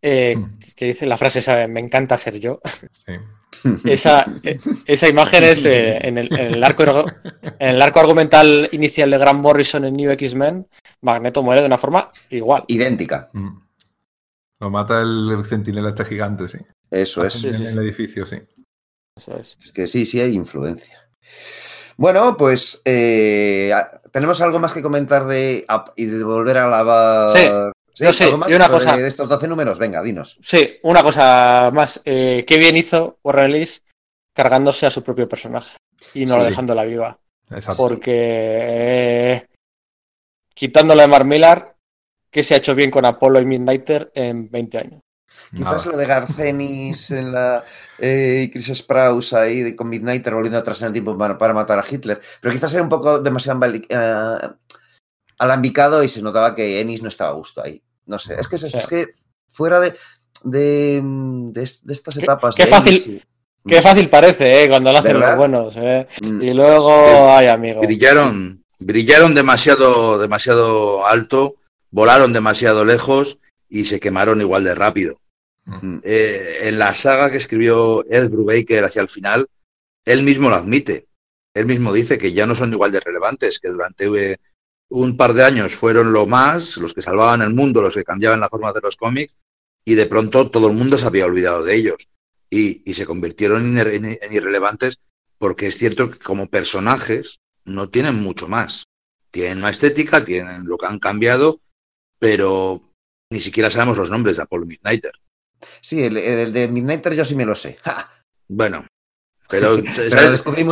eh, 0.00 0.36
hmm. 0.36 0.58
que 0.76 0.86
dice 0.86 1.06
la 1.06 1.16
frase 1.16 1.40
esa 1.40 1.66
me 1.66 1.80
encanta 1.80 2.16
ser 2.16 2.38
yo. 2.38 2.60
Esa, 3.84 4.26
esa, 4.86 5.08
imagen 5.08 5.42
es 5.42 5.64
eh, 5.66 5.98
en, 6.06 6.18
el, 6.18 6.62
arco, 6.62 6.84
en 6.84 7.68
el 7.70 7.82
arco 7.82 7.98
argumental 7.98 8.68
inicial 8.70 9.10
de 9.10 9.18
Grant 9.18 9.40
Morrison 9.40 9.84
en 9.84 9.96
New 9.96 10.10
X-Men, 10.12 10.68
Magneto 11.00 11.42
muere 11.42 11.62
de 11.62 11.66
una 11.66 11.78
forma 11.78 12.12
igual. 12.30 12.64
Idéntica. 12.68 13.30
Hmm. 13.32 13.67
Lo 14.60 14.70
mata 14.70 15.00
el 15.00 15.42
centinela 15.44 15.90
este 15.90 16.04
gigante, 16.04 16.48
sí. 16.48 16.58
Eso 16.90 17.24
es. 17.24 17.44
en 17.44 17.66
el 17.66 17.78
edificio, 17.78 18.26
sí. 18.26 18.36
Eso 19.16 19.36
es. 19.36 19.58
Es 19.62 19.72
que 19.72 19.86
sí, 19.86 20.06
sí 20.06 20.20
hay 20.20 20.34
influencia. 20.34 21.08
Bueno, 21.96 22.36
pues 22.36 22.80
eh, 22.84 23.74
tenemos 24.12 24.40
algo 24.40 24.60
más 24.60 24.72
que 24.72 24.82
comentar 24.82 25.26
de 25.26 25.66
y 25.96 26.06
de 26.06 26.22
volver 26.22 26.58
a 26.58 26.68
la. 26.68 27.28
Sí, 27.28 28.12
sí, 28.12 28.24
y 28.48 28.54
una 28.54 28.68
cosa. 28.68 28.96
De 28.96 29.08
estos 29.08 29.28
12 29.28 29.48
números, 29.48 29.78
venga, 29.78 30.02
dinos. 30.02 30.38
Sí, 30.40 30.78
una 30.84 31.02
cosa 31.02 31.70
más. 31.72 32.00
Eh, 32.04 32.44
qué 32.46 32.56
bien 32.58 32.76
hizo 32.76 33.18
Warren 33.24 33.50
Ellis 33.50 33.82
cargándose 34.32 34.86
a 34.86 34.90
su 34.90 35.02
propio 35.02 35.28
personaje 35.28 35.76
y 36.14 36.24
no 36.24 36.42
dejando 36.42 36.74
la 36.74 36.84
viva. 36.84 37.18
Exacto. 37.50 37.88
Porque 37.88 38.12
eh, 38.14 39.46
quitándole 40.54 41.02
a 41.02 41.08
Mark 41.08 41.26
Millar, 41.26 41.74
que 42.30 42.42
se 42.42 42.54
ha 42.54 42.58
hecho 42.58 42.74
bien 42.74 42.90
con 42.90 43.04
Apolo 43.04 43.40
y 43.40 43.46
Midnighter 43.46 44.10
en 44.14 44.50
20 44.50 44.78
años. 44.78 45.02
Quizás 45.54 45.86
lo 45.86 45.96
de 45.96 46.06
Garcenis 46.06 47.10
en 47.10 47.32
la, 47.32 47.64
eh, 47.98 48.42
y 48.44 48.50
Chris 48.50 48.66
Sprouse 48.74 49.32
ahí 49.34 49.74
con 49.74 49.88
Midnighter 49.88 50.34
volviendo 50.34 50.58
atrás 50.58 50.80
en 50.82 50.88
el 50.88 50.92
tiempo 50.92 51.16
para, 51.16 51.54
matar 51.54 51.78
a 51.78 51.84
Hitler, 51.88 52.20
pero 52.40 52.52
quizás 52.52 52.74
era 52.74 52.82
un 52.82 52.88
poco 52.88 53.18
demasiado 53.18 53.58
uh, 53.58 54.54
alambicado 55.38 56.02
y 56.02 56.08
se 56.08 56.20
notaba 56.20 56.54
que 56.54 56.80
Ennis 56.80 57.02
no 57.02 57.08
estaba 57.08 57.30
a 57.30 57.34
gusto 57.34 57.62
ahí. 57.62 57.82
No 58.06 58.18
sé, 58.18 58.36
es 58.38 58.48
que 58.48 58.56
es 58.56 58.62
eso, 58.64 58.78
es 58.78 58.86
que 58.86 59.08
fuera 59.48 59.80
de, 59.80 59.94
de, 60.44 61.00
de, 61.02 61.62
estas 61.62 62.16
etapas. 62.16 62.54
Qué, 62.54 62.66
fácil. 62.66 63.24
Qué 63.66 63.82
fácil 63.82 64.08
parece, 64.08 64.64
¿eh? 64.64 64.68
Cuando 64.68 64.92
lo 64.92 64.98
hacen 64.98 65.18
los 65.18 65.36
buenos. 65.36 65.74
¿eh? 65.76 66.06
Mm. 66.22 66.42
Y 66.42 66.54
luego, 66.54 67.32
ay, 67.32 67.48
amigo. 67.48 67.80
Brillaron, 67.80 68.64
brillaron 68.78 69.34
demasiado, 69.34 70.18
demasiado 70.18 71.06
alto 71.06 71.56
volaron 71.90 72.32
demasiado 72.32 72.84
lejos 72.84 73.38
y 73.68 73.84
se 73.84 74.00
quemaron 74.00 74.40
igual 74.40 74.64
de 74.64 74.74
rápido. 74.74 75.20
Eh, 76.02 76.60
en 76.62 76.78
la 76.78 76.94
saga 76.94 77.30
que 77.30 77.36
escribió 77.36 78.04
Ed 78.08 78.30
Brubaker 78.30 78.84
hacia 78.84 79.02
el 79.02 79.08
final, 79.08 79.48
él 80.04 80.22
mismo 80.22 80.48
lo 80.48 80.56
admite. 80.56 81.08
Él 81.52 81.66
mismo 81.66 81.92
dice 81.92 82.18
que 82.18 82.32
ya 82.32 82.46
no 82.46 82.54
son 82.54 82.72
igual 82.72 82.92
de 82.92 83.00
relevantes, 83.00 83.58
que 83.58 83.68
durante 83.68 84.38
un 84.88 85.16
par 85.16 85.34
de 85.34 85.44
años 85.44 85.74
fueron 85.74 86.12
lo 86.12 86.26
más, 86.26 86.76
los 86.78 86.94
que 86.94 87.02
salvaban 87.02 87.42
el 87.42 87.54
mundo, 87.54 87.82
los 87.82 87.94
que 87.94 88.04
cambiaban 88.04 88.40
la 88.40 88.48
forma 88.48 88.72
de 88.72 88.80
los 88.80 88.96
cómics, 88.96 89.34
y 89.84 89.94
de 89.94 90.06
pronto 90.06 90.50
todo 90.50 90.68
el 90.68 90.74
mundo 90.74 90.96
se 90.96 91.06
había 91.06 91.26
olvidado 91.26 91.62
de 91.62 91.74
ellos. 91.74 92.08
Y, 92.50 92.94
se 92.94 93.04
convirtieron 93.04 93.76
en 93.76 94.32
irrelevantes 94.32 95.00
porque 95.38 95.68
es 95.68 95.78
cierto 95.78 96.10
que 96.10 96.18
como 96.18 96.48
personajes 96.48 97.40
no 97.64 97.88
tienen 97.88 98.16
mucho 98.16 98.48
más. 98.48 98.84
Tienen 99.30 99.58
una 99.58 99.70
estética, 99.70 100.24
tienen 100.24 100.66
lo 100.66 100.78
que 100.78 100.86
han 100.86 100.98
cambiado, 100.98 101.60
pero 102.18 102.82
ni 103.30 103.40
siquiera 103.40 103.70
sabemos 103.70 103.98
los 103.98 104.10
nombres 104.10 104.36
de 104.36 104.42
Apollo 104.42 104.66
Midnighter. 104.66 105.12
Sí, 105.80 106.02
el, 106.02 106.52
de 106.52 106.68
Midnighter 106.68 107.14
yo 107.14 107.24
sí 107.24 107.34
me 107.34 107.44
lo 107.44 107.54
sé. 107.54 107.78
Bueno, 108.48 108.86
pero, 109.48 109.78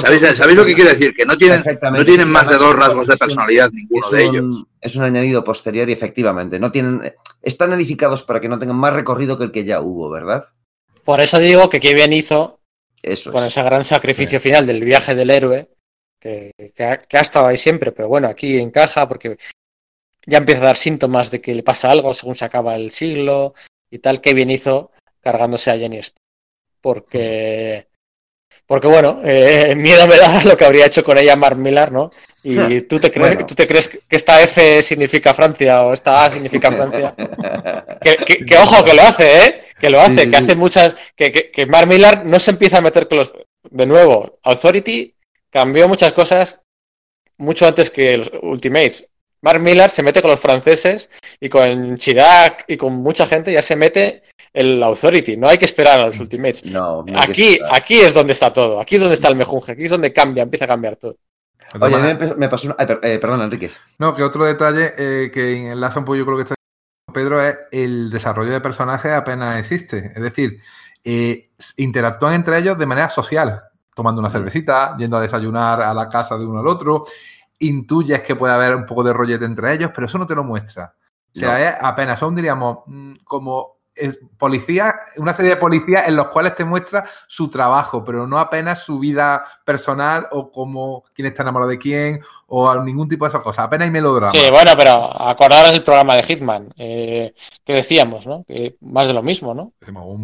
¿sabéis, 0.01 0.57
lo 0.57 0.65
que 0.65 0.75
quiere 0.75 0.95
decir? 0.95 1.15
Que 1.15 1.25
no 1.25 1.37
tienen, 1.37 1.63
no 1.93 2.05
tienen 2.05 2.29
más 2.29 2.49
de 2.49 2.57
dos 2.57 2.75
rasgos 2.75 3.07
de 3.07 3.17
personalidad 3.17 3.71
ninguno 3.71 4.11
de 4.11 4.25
ellos. 4.25 4.65
Es 4.81 4.97
un 4.97 5.05
añadido 5.05 5.43
posterior 5.43 5.89
y 5.89 5.93
efectivamente 5.93 6.59
no 6.59 6.71
tienen, 6.71 7.15
están 7.43 7.73
edificados 7.73 8.23
para 8.23 8.41
que 8.41 8.49
no 8.49 8.59
tengan 8.59 8.77
más 8.77 8.93
recorrido 8.93 9.39
que 9.39 9.45
el 9.45 9.53
que 9.53 9.65
ya 9.65 9.81
hubo, 9.81 10.11
¿verdad? 10.11 10.49
Por 11.05 11.21
eso 11.21 11.39
digo 11.39 11.69
que 11.69 11.81
qué 11.81 11.95
bien 11.95 12.13
hizo 12.13 12.61
eso 13.03 13.31
con 13.33 13.45
ese 13.45 13.63
gran 13.63 13.85
sacrificio 13.85 14.41
final 14.41 14.67
del 14.67 14.83
viaje 14.83 15.15
del 15.15 15.31
héroe, 15.31 15.71
que, 16.21 16.51
ha, 16.79 16.99
que, 16.99 17.17
ha, 17.17 17.21
estado 17.21 17.47
ahí 17.47 17.57
siempre, 17.57 17.93
pero 17.93 18.09
bueno, 18.09 18.27
aquí 18.27 18.59
encaja 18.59 19.07
porque 19.07 19.39
ya 20.27 20.39
empieza 20.39 20.63
a 20.63 20.67
dar 20.67 20.77
síntomas 20.77 21.31
de 21.31 21.41
que 21.41 21.55
le 21.55 21.63
pasa 21.63 21.91
algo 21.91 22.13
según 22.13 22.35
se 22.35 22.45
acaba 22.45 22.75
el 22.75 22.91
siglo 22.91 23.55
y 23.91 23.99
tal, 23.99 24.21
que 24.21 24.35
bien 24.35 24.51
hizo 24.51 24.91
cargándose 25.21 25.71
a 25.71 25.79
Jenny 25.79 26.01
Porque, 26.81 27.87
porque 28.67 28.89
bueno, 28.89 29.21
eh, 29.25 29.75
miedo 29.77 30.07
me 30.07 30.19
da 30.19 30.43
lo 30.45 30.57
que 30.57 30.65
habría 30.65 30.87
hecho 30.87 31.05
con 31.05 31.17
ella 31.17 31.37
Mark 31.37 31.57
Millar, 31.57 31.93
¿no? 31.93 32.11
Y 32.43 32.81
tú 32.89 32.99
te, 32.99 33.11
crees, 33.11 33.47
¿tú 33.47 33.55
te 33.55 33.67
crees 33.67 33.89
que 33.89 34.17
esta 34.17 34.43
F 34.43 34.83
significa 34.83 35.33
Francia 35.33 35.83
o 35.83 35.93
esta 35.93 36.25
A 36.25 36.31
significa 36.31 36.71
Francia. 36.73 37.15
que, 38.01 38.59
ojo, 38.59 38.85
que 38.85 38.95
lo 38.95 39.03
hace, 39.03 39.47
¿eh? 39.47 39.63
Que 39.79 39.91
lo 39.91 40.01
hace, 40.01 40.29
que 40.29 40.37
hace 40.37 40.57
muchas. 40.57 40.95
Que, 41.15 41.51
que, 41.53 41.67
Mark 41.67 41.87
Millar 41.87 42.25
no 42.25 42.39
se 42.41 42.51
empieza 42.51 42.79
a 42.79 42.83
meter 42.83 43.07
con 43.09 43.19
los. 43.19 43.35
De 43.71 43.87
nuevo, 43.87 44.39
Authority 44.43 45.15
cambió 45.51 45.89
muchas 45.89 46.13
cosas 46.13 46.61
mucho 47.37 47.67
antes 47.67 47.91
que 47.91 48.17
los 48.17 48.31
Ultimates. 48.43 49.11
Mark 49.47 49.61
Millar 49.61 49.91
se 49.91 50.03
mete 50.03 50.21
con 50.21 50.33
los 50.33 50.41
franceses 50.41 51.09
y 51.39 51.49
con 51.49 51.95
Chirac 51.95 52.65
y 52.67 52.77
con 52.77 52.95
mucha 52.95 53.27
gente 53.27 53.53
ya 53.53 53.63
se 53.63 53.77
mete 53.77 54.23
el 54.53 54.83
Authority. 54.83 55.37
No 55.37 55.47
hay 55.47 55.57
que 55.57 55.67
esperar 55.67 56.01
a 56.01 56.07
los 56.07 56.19
Ultimates. 56.19 56.67
No, 56.67 57.05
aquí, 57.17 57.57
aquí 57.71 57.95
es 57.95 58.13
donde 58.13 58.33
está 58.33 58.53
todo. 58.53 58.81
Aquí 58.81 58.97
es 58.97 59.01
donde 59.01 59.15
está 59.15 59.29
el 59.29 59.37
mejunje. 59.37 59.71
Aquí 59.71 59.85
es 59.85 59.91
donde 59.93 60.13
cambia, 60.13 60.43
empieza 60.43 60.65
a 60.65 60.69
cambiar 60.69 60.97
todo. 60.97 61.19
Oye, 61.81 61.97
me, 62.37 62.49
pasó 62.49 62.67
una... 62.67 62.77
Eh, 63.03 63.21
perdón, 63.21 63.43
Enrique. 63.43 63.71
No, 64.01 64.17
que 64.17 64.25
otro 64.25 64.45
detalle 64.45 64.93
eh, 64.99 65.31
que 65.33 65.71
enlaza 65.71 66.01
un 66.01 66.07
poco, 66.07 66.17
yo 66.17 66.25
creo 66.25 66.39
que 66.39 66.43
está 66.43 66.55
Pedro, 67.15 67.41
es 67.41 67.57
el 67.71 68.11
desarrollo 68.11 68.51
de 68.51 68.61
personajes 68.61 69.13
apenas 69.13 69.61
existe. 69.61 70.11
Es 70.13 70.23
decir, 70.23 70.59
eh, 71.05 71.51
interactúan 71.77 72.35
entre 72.35 72.59
ellos 72.59 72.77
de 72.77 72.87
manera 72.87 73.11
social, 73.11 73.61
tomando 73.95 74.19
una 74.19 74.29
cervecita, 74.29 74.97
yendo 74.99 75.17
a 75.17 75.21
desayunar 75.21 75.83
a 75.83 75.95
la 75.95 76.09
casa 76.09 76.37
de 76.37 76.45
uno 76.45 76.59
al 76.59 76.67
otro 76.67 77.05
intuyes 77.61 78.23
que 78.23 78.37
puede 78.37 78.55
haber 78.55 78.75
un 78.75 78.87
poco 78.87 79.03
de 79.03 79.13
rollete 79.13 79.45
entre 79.45 79.73
ellos, 79.75 79.91
pero 79.95 80.07
eso 80.07 80.19
no 80.19 80.27
te 80.27 80.35
lo 80.35 80.45
muestra. 80.45 80.95
O 81.35 81.39
sea, 81.39 81.69
es 81.69 81.77
apenas 81.81 82.19
son, 82.19 82.35
diríamos, 82.35 82.79
mm, 82.87 83.13
como 83.25 83.77
policía, 84.37 84.95
una 85.17 85.35
serie 85.35 85.53
de 85.53 85.57
policías 85.57 86.07
en 86.07 86.17
los 86.17 86.29
cuales 86.29 86.55
te 86.55 86.65
muestra 86.65 87.05
su 87.27 87.49
trabajo, 87.49 88.05
pero 88.05 88.27
no 88.27 88.39
apenas 88.39 88.83
su 88.83 88.99
vida 88.99 89.45
personal 89.65 90.27
o 90.33 90.51
como 90.51 91.05
quién 91.15 91.27
está 91.27 91.43
enamorado 91.43 91.71
de 91.71 91.79
quién 91.79 92.21
o 92.47 92.75
ningún 92.83 93.09
tipo 93.09 93.25
de 93.25 93.31
esas 93.31 93.43
cosas. 93.43 93.65
Apenas 93.65 93.87
hay 93.87 93.91
melodrama. 93.91 94.31
Sí, 94.31 94.43
bueno, 94.51 94.73
pero 94.77 95.23
acordaros 95.23 95.73
el 95.73 95.83
programa 95.83 96.17
de 96.17 96.23
Hitman, 96.25 96.75
eh, 96.77 97.35
que 97.65 97.73
decíamos, 97.73 98.27
¿no? 98.27 98.45
Que 98.47 98.77
más 98.81 99.09
de 99.09 99.15
lo 99.15 99.23
mismo, 99.23 99.55
¿no? 99.55 99.73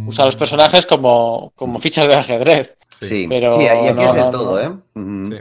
Usa 0.06 0.24
a 0.24 0.26
los 0.26 0.36
personajes 0.36 0.84
como, 0.84 1.52
como 1.56 1.78
fichas 1.78 2.08
de 2.08 2.14
ajedrez. 2.14 2.76
Sí, 3.00 3.26
pero 3.28 3.52
sí, 3.52 3.62
y 3.62 3.66
aquí 3.66 4.02
es 4.02 4.14
del 4.14 4.30
todo, 4.30 4.60
¿eh? 4.60 4.70
Sí 4.94 5.36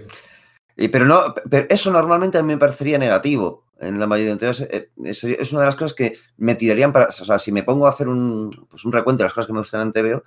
pero 0.76 1.06
no, 1.06 1.34
pero 1.50 1.66
eso 1.70 1.92
normalmente 1.92 2.38
a 2.38 2.44
mí 2.44 2.48
me 2.48 2.58
parecería 2.58 2.98
negativo 2.98 3.66
en 3.80 4.00
la 4.00 4.08
mayoría. 4.08 4.32
Entonces, 4.32 4.68
eh, 4.72 4.90
es, 5.04 5.52
una 5.52 5.62
de 5.62 5.66
las 5.68 5.76
cosas 5.76 5.94
que 5.94 6.14
me 6.38 6.56
tirarían 6.56 6.94
para. 6.94 7.08
O 7.08 7.12
sea, 7.12 7.40
si 7.40 7.52
me 7.52 7.64
pongo 7.64 7.88
a 7.88 7.90
hacer 7.90 8.08
un, 8.08 8.68
pues 8.70 8.86
un 8.86 8.92
recuento 8.92 9.20
de 9.20 9.26
las 9.26 9.34
cosas 9.34 9.48
que 9.48 9.54
me 9.54 9.60
gustan 9.60 9.82
en 9.82 9.92
TVO, 9.92 10.24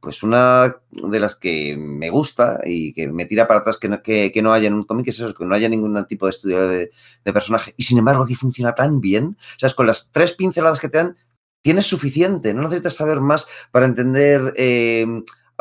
pues 0.00 0.22
una 0.22 0.76
de 0.90 1.20
las 1.20 1.36
que 1.36 1.76
me 1.76 2.10
gusta 2.10 2.60
y 2.64 2.92
que 2.92 3.08
me 3.08 3.24
tira 3.24 3.46
para 3.46 3.60
atrás 3.60 3.78
que 3.78 3.88
no, 3.88 4.02
que, 4.02 4.32
no 4.42 4.52
haya 4.52 4.68
en 4.68 4.74
un 4.74 4.84
cómic 4.84 5.08
es 5.08 5.20
eso, 5.20 5.34
que 5.34 5.46
no 5.46 5.54
haya 5.54 5.68
ningún 5.68 6.04
tipo 6.06 6.26
de 6.26 6.30
estudio 6.30 6.68
de, 6.68 6.90
personaje. 7.24 7.74
Y 7.76 7.84
sin 7.84 7.98
embargo, 7.98 8.24
aquí 8.24 8.34
funciona 8.34 8.74
tan 8.74 9.00
bien. 9.00 9.36
O 9.38 9.58
sea, 9.58 9.68
es 9.68 9.74
con 9.74 9.86
las 9.86 10.10
tres 10.12 10.32
pinceladas 10.32 10.80
que 10.80 10.88
te 10.88 10.98
dan, 10.98 11.16
tienes 11.62 11.86
suficiente. 11.86 12.52
No 12.52 12.62
necesitas 12.62 12.94
saber 12.94 13.20
más 13.20 13.46
para 13.70 13.86
entender. 13.86 14.52
Eh, 14.56 15.06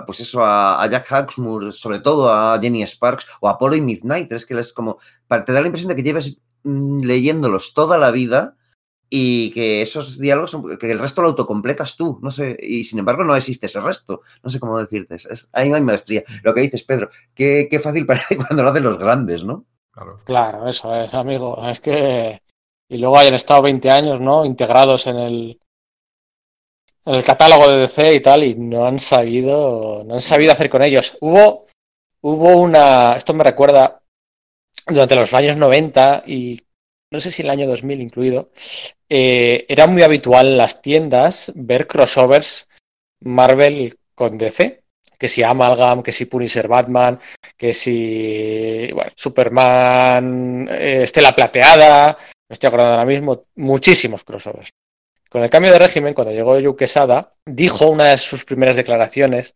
pues 0.06 0.20
eso, 0.20 0.44
a, 0.44 0.86
Jack 0.90 1.06
Hawksmoor, 1.08 1.72
sobre 1.72 2.00
todo 2.00 2.32
a 2.32 2.60
Jenny 2.60 2.84
Sparks 2.86 3.28
o 3.42 3.48
a 3.48 3.52
Apollo 3.52 3.76
y 3.76 3.82
Midnight. 3.82 4.32
Es 4.32 4.46
que 4.46 4.58
es 4.60 4.74
como, 4.74 5.00
te 5.28 5.52
da 5.52 5.62
la 5.62 5.68
impresión 5.68 5.90
de 5.90 5.96
que 5.96 6.04
lleves 6.04 6.38
mm, 6.64 7.04
leyéndolos 7.04 7.74
toda 7.74 7.98
la 7.98 8.12
vida 8.12 8.56
y 9.10 9.52
que 9.52 9.84
esos 9.84 10.18
diálogos, 10.18 10.58
que 10.80 10.92
el 10.92 10.98
resto 10.98 11.22
lo 11.22 11.28
autocompletas 11.28 11.96
tú, 11.96 12.18
no 12.24 12.32
sé, 12.32 12.58
y 12.60 12.84
sin 12.84 12.98
embargo 12.98 13.24
no 13.24 13.36
existe 13.36 13.68
ese 13.68 13.80
resto, 13.80 14.22
no 14.42 14.50
sé 14.50 14.60
cómo 14.60 14.80
decirte, 14.80 15.16
es, 15.16 15.50
ahí 15.54 15.70
no 15.70 15.76
hay 15.76 15.84
maestría. 15.84 16.24
Lo 16.42 16.52
que 16.52 16.62
dices, 16.62 16.84
Pedro, 16.84 17.12
qué, 17.36 17.68
qué 17.70 17.80
fácil 17.80 18.06
parece 18.08 18.38
cuando 18.38 18.64
lo 18.64 18.70
hacen 18.70 18.84
los 18.84 18.98
grandes, 18.98 19.44
¿no? 19.44 19.66
Claro. 19.92 20.20
claro, 20.26 20.68
eso 20.68 20.94
es, 20.96 21.14
amigo, 21.14 21.62
es 21.70 21.80
que... 21.80 22.42
Y 22.90 22.98
luego 22.98 23.18
hayan 23.18 23.36
estado 23.36 23.62
20 23.62 23.92
años, 23.92 24.20
¿no? 24.20 24.46
Integrados 24.46 25.06
en 25.06 25.18
el, 25.18 25.60
el 27.06 27.24
catálogo 27.24 27.70
de 27.70 27.80
DC 27.80 28.14
y 28.16 28.20
tal, 28.22 28.44
y 28.44 28.56
no 28.56 28.86
han 28.86 29.00
sabido, 29.00 30.04
no 30.06 30.16
han 30.16 30.22
sabido 30.22 30.52
hacer 30.52 30.70
con 30.70 30.84
ellos. 30.84 31.18
Hubo, 31.22 31.68
hubo 32.22 32.58
una, 32.58 33.16
esto 33.18 33.34
me 33.34 33.44
recuerda, 33.44 34.02
durante 34.88 35.16
los 35.16 35.34
años 35.34 35.56
90 35.56 36.24
y 36.28 36.62
no 37.12 37.20
sé 37.20 37.32
si 37.32 37.44
el 37.44 37.50
año 37.50 37.68
2000 37.68 38.02
incluido, 38.02 38.50
eh, 39.08 39.66
era 39.70 39.86
muy 39.86 40.02
habitual 40.02 40.48
en 40.48 40.58
las 40.58 40.82
tiendas 40.82 41.52
ver 41.56 41.86
crossovers 41.86 42.68
Marvel 43.22 43.96
con 44.16 44.38
DC, 44.38 44.84
que 45.18 45.30
si 45.30 45.44
Amalgam, 45.44 46.02
que 46.02 46.12
si 46.12 46.26
Punisher 46.26 46.68
Batman, 46.68 47.20
que 47.56 47.74
si 47.74 48.90
Superman, 49.16 50.68
eh, 50.72 51.04
Estela 51.04 51.36
Plateada, 51.36 52.18
no 52.18 52.54
estoy 52.54 52.68
acordando 52.68 52.94
ahora 52.94 53.06
mismo, 53.06 53.44
muchísimos 53.56 54.24
crossovers. 54.24 54.72
Con 55.34 55.42
el 55.42 55.50
cambio 55.50 55.72
de 55.72 55.80
régimen, 55.80 56.14
cuando 56.14 56.32
llegó 56.32 56.62
Joe 56.62 56.76
Quesada, 56.76 57.34
dijo 57.44 57.88
una 57.88 58.10
de 58.10 58.18
sus 58.18 58.46
primeras 58.46 58.76
declaraciones 58.76 59.56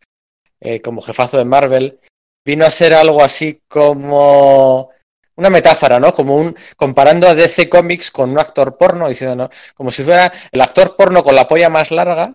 eh, 0.58 0.80
como 0.80 1.00
jefazo 1.00 1.38
de 1.38 1.44
Marvel, 1.44 2.00
vino 2.44 2.66
a 2.66 2.70
ser 2.72 2.94
algo 2.94 3.22
así 3.22 3.62
como 3.68 4.90
una 5.36 5.50
metáfora, 5.50 6.00
¿no? 6.00 6.12
Como 6.12 6.34
un 6.34 6.56
comparando 6.76 7.28
a 7.28 7.36
DC 7.36 7.68
Comics 7.68 8.10
con 8.10 8.30
un 8.30 8.40
actor 8.40 8.76
porno, 8.76 9.08
diciendo, 9.08 9.36
¿no? 9.36 9.50
Como 9.76 9.92
si 9.92 10.02
fuera 10.02 10.32
el 10.50 10.60
actor 10.60 10.96
porno 10.96 11.22
con 11.22 11.36
la 11.36 11.46
polla 11.46 11.68
más 11.68 11.92
larga, 11.92 12.34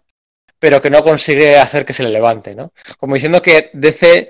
pero 0.57 0.81
que 0.81 0.89
no 0.89 1.03
consigue 1.03 1.57
hacer 1.57 1.83
que 1.83 1.91
se 1.91 2.03
le 2.03 2.11
levante, 2.11 2.55
¿no? 2.55 2.71
Como 2.97 3.15
diciendo 3.15 3.41
que 3.41 3.71
DC 3.73 4.29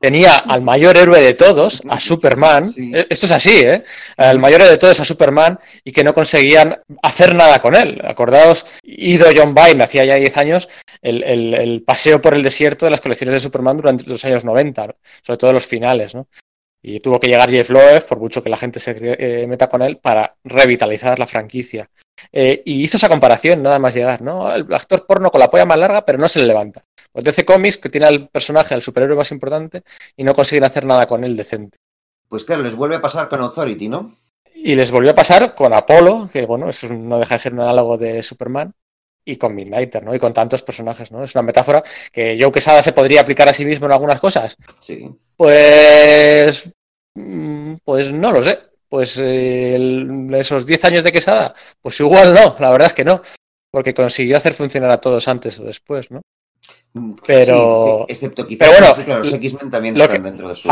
tenía 0.00 0.36
al 0.36 0.62
mayor 0.62 0.96
héroe 0.96 1.20
de 1.20 1.34
todos, 1.34 1.82
a 1.88 1.98
Superman, 1.98 2.70
e, 2.76 3.06
esto 3.08 3.26
es 3.26 3.32
así, 3.32 3.56
¿eh? 3.56 3.84
Al 4.16 4.38
mayor 4.38 4.60
héroe 4.60 4.72
de 4.72 4.78
todos, 4.78 5.00
a 5.00 5.04
Superman, 5.04 5.58
y 5.82 5.92
que 5.92 6.04
no 6.04 6.12
conseguían 6.12 6.78
hacer 7.02 7.34
nada 7.34 7.60
con 7.60 7.74
él. 7.74 8.00
Acordaos, 8.04 8.66
Ido 8.82 9.26
John 9.34 9.54
Byrne, 9.54 9.84
hacía 9.84 10.04
ya 10.04 10.16
10 10.16 10.36
años, 10.36 10.68
el, 11.00 11.22
el, 11.24 11.82
paseo 11.82 12.20
por 12.20 12.34
el 12.34 12.42
desierto 12.42 12.86
de 12.86 12.90
las 12.90 13.00
colecciones 13.00 13.34
de 13.34 13.40
Superman 13.40 13.76
durante 13.76 14.04
los 14.06 14.24
años 14.24 14.44
90, 14.44 14.94
sobre 15.22 15.38
todo 15.38 15.52
los 15.52 15.66
finales, 15.66 16.14
¿no? 16.14 16.28
Y 16.82 17.00
tuvo 17.00 17.18
que 17.18 17.28
llegar 17.28 17.50
Jeff 17.50 17.70
Loeb, 17.70 18.04
por 18.04 18.18
mucho 18.18 18.42
que 18.42 18.50
la 18.50 18.58
gente 18.58 18.78
se 18.78 18.94
eh, 19.00 19.46
meta 19.46 19.70
con 19.70 19.80
él, 19.80 19.96
para 19.96 20.36
revitalizar 20.44 21.18
la 21.18 21.26
franquicia. 21.26 21.88
Eh, 22.32 22.62
y 22.64 22.82
hizo 22.82 22.96
esa 22.96 23.08
comparación, 23.08 23.62
nada 23.62 23.78
más 23.78 23.94
llegar, 23.94 24.22
¿no? 24.22 24.52
El 24.52 24.72
actor 24.72 25.06
porno 25.06 25.30
con 25.30 25.40
la 25.40 25.50
polla 25.50 25.64
más 25.64 25.78
larga, 25.78 26.04
pero 26.04 26.18
no 26.18 26.28
se 26.28 26.40
le 26.40 26.46
levanta. 26.46 26.84
Pues 27.12 27.24
DC 27.24 27.44
Comics, 27.44 27.78
que 27.78 27.88
tiene 27.88 28.06
al 28.06 28.28
personaje, 28.28 28.74
al 28.74 28.82
superhéroe 28.82 29.16
más 29.16 29.30
importante, 29.30 29.82
y 30.16 30.24
no 30.24 30.34
consiguen 30.34 30.64
hacer 30.64 30.84
nada 30.84 31.06
con 31.06 31.24
él 31.24 31.36
decente. 31.36 31.78
Pues 32.28 32.44
claro, 32.44 32.62
les 32.62 32.74
vuelve 32.74 32.96
a 32.96 33.02
pasar 33.02 33.28
con 33.28 33.40
Authority, 33.40 33.88
¿no? 33.88 34.16
Y 34.54 34.74
les 34.74 34.90
volvió 34.90 35.10
a 35.10 35.14
pasar 35.14 35.54
con 35.54 35.72
Apolo, 35.72 36.28
que 36.32 36.46
bueno, 36.46 36.68
eso 36.68 36.92
no 36.92 37.18
deja 37.18 37.34
de 37.34 37.38
ser 37.38 37.52
un 37.52 37.60
análogo 37.60 37.98
de 37.98 38.22
Superman, 38.22 38.74
y 39.24 39.36
con 39.36 39.54
Midnighter, 39.54 40.02
¿no? 40.02 40.14
Y 40.14 40.18
con 40.18 40.32
tantos 40.32 40.62
personajes, 40.62 41.10
¿no? 41.10 41.22
Es 41.22 41.34
una 41.34 41.42
metáfora 41.42 41.82
que 42.12 42.36
Joe 42.38 42.52
Quesada 42.52 42.82
se 42.82 42.92
podría 42.92 43.22
aplicar 43.22 43.48
a 43.48 43.54
sí 43.54 43.64
mismo 43.64 43.86
en 43.86 43.92
algunas 43.92 44.20
cosas. 44.20 44.56
Sí. 44.80 45.10
Pues. 45.36 46.70
Mm, 47.14 47.74
pues 47.84 48.12
no 48.12 48.32
lo 48.32 48.42
sé. 48.42 48.58
Pues 48.88 49.18
eh, 49.22 50.06
esos 50.32 50.66
10 50.66 50.84
años 50.84 51.04
de 51.04 51.12
Quesada, 51.12 51.54
pues 51.80 51.98
igual 52.00 52.34
no, 52.34 52.56
la 52.58 52.70
verdad 52.70 52.86
es 52.86 52.94
que 52.94 53.04
no. 53.04 53.22
Porque 53.70 53.94
consiguió 53.94 54.36
hacer 54.36 54.54
funcionar 54.54 54.90
a 54.90 55.00
todos 55.00 55.26
antes 55.26 55.58
o 55.58 55.64
después, 55.64 56.10
¿no? 56.10 56.20
Mm, 56.92 57.14
pero. 57.26 58.06
excepto 58.08 58.46
quizás 58.46 58.68
pero 58.68 58.94
bueno, 58.94 59.18
los 59.18 59.32
X-Men 59.32 59.70
también 59.70 60.00
están 60.00 60.22
dentro 60.22 60.48
de 60.48 60.54
su. 60.54 60.68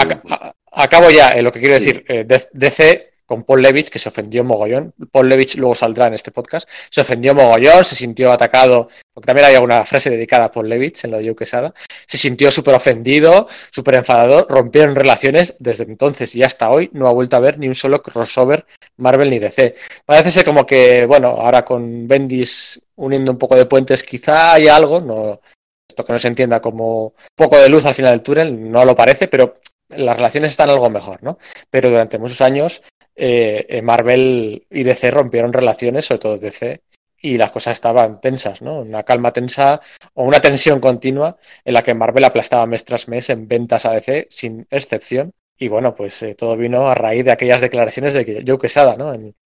acabo 0.71 1.11
ya, 1.11 1.31
eh, 1.31 1.43
lo 1.43 1.51
que 1.53 1.59
quiero 1.59 1.75
decir. 1.75 2.05
Eh, 2.09 2.25
DC 2.53 3.13
con 3.27 3.45
Paul 3.45 3.63
Levitch, 3.63 3.89
que 3.89 3.99
se 3.99 4.09
ofendió 4.09 4.45
mogollón. 4.45 4.95
Paul 5.11 5.29
Levitch 5.29 5.57
luego 5.57 5.75
saldrá 5.75 6.07
en 6.07 6.15
este 6.15 6.31
podcast. 6.31 6.69
Se 6.91 7.01
ofendió 7.01 7.35
mogollón, 7.35 7.85
se 7.85 7.97
sintió 7.97 8.31
atacado, 8.31 8.89
porque 9.15 9.27
también 9.27 9.47
hay 9.47 9.57
una 9.57 9.85
frase 9.85 10.11
dedicada 10.11 10.51
Paul 10.51 10.69
Levitch 10.69 11.05
en 11.05 11.11
lo 11.11 11.19
de 11.19 11.27
Joe 11.27 11.37
Quesada. 11.37 11.75
Se 12.07 12.17
sintió 12.17 12.51
súper 12.51 12.75
ofendido, 12.75 13.47
súper 13.71 13.97
enfadado, 13.97 14.47
rompieron 14.49 14.97
relaciones. 14.97 15.55
Desde 15.59 15.85
entonces 15.85 16.35
y 16.35 16.43
hasta 16.43 16.71
hoy 16.71 16.89
no 16.93 17.09
ha 17.09 17.13
vuelto 17.13 17.37
a 17.37 17.41
ver 17.41 17.59
ni 17.59 17.69
un 17.69 17.75
solo 17.75 18.03
crossover 18.03 18.65
Marvel 18.97 19.31
ni 19.31 19.39
DC. 19.39 19.75
Parece 20.07 20.31
ser 20.31 20.45
como 20.45 20.65
que, 20.65 21.05
bueno, 21.07 21.29
ahora 21.29 21.65
con 21.65 22.09
Bendis 22.09 22.87
uniendo 22.97 23.33
un 23.33 23.39
poco 23.39 23.57
de 23.57 23.67
puentes, 23.67 24.03
quizá 24.03 24.55
hay 24.55 24.69
algo, 24.69 25.01
no, 25.01 25.41
esto 25.89 26.05
que 26.05 26.13
no 26.13 26.19
se 26.19 26.29
entienda 26.29 26.61
como 26.61 27.15
poco 27.35 27.59
de 27.59 27.69
luz 27.69 27.85
al 27.85 27.95
final 27.95 28.13
del 28.13 28.23
túnel, 28.23 28.71
no 28.71 28.85
lo 28.85 28.95
parece, 28.97 29.29
pero 29.29 29.59
las 29.89 30.17
relaciones 30.17 30.53
están 30.53 30.71
algo 30.71 30.89
mejor, 30.89 31.23
¿no? 31.23 31.39
Pero 31.69 31.91
durante 31.91 32.19
muchos 32.19 32.41
años 32.41 32.83
eh, 33.15 33.81
Marvel 33.83 34.67
y 34.71 34.83
DC 34.85 35.11
rompieron 35.11 35.53
relaciones, 35.53 36.07
sobre 36.07 36.21
todo 36.21 36.39
DC, 36.39 36.81
y 37.23 37.39
las 37.39 37.53
cosas 37.53 37.75
estaban 37.75 38.21
tensas, 38.21 38.61
¿no? 38.61 38.81
Una 38.81 39.05
calma 39.05 39.33
tensa 39.33 39.81
o 40.15 40.25
una 40.25 40.41
tensión 40.41 40.81
continua 40.81 41.39
en 41.65 41.75
la 41.75 41.83
que 41.83 41.95
Marvel 41.95 42.25
aplastaba 42.25 42.67
mes 42.67 42.85
tras 42.85 43.09
mes 43.09 43.31
en 43.31 43.47
ventas 43.47 43.87
a 43.87 43.93
DC, 43.93 44.27
sin 44.29 44.67
excepción. 44.71 45.33
Y 45.57 45.69
bueno, 45.69 45.95
pues 45.95 46.21
eh, 46.25 46.35
todo 46.35 46.57
vino 46.57 46.89
a 46.89 46.95
raíz 46.95 47.25
de 47.25 47.31
aquellas 47.31 47.61
declaraciones 47.61 48.13
de 48.15 48.45
Joe 48.47 48.59
Quesada, 48.59 48.97
¿no? 48.97 49.15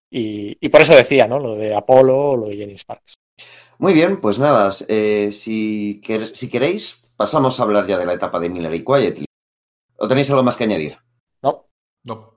y, 0.10 0.70
por 0.70 0.82
eso 0.82 0.96
decía, 0.96 1.28
¿no? 1.28 1.38
Lo 1.38 1.56
de 1.56 1.76
Apolo 1.76 2.18
o 2.18 2.38
lo 2.38 2.48
de 2.48 2.56
Jenny 2.56 2.78
Sparks. 2.78 3.16
Muy 3.80 3.94
bien, 3.94 4.22
pues 4.22 4.40
nada, 4.40 4.74
eh, 4.88 5.30
si, 5.32 6.02
si 6.34 6.50
queréis, 6.50 7.02
pasamos 7.18 7.60
a 7.60 7.64
hablar 7.64 7.86
ya 7.86 7.98
de 7.98 8.06
la 8.06 8.14
etapa 8.14 8.40
de 8.40 8.50
Miller 8.50 8.74
y 8.74 8.84
Quietly. 8.84 9.26
¿O 9.98 10.08
tenéis 10.08 10.30
algo 10.30 10.44
más 10.44 10.56
que 10.56 10.64
añadir? 10.64 10.98
No. 11.42 11.68
No. 12.04 12.37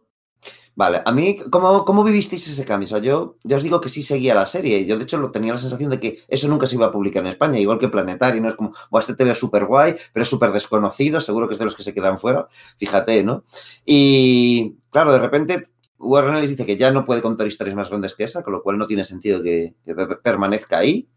Vale, 0.77 1.03
a 1.05 1.13
mí, 1.13 1.39
¿cómo, 1.51 1.85
cómo 1.85 2.05
vivisteis 2.05 2.49
ese 2.49 2.65
cambio? 2.65 2.89
O 2.97 2.99
yo, 2.99 3.37
os 3.45 3.63
digo 3.63 3.81
que 3.81 3.89
sí 3.89 4.03
seguía 4.03 4.35
la 4.35 4.47
serie. 4.47 4.87
Yo, 4.87 4.97
de 4.97 5.05
hecho, 5.05 5.19
lo, 5.19 5.31
tenía 5.31 5.53
la 5.53 5.59
sensación 5.59 5.91
de 5.91 6.01
que 6.01 6.23
eso 6.29 6.49
nunca 6.49 6.67
se 6.67 6.77
iba 6.77 6.87
a 6.87 6.93
publicar 6.93 7.23
en 7.23 7.31
España, 7.31 7.59
igual 7.59 7.79
que 7.79 7.89
Planetario, 7.89 8.41
¿no? 8.41 8.49
Es 8.49 8.55
como, 8.55 8.73
bueno, 8.91 9.01
este 9.01 9.15
te 9.15 9.25
veo 9.25 9.35
súper 9.35 9.67
guay, 9.67 9.95
pero 10.13 10.23
es 10.23 10.29
súper 10.29 10.53
desconocido, 10.53 11.21
seguro 11.21 11.49
que 11.49 11.55
es 11.55 11.59
de 11.59 11.65
los 11.67 11.75
que 11.75 11.83
se 11.83 11.93
quedan 11.93 12.19
fuera. 12.19 12.49
Fíjate, 12.79 13.23
¿no? 13.25 13.45
Y, 13.85 14.77
claro, 14.91 15.13
de 15.13 15.19
repente 15.19 15.67
Warren 16.01 16.37
Ellis 16.37 16.51
dice 16.51 16.67
que 16.67 16.77
ya 16.77 16.91
no 16.91 17.05
puede 17.05 17.23
contar 17.23 17.47
historias 17.47 17.77
más 17.77 17.91
grandes 17.91 18.15
que 18.15 18.25
esa, 18.25 18.43
con 18.43 18.55
lo 18.55 18.63
cual 18.63 18.79
no 18.79 18.87
tiene 18.87 19.05
sentido 19.05 19.43
que, 19.43 19.77
permanezca 20.23 20.79
ahí. 20.79 21.09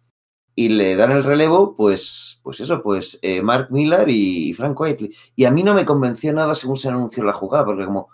Y 0.56 0.70
le 0.70 0.96
dan 0.96 1.12
el 1.12 1.24
relevo, 1.24 1.76
pues, 1.76 2.40
pues 2.44 2.60
eso, 2.60 2.84
pues 2.84 3.18
eh, 3.24 3.42
Mark 3.42 3.70
Miller 3.72 4.08
y, 4.10 4.54
Frank 4.54 4.80
Whiteley. 4.80 5.16
Y 5.36 5.46
a 5.46 5.52
mí 5.52 5.64
no 5.64 5.74
me 5.74 5.86
convenció 5.86 6.32
nada 6.32 6.54
según 6.54 6.78
se 6.78 6.90
anunció 6.90 7.24
la 7.24 7.34
jugada, 7.34 7.66
porque 7.66 7.86
como 7.86 8.10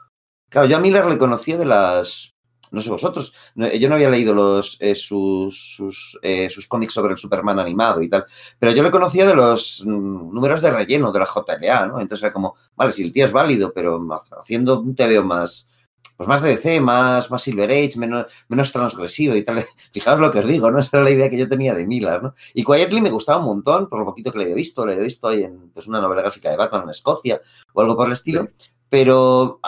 Claro, 0.50 0.68
yo 0.68 0.78
a 0.78 0.80
Miller 0.80 1.06
le 1.06 1.18
conocía 1.18 1.58
de 1.58 1.66
las. 1.66 2.36
No 2.72 2.84
sé 2.84 2.90
vosotros. 2.92 3.34
yo 3.56 3.90
no 3.90 3.96
había 3.96 4.12
leído 4.12 4.32
los, 4.34 4.80
eh, 4.80 4.92
eh, 4.92 6.50
sus, 6.52 6.68
cómics 6.68 6.94
sobre 6.94 7.14
el 7.14 7.18
Superman 7.18 7.60
animado 7.60 8.02
y 8.02 8.10
tal. 8.10 8.26
Pero 8.60 8.72
yo 8.74 8.84
le 8.84 8.92
conocía 8.92 9.26
de 9.26 9.34
los 9.34 9.84
mm, 9.86 10.34
números 10.34 10.62
de 10.62 10.70
relleno 10.70 11.12
de 11.12 11.20
la 11.20 11.26
JLA, 11.26 11.88
¿no? 11.88 12.00
Entonces 12.00 12.24
era 12.24 12.34
como, 12.34 12.56
vale, 12.76 12.92
si 12.92 13.04
el 13.04 13.12
tío 13.12 13.26
es 13.26 13.32
válido, 13.32 13.74
pero 13.74 14.00
haciendo 14.40 14.82
un 14.82 14.96
TVO 14.96 15.24
más. 15.24 15.68
Pues 16.16 16.28
más 16.28 16.42
DC, 16.42 16.82
más, 16.82 17.32
más 17.32 17.42
Silver 17.42 17.72
Age, 17.72 17.94
menos, 17.96 18.26
menos 18.50 18.74
transgresivo 18.74 19.36
y 19.36 19.44
tal. 19.44 19.66
Fijaos 19.94 20.20
lo 20.20 20.30
que 20.30 20.40
os 20.40 20.48
digo, 20.48 20.70
¿no? 20.70 20.80
Esa 20.80 20.98
era 20.98 21.06
la 21.06 21.12
idea 21.12 21.30
que 21.30 21.40
yo 21.40 21.48
tenía 21.48 21.74
de 21.74 21.88
Miller, 21.88 22.22
¿no? 22.22 22.36
Y 22.54 22.66
Quietly 22.66 23.00
me 23.00 23.10
gustaba 23.10 23.40
un 23.40 23.46
montón, 23.46 23.88
por 23.88 24.00
lo 24.00 24.06
poquito 24.06 24.32
que 24.32 24.40
le 24.40 24.52
he 24.52 24.54
visto. 24.54 24.86
Le 24.86 24.96
he 24.96 25.00
visto 25.00 25.30
ahí 25.30 25.44
en 25.44 25.70
pues, 25.70 25.88
una 25.88 26.02
novela 26.02 26.22
gráfica 26.22 26.52
de 26.52 26.58
Batman 26.58 26.84
en 26.84 26.90
Escocia 26.90 27.42
o 27.74 27.82
algo 27.82 27.96
por 27.96 28.08
el 28.08 28.14
estilo. 28.14 28.50
Pero 28.90 29.60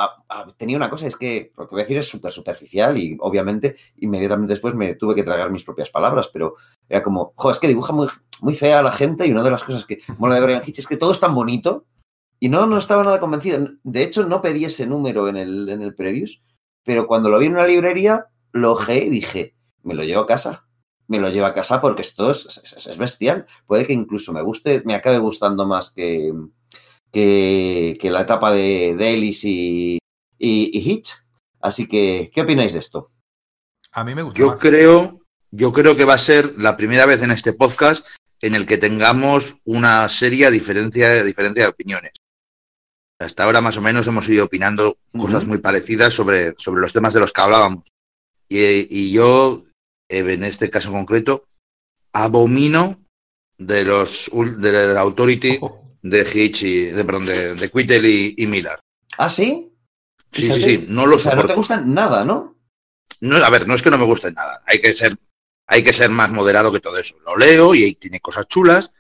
tenía 0.58 0.78
una 0.78 0.90
cosa, 0.90 1.06
es 1.06 1.16
que 1.16 1.52
lo 1.56 1.68
que 1.68 1.76
voy 1.76 1.82
a 1.82 1.84
decir 1.84 1.98
es 1.98 2.10
súper 2.10 2.32
superficial 2.32 2.98
y 2.98 3.16
obviamente 3.20 3.76
inmediatamente 3.98 4.54
después 4.54 4.74
me 4.74 4.96
tuve 4.96 5.14
que 5.14 5.24
tragar 5.24 5.52
mis 5.52 5.64
propias 5.64 5.92
palabras, 5.92 6.30
pero 6.34 6.56
era 6.90 7.04
como, 7.04 7.34
jo, 7.36 7.52
es 7.52 7.60
que 7.60 7.68
dibuja 7.68 7.94
muy, 7.94 8.08
muy 8.42 8.56
fea 8.56 8.80
a 8.80 8.84
la 8.84 8.92
gente 8.92 9.28
y 9.28 9.32
una 9.32 9.44
de 9.44 9.52
las 9.52 9.64
cosas 9.64 9.86
que 9.86 10.00
mola 10.18 10.36
de 10.36 10.42
Brian 10.42 10.64
Hitch 10.66 10.80
es 10.80 10.88
que 10.88 10.98
todo 10.98 11.12
es 11.12 11.20
tan 11.20 11.36
bonito 11.36 11.86
y 12.40 12.50
no, 12.50 12.66
no 12.66 12.78
estaba 12.80 13.04
nada 13.04 13.20
convencido. 13.20 13.68
De 13.84 14.02
hecho, 14.02 14.26
no 14.26 14.42
pedí 14.42 14.66
ese 14.66 14.88
número 14.88 15.28
en 15.28 15.38
el, 15.38 15.70
en 15.70 15.84
el 15.84 15.94
previews, 15.94 16.42
pero 16.84 17.06
cuando 17.06 17.30
lo 17.30 17.38
vi 17.38 17.46
en 17.46 17.54
una 17.54 17.68
librería, 17.68 18.26
lo 18.52 18.72
ojé 18.72 19.06
y 19.06 19.10
dije, 19.10 19.56
me 19.84 19.94
lo 19.94 20.04
llevo 20.04 20.22
a 20.22 20.28
casa. 20.28 20.66
Me 21.08 21.20
lo 21.20 21.30
llevo 21.30 21.46
a 21.46 21.54
casa 21.54 21.80
porque 21.80 22.02
esto 22.02 22.32
es, 22.32 22.62
es 22.88 22.98
bestial. 22.98 23.46
Puede 23.68 23.86
que 23.86 23.94
incluso 23.94 24.34
me 24.34 24.42
guste, 24.42 24.82
me 24.86 24.96
acabe 24.96 25.20
gustando 25.20 25.68
más 25.68 25.92
que, 25.92 26.34
que, 27.12 27.98
la 28.04 28.22
etapa 28.22 28.52
de, 28.52 28.96
de 28.98 29.14
Ellis 29.14 29.44
y, 29.44 30.00
Hitch. 30.40 31.14
Así 31.60 31.88
que, 31.88 32.32
¿qué 32.34 32.42
opináis 32.42 32.74
de 32.74 32.80
esto? 32.80 33.12
A 33.92 34.04
mí 34.04 34.16
me 34.16 34.24
gusta. 34.24 34.40
Yo 34.40 34.58
creo, 34.58 35.22
yo 35.52 35.74
creo 35.74 35.96
que 35.96 36.06
va 36.06 36.16
a 36.16 36.20
ser 36.20 36.58
la 36.58 36.78
primera 36.78 37.06
vez 37.06 37.22
en 37.22 37.32
este 37.32 37.54
podcast 37.54 38.08
en 38.42 38.56
el 38.56 38.66
que 38.66 38.78
tengamos 38.78 39.58
una 39.66 40.10
seria 40.10 40.50
diferencia, 40.50 41.24
diferencia 41.24 41.64
de 41.64 41.70
opiniones. 41.70 42.14
Hasta 43.20 43.44
ahora 43.44 43.62
más 43.62 43.78
o 43.78 43.82
menos 43.82 44.08
hemos 44.08 44.28
ido 44.30 44.46
opinando 44.46 44.98
cosas 45.16 45.46
muy 45.46 45.60
parecidas 45.60 46.14
sobre, 46.14 46.56
sobre 46.58 46.82
los 46.82 46.92
temas 46.92 47.14
de 47.14 47.20
los 47.20 47.32
que 47.32 47.42
hablábamos. 47.42 47.92
Y, 48.50 49.12
yo 49.12 49.64
en 50.10 50.44
este 50.44 50.70
caso 50.70 50.92
concreto, 50.92 51.46
abomino 52.12 53.00
de 53.58 53.86
los 53.86 54.30
de 54.58 54.94
la 54.94 55.02
Authority 55.02 55.60
de 56.02 56.28
Hitch 56.32 56.64
y 56.64 56.86
de, 56.86 57.04
perdón, 57.04 57.26
de, 57.26 57.56
de 57.56 57.70
Quittel 57.70 58.06
y, 58.06 58.36
y, 58.38 58.48
Miller. 58.48 58.80
¿Ah, 59.18 59.30
sí? 59.30 59.72
Sí, 60.32 60.52
sí, 60.52 60.62
sí, 60.62 60.86
no 60.88 61.06
lo 61.06 61.18
o 61.18 61.20
sea, 61.20 61.36
no 61.36 61.46
te 61.46 61.54
gustan 61.54 61.94
nada, 61.94 62.24
¿no? 62.24 62.58
No, 63.20 63.36
a 63.36 63.50
ver, 63.50 63.68
no 63.68 63.76
es 63.76 63.82
que 63.82 63.90
no 63.90 63.98
me 63.98 64.06
guste 64.06 64.32
nada. 64.32 64.64
Hay 64.66 64.80
que 64.80 64.94
ser, 64.94 65.18
hay 65.68 65.84
que 65.84 65.94
ser 65.94 66.10
más 66.10 66.32
moderado 66.32 66.72
que 66.72 66.80
todo 66.80 66.98
eso. 66.98 67.18
Lo 67.26 67.36
leo 67.36 67.76
y 67.76 67.96
tiene 67.96 68.20
cosas 68.20 68.48
chulas, 68.48 68.94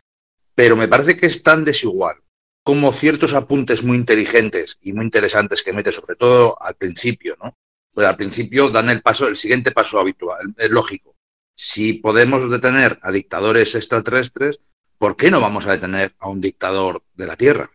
pero 0.53 0.75
me 0.75 0.87
parece 0.87 1.17
que 1.17 1.27
es 1.27 1.41
tan 1.41 1.63
desigual 1.63 2.21
como 2.63 2.91
ciertos 2.91 3.33
apuntes 3.33 3.83
muy 3.83 3.97
inteligentes 3.97 4.77
y 4.81 4.93
muy 4.93 5.05
interesantes 5.05 5.63
que 5.63 5.73
mete, 5.73 5.91
sobre 5.91 6.15
todo 6.15 6.61
al 6.61 6.75
principio, 6.75 7.35
¿no? 7.41 7.57
Pues 7.93 8.07
al 8.07 8.15
principio 8.15 8.69
dan 8.69 8.89
el 8.89 9.01
paso, 9.01 9.27
el 9.27 9.35
siguiente 9.35 9.71
paso 9.71 9.99
habitual, 9.99 10.53
es 10.57 10.69
lógico. 10.69 11.15
Si 11.55 11.93
podemos 11.93 12.49
detener 12.49 12.99
a 13.01 13.11
dictadores 13.11 13.75
extraterrestres, 13.75 14.59
¿por 15.01 15.17
qué 15.17 15.31
no 15.31 15.41
vamos 15.41 15.65
a 15.65 15.71
detener 15.71 16.13
a 16.19 16.29
un 16.29 16.39
dictador 16.39 17.01
de 17.15 17.25
la 17.25 17.35
Tierra? 17.35 17.71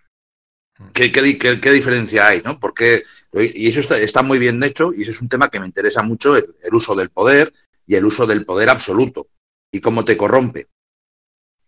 ¿Qué, 0.92 1.10
qué, 1.10 1.36
qué, 1.36 1.60
qué 1.60 1.72
diferencia 1.72 2.28
hay? 2.28 2.40
¿no? 2.44 2.60
Porque, 2.60 3.02
y 3.32 3.68
eso 3.68 3.80
está, 3.80 3.98
está, 3.98 4.22
muy 4.22 4.38
bien 4.38 4.62
hecho 4.62 4.94
y 4.94 5.02
eso 5.02 5.10
es 5.10 5.20
un 5.20 5.28
tema 5.28 5.48
que 5.48 5.58
me 5.58 5.66
interesa 5.66 6.04
mucho, 6.04 6.36
el, 6.36 6.54
el, 6.62 6.72
uso 6.72 6.94
del 6.94 7.10
poder 7.10 7.52
y 7.84 7.96
el 7.96 8.04
uso 8.04 8.26
del 8.26 8.46
poder 8.46 8.70
absoluto 8.70 9.26
y 9.72 9.80
cómo 9.80 10.04
te 10.04 10.16
corrompe. 10.16 10.68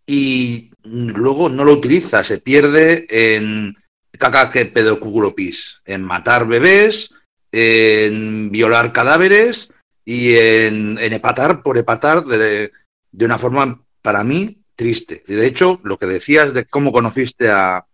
Y 0.06 0.70
luego 0.84 1.48
no 1.48 1.64
lo 1.64 1.72
utiliza, 1.72 2.22
se 2.22 2.38
pierde 2.38 3.08
en 3.10 3.74
caca 4.16 4.52
que 4.52 4.64
pedocugulopis, 4.66 5.82
en 5.86 6.04
matar 6.04 6.46
bebés, 6.46 7.16
en 7.50 8.52
violar 8.52 8.92
cadáveres 8.92 9.72
y 10.04 10.36
en, 10.36 10.98
en 10.98 11.12
hepatar 11.12 11.64
por 11.64 11.78
hepatar 11.78 12.24
de, 12.24 12.70
de, 13.10 13.24
una 13.24 13.38
forma, 13.38 13.84
para 14.02 14.22
mí, 14.22 14.62
triste. 14.78 15.24
Y 15.26 15.34
de 15.34 15.46
hecho, 15.46 15.80
lo 15.82 15.98
que 15.98 16.06
decías 16.06 16.54
de 16.54 16.64
cómo 16.64 16.92
conociste 16.92 17.50
a, 17.50 17.84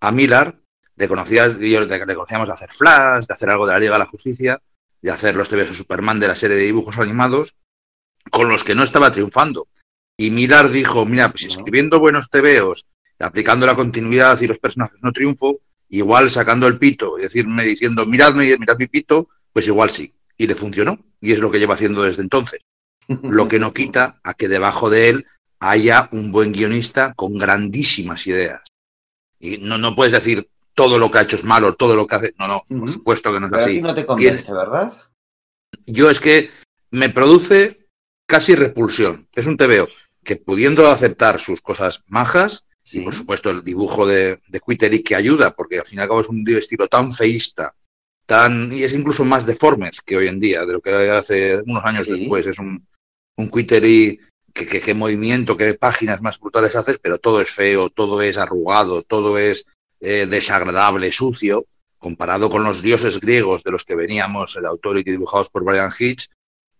a 0.00 0.12
Miller, 0.12 0.54
le 0.94 1.08
conocías, 1.08 1.58
yo 1.58 1.80
le, 1.80 2.06
le 2.06 2.14
conocíamos 2.14 2.46
de 2.46 2.54
hacer 2.54 2.72
Flash, 2.72 3.26
de 3.26 3.34
hacer 3.34 3.50
algo 3.50 3.66
de 3.66 3.72
la 3.72 3.80
Liga 3.80 3.94
de 3.94 3.98
la 3.98 4.06
Justicia, 4.06 4.62
de 5.02 5.10
hacer 5.10 5.34
los 5.34 5.48
TVs 5.48 5.70
de 5.70 5.74
Superman 5.74 6.20
de 6.20 6.28
la 6.28 6.36
serie 6.36 6.56
de 6.56 6.62
dibujos 6.62 6.96
animados, 6.98 7.56
con 8.30 8.48
los 8.48 8.62
que 8.62 8.76
no 8.76 8.84
estaba 8.84 9.10
triunfando. 9.10 9.66
Y 10.16 10.30
Miller 10.30 10.68
dijo, 10.68 11.04
mira, 11.04 11.28
pues 11.30 11.44
escribiendo 11.44 11.98
buenos 11.98 12.30
TVOs, 12.30 12.86
aplicando 13.18 13.66
la 13.66 13.74
continuidad 13.74 14.40
y 14.40 14.46
los 14.46 14.60
personajes 14.60 14.98
no 15.02 15.12
triunfo, 15.12 15.60
igual 15.88 16.30
sacando 16.30 16.68
el 16.68 16.78
pito 16.78 17.18
y 17.18 17.22
decirme 17.22 17.64
diciendo, 17.64 18.06
miradme, 18.06 18.56
mirad 18.58 18.78
mi 18.78 18.86
pito, 18.86 19.28
pues 19.52 19.66
igual 19.66 19.90
sí. 19.90 20.14
Y 20.36 20.46
le 20.46 20.54
funcionó. 20.54 21.00
Y 21.20 21.32
es 21.32 21.40
lo 21.40 21.50
que 21.50 21.58
lleva 21.58 21.74
haciendo 21.74 22.04
desde 22.04 22.22
entonces. 22.22 22.60
Lo 23.22 23.48
que 23.48 23.58
no 23.58 23.72
quita 23.72 24.20
a 24.22 24.34
que 24.34 24.48
debajo 24.48 24.90
de 24.90 25.08
él 25.08 25.26
haya 25.60 26.08
un 26.12 26.32
buen 26.32 26.52
guionista 26.52 27.14
con 27.14 27.36
grandísimas 27.38 28.26
ideas. 28.26 28.62
Y 29.40 29.58
no, 29.58 29.78
no 29.78 29.94
puedes 29.94 30.12
decir 30.12 30.48
todo 30.74 30.98
lo 30.98 31.10
que 31.10 31.18
ha 31.18 31.22
hecho 31.22 31.36
es 31.36 31.44
malo, 31.44 31.74
todo 31.74 31.94
lo 31.94 32.06
que 32.06 32.14
hace. 32.14 32.34
No, 32.38 32.48
no, 32.48 32.64
por 32.68 32.88
supuesto 32.88 33.32
que 33.32 33.40
no 33.40 33.46
es 33.46 33.52
Pero 33.52 33.62
así. 33.62 33.70
a 33.72 33.74
ti 33.74 33.82
no 33.82 33.94
te 33.94 34.06
convence. 34.06 34.52
¿verdad? 34.52 34.92
Yo 35.86 36.10
es 36.10 36.20
que 36.20 36.50
me 36.90 37.08
produce 37.10 37.86
casi 38.26 38.54
repulsión. 38.54 39.28
Es 39.34 39.46
un 39.46 39.56
TVO 39.56 39.88
que 40.24 40.36
pudiendo 40.36 40.88
aceptar 40.88 41.40
sus 41.40 41.60
cosas 41.60 42.02
majas, 42.06 42.64
Sí. 42.88 43.00
Y 43.00 43.04
por 43.04 43.14
supuesto 43.14 43.50
el 43.50 43.62
dibujo 43.62 44.06
de, 44.06 44.40
de 44.48 44.60
Quitterick 44.60 45.06
que 45.08 45.14
ayuda, 45.14 45.54
porque 45.54 45.78
al 45.78 45.84
fin 45.84 45.98
y 45.98 46.00
al 46.00 46.08
cabo 46.08 46.22
es 46.22 46.28
un 46.30 46.42
estilo 46.48 46.88
tan 46.88 47.12
feísta, 47.12 47.74
tan, 48.24 48.72
y 48.72 48.82
es 48.82 48.94
incluso 48.94 49.26
más 49.26 49.44
deformes 49.44 50.00
que 50.00 50.16
hoy 50.16 50.26
en 50.28 50.40
día, 50.40 50.64
de 50.64 50.72
lo 50.72 50.80
que 50.80 50.92
hace 51.10 51.60
unos 51.66 51.84
años 51.84 52.06
sí. 52.06 52.12
después. 52.12 52.46
Es 52.46 52.58
un, 52.58 52.86
un 53.36 53.50
Quitterick 53.50 54.26
que, 54.58 54.66
que, 54.66 54.80
que, 54.80 54.94
movimiento, 54.94 55.56
qué 55.56 55.74
páginas 55.74 56.20
más 56.20 56.38
brutales 56.38 56.74
haces, 56.76 56.98
pero 57.00 57.18
todo 57.18 57.40
es 57.40 57.50
feo, 57.50 57.88
todo 57.88 58.20
es 58.20 58.36
arrugado, 58.36 59.02
todo 59.02 59.38
es 59.38 59.64
eh, 60.00 60.26
desagradable, 60.26 61.12
sucio, 61.12 61.66
comparado 61.98 62.50
con 62.50 62.64
los 62.64 62.82
dioses 62.82 63.20
griegos 63.20 63.62
de 63.64 63.70
los 63.70 63.84
que 63.84 63.94
veníamos, 63.94 64.56
el 64.56 64.66
autor 64.66 64.98
y 64.98 65.04
dibujados 65.04 65.48
por 65.48 65.64
Brian 65.64 65.92
Hitch. 65.96 66.28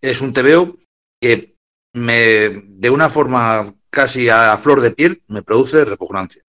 Es 0.01 0.21
un 0.21 0.33
TVO 0.33 0.77
que 1.21 1.55
me, 1.93 2.49
de 2.49 2.89
una 2.89 3.09
forma 3.09 3.73
casi 3.89 4.29
a 4.29 4.55
flor 4.57 4.81
de 4.81 4.91
piel, 4.91 5.23
me 5.27 5.41
produce 5.41 5.83
repugnancia. 5.85 6.43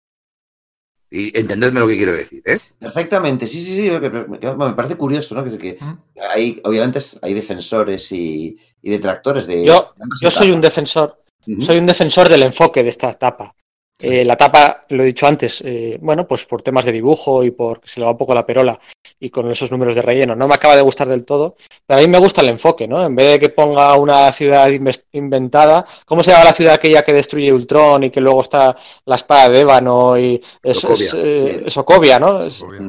Y 1.13 1.37
entendedme 1.37 1.81
lo 1.81 1.89
que 1.89 1.97
quiero 1.97 2.13
decir, 2.13 2.41
¿eh? 2.45 2.61
Perfectamente, 2.79 3.49
sí, 3.49 3.65
sí, 3.65 3.75
sí. 3.75 3.91
Me 3.91 4.75
parece 4.75 4.95
curioso, 4.95 5.35
¿no? 5.35 5.43
Que, 5.43 5.59
que 5.59 5.79
hay, 6.23 6.61
obviamente, 6.63 7.01
hay 7.23 7.35
defensores 7.35 8.13
y, 8.13 8.57
y 8.83 8.91
detractores 8.91 9.47
de. 9.47 9.65
Yo, 9.65 9.95
yo 10.21 10.31
soy 10.31 10.51
un 10.51 10.61
defensor, 10.61 11.23
uh 11.47 11.51
-huh. 11.51 11.61
soy 11.61 11.79
un 11.79 11.87
defensor 11.87 12.29
del 12.29 12.43
enfoque 12.43 12.83
de 12.83 12.91
esta 12.91 13.11
etapa. 13.11 13.55
Eh, 14.03 14.25
la 14.25 14.37
tapa, 14.37 14.81
lo 14.89 15.03
he 15.03 15.07
dicho 15.07 15.27
antes, 15.27 15.63
eh, 15.65 15.99
bueno, 16.01 16.27
pues 16.27 16.47
por 16.47 16.63
temas 16.63 16.87
de 16.87 16.93
dibujo 16.93 17.45
y 17.45 17.51
porque 17.51 17.87
se 17.87 18.01
le 18.01 18.07
va 18.07 18.13
un 18.13 18.17
poco 18.17 18.35
la 18.35 18.47
perola 18.47 18.79
y 19.19 19.29
con 19.29 19.51
esos 19.51 19.71
números 19.71 19.95
de 19.95 20.01
relleno. 20.01 20.35
No 20.35 20.49
me 20.49 20.55
acaba 20.55 20.75
de 20.75 20.81
gustar 20.81 21.07
del 21.07 21.25
todo, 21.25 21.57
pero 21.87 21.99
a 21.99 22.03
mí 22.03 22.09
me 22.09 22.19
gusta 22.19 22.41
el 22.41 22.49
enfoque, 22.49 22.89
¿no? 22.89 23.05
En 23.05 23.15
vez 23.15 23.33
de 23.33 23.39
que 23.39 23.49
ponga 23.51 23.95
una 23.97 24.33
ciudad 24.33 24.71
inventada, 25.13 25.85
¿cómo 26.07 26.23
se 26.23 26.31
llama 26.31 26.45
la 26.45 26.55
ciudad 26.55 26.75
aquella 26.75 27.03
que 27.03 27.13
destruye 27.13 27.53
Ultron 27.53 28.05
y 28.05 28.11
que 28.11 28.23
luego 28.23 28.41
está 28.41 28.75
la 29.05 29.17
espada 29.17 29.51
de 29.51 29.61
ébano 29.61 30.19
y 30.19 30.41
es 30.63 30.79
Sokovia, 30.79 31.07
es, 31.07 31.15
eh, 31.15 31.63
sí. 31.65 31.71
Sokovia 31.71 32.19
¿no? 32.19 32.41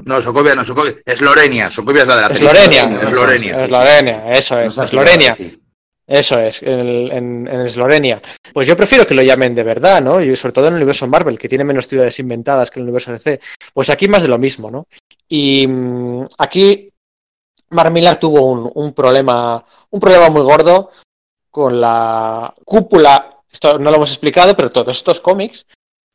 No, 0.06 0.22
Sokovia 0.22 0.56
no, 0.56 0.64
Sokovia, 0.64 0.96
es 1.06 1.20
Lorenia, 1.20 1.70
Sokovia 1.70 2.04
es 2.04 2.08
la 2.08 2.16
de 2.16 2.22
la 2.22 2.28
Es 2.28 2.42
Lorenia, 2.42 3.02
es 3.04 3.12
Lorenia. 3.12 3.64
Es 3.66 3.70
Lorenia, 3.70 4.34
eso 4.34 4.60
es, 4.60 4.78
es 4.78 4.94
Lorenia. 4.94 5.36
Eso 6.12 6.38
es, 6.40 6.62
en, 6.64 7.10
en, 7.10 7.48
en 7.48 7.62
Eslovenia. 7.62 8.22
Pues 8.54 8.68
yo 8.68 8.76
prefiero 8.76 9.08
que 9.08 9.14
lo 9.14 9.22
llamen 9.22 9.56
de 9.56 9.64
verdad, 9.64 10.02
¿no? 10.02 10.20
Y 10.20 10.36
sobre 10.36 10.52
todo 10.52 10.68
en 10.68 10.74
el 10.74 10.80
universo 10.80 11.08
Marvel, 11.08 11.40
que 11.40 11.48
tiene 11.48 11.64
menos 11.64 11.88
ciudades 11.88 12.20
inventadas 12.20 12.70
que 12.70 12.82
el 12.82 12.84
universo 12.84 13.14
DC. 13.14 13.40
Pues 13.74 13.90
aquí 13.90 14.10
más 14.10 14.24
de 14.24 14.28
lo 14.28 14.38
mismo, 14.38 14.70
¿no? 14.70 14.88
Y 15.30 15.66
mmm, 15.66 16.26
aquí 16.38 16.92
Mark 17.70 17.94
Millar 17.94 18.20
tuvo 18.20 18.42
un, 18.42 18.70
un, 18.76 18.92
problema, 18.92 19.66
un 19.90 20.00
problema 20.02 20.30
muy 20.30 20.42
gordo 20.42 20.90
con 21.50 21.80
la 21.80 22.54
cúpula. 22.66 23.38
Esto 23.50 23.80
no 23.80 23.90
lo 23.90 23.96
hemos 23.96 24.12
explicado, 24.12 24.54
pero 24.54 24.70
todos 24.70 24.98
estos 24.98 25.22
cómics 25.22 25.66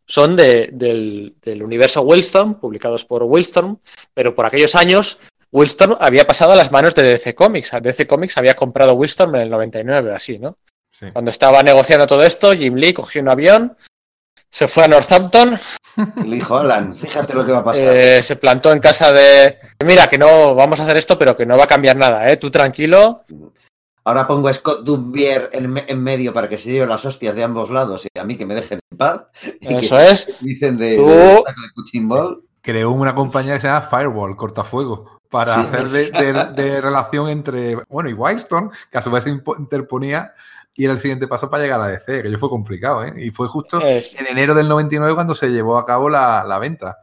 son 0.07 0.37
de, 0.37 0.69
del, 0.75 1.37
del 1.41 1.63
universo 1.63 2.03
Wildstorm, 2.03 2.61
publicados 2.61 3.07
por 3.07 3.23
Wildstorm, 3.23 3.79
pero 4.13 4.35
por 4.35 4.45
aquellos 4.45 4.75
años 4.75 5.19
Wildstorm 5.53 5.97
había 6.01 6.27
pasado 6.27 6.53
a 6.53 6.57
las 6.57 6.73
manos 6.73 6.95
de 6.95 7.03
DC 7.03 7.35
Comics. 7.35 7.73
DC 7.81 8.07
Comics 8.07 8.37
había 8.37 8.55
comprado 8.55 8.95
Wildstorm 8.95 9.35
en 9.37 9.43
el 9.43 9.51
99, 9.51 10.15
así, 10.15 10.39
¿no? 10.39 10.59
Sí. 10.91 11.07
Cuando 11.13 11.31
estaba 11.31 11.63
negociando 11.63 12.07
todo 12.07 12.23
esto, 12.25 12.53
Jim 12.53 12.75
Lee 12.75 12.95
cogió 12.95 13.21
un 13.21 13.29
avión, 13.29 13.77
se 14.51 14.69
fue 14.69 14.85
a 14.85 14.89
Northampton. 14.89 15.59
Y 16.17 16.29
le 16.29 16.37
dijo, 16.37 16.57
Alan, 16.57 16.95
fíjate 16.97 17.35
lo 17.35 17.45
que 17.45 17.53
va 17.53 17.59
a 17.59 17.65
pasar. 17.65 17.97
Eh, 17.97 18.23
se 18.23 18.37
plantó 18.37 18.73
en 18.73 18.81
casa 18.81 19.13
de. 19.13 19.59
Mira, 19.85 20.09
que 20.09 20.19
no 20.19 20.55
vamos 20.55 20.81
a 20.81 20.85
hacer 20.85 20.97
esto, 20.97 21.19
pero 21.19 21.37
que 21.37 21.47
no 21.47 21.57
va 21.57 21.65
a 21.65 21.69
cambiar 21.69 21.97
nada, 21.97 22.31
¿eh? 22.31 22.37
Tú 22.37 22.51
tranquilo. 22.51 23.23
Ahora 24.05 24.27
pongo 24.27 24.49
a 24.49 24.55
Scott 24.55 24.85
Dumbier 24.85 25.51
en, 25.53 25.83
en, 25.87 26.03
medio 26.03 26.33
para 26.33 26.49
que 26.49 26.57
se 26.57 26.71
lleven 26.71 26.89
las 26.89 27.05
hostias 27.05 27.35
de 27.35 27.43
ambos 27.43 27.71
lados 27.71 28.07
y 28.07 28.19
a 28.19 28.25
mí 28.25 28.37
que 28.37 28.47
me 28.47 28.55
dejen 28.55 28.79
en 28.91 28.97
paz. 28.97 29.23
Eso 29.61 29.99
es. 29.99 30.39
Dicen 30.41 30.79
de, 30.79 30.97
Tú... 30.97 31.09
de, 31.09 32.01
de 32.01 32.37
Creó 32.63 32.91
una 32.93 33.15
compañía 33.15 33.55
que 33.55 33.63
se 33.63 33.67
llama 33.67 33.83
Firewall, 33.83 34.37
cortafuego 34.37 35.16
para 35.31 35.55
sí, 35.55 35.61
hacer 35.61 35.89
de, 35.89 36.11
de, 36.11 36.63
de, 36.63 36.81
relación 36.81 37.29
entre, 37.29 37.77
bueno, 37.89 38.09
y 38.09 38.13
Wildstorm, 38.13 38.71
que 38.91 38.99
a 38.99 39.03
su 39.03 39.11
vez 39.11 39.25
se 39.25 39.31
interponía 39.31 40.33
y 40.77 40.85
era 40.85 40.93
el 40.93 41.01
siguiente 41.01 41.27
paso 41.27 41.49
para 41.49 41.63
llegar 41.63 41.81
a 41.81 41.89
DC, 41.89 42.23
que 42.23 42.31
yo 42.31 42.39
fue 42.39 42.51
complicado, 42.51 43.03
¿eh? 43.03 43.15
Y 43.17 43.31
fue 43.31 43.49
justo 43.49 43.81
es. 43.81 44.15
en 44.15 44.27
enero 44.27 44.55
del 44.55 44.69
99 44.69 45.15
cuando 45.15 45.35
se 45.35 45.49
llevó 45.49 45.79
a 45.79 45.87
cabo 45.87 46.09
la, 46.09 46.45
la 46.47 46.59
venta. 46.59 46.99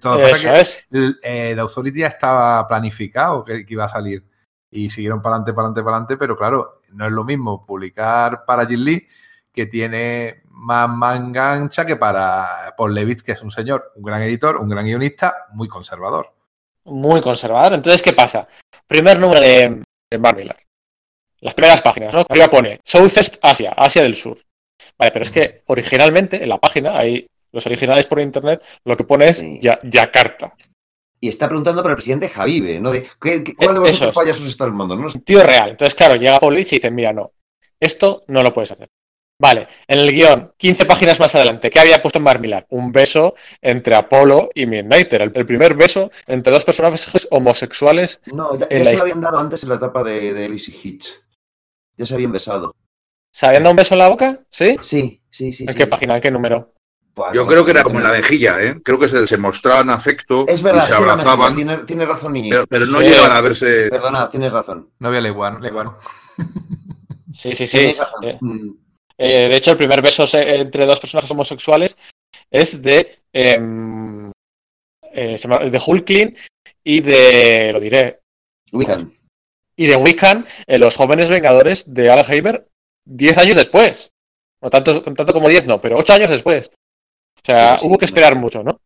Todo 0.00 0.18
Eso 0.20 0.48
que 0.48 0.60
es. 0.60 0.84
El, 0.90 1.18
eh, 1.22 1.52
The 1.54 1.60
Authority 1.60 2.00
ya 2.00 2.06
estaba 2.06 2.66
planificado 2.66 3.44
que, 3.44 3.66
que, 3.66 3.74
iba 3.74 3.84
a 3.84 3.88
salir 3.88 4.24
y 4.70 4.90
siguieron 4.90 5.20
para 5.22 5.36
adelante, 5.36 5.52
para 5.52 5.66
adelante, 5.66 5.82
para 5.82 5.96
adelante, 5.96 6.16
pero 6.16 6.36
claro, 6.36 6.80
no 6.92 7.06
es 7.06 7.12
lo 7.12 7.24
mismo 7.24 7.66
publicar 7.66 8.44
para 8.44 8.66
Jim 8.66 8.80
Lee, 8.80 9.06
que 9.52 9.66
tiene 9.66 10.42
más 10.50 10.88
manga 10.88 11.52
ancha 11.52 11.84
que 11.84 11.96
para 11.96 12.74
Paul 12.76 12.94
Levitz, 12.94 13.22
que 13.22 13.32
es 13.32 13.42
un 13.42 13.50
señor, 13.50 13.92
un 13.96 14.04
gran 14.04 14.22
editor, 14.22 14.56
un 14.56 14.68
gran 14.68 14.84
guionista, 14.84 15.46
muy 15.52 15.66
conservador 15.66 16.35
muy 16.86 17.20
conservador. 17.20 17.74
Entonces, 17.74 18.02
¿qué 18.02 18.12
pasa? 18.12 18.48
Primer 18.86 19.18
número 19.18 19.40
de, 19.40 19.82
de. 20.10 20.54
Las 21.40 21.54
primeras 21.54 21.82
páginas, 21.82 22.14
¿no? 22.14 22.24
Arriba 22.28 22.48
pone 22.48 22.80
Southeast 22.82 23.36
Asia, 23.42 23.72
Asia 23.76 24.02
del 24.02 24.16
Sur. 24.16 24.38
Vale, 24.98 25.10
pero 25.10 25.22
es 25.22 25.30
que 25.30 25.62
originalmente 25.66 26.42
en 26.42 26.48
la 26.48 26.58
página, 26.58 26.98
hay 26.98 27.26
los 27.52 27.66
originales 27.66 28.06
por 28.06 28.20
internet, 28.20 28.62
lo 28.84 28.96
que 28.96 29.04
pone 29.04 29.28
es 29.28 29.38
sí. 29.38 29.58
ya, 29.60 29.78
Yakarta. 29.82 30.54
Y 31.20 31.28
está 31.28 31.48
preguntando 31.48 31.82
por 31.82 31.90
el 31.90 31.96
presidente 31.96 32.28
Javive, 32.28 32.78
¿no? 32.80 32.90
De, 32.90 33.06
¿qué, 33.20 33.42
qué, 33.42 33.54
¿Cuál 33.54 33.74
de 33.74 33.80
vosotros 33.80 34.12
payasos 34.12 34.46
está 34.46 34.64
el 34.64 34.72
mundo? 34.72 34.96
¿no? 34.96 35.08
Tío 35.24 35.42
real. 35.42 35.70
Entonces, 35.70 35.94
claro, 35.94 36.16
llega 36.16 36.38
Polich 36.38 36.72
y 36.72 36.76
dice, 36.76 36.90
mira, 36.90 37.12
no, 37.12 37.32
esto 37.80 38.20
no 38.28 38.42
lo 38.42 38.52
puedes 38.52 38.72
hacer. 38.72 38.88
Vale, 39.38 39.68
en 39.86 39.98
el 39.98 40.12
guion, 40.12 40.52
15 40.56 40.86
páginas 40.86 41.20
más 41.20 41.34
adelante, 41.34 41.68
¿qué 41.68 41.78
había 41.78 42.00
puesto 42.00 42.18
en 42.18 42.24
Marmilar? 42.24 42.66
Un 42.70 42.90
beso 42.90 43.34
entre 43.60 43.94
Apolo 43.94 44.48
y 44.54 44.64
Midnighter. 44.64 45.20
El, 45.20 45.32
el, 45.34 45.44
primer 45.44 45.74
beso 45.74 46.10
entre 46.26 46.52
dos 46.52 46.64
personajes 46.64 47.28
homosexuales. 47.30 48.20
No, 48.32 48.58
ya, 48.58 48.66
ya 48.70 48.84
se 48.84 48.94
lo 48.96 49.02
habían 49.02 49.20
dado 49.20 49.38
antes 49.38 49.62
en 49.62 49.68
la 49.68 49.74
etapa 49.74 50.02
de, 50.02 50.32
de 50.32 50.48
Lizzie 50.48 50.74
Hitch. 50.82 51.20
Ya 51.98 52.06
se 52.06 52.14
habían 52.14 52.32
besado. 52.32 52.74
¿Se 53.30 53.44
habían 53.46 53.64
dado 53.64 53.72
un 53.72 53.76
beso 53.76 53.94
en 53.94 53.98
la 53.98 54.08
boca? 54.08 54.40
¿Sí? 54.48 54.76
Sí, 54.80 55.20
sí, 55.28 55.52
sí. 55.52 55.64
¿En 55.64 55.72
sí. 55.74 55.78
qué 55.78 55.86
página? 55.86 56.14
¿En 56.14 56.22
qué 56.22 56.30
número? 56.30 56.72
Yo 57.32 57.46
creo 57.46 57.64
que 57.64 57.70
era 57.70 57.82
como 57.82 57.98
en 57.98 58.04
la 58.04 58.12
mejilla, 58.12 58.62
¿eh? 58.62 58.78
Creo 58.82 58.98
que 58.98 59.08
se, 59.08 59.26
se 59.26 59.38
mostraban 59.38 59.88
afecto 59.88 60.44
Es 60.48 60.60
y 60.60 60.64
verdad, 60.64 60.86
se 60.86 60.92
sí, 60.94 61.02
la 61.04 61.12
abrazaban, 61.12 61.56
tiene, 61.56 61.76
tiene 61.78 62.04
razón 62.04 62.36
y... 62.36 62.50
pero, 62.50 62.66
pero 62.66 62.84
no 62.86 63.00
Sí. 63.00 63.06
llegan 63.06 63.32
a 63.32 63.40
verse. 63.40 63.88
Perdona, 63.90 64.30
tienes 64.30 64.52
razón. 64.52 64.90
No 64.98 65.08
había 65.08 65.22
leguano. 65.22 65.58
leguano. 65.58 65.98
Sí, 67.32 67.54
sí, 67.54 67.66
sí. 67.66 67.96
Eh, 69.18 69.46
eh, 69.46 69.48
de 69.48 69.56
hecho, 69.56 69.70
el 69.72 69.76
primer 69.76 70.02
beso 70.02 70.24
entre 70.38 70.86
dos 70.86 71.00
personajes 71.00 71.30
homosexuales 71.30 71.96
es 72.50 72.82
de, 72.82 73.18
em, 73.32 74.30
eh, 75.12 75.36
de 75.70 75.80
Hulkling 75.84 76.36
y 76.84 77.00
de, 77.00 77.70
lo 77.72 77.80
diré, 77.80 78.20
Wiccan. 78.72 79.12
y 79.76 79.86
de 79.86 79.96
Wiccan 79.96 80.46
en 80.66 80.80
los 80.80 80.96
jóvenes 80.96 81.28
vengadores 81.28 81.92
de 81.94 82.10
Alzheimer 82.10 82.66
10 83.06 83.38
años 83.38 83.56
después. 83.56 84.10
No 84.62 84.70
tanto, 84.70 85.00
tanto 85.02 85.32
como 85.32 85.48
10, 85.48 85.66
no, 85.66 85.80
pero 85.80 85.96
8 85.98 86.12
años 86.14 86.30
después. 86.30 86.68
O 86.68 87.40
sea, 87.44 87.76
sí, 87.78 87.86
hubo 87.86 87.98
que 87.98 88.04
esperar 88.06 88.34
mucho, 88.36 88.62
¿no? 88.64 88.80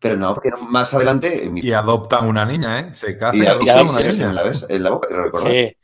Pero 0.00 0.16
no, 0.16 0.32
porque 0.34 0.50
más 0.68 0.94
adelante... 0.94 1.50
Y 1.56 1.72
adoptan 1.72 2.26
una 2.28 2.44
niña, 2.46 2.78
¿eh? 2.80 2.90
Se 2.94 3.16
casa 3.16 3.36
y, 3.36 3.40
Y, 3.40 3.42
y 3.42 3.46
adoptan 3.46 3.88
una 3.88 3.98
besan 3.98 4.02
en 4.04 4.18
niña. 4.18 4.32
la, 4.32 4.42
vez- 4.44 4.66
en 4.68 4.82
la 4.82 4.90
boca, 4.90 5.08
creo 5.08 5.24
recordar. 5.24 5.52
Sí. 5.52 5.76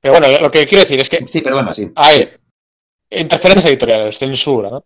Pero 0.00 0.18
bueno, 0.18 0.38
lo 0.40 0.50
que 0.50 0.66
quiero 0.66 0.82
decir 0.82 0.98
es 0.98 1.08
que 1.08 1.24
Sí, 1.28 1.40
perdona, 1.42 1.72
sí. 1.72 1.92
hay 1.94 2.32
interferencias 3.20 3.66
editoriales, 3.66 4.18
censura, 4.18 4.70
¿no? 4.70 4.84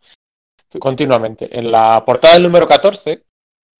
Continuamente. 0.78 1.48
En 1.56 1.70
la 1.70 2.02
portada 2.04 2.34
del 2.34 2.42
número 2.42 2.66
14, 2.66 3.22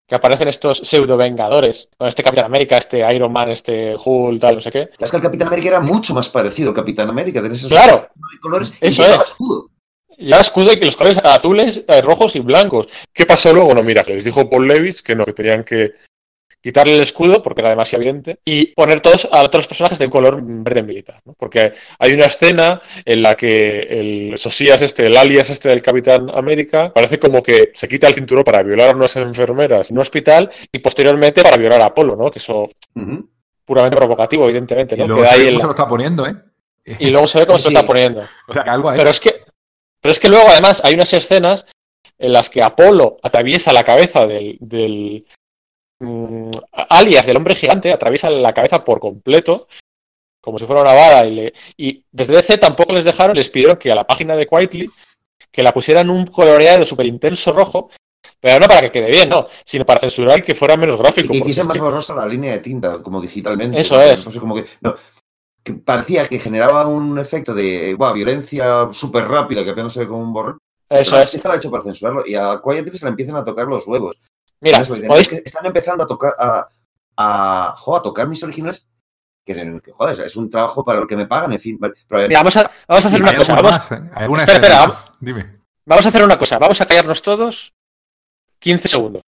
que 0.07 0.15
aparecen 0.15 0.49
estos 0.49 0.79
pseudo 0.79 1.17
vengadores, 1.17 1.91
con 1.97 2.07
este 2.09 2.23
Capitán 2.23 2.45
América, 2.47 2.79
este 2.79 3.13
Iron 3.15 3.33
Man, 3.33 3.51
este 3.51 3.97
Hulk, 4.03 4.41
tal, 4.41 4.55
no 4.55 4.61
sé 4.61 4.71
qué. 4.71 4.89
Es 4.99 5.11
que 5.11 5.17
el 5.17 5.23
Capitán 5.23 5.49
América 5.49 5.69
era 5.71 5.81
mucho 5.81 6.15
más 6.15 6.29
parecido 6.29 6.71
al 6.71 6.75
Capitán 6.77 7.09
América. 7.09 7.43
Tenés 7.43 7.59
esos 7.59 7.71
Claro, 7.71 8.09
de 8.15 8.41
colores 8.41 8.73
y 8.81 8.87
Eso 8.87 9.03
llevaba 9.03 9.23
es. 9.23 9.29
escudo. 9.29 9.71
ya 10.19 10.41
escudo 10.41 10.73
y 10.73 10.79
que 10.79 10.85
los 10.87 10.97
colores 10.97 11.19
azules, 11.25 11.85
eh, 11.89 12.03
rojos 12.03 12.37
y 12.37 12.41
blancos. 12.41 12.87
¿Qué 13.13 13.27
pasó 13.27 13.53
luego? 13.53 13.75
No, 13.75 13.83
mira, 13.83 14.05
que 14.05 14.15
les 14.15 14.25
dijo 14.25 14.49
Paul 14.49 14.69
Levitz 14.69 15.03
que 15.03 15.17
no, 15.17 15.25
que 15.25 15.33
tenían 15.33 15.65
que 15.65 15.95
quitarle 16.67 16.97
el 16.97 17.01
escudo 17.03 17.43
porque 17.45 17.61
era 17.61 17.71
demasiado 17.71 18.03
evidente 18.03 18.41
y 18.45 18.67
poner 18.75 19.01
todos 19.01 19.27
a 19.27 19.39
todos 19.43 19.55
los 19.55 19.67
personajes 19.69 20.01
de 20.01 20.07
un 20.07 20.11
color 20.11 20.41
verde 20.43 20.83
militar, 20.83 21.21
¿no? 21.25 21.33
Porque 21.39 21.73
hay 22.01 22.13
una 22.13 22.25
escena 22.25 22.83
en 23.05 23.23
la 23.23 23.37
que 23.37 23.81
el 23.89 24.37
Sosías 24.37 24.83
este, 24.83 25.07
el 25.07 25.17
alias 25.17 25.49
este 25.49 25.69
del 25.69 25.81
Capitán 25.81 26.29
América, 26.35 26.93
parece 26.93 27.21
como 27.21 27.41
que 27.41 27.71
se 27.73 27.87
quita 27.87 28.09
el 28.09 28.15
cinturón 28.15 28.43
para 28.43 28.65
violar 28.65 28.91
a 28.91 28.95
unas 28.97 29.15
enfermeras 29.15 29.91
en 29.91 29.97
un 29.97 30.01
hospital 30.01 30.51
y 30.73 30.81
posteriormente 30.81 31.43
para 31.43 31.57
violar 31.57 31.81
a 31.83 31.87
Apolo, 31.87 32.17
¿no? 32.17 32.33
Que 32.33 32.41
eso 32.41 32.69
puramente 33.65 33.97
provocativo, 33.97 34.45
evidentemente, 34.47 34.97
Y 34.97 34.99
¿no? 34.99 35.07
luego 35.07 35.23
Queda 35.23 35.31
se 35.35 35.41
ahí 35.41 35.51
la- 35.51 35.61
se 35.61 35.65
lo 35.67 35.71
está 35.71 35.89
poniendo, 35.89 36.27
¿eh? 36.27 36.35
Y 36.99 37.11
luego 37.11 37.27
se 37.29 37.39
ve 37.39 37.47
cómo 37.47 37.59
se 37.59 37.65
lo 37.65 37.69
está 37.79 37.87
poniendo. 37.87 38.25
O 38.49 38.53
sea, 38.53 38.65
que 38.65 38.71
algo 38.71 38.91
hay. 38.91 38.99
Pero 38.99 39.11
es 39.11 39.21
que, 39.21 39.41
pero 40.01 40.11
es 40.13 40.19
que 40.19 40.29
luego 40.29 40.49
además 40.49 40.83
hay 40.85 40.95
unas 40.95 41.13
escenas 41.13 41.65
en 42.19 42.33
las 42.33 42.51
que 42.51 42.63
Apolo 42.63 43.19
atraviesa 43.23 43.73
la 43.73 43.85
cabeza 43.85 44.27
del, 44.27 44.57
del 44.61 45.27
mm, 46.01 46.51
alias 46.89 47.27
del 47.27 47.37
hombre 47.37 47.55
gigante, 47.55 47.93
atraviesa 47.93 48.31
la 48.31 48.53
cabeza 48.53 48.85
por 48.85 49.01
completo, 49.01 49.67
como 50.41 50.59
si 50.59 50.67
fuera 50.67 50.83
una 50.83 50.93
vara, 50.93 51.27
y, 51.27 51.35
le- 51.35 51.53
y 51.77 52.05
desde 52.13 52.35
DC 52.37 52.59
tampoco 52.59 52.93
les 52.93 53.05
dejaron, 53.05 53.37
les 53.37 53.51
pidieron 53.51 53.77
que 53.77 53.91
a 53.91 53.95
la 53.95 54.07
página 54.07 54.37
de 54.37 54.47
Quietly 54.47 54.91
que 55.51 55.63
la 55.63 55.73
pusieran 55.73 56.11
un 56.11 56.27
coloreado 56.27 56.85
súper 56.85 57.07
intenso 57.07 57.51
rojo, 57.53 57.91
pero 58.41 58.61
no 58.61 58.67
para 58.69 58.83
que 58.83 58.91
quede 58.91 59.11
bien, 59.11 59.29
no, 59.29 59.47
sino 59.65 59.85
para 59.87 60.01
censurar 60.01 60.39
y 60.39 60.43
que 60.43 60.55
fuera 60.55 60.77
menos 60.77 60.97
Y 60.97 60.99
gráfico. 61.03 61.33
que 61.33 61.39
porque 61.39 61.51
hiciesen 61.51 61.63
es 61.63 61.67
más 61.69 61.75
que- 61.77 61.81
borrosa 61.81 62.15
la 62.15 62.27
línea 62.27 62.53
de 62.53 62.59
tinta, 62.59 63.03
como 63.03 63.21
digitalmente. 63.21 63.81
Eso 63.81 64.01
es. 64.01 64.19
Entonces, 64.19 64.41
como 64.41 64.55
que, 64.55 64.67
no, 64.83 64.95
que 65.63 65.73
parecía 65.75 66.27
que 66.27 66.39
generaba 66.39 66.87
un 66.87 67.19
efecto 67.19 67.55
de 67.55 67.97
violencia 68.15 68.89
súper 68.93 69.27
rápida 69.27 69.65
que 69.65 69.71
apenas 69.71 69.93
se 69.95 70.01
ve 70.01 70.09
como 70.09 70.21
un 70.23 70.33
borrón. 70.33 70.59
Eso 70.89 71.19
es. 71.19 71.35
Estaba 71.35 71.57
hecho 71.57 71.71
para 71.71 71.83
censurarlo 71.83 72.25
y 72.27 72.35
a 72.35 72.61
Quietly 72.63 72.97
se 72.99 73.07
le 73.07 73.11
empiezan 73.11 73.37
a 73.37 73.45
tocar 73.45 73.67
los 73.67 73.87
huevos. 73.87 74.17
Mira, 74.61 74.81
"Es 74.81 75.29
que 75.29 75.43
están 75.45 75.67
empezando 75.67 76.05
a 76.05 76.07
tocar 76.07 76.33
a, 76.39 76.69
a, 77.17 77.77
jo, 77.79 77.97
a 77.97 78.03
tocar 78.03 78.29
mis 78.29 78.43
originales. 78.43 78.87
Que, 79.45 79.55
que, 79.55 79.93
joder, 79.93 80.21
es 80.27 80.35
un 80.37 80.51
trabajo 80.51 80.85
para 80.85 80.99
lo 80.99 81.07
que 81.07 81.15
me 81.15 81.27
pagan, 81.27 81.53
en 81.53 81.61
fin. 81.61 81.79
vale, 81.79 81.95
pero, 82.09 82.27
mira, 82.27 82.41
vamos, 82.41 82.57
a, 82.57 82.71
vamos 82.89 83.05
a 83.05 83.09
hacer 83.09 83.23
una 83.23 83.35
cosa. 83.37 83.55
Vamos, 83.55 83.71
más, 83.73 83.93
¿eh? 83.93 84.53
Espera, 84.53 84.79
vamos. 84.81 85.13
Dime. 85.21 85.61
Vamos 85.85 86.05
a 86.05 86.09
hacer 86.09 86.25
una 86.25 86.37
cosa, 86.37 86.59
vamos 86.59 86.81
a 86.81 86.87
callarnos 86.87 87.23
todos 87.23 87.73
15 88.59 88.89
segundos. 88.89 89.23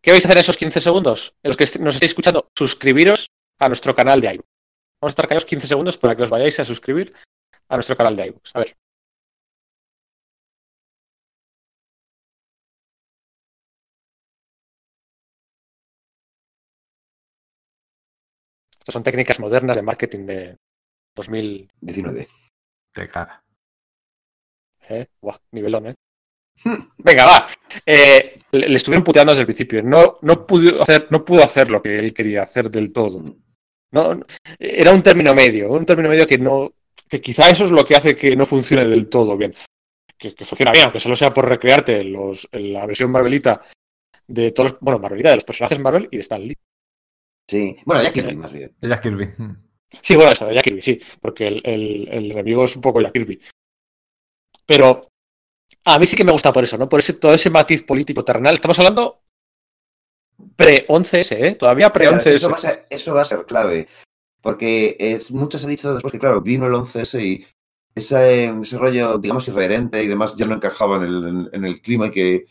¿Qué 0.00 0.10
vais 0.12 0.24
a 0.24 0.28
hacer 0.28 0.38
en 0.38 0.40
esos 0.40 0.56
15 0.56 0.80
segundos? 0.80 1.34
En 1.42 1.50
los 1.50 1.56
que 1.58 1.64
nos 1.80 1.94
estéis 1.96 2.12
escuchando, 2.12 2.48
suscribiros 2.56 3.26
a 3.58 3.68
nuestro 3.68 3.94
canal 3.94 4.22
de 4.22 4.28
iVoox. 4.34 4.48
Vamos 5.02 5.10
a 5.10 5.14
estar 5.14 5.28
callados 5.28 5.44
15 5.44 5.66
segundos 5.66 5.98
para 5.98 6.16
que 6.16 6.22
os 6.22 6.30
vayáis 6.30 6.58
a 6.58 6.64
suscribir 6.64 7.12
a 7.68 7.74
nuestro 7.76 7.94
canal 7.96 8.16
de 8.16 8.28
iVoox. 8.28 8.50
A 8.54 8.60
ver. 8.60 8.76
Son 18.90 19.02
técnicas 19.02 19.40
modernas 19.40 19.76
de 19.76 19.82
marketing 19.82 20.26
de 20.26 20.56
2000. 21.16 21.68
19. 21.80 22.28
Te 22.94 23.08
caga. 23.08 23.42
¿eh? 24.88 25.06
Buah, 25.20 25.36
nivelón, 25.52 25.86
¿eh? 25.88 25.94
Venga, 26.98 27.26
va. 27.26 27.46
Eh, 27.86 28.38
le, 28.52 28.68
le 28.68 28.76
estuvieron 28.76 29.04
puteando 29.04 29.32
desde 29.32 29.42
el 29.42 29.46
principio. 29.46 29.82
No, 29.82 30.18
no, 30.22 30.46
pudo 30.46 30.82
hacer, 30.82 31.06
no 31.10 31.24
pudo 31.24 31.42
hacer 31.42 31.70
lo 31.70 31.80
que 31.82 31.96
él 31.96 32.12
quería 32.12 32.42
hacer 32.42 32.70
del 32.70 32.92
todo. 32.92 33.22
No- 33.92 34.20
era 34.58 34.92
un 34.92 35.02
término 35.02 35.34
medio, 35.34 35.70
un 35.70 35.86
término 35.86 36.08
medio 36.08 36.26
que 36.26 36.38
no. 36.38 36.72
que 37.08 37.20
quizá 37.20 37.48
eso 37.50 37.64
es 37.64 37.70
lo 37.70 37.84
que 37.84 37.96
hace 37.96 38.14
que 38.16 38.36
no 38.36 38.46
funcione 38.46 38.84
del 38.84 39.08
todo 39.08 39.36
bien. 39.36 39.54
Que, 40.18 40.34
que 40.34 40.44
funciona 40.44 40.70
bien, 40.72 40.84
aunque 40.84 41.00
solo 41.00 41.16
sea 41.16 41.32
por 41.32 41.48
recrearte 41.48 42.04
los, 42.04 42.46
la 42.52 42.84
versión 42.86 43.10
Marvelita 43.10 43.62
de 44.26 44.52
todos 44.52 44.72
los. 44.72 44.80
Bueno, 44.80 44.98
Marvelita 44.98 45.30
de 45.30 45.36
los 45.36 45.44
personajes 45.44 45.78
Marvel 45.78 46.08
y 46.10 46.16
de 46.16 46.20
Stan 46.22 46.42
Lee. 46.42 46.56
Sí. 47.50 47.76
Bueno, 47.84 48.04
ya 48.04 48.12
Kirby 48.12 48.36
más 48.36 48.52
bien. 48.52 48.72
Es 48.80 49.00
Kirby. 49.00 49.28
Sí, 50.00 50.14
bueno, 50.14 50.30
eso, 50.30 50.52
Jack 50.52 50.62
Kirby, 50.62 50.80
sí, 50.80 51.00
porque 51.20 51.48
el, 51.48 51.60
el, 51.64 52.08
el 52.08 52.30
enemigo 52.30 52.64
es 52.64 52.76
un 52.76 52.82
poco 52.82 53.00
Jack 53.00 53.12
Kirby. 53.12 53.40
Pero 54.64 55.08
a 55.84 55.98
mí 55.98 56.06
sí 56.06 56.14
que 56.16 56.22
me 56.22 56.30
gusta 56.30 56.52
por 56.52 56.62
eso, 56.62 56.78
¿no? 56.78 56.88
Por 56.88 57.00
ese, 57.00 57.14
todo 57.14 57.34
ese 57.34 57.50
matiz 57.50 57.82
político 57.82 58.24
terrenal. 58.24 58.54
Estamos 58.54 58.78
hablando 58.78 59.22
pre-11S, 60.54 61.32
¿eh? 61.32 61.54
Todavía 61.56 61.86
Eso 61.88 62.50
va, 62.50 62.56
a 62.56 62.58
pre-11S. 62.58 62.60
ser, 62.60 62.86
eso 62.88 63.14
va 63.14 63.22
a 63.22 63.24
ser 63.24 63.44
clave. 63.46 63.88
Porque 64.40 64.96
es, 65.00 65.32
mucho 65.32 65.58
se 65.58 65.66
ha 65.66 65.70
dicho 65.70 65.92
después 65.92 66.12
que, 66.12 66.20
claro, 66.20 66.40
vino 66.42 66.66
el 66.66 66.72
11S 66.72 67.20
y 67.20 67.44
ese, 67.96 68.44
ese 68.44 68.78
rollo, 68.78 69.18
digamos, 69.18 69.48
irreverente 69.48 70.04
y 70.04 70.06
demás 70.06 70.36
ya 70.36 70.46
no 70.46 70.54
encajaba 70.54 70.98
en 70.98 71.02
el, 71.02 71.28
en, 71.28 71.48
en 71.52 71.64
el 71.64 71.82
clima 71.82 72.12
que, 72.12 72.46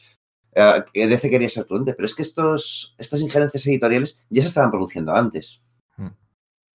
eh, 0.60 0.84
que 0.94 1.08
DC 1.08 1.30
quería 1.30 1.50
ser 1.50 1.66
prudente. 1.66 1.94
Pero 1.94 2.06
es 2.06 2.16
que 2.16 2.22
estos, 2.22 2.96
estas 2.98 3.22
injerencias 3.22 3.66
editoriales 3.66 4.24
ya 4.30 4.42
se 4.42 4.48
estaban 4.48 4.72
produciendo 4.72 5.14
antes. 5.14 5.64
Mm. 5.98 6.10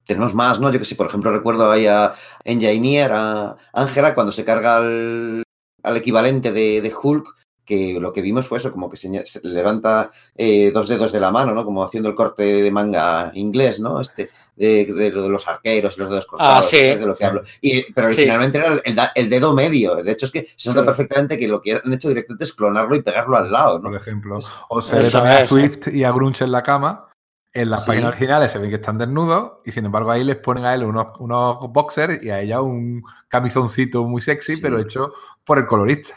Tenemos 0.04 0.34
más, 0.34 0.60
¿no? 0.60 0.70
Yo 0.70 0.78
que 0.78 0.84
sí, 0.84 0.94
por 0.94 1.06
ejemplo, 1.06 1.30
recuerdo 1.30 1.70
ahí 1.70 1.86
a 1.86 2.14
Engineer, 2.44 3.12
a 3.12 3.56
Ángela, 3.72 4.14
cuando 4.14 4.32
se 4.32 4.44
carga 4.44 4.76
al, 4.78 5.42
al 5.82 5.96
equivalente 5.96 6.52
de, 6.52 6.80
de 6.80 6.94
Hulk, 6.94 7.43
que 7.64 7.98
lo 8.00 8.12
que 8.12 8.20
vimos 8.22 8.46
fue 8.46 8.58
eso, 8.58 8.70
como 8.72 8.90
que 8.90 8.96
se, 8.96 9.24
se 9.26 9.40
levanta 9.42 10.10
eh, 10.36 10.70
dos 10.72 10.86
dedos 10.88 11.12
de 11.12 11.20
la 11.20 11.30
mano, 11.30 11.52
¿no? 11.54 11.64
Como 11.64 11.82
haciendo 11.82 12.08
el 12.08 12.14
corte 12.14 12.42
de 12.62 12.70
manga 12.70 13.30
inglés, 13.34 13.80
¿no? 13.80 14.00
Este, 14.00 14.28
de, 14.56 14.84
de, 14.86 15.10
de 15.10 15.28
los 15.28 15.48
arqueros 15.48 15.96
y 15.96 16.00
los 16.00 16.08
dedos 16.10 16.26
cortados, 16.26 16.58
Ah, 16.58 16.62
sí. 16.62 16.76
¿sabes 16.76 17.00
de 17.00 17.06
lo 17.06 17.14
que 17.14 17.24
hablo. 17.24 17.42
Y, 17.60 17.92
pero 17.92 18.08
Sí. 18.10 18.16
originalmente 18.16 18.58
era 18.58 18.68
el, 18.74 18.82
el- 18.84 18.98
el 19.14 19.30
dedo 19.30 19.52
medio. 19.54 19.96
De 19.96 20.12
hecho, 20.12 20.26
es 20.26 20.32
que 20.32 20.46
se 20.56 20.68
nota 20.68 20.80
Sí. 20.82 20.86
perfectamente 20.86 21.38
que 21.38 21.48
lo 21.48 21.60
que 21.60 21.72
han 21.84 21.92
hecho 21.92 22.08
directamente 22.08 22.44
es 22.44 22.52
clonarlo 22.52 22.94
y 22.94 23.02
pegarlo 23.02 23.36
al 23.36 23.50
lado, 23.50 23.78
¿no? 23.80 23.88
Por 23.90 23.96
ejemplo. 24.00 24.38
O 24.68 24.80
se 24.80 24.96
ve 24.96 25.10
también 25.10 25.36
a. 25.42 25.46
Swift 25.46 25.88
y 25.88 26.04
a 26.04 26.12
Grunge 26.12 26.44
en 26.44 26.52
la 26.52 26.62
cama. 26.62 27.08
En 27.56 27.70
las 27.70 27.84
Sí. 27.84 27.88
páginas 27.92 28.08
originales 28.08 28.50
se 28.52 28.58
ven 28.58 28.68
que 28.68 28.76
están 28.76 28.98
desnudos 28.98 29.52
y 29.64 29.70
sin 29.70 29.84
embargo 29.86 30.10
ahí 30.10 30.24
les 30.24 30.36
ponen 30.36 30.64
a 30.64 30.74
él 30.74 30.82
unos, 30.82 31.06
unos 31.20 31.56
boxers 31.70 32.20
y 32.22 32.28
a 32.30 32.40
ella 32.40 32.60
un 32.60 33.02
camisoncito 33.28 34.02
muy 34.04 34.20
sexy, 34.20 34.56
Sí. 34.56 34.60
pero 34.60 34.78
hecho 34.80 35.12
por 35.44 35.58
el 35.58 35.66
colorista. 35.66 36.14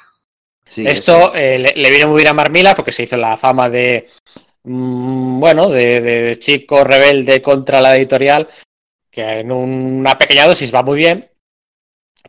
Sí, 0.70 0.86
Esto 0.88 1.34
eh, 1.36 1.60
le, 1.60 1.74
le 1.76 1.90
vino 1.90 2.08
muy 2.08 2.18
bien 2.18 2.30
a 2.30 2.34
Marmila 2.34 2.76
porque 2.76 2.92
se 2.92 3.04
hizo 3.04 3.18
la 3.18 3.38
fama 3.38 3.70
de, 3.70 4.08
mm, 4.64 5.40
bueno, 5.40 5.70
de, 5.70 6.02
de 6.02 6.38
chico 6.38 6.84
rebelde 6.84 7.42
contra 7.42 7.82
la 7.82 7.96
editorial, 7.98 8.48
que 9.10 9.22
en 9.22 9.52
una 9.52 10.18
pequeña 10.18 10.48
dosis 10.48 10.74
va 10.74 10.84
muy 10.84 10.98
bien, 10.98 11.30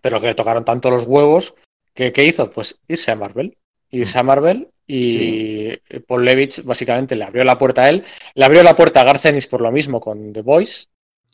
pero 0.01 0.21
que 0.21 0.29
le 0.29 0.35
tocaron 0.35 0.65
tanto 0.65 0.91
los 0.91 1.07
huevos, 1.07 1.55
que 1.95 2.13
¿qué 2.13 2.25
hizo? 2.25 2.51
Pues 2.51 2.79
irse 2.87 3.11
a 3.11 3.17
Marvel. 3.17 3.57
Irse 3.91 4.19
a 4.19 4.23
Marvel 4.23 4.69
y 4.87 5.77
Paul 6.07 6.25
Levitz 6.25 6.65
básicamente 6.65 7.17
le 7.17 7.25
abrió 7.25 7.45
la 7.45 7.59
puerta 7.59 7.83
a 7.83 7.91
él. 7.91 8.05
Le 8.35 8.45
abrió 8.45 8.63
la 8.63 8.77
puerta 8.77 9.01
a 9.01 9.05
Garcenis 9.05 9.47
por 9.47 9.61
lo 9.61 9.71
mismo 9.73 10.01
con 10.01 10.33
The 10.33 10.43
Voice. 10.43 10.87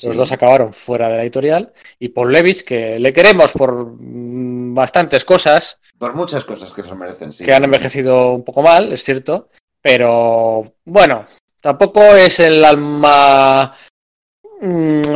Los 0.03 0.17
dos 0.17 0.33
acabaron 0.33 0.73
fuera 0.73 1.09
de 1.09 1.17
la 1.17 1.23
editorial. 1.23 1.73
Y 1.99 2.09
Paul 2.09 2.33
Levitz, 2.33 2.63
que 2.63 2.99
le 2.99 3.13
queremos 3.13 3.53
por 3.53 3.95
mm, 3.99 4.75
bastantes 4.75 5.25
cosas, 5.25 5.79
Por 5.99 6.15
muchas 6.15 6.45
cosas 6.45 6.73
que 6.73 6.83
se 6.83 6.95
merecen, 6.95 7.33
sí. 7.33 7.45
que 7.45 7.55
han 7.55 7.65
envejecido 7.65 8.35
un 8.35 8.45
poco 8.45 8.63
mal, 8.63 8.93
es 8.93 9.03
cierto, 9.05 9.49
pero 9.81 10.75
bueno, 10.85 11.27
tampoco 11.61 12.03
es 12.03 12.41
el 12.41 12.65
alma 12.65 13.75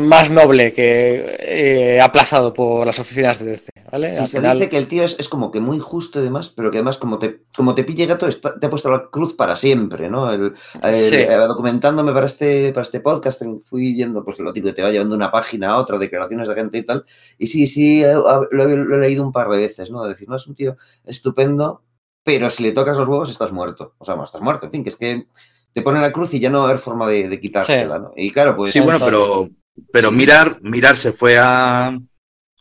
más 0.03 0.31
noble 0.31 0.73
que 0.73 1.37
eh, 1.41 2.01
aplazado 2.01 2.53
por 2.53 2.87
las 2.87 2.99
oficinas 2.99 3.39
de 3.39 3.53
DC. 3.53 3.71
¿vale? 3.91 4.15
Sí, 4.15 4.27
se 4.27 4.41
dice 4.41 4.69
que 4.69 4.77
el 4.77 4.89
tío 4.89 5.05
es, 5.05 5.29
como 5.29 5.51
que 5.51 5.61
muy 5.61 5.79
justo 5.79 6.21
y 6.21 6.23
demás, 6.23 6.53
pero 6.55 6.71
que 6.71 6.79
además, 6.79 6.99
como 6.99 7.19
te, 7.19 7.45
como 7.57 7.75
te 7.75 7.85
pille 7.85 8.07
gato, 8.07 8.29
te 8.29 8.67
ha 8.67 8.71
puesto 8.71 8.91
la 8.91 9.09
cruz 9.11 9.35
para 9.35 9.57
siempre, 9.57 10.11
¿no? 10.11 10.31
El, 10.31 10.55
eh, 10.83 11.37
documentándome 11.49 12.13
para 12.13 12.27
este, 12.27 12.73
para 12.73 12.83
este 12.83 13.01
podcast, 13.01 13.43
fui 13.65 13.95
yendo, 13.95 14.25
pues 14.25 14.39
lo 14.39 14.53
típico, 14.53 14.75
te 14.75 14.83
va 14.83 14.91
llevando 14.91 15.15
una 15.15 15.31
página 15.31 15.71
a 15.71 15.79
otra, 15.79 15.99
declaraciones 15.99 16.49
de 16.49 16.55
gente 16.55 16.79
y 16.79 16.83
tal. 16.83 17.05
Y 17.39 17.47
sí, 17.47 17.67
sí, 17.67 18.05
eh, 18.05 18.15
lo, 18.15 18.63
he 18.65 18.99
leído 18.99 19.25
un 19.25 19.33
par 19.33 19.49
de 19.49 19.59
veces, 19.59 19.91
¿no? 19.91 20.05
decir, 20.05 20.29
no, 20.29 20.37
es 20.37 20.47
un 20.47 20.55
tío 20.55 20.77
estupendo, 21.05 21.83
pero 22.23 22.51
si 22.51 22.63
le 22.63 22.73
tocas 22.73 22.97
los 22.97 23.09
huevos 23.09 23.31
estás 23.31 23.53
muerto. 23.53 23.95
O 23.99 24.05
sea, 24.05 24.15
bueno, 24.15 24.27
estás 24.27 24.43
muerto, 24.43 24.67
en 24.67 24.73
fin, 24.73 24.83
que 24.83 24.91
es 24.91 24.97
que 24.97 25.27
te 25.73 25.83
pone 25.83 26.01
la 26.01 26.13
cruz 26.13 26.35
y 26.35 26.41
ya 26.41 26.51
no 26.51 26.59
va 26.59 26.65
a 26.65 26.69
haber 26.71 26.81
forma 26.81 27.09
de, 27.09 27.29
de 27.29 27.41
quitártela, 27.41 27.99
¿no? 27.99 28.13
Y 28.17 28.31
claro, 28.31 28.57
pues... 28.57 28.73
Sí, 28.73 28.81
bueno, 28.81 28.99
pero, 29.05 29.51
pero 29.93 30.11
mirar, 30.11 30.59
mirar 30.63 30.97
se 30.97 31.13
fue 31.13 31.39
a, 31.39 31.99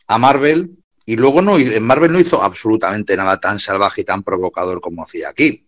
a 0.06 0.18
Marvel 0.18 0.78
y 1.08 1.16
luego 1.16 1.40
no, 1.40 1.58
en 1.58 1.82
Marvel 1.82 2.12
no 2.12 2.20
hizo 2.20 2.42
absolutamente 2.42 3.16
nada 3.16 3.40
tan 3.40 3.58
salvaje 3.58 4.02
y 4.02 4.04
tan 4.04 4.22
provocador 4.22 4.80
como 4.80 5.02
hacía 5.02 5.30
aquí. 5.30 5.66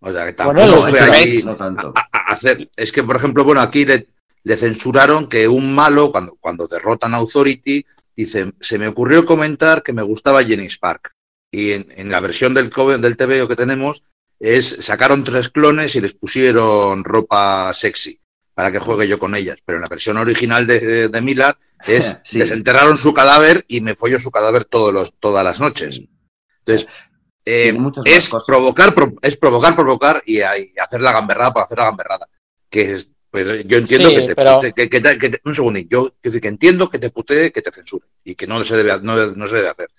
O 0.00 0.10
sea, 0.10 0.24
que 0.24 0.32
tampoco 0.32 0.78
fue 0.78 0.98
allí 0.98 1.42
a, 1.46 2.18
hacer. 2.28 2.70
Es 2.74 2.90
que, 2.90 3.02
por 3.02 3.16
ejemplo, 3.16 3.44
bueno, 3.44 3.60
aquí 3.60 3.84
le, 3.84 4.06
le, 4.44 4.56
censuraron 4.56 5.28
que 5.28 5.46
un 5.46 5.74
malo, 5.74 6.10
cuando, 6.10 6.36
cuando 6.40 6.68
derrotan 6.68 7.12
a 7.12 7.18
Authority, 7.18 7.84
dice, 8.16 8.52
se 8.60 8.78
me 8.78 8.88
ocurrió 8.88 9.26
comentar 9.26 9.82
que 9.82 9.92
me 9.92 10.02
gustaba 10.02 10.42
Jenny 10.42 10.70
Spark. 10.70 11.12
Y 11.50 11.72
en, 11.72 11.86
en 11.94 12.10
la 12.10 12.20
versión 12.20 12.54
del, 12.54 12.70
del 12.70 13.16
TVO 13.16 13.48
que 13.48 13.56
tenemos, 13.56 14.04
es 14.38 14.68
sacaron 14.84 15.24
tres 15.24 15.48
clones 15.48 15.96
y 15.96 16.00
les 16.00 16.12
pusieron 16.12 17.04
ropa 17.04 17.72
sexy 17.72 18.20
para 18.54 18.72
que 18.72 18.78
juegue 18.78 19.08
yo 19.08 19.18
con 19.18 19.34
ellas. 19.34 19.58
Pero 19.64 19.76
en 19.76 19.82
la 19.82 19.88
versión 19.88 20.16
original 20.16 20.66
de, 20.66 21.08
de 21.08 21.20
Miller 21.20 21.56
es 21.86 22.18
desenterraron 22.32 22.98
su 22.98 23.12
cadáver 23.12 23.64
y 23.68 23.80
me 23.80 23.94
follo 23.94 24.18
su 24.18 24.30
cadáver 24.30 24.64
todos 24.64 24.92
los, 24.92 25.18
todas 25.18 25.44
las 25.44 25.60
noches. 25.60 26.02
Entonces, 26.60 26.88
eh, 27.44 27.76
es 28.04 28.32
provocar, 28.46 28.94
es 29.22 29.36
provocar, 29.36 29.76
provocar 29.76 30.22
y, 30.26 30.40
hacer 30.40 31.00
la 31.00 31.12
gamberrada 31.12 31.52
para 31.52 31.66
hacer 31.66 31.78
la 31.78 31.84
gamberrada. 31.84 32.28
Que 32.68 32.94
es, 32.94 33.10
pues 33.30 33.46
yo 33.66 33.78
entiendo 33.78 34.08
que, 34.08 34.72
te, 34.72 34.88
que, 34.88 35.18
que, 35.18 35.40
un 35.44 35.54
segundito, 35.54 36.14
yo 36.22 36.40
que 36.40 36.48
entiendo 36.48 36.90
que 36.90 36.98
te 36.98 37.10
putee, 37.10 37.52
que 37.52 37.62
te 37.62 37.70
censure 37.70 38.06
y 38.24 38.34
que 38.34 38.46
no 38.46 38.64
se 38.64 38.76
debe, 38.76 39.00
no, 39.02 39.14
no 39.14 39.48
se 39.48 39.56
debe 39.56 39.68
hacer. 39.68 39.90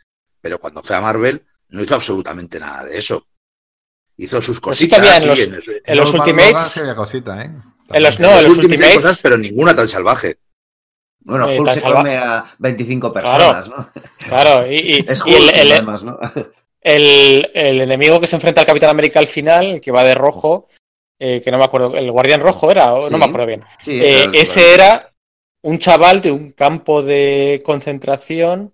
Pero 0.42 0.60
cuando 0.60 0.84
fue 0.84 0.96
a 0.96 1.02
Marvel 1.02 1.46
no 1.70 1.82
hizo 1.82 1.96
absolutamente 1.96 2.60
nada 2.60 2.86
de 2.86 2.98
eso 2.98 3.28
hizo 4.18 4.42
sus 4.42 4.60
pues 4.60 4.78
cositas. 4.78 5.24
en 5.24 5.30
los, 5.30 5.68
en 5.68 5.98
los 5.98 6.14
Ultimates. 6.14 6.84
Cosita, 6.96 7.42
¿eh? 7.42 7.52
En 7.90 8.04
los, 8.04 8.20
no, 8.20 8.38
en 8.38 8.44
los 8.44 8.58
Ultimates. 8.58 8.96
Cosas, 8.98 9.20
pero 9.22 9.38
ninguna 9.38 9.76
tan 9.76 9.88
salvaje. 9.88 10.38
Bueno, 11.20 11.50
eh, 11.50 11.60
Hulk 11.60 11.72
se 11.72 11.82
come 11.82 12.18
a 12.18 12.44
25 12.58 13.12
personas, 13.12 13.70
¿no? 13.70 13.90
Claro, 14.20 14.66
y, 14.66 15.04
es 15.08 15.22
Hulk, 15.22 15.30
y 15.30 15.60
el, 15.60 15.72
además, 15.72 16.04
¿no? 16.04 16.18
el, 16.82 17.52
el, 17.54 17.82
enemigo 17.82 18.20
que 18.20 18.28
se 18.28 18.38
enfrenta 18.38 18.62
al 18.62 18.68
Capitán 18.68 18.90
América 18.92 19.20
al 19.20 19.28
final, 19.28 19.82
que 19.82 19.92
va 19.92 20.06
de 20.06 20.16
rojo, 20.16 20.68
eh, 21.20 21.42
que 21.44 21.50
no 21.50 21.58
me 21.58 21.64
acuerdo, 21.64 21.98
el 21.98 22.12
Guardián 22.12 22.42
Rojo 22.42 22.70
era, 22.70 22.94
o 22.94 23.10
no 23.10 23.18
me 23.18 23.26
acuerdo 23.26 23.48
bien. 23.48 23.64
Sí, 23.80 24.00
eh, 24.02 24.30
ese 24.34 24.74
era 24.76 25.12
un 25.64 25.80
chaval 25.80 26.22
de 26.22 26.32
un 26.32 26.52
campo 26.52 27.02
de 27.02 27.62
concentración 27.66 28.74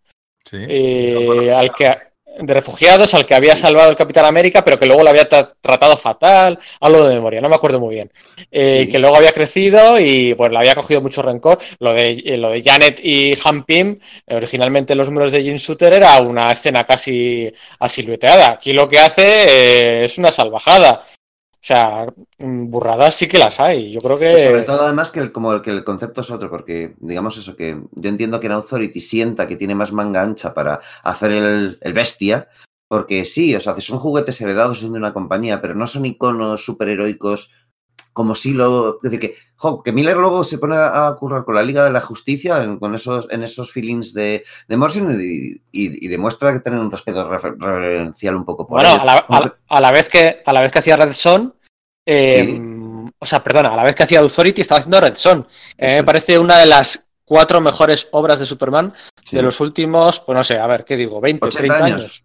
eh, 0.51 1.53
al 1.55 1.73
que 1.73 1.95
de 2.39 2.53
refugiados 2.53 3.13
al 3.13 3.25
que 3.25 3.35
había 3.35 3.55
salvado 3.55 3.89
el 3.89 3.95
Capitán 3.95 4.25
América, 4.25 4.63
pero 4.63 4.77
que 4.77 4.85
luego 4.85 5.03
lo 5.03 5.09
había 5.09 5.27
tratado 5.27 5.95
fatal, 5.97 6.57
algo 6.79 7.07
de 7.07 7.15
memoria, 7.15 7.41
no 7.41 7.49
me 7.49 7.55
acuerdo 7.55 7.79
muy 7.79 7.95
bien. 7.95 8.11
Eh, 8.51 8.87
que 8.91 8.99
luego 8.99 9.15
había 9.15 9.31
crecido 9.31 9.99
y 9.99 10.33
pues 10.35 10.51
le 10.51 10.57
había 10.57 10.75
cogido 10.75 11.01
mucho 11.01 11.21
rencor. 11.21 11.59
Lo 11.79 11.93
de, 11.93 12.11
eh, 12.11 12.37
lo 12.37 12.49
de 12.49 12.61
Janet 12.63 12.99
y 13.03 13.33
Han 13.43 13.63
Pym, 13.63 13.99
originalmente 14.27 14.95
los 14.95 15.07
números 15.07 15.31
de 15.31 15.43
Jim 15.43 15.57
Shooter 15.57 15.93
era 15.93 16.19
una 16.21 16.51
escena 16.51 16.83
casi 16.83 17.51
asilueteada. 17.79 18.51
Aquí 18.51 18.73
lo 18.73 18.87
que 18.87 18.99
hace 18.99 19.23
eh, 19.25 20.05
es 20.05 20.17
una 20.17 20.31
salvajada. 20.31 21.03
O 21.63 21.65
sea, 21.65 22.07
mm, 22.39 22.69
burradas 22.69 23.15
sí 23.15 23.25
que 23.25 23.37
las 23.37 23.61
hay. 23.61 23.93
Yo 23.93 24.01
creo 24.01 24.19
que. 24.19 24.31
Pues 24.31 24.43
sobre 24.43 24.63
todo, 24.63 24.81
además, 24.81 25.13
que 25.13 25.21
el, 25.21 25.31
como 25.31 25.61
que 25.61 25.71
el 25.71 25.85
concepto 25.85 26.19
es 26.19 26.29
otro, 26.29 26.49
porque 26.49 26.95
digamos 26.99 27.37
eso, 27.37 27.55
que 27.55 27.81
yo 27.89 28.09
entiendo 28.09 28.41
que 28.41 28.47
en 28.47 28.51
Authority 28.51 28.99
sienta 28.99 29.47
que 29.47 29.55
tiene 29.55 29.73
más 29.73 29.93
manga 29.93 30.21
ancha 30.21 30.53
para 30.53 30.81
hacer 31.03 31.31
el, 31.31 31.77
el 31.79 31.93
bestia, 31.93 32.49
porque 32.89 33.23
sí, 33.23 33.55
o 33.55 33.61
sea, 33.61 33.79
son 33.79 33.97
juguetes 33.97 34.41
heredados 34.41 34.81
de 34.81 34.89
una 34.89 35.13
compañía, 35.13 35.61
pero 35.61 35.73
no 35.73 35.87
son 35.87 36.05
iconos 36.05 36.65
superheroicos 36.65 37.51
como 38.13 38.35
si 38.35 38.53
lo. 38.53 38.99
Es 39.03 39.11
decir, 39.11 39.19
que, 39.19 39.35
que 39.83 39.91
Miller 39.91 40.15
luego 40.15 40.43
se 40.43 40.59
pone 40.59 40.75
a 40.77 41.13
currar 41.17 41.43
con 41.43 41.55
la 41.55 41.63
Liga 41.63 41.83
de 41.83 41.91
la 41.91 42.01
Justicia, 42.01 42.63
en, 42.63 42.77
con 42.77 42.95
esos, 42.95 43.27
en 43.31 43.43
esos 43.43 43.71
feelings 43.71 44.13
de, 44.13 44.45
de 44.67 44.77
Morrison 44.77 45.19
y, 45.19 46.07
demuestra 46.07 46.53
que 46.53 46.59
tiene 46.59 46.79
un 46.79 46.91
respeto 46.91 47.27
reverencial 47.27 48.35
un 48.35 48.45
poco 48.45 48.67
por 48.67 48.79
Bueno, 48.79 49.01
a 49.01 49.05
la, 49.05 49.57
a, 49.67 49.81
la, 49.81 49.91
vez 49.91 50.09
que, 50.09 50.41
a 50.45 50.53
la 50.53 50.61
vez 50.61 50.71
que 50.71 50.79
hacía 50.79 50.95
Red 50.95 51.13
Son, 51.13 51.53
eh, 52.05 52.61
o 53.17 53.25
sea, 53.25 53.43
perdona, 53.43 53.73
a 53.73 53.75
la 53.75 53.83
vez 53.83 53.95
que 53.95 54.03
hacía 54.03 54.19
Authority 54.19 54.61
estaba 54.61 54.79
haciendo 54.79 55.01
Red 55.01 55.15
Son. 55.15 55.47
me 55.79 56.03
parece 56.03 56.37
una 56.37 56.59
de 56.59 56.67
las 56.67 57.09
cuatro 57.25 57.61
mejores 57.61 58.07
obras 58.11 58.39
de 58.39 58.45
Superman 58.45 58.93
de 59.31 59.41
los 59.41 59.59
últimos, 59.59 60.19
pues 60.19 60.37
no 60.37 60.43
sé, 60.43 60.59
a 60.59 60.67
ver, 60.67 60.85
¿qué 60.85 60.95
digo? 60.95 61.21
¿20, 61.21 61.51
30 61.51 61.85
años? 61.85 62.23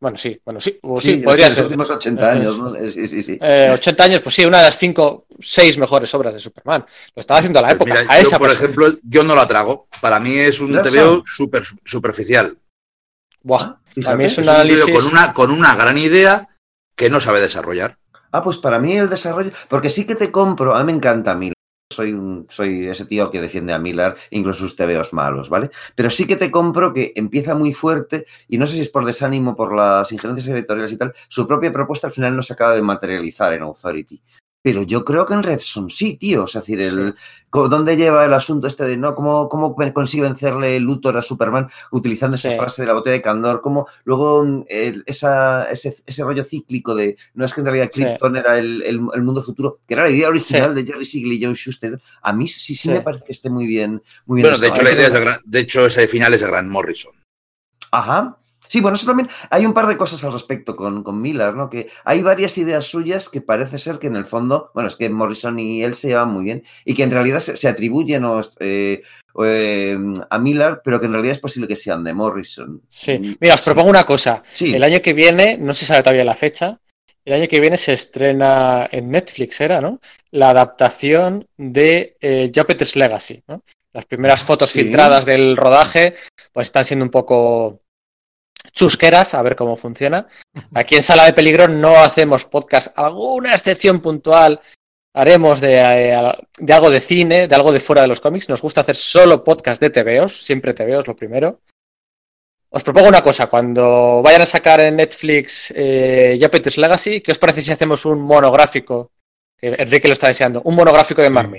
Bueno, 0.00 0.16
sí, 0.16 0.40
bueno, 0.44 0.60
sí, 0.60 0.78
sí, 1.00 1.16
podría 1.16 1.50
ser. 1.50 1.64
Los 1.64 1.72
últimos 1.72 1.90
80 1.90 2.30
años, 2.30 2.58
¿no? 2.58 2.72
Sí, 2.86 3.08
sí, 3.08 3.22
sí. 3.22 3.38
Eh, 3.40 3.70
80 3.72 4.04
años, 4.04 4.22
pues 4.22 4.32
sí, 4.32 4.44
una 4.44 4.58
de 4.58 4.64
las 4.64 4.78
5, 4.78 5.26
6 5.40 5.78
mejores 5.78 6.14
obras 6.14 6.34
de 6.34 6.40
Superman. 6.40 6.86
Lo 7.16 7.20
estaba 7.20 7.38
haciendo 7.38 7.58
a 7.58 7.62
la 7.62 7.76
pues 7.76 7.90
época. 7.90 8.12
a 8.12 8.18
esa 8.18 8.38
por 8.38 8.50
ejemplo, 8.50 8.94
yo 9.02 9.24
no 9.24 9.34
la 9.34 9.48
trago. 9.48 9.88
Para 10.00 10.20
mí 10.20 10.36
es 10.36 10.60
un 10.60 10.72
TVO 10.80 11.24
super, 11.26 11.64
superficial. 11.84 12.56
Buah, 13.42 13.74
para 14.04 14.16
mí 14.16 14.24
es 14.24 14.38
un 14.38 14.48
análisis. 14.48 14.84
con, 14.84 15.06
una, 15.06 15.32
con 15.32 15.50
una 15.50 15.74
gran 15.74 15.98
idea 15.98 16.48
que 16.94 17.10
no 17.10 17.20
sabe 17.20 17.40
desarrollar. 17.40 17.98
Ah, 18.30 18.42
pues 18.42 18.58
para 18.58 18.78
mí 18.78 18.96
el 18.96 19.08
desarrollo. 19.08 19.50
Porque 19.66 19.90
sí 19.90 20.06
que 20.06 20.14
te 20.14 20.30
compro, 20.30 20.76
a 20.76 20.80
mí 20.80 20.86
me 20.86 20.92
encanta 20.92 21.32
a 21.32 21.34
mí 21.34 21.52
soy, 22.48 22.88
ese 22.88 23.04
tío 23.06 23.30
que 23.30 23.40
defiende 23.40 23.72
a 23.72 23.78
Miller, 23.78 24.16
incluso 24.30 24.60
sus 24.60 24.76
TVOs 24.76 25.12
malos, 25.12 25.48
¿vale? 25.50 25.70
Pero 25.94 26.10
sí 26.10 26.26
que 26.26 26.36
te 26.36 26.50
compro 26.50 26.92
que 26.92 27.12
empieza 27.14 27.54
muy 27.54 27.72
fuerte 27.72 28.26
y 28.48 28.58
no 28.58 28.66
sé 28.66 28.74
si 28.74 28.80
es 28.80 28.88
por 28.88 29.04
desánimo, 29.04 29.56
por 29.56 29.74
las 29.74 30.12
injerencias 30.12 30.48
editoriales 30.48 30.92
y 30.92 30.96
tal, 30.96 31.14
su 31.28 31.46
propia 31.46 31.72
propuesta 31.72 32.06
al 32.06 32.12
final 32.12 32.36
no 32.36 32.42
se 32.42 32.52
acaba 32.52 32.74
de 32.74 32.82
materializar 32.82 33.52
en 33.52 33.62
Authority. 33.62 34.22
Pero 34.60 34.82
yo 34.82 35.04
creo 35.04 35.24
que 35.24 35.34
en 35.34 35.42
Redson 35.42 35.88
sí, 35.88 36.16
tío. 36.16 36.44
Es 36.44 36.52
decir, 36.52 36.80
el, 36.80 37.14
¿dónde 37.50 37.96
lleva 37.96 38.24
el 38.24 38.34
asunto 38.34 38.66
este 38.66 38.84
de 38.84 38.96
no? 38.96 39.14
¿Cómo, 39.14 39.48
cómo 39.48 39.74
consigue 39.94 40.24
vencerle 40.24 40.80
Luthor 40.80 41.16
a 41.16 41.22
Superman 41.22 41.68
utilizando 41.92 42.36
esa 42.36 42.56
frase 42.56 42.82
de 42.82 42.88
la 42.88 42.94
botella 42.94 43.14
de 43.14 43.22
Candor? 43.22 43.60
¿Cómo 43.60 43.86
luego 44.04 44.64
esa, 45.06 45.70
ese, 45.70 45.96
ese, 46.04 46.24
rollo 46.24 46.42
cíclico 46.42 46.94
de 46.94 47.16
no 47.34 47.44
es 47.44 47.54
que 47.54 47.60
en 47.60 47.66
realidad 47.66 47.90
Krypton 47.92 48.36
era 48.36 48.58
el, 48.58 48.82
el, 48.82 49.22
mundo 49.22 49.42
futuro, 49.42 49.78
que 49.86 49.94
era 49.94 50.02
la 50.02 50.10
idea 50.10 50.28
original 50.28 50.74
de 50.74 50.84
Jerry 50.84 51.04
Siegel 51.04 51.32
y 51.32 51.44
Joe 51.44 51.54
Schuster? 51.54 52.00
A 52.22 52.32
mí 52.32 52.48
sí, 52.48 52.74
sí, 52.74 52.90
me 52.90 53.00
parece 53.00 53.24
que 53.26 53.32
esté 53.32 53.50
muy 53.50 53.66
bien. 53.66 54.02
Muy 54.26 54.42
bien 54.42 54.50
bueno, 54.50 54.58
de 54.58 54.68
hecho, 54.68 54.82
la 54.82 54.92
idea 54.92 55.06
es 55.06 55.12
de, 55.12 55.38
de 55.44 55.60
hecho, 55.60 55.86
ese 55.86 56.08
final 56.08 56.34
es 56.34 56.40
de 56.40 56.48
Grant 56.48 56.68
Morrison. 56.68 57.12
Ajá, 57.92 58.38
Sí, 58.68 58.80
bueno, 58.80 58.96
eso 58.96 59.06
también 59.06 59.28
hay 59.50 59.66
un 59.66 59.72
par 59.72 59.86
de 59.86 59.96
cosas 59.96 60.22
al 60.24 60.32
respecto 60.32 60.76
con, 60.76 61.02
con, 61.02 61.20
Miller, 61.20 61.54
¿no? 61.54 61.68
Que 61.68 61.88
hay 62.04 62.22
varias 62.22 62.56
ideas 62.58 62.86
suyas 62.86 63.28
que 63.28 63.40
parece 63.40 63.78
ser 63.78 63.98
que 63.98 64.06
en 64.06 64.16
el 64.16 64.24
fondo, 64.24 64.70
bueno, 64.74 64.88
es 64.88 64.96
que 64.96 65.08
Morrison 65.08 65.58
y 65.58 65.82
él 65.82 65.94
se 65.94 66.08
llevan 66.08 66.32
muy 66.32 66.44
bien 66.44 66.62
y 66.84 66.94
que 66.94 67.02
en 67.02 67.10
realidad 67.10 67.40
se, 67.40 67.68
atribuyen 67.68 68.24
eh, 68.60 69.02
eh, 69.44 69.98
a 70.30 70.38
Miller, 70.38 70.80
pero 70.84 71.00
que 71.00 71.06
en 71.06 71.12
realidad 71.12 71.32
es 71.32 71.40
posible 71.40 71.68
que 71.68 71.76
sean 71.76 72.04
de 72.04 72.14
Morrison. 72.14 72.82
Sí, 72.88 73.36
mira, 73.40 73.54
os 73.54 73.62
propongo 73.62 73.90
una 73.90 74.04
cosa. 74.04 74.42
Sí. 74.52 74.74
El 74.74 74.84
año 74.84 75.00
que 75.02 75.14
viene, 75.14 75.58
no 75.58 75.74
se 75.74 75.86
sabe 75.86 76.02
todavía 76.02 76.24
la 76.24 76.36
fecha, 76.36 76.78
el 77.28 77.34
año 77.34 77.48
que 77.48 77.60
viene 77.60 77.76
se 77.76 77.92
estrena 77.92 78.88
en 78.90 79.10
Netflix, 79.10 79.60
era, 79.60 79.82
¿no? 79.82 80.00
La 80.30 80.50
adaptación 80.50 81.46
de 81.58 82.16
eh, 82.20 82.50
Jupiter's 82.54 82.96
Legacy, 82.96 83.42
¿no? 83.46 83.62
Las 83.92 84.06
primeras 84.06 84.40
fotos 84.40 84.72
filtradas 84.72 85.26
del 85.26 85.56
rodaje, 85.56 86.14
pues 86.52 86.68
están 86.68 86.84
siendo 86.84 87.04
un 87.04 87.10
poco 87.10 87.82
chusqueras, 88.78 89.34
a 89.34 89.42
ver 89.42 89.56
cómo 89.56 89.76
funciona. 89.76 90.28
Aquí 90.72 90.94
en 90.94 91.02
Sala 91.02 91.24
de 91.24 91.32
Peligro 91.32 91.66
no 91.66 91.96
hacemos 91.96 92.44
podcast, 92.44 92.96
alguna 92.96 93.52
excepción 93.52 94.00
puntual 94.00 94.60
haremos 95.12 95.60
de, 95.60 95.80
eh, 95.80 96.32
de, 96.58 96.72
algo 96.72 96.90
de 96.90 97.00
cine, 97.00 97.48
de 97.48 97.54
algo 97.56 97.72
de 97.72 97.80
fuera 97.80 98.02
de 98.02 98.08
los 98.08 98.20
cómics. 98.20 98.48
Nos 98.48 98.62
gusta 98.62 98.82
hacer 98.82 98.94
solo 98.94 99.42
podcast 99.42 99.80
de 99.80 99.90
TVOs, 99.90 100.44
siempre 100.44 100.74
TVOs 100.74 101.08
lo 101.08 101.16
primero. 101.16 101.60
Os 102.70 102.84
propongo 102.84 103.08
una 103.08 103.22
cosa, 103.22 103.48
cuando 103.48 104.22
vayan 104.22 104.42
a 104.42 104.46
sacar 104.46 104.78
en 104.80 104.96
Netflix 104.96 105.72
eh, 105.74 106.38
Jupiter's 106.40 106.78
Legacy, 106.78 107.20
¿qué 107.20 107.32
os 107.32 107.38
parece 107.38 107.62
si 107.62 107.72
hacemos 107.72 108.04
un 108.04 108.20
monográfico? 108.20 109.10
Enrique 109.60 110.06
lo 110.06 110.12
está 110.12 110.28
deseando, 110.28 110.62
un 110.62 110.76
monográfico 110.76 111.20
de 111.20 111.30
Mark 111.30 111.50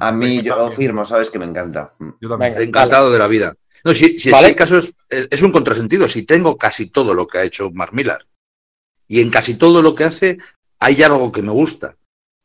A 0.00 0.10
mí 0.10 0.42
yo 0.42 0.68
firmo, 0.72 1.04
sabes 1.04 1.30
que 1.30 1.38
me 1.38 1.44
encanta. 1.44 1.94
Yo 2.20 2.28
también. 2.28 2.60
Encantado 2.60 3.12
de 3.12 3.18
la 3.20 3.28
vida. 3.28 3.54
No, 3.84 3.94
si, 3.94 4.18
si 4.18 4.30
¿Vale? 4.30 4.54
caso 4.54 4.78
es, 5.08 5.42
un 5.42 5.52
contrasentido. 5.52 6.08
Si 6.08 6.24
tengo 6.24 6.56
casi 6.56 6.90
todo 6.90 7.14
lo 7.14 7.26
que 7.26 7.38
ha 7.38 7.44
hecho 7.44 7.70
Mark 7.70 7.92
Millar 7.94 8.26
y 9.08 9.20
en 9.20 9.30
casi 9.30 9.54
todo 9.54 9.82
lo 9.82 9.94
que 9.94 10.04
hace 10.04 10.38
hay 10.78 11.02
algo 11.02 11.32
que 11.32 11.42
me 11.42 11.52
gusta, 11.52 11.96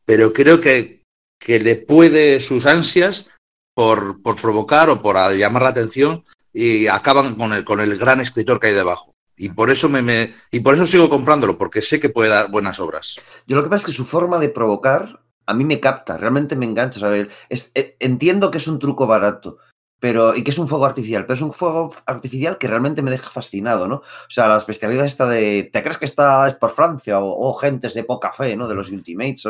pero 0.04 0.32
creo 0.32 0.60
que, 0.60 1.02
que 1.38 1.58
le 1.60 1.76
puede 1.76 2.40
sus 2.40 2.66
ansias 2.66 3.30
por, 3.74 4.22
por 4.22 4.40
provocar 4.40 4.90
o 4.90 5.02
por 5.02 5.16
llamar 5.34 5.62
la 5.62 5.68
atención 5.70 6.24
y 6.52 6.86
acaban 6.86 7.34
con 7.34 7.52
el, 7.52 7.64
con 7.64 7.80
el 7.80 7.98
gran 7.98 8.20
escritor 8.20 8.58
que 8.58 8.68
hay 8.68 8.74
debajo. 8.74 9.12
Y 9.36 9.50
por 9.50 9.70
eso 9.70 9.90
me, 9.90 10.34
y 10.50 10.60
por 10.60 10.74
eso 10.74 10.86
sigo 10.86 11.10
comprándolo, 11.10 11.58
porque 11.58 11.82
sé 11.82 12.00
que 12.00 12.08
puede 12.08 12.30
dar 12.30 12.50
buenas 12.50 12.80
obras. 12.80 13.20
Yo 13.46 13.56
lo 13.56 13.62
que 13.62 13.68
pasa 13.68 13.82
es 13.82 13.86
que 13.86 13.96
su 13.96 14.06
forma 14.06 14.38
de 14.38 14.48
provocar 14.48 15.20
a 15.46 15.54
mí 15.54 15.64
me 15.64 15.80
capta, 15.80 16.16
realmente 16.16 16.56
me 16.56 16.66
engancha. 16.66 17.14
Es, 17.48 17.70
eh, 17.74 17.96
entiendo 18.00 18.50
que 18.50 18.58
es 18.58 18.66
un 18.66 18.78
truco 18.78 19.06
barato, 19.06 19.58
pero 19.98 20.34
y 20.34 20.44
que 20.44 20.50
es 20.50 20.58
un 20.58 20.68
fuego 20.68 20.86
artificial, 20.86 21.24
pero 21.24 21.34
es 21.34 21.42
un 21.42 21.52
fuego 21.52 21.94
artificial 22.06 22.58
que 22.58 22.68
realmente 22.68 23.02
me 23.02 23.10
deja 23.10 23.30
fascinado, 23.30 23.88
¿no? 23.88 23.96
O 23.96 24.30
sea, 24.30 24.46
las 24.46 24.66
bestialidades 24.66 25.12
esta 25.12 25.26
de 25.26 25.70
¿te 25.72 25.82
crees 25.82 25.98
que 25.98 26.04
esta 26.04 26.46
es 26.48 26.54
por 26.54 26.70
Francia? 26.70 27.18
O, 27.20 27.54
gentes 27.54 27.94
de 27.94 28.04
poca 28.04 28.32
fe, 28.32 28.56
¿no? 28.56 28.68
De 28.68 28.74
los 28.74 28.90
Ultimates. 28.90 29.48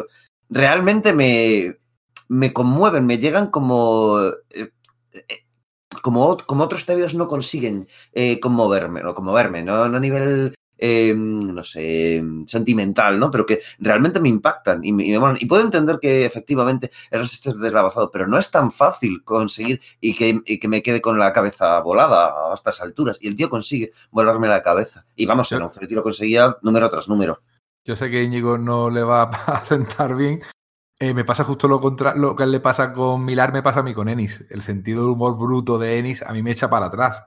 realmente 0.48 1.12
me, 1.12 1.78
me 2.28 2.52
conmueven, 2.52 3.06
me 3.06 3.18
llegan 3.18 3.48
como 3.48 4.20
eh, 4.50 4.70
eh, 5.12 5.46
como, 6.02 6.36
como 6.46 6.64
otros 6.64 6.86
tebeos 6.86 7.14
no 7.14 7.26
consiguen 7.26 7.88
eh, 8.12 8.38
conmoverme, 8.40 9.04
o 9.04 9.14
conmoverme, 9.14 9.62
¿no? 9.62 9.82
a 9.82 10.00
nivel, 10.00 10.54
em, 10.78 11.38
no 11.38 11.62
sé, 11.62 12.22
sentimental, 12.46 13.18
¿no? 13.18 13.30
Pero 13.30 13.46
que 13.46 13.60
realmente 13.78 14.20
me 14.20 14.28
impactan 14.28 14.84
y 14.84 14.92
me, 14.92 15.04
y 15.06 15.46
puedo 15.46 15.62
entender 15.62 15.98
que 16.00 16.24
efectivamente 16.24 16.90
el 17.10 17.20
resto 17.20 17.50
esté 17.50 17.60
deslavazado, 17.60 18.10
pero 18.10 18.26
no 18.26 18.38
es 18.38 18.50
tan 18.50 18.70
fácil 18.70 19.22
conseguir 19.24 19.80
y 20.00 20.14
que, 20.14 20.40
que, 20.58 20.68
me 20.68 20.82
quede 20.82 21.00
con 21.00 21.18
la 21.18 21.32
cabeza 21.32 21.80
volada 21.80 22.50
a 22.50 22.54
estas 22.54 22.80
alturas. 22.80 23.18
Y 23.20 23.28
el 23.28 23.36
tío 23.36 23.48
consigue 23.48 23.92
volarme 24.10 24.48
la 24.48 24.62
cabeza. 24.62 25.06
Y 25.14 25.26
vamos, 25.26 25.50
en 25.52 25.62
un 25.62 25.70
lo 25.90 26.02
conseguía 26.02 26.56
número 26.62 26.90
tras 26.90 27.08
número. 27.08 27.40
Yo 27.84 27.96
sé 27.96 28.10
que 28.10 28.22
Íñigo 28.22 28.58
no 28.58 28.90
le 28.90 29.02
va 29.02 29.22
a 29.46 29.64
sentar 29.64 30.14
bien, 30.16 30.40
eh, 30.98 31.12
me 31.12 31.24
pasa 31.24 31.44
justo 31.44 31.68
lo 31.68 31.78
contrario, 31.78 32.22
lo 32.22 32.36
que 32.36 32.46
le 32.46 32.58
pasa 32.58 32.92
con 32.94 33.22
Milar 33.22 33.52
me 33.52 33.62
pasa 33.62 33.80
a 33.80 33.82
mí 33.82 33.92
con 33.92 34.08
Ennis. 34.08 34.44
El 34.48 34.62
sentido 34.62 35.02
del 35.02 35.12
humor 35.12 35.36
bruto 35.36 35.78
de 35.78 35.98
Ennis 35.98 36.22
a 36.22 36.32
mí 36.32 36.42
me 36.42 36.52
echa 36.52 36.70
para 36.70 36.86
atrás. 36.86 37.26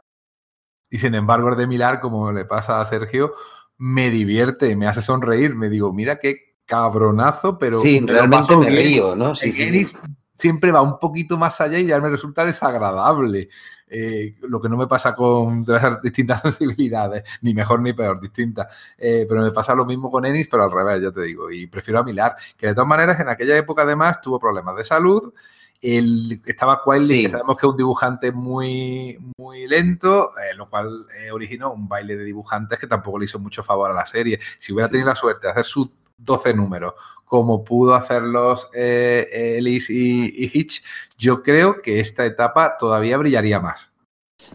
Y 0.89 0.97
sin 0.97 1.15
embargo, 1.15 1.49
el 1.49 1.57
de 1.57 1.67
Milar, 1.67 1.99
como 1.99 2.31
le 2.31 2.45
pasa 2.45 2.81
a 2.81 2.85
Sergio, 2.85 3.33
me 3.77 4.09
divierte, 4.09 4.75
me 4.75 4.87
hace 4.87 5.01
sonreír. 5.01 5.55
Me 5.55 5.69
digo, 5.69 5.93
mira 5.93 6.19
qué 6.19 6.55
cabronazo, 6.65 7.57
pero. 7.57 7.79
Sí, 7.79 7.99
realmente 8.05 8.55
me 8.55 8.69
río, 8.69 9.15
¿no? 9.15 9.35
Sí, 9.35 9.53
Ennis 9.57 9.95
siempre 10.39 10.71
va 10.71 10.81
un 10.81 10.97
poquito 10.97 11.37
más 11.37 11.59
allá 11.59 11.77
y 11.79 11.87
ya 11.87 11.99
me 11.99 12.09
resulta 12.09 12.45
desagradable. 12.45 13.49
Eh, 13.91 14.35
lo 14.41 14.61
que 14.61 14.69
no 14.69 14.77
me 14.77 14.87
pasa 14.87 15.13
con 15.13 15.65
distintas 16.01 16.41
sensibilidades, 16.43 17.23
ni 17.41 17.53
mejor 17.53 17.81
ni 17.81 17.91
peor, 17.91 18.21
distintas. 18.21 18.67
Eh, 18.97 19.25
pero 19.27 19.41
me 19.41 19.51
pasa 19.51 19.75
lo 19.75 19.85
mismo 19.85 20.09
con 20.09 20.25
Ennis, 20.25 20.47
pero 20.49 20.63
al 20.63 20.71
revés, 20.71 21.01
ya 21.01 21.11
te 21.11 21.23
digo. 21.23 21.51
Y 21.51 21.67
prefiero 21.67 21.99
a 21.99 22.03
Milar, 22.03 22.35
que 22.55 22.67
de 22.67 22.73
todas 22.73 22.87
maneras 22.87 23.19
en 23.19 23.27
aquella 23.27 23.57
época 23.57 23.81
además 23.81 24.21
tuvo 24.21 24.39
problemas 24.39 24.77
de 24.77 24.83
salud. 24.85 25.33
El, 25.81 26.41
estaba 26.45 26.81
Quiley, 26.83 27.23
que 27.23 27.31
sabemos 27.31 27.55
que 27.55 27.65
es 27.65 27.71
un 27.71 27.77
dibujante 27.77 28.31
muy, 28.31 29.17
muy 29.37 29.67
lento, 29.67 30.31
eh, 30.37 30.53
lo 30.55 30.69
cual 30.69 31.05
originó 31.31 31.71
un 31.71 31.87
baile 31.87 32.17
de 32.17 32.25
dibujantes 32.25 32.77
que 32.77 32.87
tampoco 32.87 33.19
le 33.19 33.25
hizo 33.25 33.39
mucho 33.39 33.63
favor 33.63 33.89
a 33.91 33.93
la 33.93 34.05
serie. 34.05 34.39
Si 34.57 34.73
hubiera 34.73 34.89
tenido 34.89 35.07
la 35.07 35.15
suerte 35.15 35.47
de 35.47 35.51
hacer 35.51 35.65
sus 35.65 35.89
12 36.17 36.53
números, 36.53 36.93
como 37.25 37.63
pudo 37.63 37.93
hacerlos 37.93 38.69
eh, 38.73 39.55
Ellis 39.57 39.89
y, 39.89 40.49
Hitch, 40.51 40.83
yo 41.17 41.43
creo 41.43 41.81
que 41.81 41.99
esta 41.99 42.25
etapa 42.25 42.75
todavía 42.77 43.17
brillaría 43.17 43.59
más. 43.59 43.91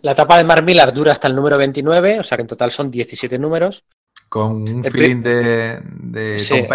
La 0.02 0.12
etapa 0.12 0.42
de 0.42 0.62
Millar 0.62 0.92
dura 0.92 1.12
hasta 1.12 1.28
el 1.28 1.36
número 1.36 1.56
29, 1.56 2.20
o 2.20 2.22
sea 2.22 2.36
que 2.36 2.42
en 2.42 2.48
total 2.48 2.70
son 2.70 2.90
17 2.90 3.38
números. 3.38 3.84
Con 4.28 4.68
un 4.68 4.82
feeling 4.82 5.22
de, 5.22 5.80
de 5.84 6.38
sí. 6.38 6.66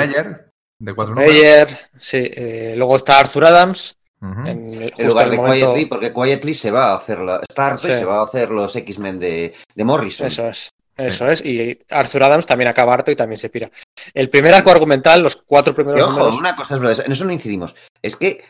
de 0.79 0.95
cuatro 0.95 1.15
números. 1.15 1.71
sí. 1.97 2.31
Eh, 2.33 2.75
luego 2.77 2.95
está 2.95 3.19
Arthur 3.19 3.45
Adams. 3.45 3.98
En, 4.21 4.91
lugar 5.07 5.29
de 5.29 5.37
Quietly, 5.37 5.85
porque 5.85 6.13
Quietly 6.13 6.53
se 6.53 6.71
va 6.71 6.91
a 6.91 6.95
hacer 6.95 7.19
la, 7.19 7.41
está 7.47 7.77
se 7.77 8.03
va 8.03 8.19
a 8.19 8.23
hacer 8.23 8.51
los 8.51 8.75
X-Men 8.75 9.19
de, 9.19 9.53
de 9.73 9.83
Morrison. 9.83 10.27
Eso 10.27 10.47
es. 10.47 10.69
Eso 10.97 11.29
es, 11.29 11.43
y 11.45 11.79
Arthur 11.89 12.23
Adams 12.23 12.45
también 12.45 12.67
acaba 12.67 12.93
harto 12.93 13.09
y 13.09 13.15
también 13.15 13.39
se 13.39 13.49
pira. 13.49 13.71
El 14.13 14.29
primer 14.29 14.53
arco 14.53 14.69
argumental, 14.69 15.23
los 15.23 15.37
cuatro 15.37 15.73
primeros. 15.73 16.09
ojo, 16.09 16.37
una 16.37 16.55
cosa 16.57 16.75
es 16.75 16.81
verdad, 16.81 17.05
en 17.05 17.11
eso 17.13 17.23
no 17.23 17.31
incidimos. 17.31 17.73
Es 18.01 18.17
que 18.17 18.43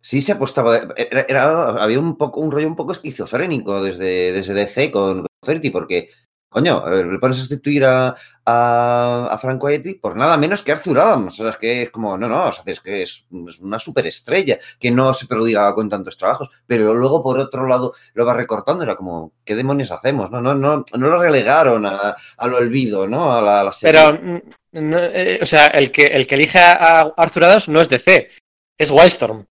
sí 0.00 0.20
se 0.20 0.32
apostaba. 0.32 0.78
Era, 0.96 1.82
había 1.82 1.98
un 1.98 2.16
poco 2.16 2.40
un 2.40 2.52
rollo 2.52 2.68
un 2.68 2.76
poco 2.76 2.92
esquizofrénico 2.92 3.82
desde, 3.82 4.32
desde 4.32 4.54
DC 4.54 4.92
con 4.92 5.26
Certi, 5.44 5.70
porque 5.70 6.10
Coño, 6.48 6.82
le 6.88 7.18
pones 7.18 7.36
a 7.36 7.40
sustituir 7.40 7.84
a, 7.84 8.16
a, 8.46 9.38
Frank 9.38 9.62
por 10.00 10.16
nada 10.16 10.38
menos 10.38 10.62
que 10.62 10.72
Arthur 10.72 10.98
Adams. 10.98 11.38
O 11.38 11.42
sea, 11.42 11.50
es 11.50 11.58
que 11.58 11.82
es 11.82 11.90
como, 11.90 12.16
no, 12.16 12.26
no, 12.26 12.48
o 12.48 12.52
sea, 12.52 12.64
es 12.66 12.80
que 12.80 13.02
es, 13.02 13.26
una 13.60 13.78
superestrella 13.78 14.58
que 14.80 14.90
no 14.90 15.12
se 15.12 15.26
prodigaba 15.26 15.74
con 15.74 15.90
tantos 15.90 16.16
trabajos, 16.16 16.48
pero 16.66 16.94
luego 16.94 17.22
por 17.22 17.38
otro 17.38 17.66
lado 17.66 17.92
lo 18.14 18.24
va 18.24 18.32
recortando. 18.32 18.82
Era 18.82 18.96
como, 18.96 19.32
¿qué 19.44 19.54
demonios 19.54 19.92
hacemos? 19.92 20.30
No, 20.30 20.40
no, 20.40 20.54
no, 20.54 20.84
no 20.96 21.08
lo 21.08 21.20
relegaron 21.20 21.84
a, 21.84 22.16
al 22.38 22.54
olvido, 22.54 23.06
¿no? 23.06 23.34
A 23.34 23.42
la, 23.42 23.70
serie. 23.70 24.00
Pero, 24.00 24.18
mm, 24.18 24.94
eh, 24.94 25.38
o 25.42 25.46
sea, 25.46 25.66
el 25.66 25.92
que, 25.92 26.06
el 26.06 26.26
que 26.26 26.34
elige 26.34 26.58
a 26.58 27.12
Arthur 27.14 27.44
Adams 27.44 27.68
no 27.68 27.82
es 27.82 27.90
DC, 27.90 28.30
es 28.78 28.90
Wildstorm. 28.90 29.44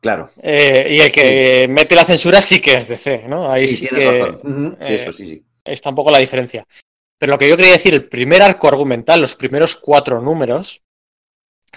Claro. 0.00 0.28
Eh, 0.42 0.88
y 0.90 1.00
el 1.00 1.12
que 1.12 1.66
mete 1.70 1.94
la 1.94 2.04
censura 2.04 2.40
sí 2.40 2.60
que 2.60 2.74
es 2.74 2.88
DC, 2.88 3.26
¿no? 3.28 3.50
Ahí 3.50 3.68
sí, 3.68 3.86
que, 3.86 4.22
razón. 4.22 4.76
sí, 4.80 4.94
eso 4.94 5.12
sí, 5.12 5.26
sí 5.26 5.45
está 5.66 5.90
un 5.90 5.96
poco 5.96 6.10
la 6.10 6.18
diferencia. 6.18 6.66
Pero 7.18 7.32
lo 7.32 7.38
que 7.38 7.48
yo 7.48 7.56
quería 7.56 7.72
decir, 7.72 7.94
el 7.94 8.08
primer 8.08 8.42
arco 8.42 8.68
argumental, 8.68 9.20
los 9.20 9.36
primeros 9.36 9.76
cuatro 9.76 10.20
números, 10.20 10.82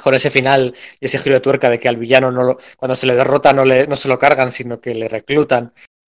con 0.01 0.13
ese 0.13 0.29
final 0.29 0.73
y 0.99 1.05
ese 1.05 1.17
giro 1.17 1.35
de 1.35 1.41
tuerca 1.41 1.69
de 1.69 1.79
que 1.79 1.89
al 1.89 1.97
villano 1.97 2.31
no 2.31 2.57
cuando 2.77 2.95
se 2.95 3.07
le 3.07 3.15
derrota 3.15 3.53
no, 3.53 3.65
le, 3.65 3.87
no 3.87 3.95
se 3.95 4.07
lo 4.07 4.17
cargan, 4.17 4.51
sino 4.51 4.79
que 4.79 4.95
le 4.95 5.07
reclutan, 5.07 5.73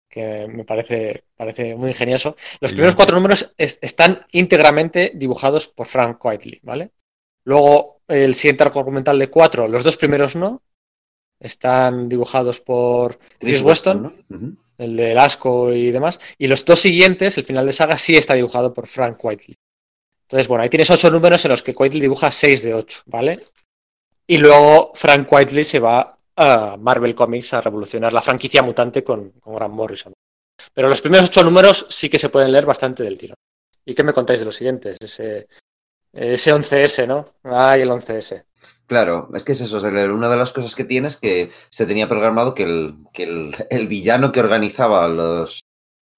que 0.08 0.46
me 0.46 0.64
parece, 0.64 1.24
parece 1.36 1.74
muy 1.74 1.90
ingenioso. 1.90 2.36
Los 2.60 2.72
primeros 2.72 2.94
cuatro 2.94 3.16
números 3.16 3.50
están 3.56 4.26
íntegramente 4.30 5.12
dibujados 5.14 5.68
por 5.68 5.86
Frank 5.86 6.24
Whiteley, 6.24 6.60
¿vale? 6.62 6.90
Luego, 7.44 8.02
el 8.08 8.34
siguiente 8.34 8.62
arco 8.62 8.78
argumental 8.78 9.18
de 9.18 9.30
cuatro, 9.30 9.66
los 9.66 9.84
dos 9.84 9.96
primeros 9.96 10.36
no, 10.36 10.62
están 11.40 12.08
dibujados 12.08 12.60
por 12.60 13.18
Chris, 13.38 13.62
Weston 13.62 14.14
el 14.78 14.96
del 14.96 15.18
asco 15.18 15.72
y 15.72 15.90
demás. 15.90 16.20
Y 16.38 16.46
los 16.46 16.64
dos 16.64 16.80
siguientes, 16.80 17.38
el 17.38 17.44
final 17.44 17.66
de 17.66 17.72
saga, 17.72 17.96
sí 17.96 18.16
está 18.16 18.34
dibujado 18.34 18.72
por 18.72 18.86
Frank 18.86 19.22
Whiteley. 19.22 19.56
Entonces, 20.22 20.48
bueno, 20.48 20.62
ahí 20.62 20.70
tienes 20.70 20.90
ocho 20.90 21.10
números 21.10 21.44
en 21.44 21.50
los 21.50 21.62
que 21.62 21.72
Whiteley 21.72 22.00
dibuja 22.00 22.30
seis 22.30 22.62
de 22.62 22.74
ocho, 22.74 23.02
¿vale? 23.06 23.44
Y 24.26 24.38
luego 24.38 24.92
Frank 24.94 25.30
Whiteley 25.30 25.64
se 25.64 25.78
va 25.78 26.16
a 26.36 26.76
Marvel 26.78 27.14
Comics 27.14 27.52
a 27.54 27.60
revolucionar 27.60 28.12
la 28.12 28.22
franquicia 28.22 28.62
mutante 28.62 29.04
con, 29.04 29.30
con 29.32 29.54
Grant 29.54 29.74
Morrison. 29.74 30.12
Pero 30.72 30.88
los 30.88 31.00
primeros 31.00 31.26
ocho 31.28 31.42
números 31.42 31.86
sí 31.90 32.08
que 32.08 32.18
se 32.18 32.28
pueden 32.28 32.50
leer 32.50 32.64
bastante 32.64 33.02
del 33.02 33.18
tiro. 33.18 33.34
¿Y 33.84 33.94
qué 33.94 34.02
me 34.02 34.12
contáis 34.12 34.40
de 34.40 34.46
los 34.46 34.56
siguientes? 34.56 34.96
Ese, 35.00 35.48
ese 36.12 36.54
11S, 36.54 37.06
¿no? 37.06 37.34
Ay, 37.42 37.82
el 37.82 37.90
11S. 37.90 38.44
Claro, 38.92 39.30
es 39.34 39.42
que 39.42 39.52
es 39.52 39.60
eso. 39.62 39.78
Una 39.78 40.28
de 40.28 40.36
las 40.36 40.52
cosas 40.52 40.74
que 40.74 40.84
tiene 40.84 41.08
es 41.08 41.16
que 41.16 41.50
se 41.70 41.86
tenía 41.86 42.08
programado 42.08 42.52
que 42.52 42.64
el, 42.64 42.96
que 43.14 43.22
el, 43.70 43.88
villano 43.88 44.32
que 44.32 44.40
organizaba 44.40 45.06
a 45.06 45.08
los, 45.08 45.60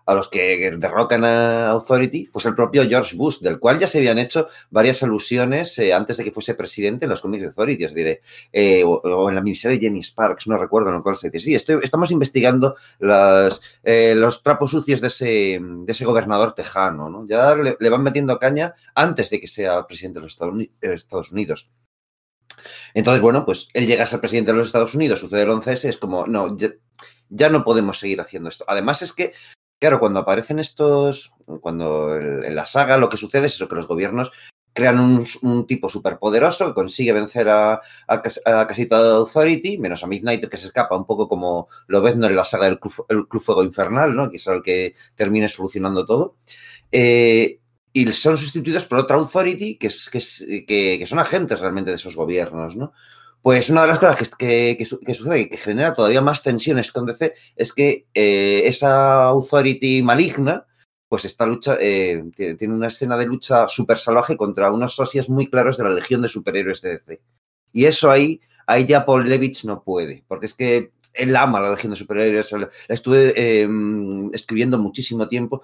a 0.06 0.14
los 0.16 0.28
que 0.28 0.72
derrocan 0.72 1.24
a 1.24 1.68
Authority 1.68 2.26
fuese 2.26 2.48
el 2.48 2.56
propio 2.56 2.82
George 2.82 3.14
Bush, 3.16 3.38
del 3.38 3.60
cual 3.60 3.78
ya 3.78 3.86
se 3.86 3.98
habían 3.98 4.18
hecho 4.18 4.48
varias 4.70 5.04
alusiones 5.04 5.78
eh, 5.78 5.94
antes 5.94 6.16
de 6.16 6.24
que 6.24 6.32
fuese 6.32 6.56
presidente 6.56 7.04
en 7.04 7.10
los 7.10 7.20
cómics 7.20 7.42
de 7.42 7.48
Authority, 7.50 7.84
os 7.84 7.94
diré, 7.94 8.22
eh, 8.52 8.82
o, 8.84 9.28
en 9.28 9.36
la 9.36 9.40
miniserie 9.40 9.78
de 9.78 9.86
Jenny 9.86 10.02
Sparks, 10.02 10.48
no 10.48 10.58
recuerdo 10.58 10.88
en 10.88 10.96
el 10.96 11.02
cual 11.04 11.14
se 11.14 11.30
dice, 11.30 11.44
sí, 11.44 11.54
estoy, 11.54 11.78
estamos 11.80 12.10
investigando 12.10 12.74
las, 12.98 13.60
eh, 13.84 14.16
los 14.16 14.42
trapos 14.42 14.72
sucios 14.72 15.00
de 15.00 15.06
ese, 15.06 15.60
de 15.62 15.92
ese 15.92 16.04
gobernador 16.04 16.56
tejano, 16.56 17.08
¿no? 17.08 17.24
Ya 17.28 17.54
le, 17.54 17.76
le, 17.78 17.88
van 17.88 18.02
metiendo 18.02 18.36
caña 18.40 18.74
antes 18.96 19.30
de 19.30 19.38
que 19.38 19.46
sea 19.46 19.86
presidente 19.86 20.18
de 20.18 20.22
los 20.24 20.32
Estados 20.80 21.30
Unidos. 21.30 21.70
Entonces, 22.94 23.20
bueno, 23.20 23.44
pues 23.44 23.68
él 23.74 23.86
llega 23.86 24.04
a 24.04 24.06
ser 24.06 24.20
presidente 24.20 24.52
de 24.52 24.58
los 24.58 24.68
Estados 24.68 24.94
Unidos, 24.94 25.20
sucede 25.20 25.42
el 25.42 25.50
11S, 25.50 25.88
es 25.88 25.98
como, 25.98 26.26
no, 26.26 26.56
ya, 27.28 27.50
no 27.50 27.64
podemos 27.64 27.98
seguir 27.98 28.20
haciendo 28.20 28.48
esto. 28.48 28.64
Además 28.68 29.02
es 29.02 29.12
que, 29.12 29.32
claro, 29.80 30.00
cuando 30.00 30.20
aparecen 30.20 30.58
estos, 30.58 31.32
cuando 31.60 32.16
en 32.16 32.54
la 32.54 32.66
saga 32.66 32.96
lo 32.96 33.08
que 33.08 33.16
sucede 33.16 33.46
es 33.46 33.54
eso, 33.54 33.68
que 33.68 33.76
los 33.76 33.88
gobiernos 33.88 34.32
crean 34.74 34.98
un, 34.98 35.66
tipo 35.66 35.88
superpoderoso 35.88 36.66
que 36.66 36.74
consigue 36.74 37.12
vencer 37.12 37.48
a, 37.48 37.80
casi 38.08 38.86
toda 38.86 39.18
Authority, 39.18 39.78
menos 39.78 40.02
a 40.02 40.08
Midnighter 40.08 40.50
que 40.50 40.56
se 40.56 40.66
escapa, 40.66 40.96
un 40.96 41.06
poco 41.06 41.28
como 41.28 41.68
lo 41.86 42.02
ves 42.02 42.16
en 42.16 42.34
la 42.34 42.44
saga 42.44 42.66
del 42.66 42.80
Club, 42.80 43.40
Fuego 43.40 43.62
Infernal, 43.62 44.16
¿no? 44.16 44.28
que 44.30 44.38
es 44.38 44.46
el 44.48 44.62
que 44.62 44.94
termine 45.14 45.48
solucionando 45.48 46.04
todo. 46.04 46.36
Eh, 46.90 47.60
y 47.96 48.12
son 48.12 48.36
sustituidos 48.36 48.86
por 48.86 48.98
otra 48.98 49.16
authority 49.16 49.76
que, 49.76 49.86
es, 49.86 50.10
que, 50.10 51.04
son 51.06 51.20
agentes 51.20 51.60
realmente 51.60 51.90
de 51.90 51.96
esos 51.96 52.16
gobiernos, 52.16 52.76
¿no? 52.76 52.92
Pues 53.40 53.70
una 53.70 53.82
de 53.82 53.88
las 53.88 54.00
cosas 54.00 54.30
que, 54.30 54.74
que, 54.76 55.14
sucede 55.14 55.40
y 55.40 55.48
que 55.48 55.56
genera 55.56 55.94
todavía 55.94 56.20
más 56.20 56.42
tensiones 56.42 56.90
con 56.90 57.06
DC 57.06 57.34
es 57.54 57.72
que 57.72 58.06
eh, 58.12 58.62
esa 58.64 59.26
authority 59.26 60.02
maligna, 60.02 60.66
pues 61.08 61.24
esta 61.24 61.46
lucha 61.46 61.76
eh, 61.80 62.24
tiene 62.34 62.74
una 62.74 62.88
escena 62.88 63.16
de 63.16 63.26
lucha 63.26 63.68
súper 63.68 63.98
salvaje 63.98 64.36
contra 64.36 64.72
unos 64.72 64.96
socios 64.96 65.28
muy 65.28 65.46
claros 65.48 65.76
de 65.76 65.84
la 65.84 65.90
legión 65.90 66.22
de 66.22 66.28
superhéroes 66.28 66.80
de 66.80 66.98
DC. 66.98 67.20
Y 67.72 67.84
eso 67.84 68.10
ahí, 68.10 68.40
ahí 68.66 68.86
ya 68.86 69.04
Paul 69.04 69.28
Levitch 69.28 69.66
no 69.66 69.84
puede, 69.84 70.24
porque 70.26 70.46
es 70.46 70.54
que 70.54 70.90
él 71.12 71.36
ama 71.36 71.60
la 71.60 71.70
Legión 71.70 71.90
de 71.90 71.96
Superhéroes, 71.96 72.50
la 72.52 72.68
estuve 72.88 73.32
eh, 73.36 73.68
escribiendo 74.32 74.78
muchísimo 74.78 75.28
tiempo. 75.28 75.62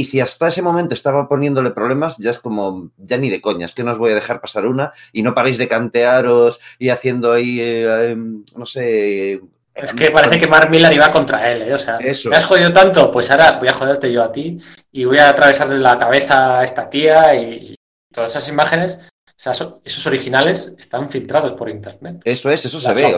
Y 0.00 0.04
si 0.04 0.18
hasta 0.18 0.48
ese 0.48 0.62
momento 0.62 0.94
estaba 0.94 1.28
poniéndole 1.28 1.72
problemas, 1.72 2.16
ya 2.16 2.30
es 2.30 2.38
como, 2.38 2.90
ya 2.96 3.18
ni 3.18 3.28
de 3.28 3.42
coñas, 3.42 3.74
que 3.74 3.84
no 3.84 3.90
os 3.90 3.98
voy 3.98 4.12
a 4.12 4.14
dejar 4.14 4.40
pasar 4.40 4.64
una 4.64 4.94
y 5.12 5.22
no 5.22 5.34
paréis 5.34 5.58
de 5.58 5.68
cantearos 5.68 6.58
y 6.78 6.88
haciendo 6.88 7.30
ahí, 7.30 7.60
eh, 7.60 8.12
em, 8.12 8.42
no 8.56 8.64
sé, 8.64 9.42
es 9.74 9.92
que 9.92 10.10
parece 10.10 10.38
que 10.38 10.46
Mark 10.46 10.70
Millar 10.70 10.94
iba 10.94 11.10
contra 11.10 11.52
él, 11.52 11.68
¿eh? 11.68 11.74
O 11.74 11.78
sea, 11.78 11.98
me 11.98 12.36
has 12.36 12.46
jodido 12.46 12.72
tanto, 12.72 13.10
pues 13.10 13.30
ahora 13.30 13.58
voy 13.58 13.68
a 13.68 13.74
joderte 13.74 14.10
yo 14.10 14.22
a 14.22 14.32
ti 14.32 14.56
y 14.90 15.04
voy 15.04 15.18
a 15.18 15.28
atravesarle 15.28 15.78
la 15.78 15.98
cabeza 15.98 16.60
a 16.60 16.64
esta 16.64 16.88
tía 16.88 17.34
y 17.34 17.74
todas 18.10 18.30
esas 18.30 18.48
imágenes, 18.48 19.00
esos 19.36 20.06
originales 20.06 20.76
están 20.78 21.10
filtrados 21.10 21.52
por 21.52 21.68
internet. 21.68 22.22
Eso 22.24 22.50
es, 22.50 22.64
eso 22.64 22.80
se 22.80 22.94
ve. 22.94 23.14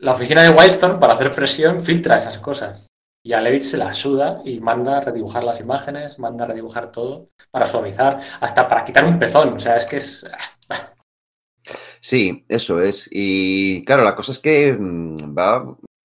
La, 0.00 0.12
oficina 0.12 0.42
de 0.42 0.50
Wildstorm, 0.50 0.98
para 0.98 1.14
hacer 1.14 1.30
presión, 1.30 1.80
filtra 1.80 2.16
esas 2.16 2.38
cosas. 2.38 2.88
Y 3.26 3.32
a 3.32 3.40
Levitt 3.40 3.64
se 3.64 3.76
la 3.76 3.92
suda 3.92 4.40
y 4.44 4.60
manda 4.60 4.98
a 4.98 5.00
redibujar 5.00 5.42
las 5.42 5.58
imágenes, 5.58 6.20
manda 6.20 6.44
a 6.44 6.46
redibujar 6.46 6.92
todo 6.92 7.30
para 7.50 7.66
suavizar, 7.66 8.20
hasta 8.38 8.68
para 8.68 8.84
quitar 8.84 9.04
un 9.04 9.18
pezón. 9.18 9.54
O 9.54 9.58
sea, 9.58 9.76
es 9.76 9.84
que 9.84 9.96
es. 9.96 10.30
Sí, 12.00 12.44
eso 12.48 12.80
es. 12.80 13.08
Y 13.10 13.84
claro, 13.84 14.04
la 14.04 14.14
cosa 14.14 14.30
es 14.30 14.38
que 14.38 14.72
mm, 14.78 15.34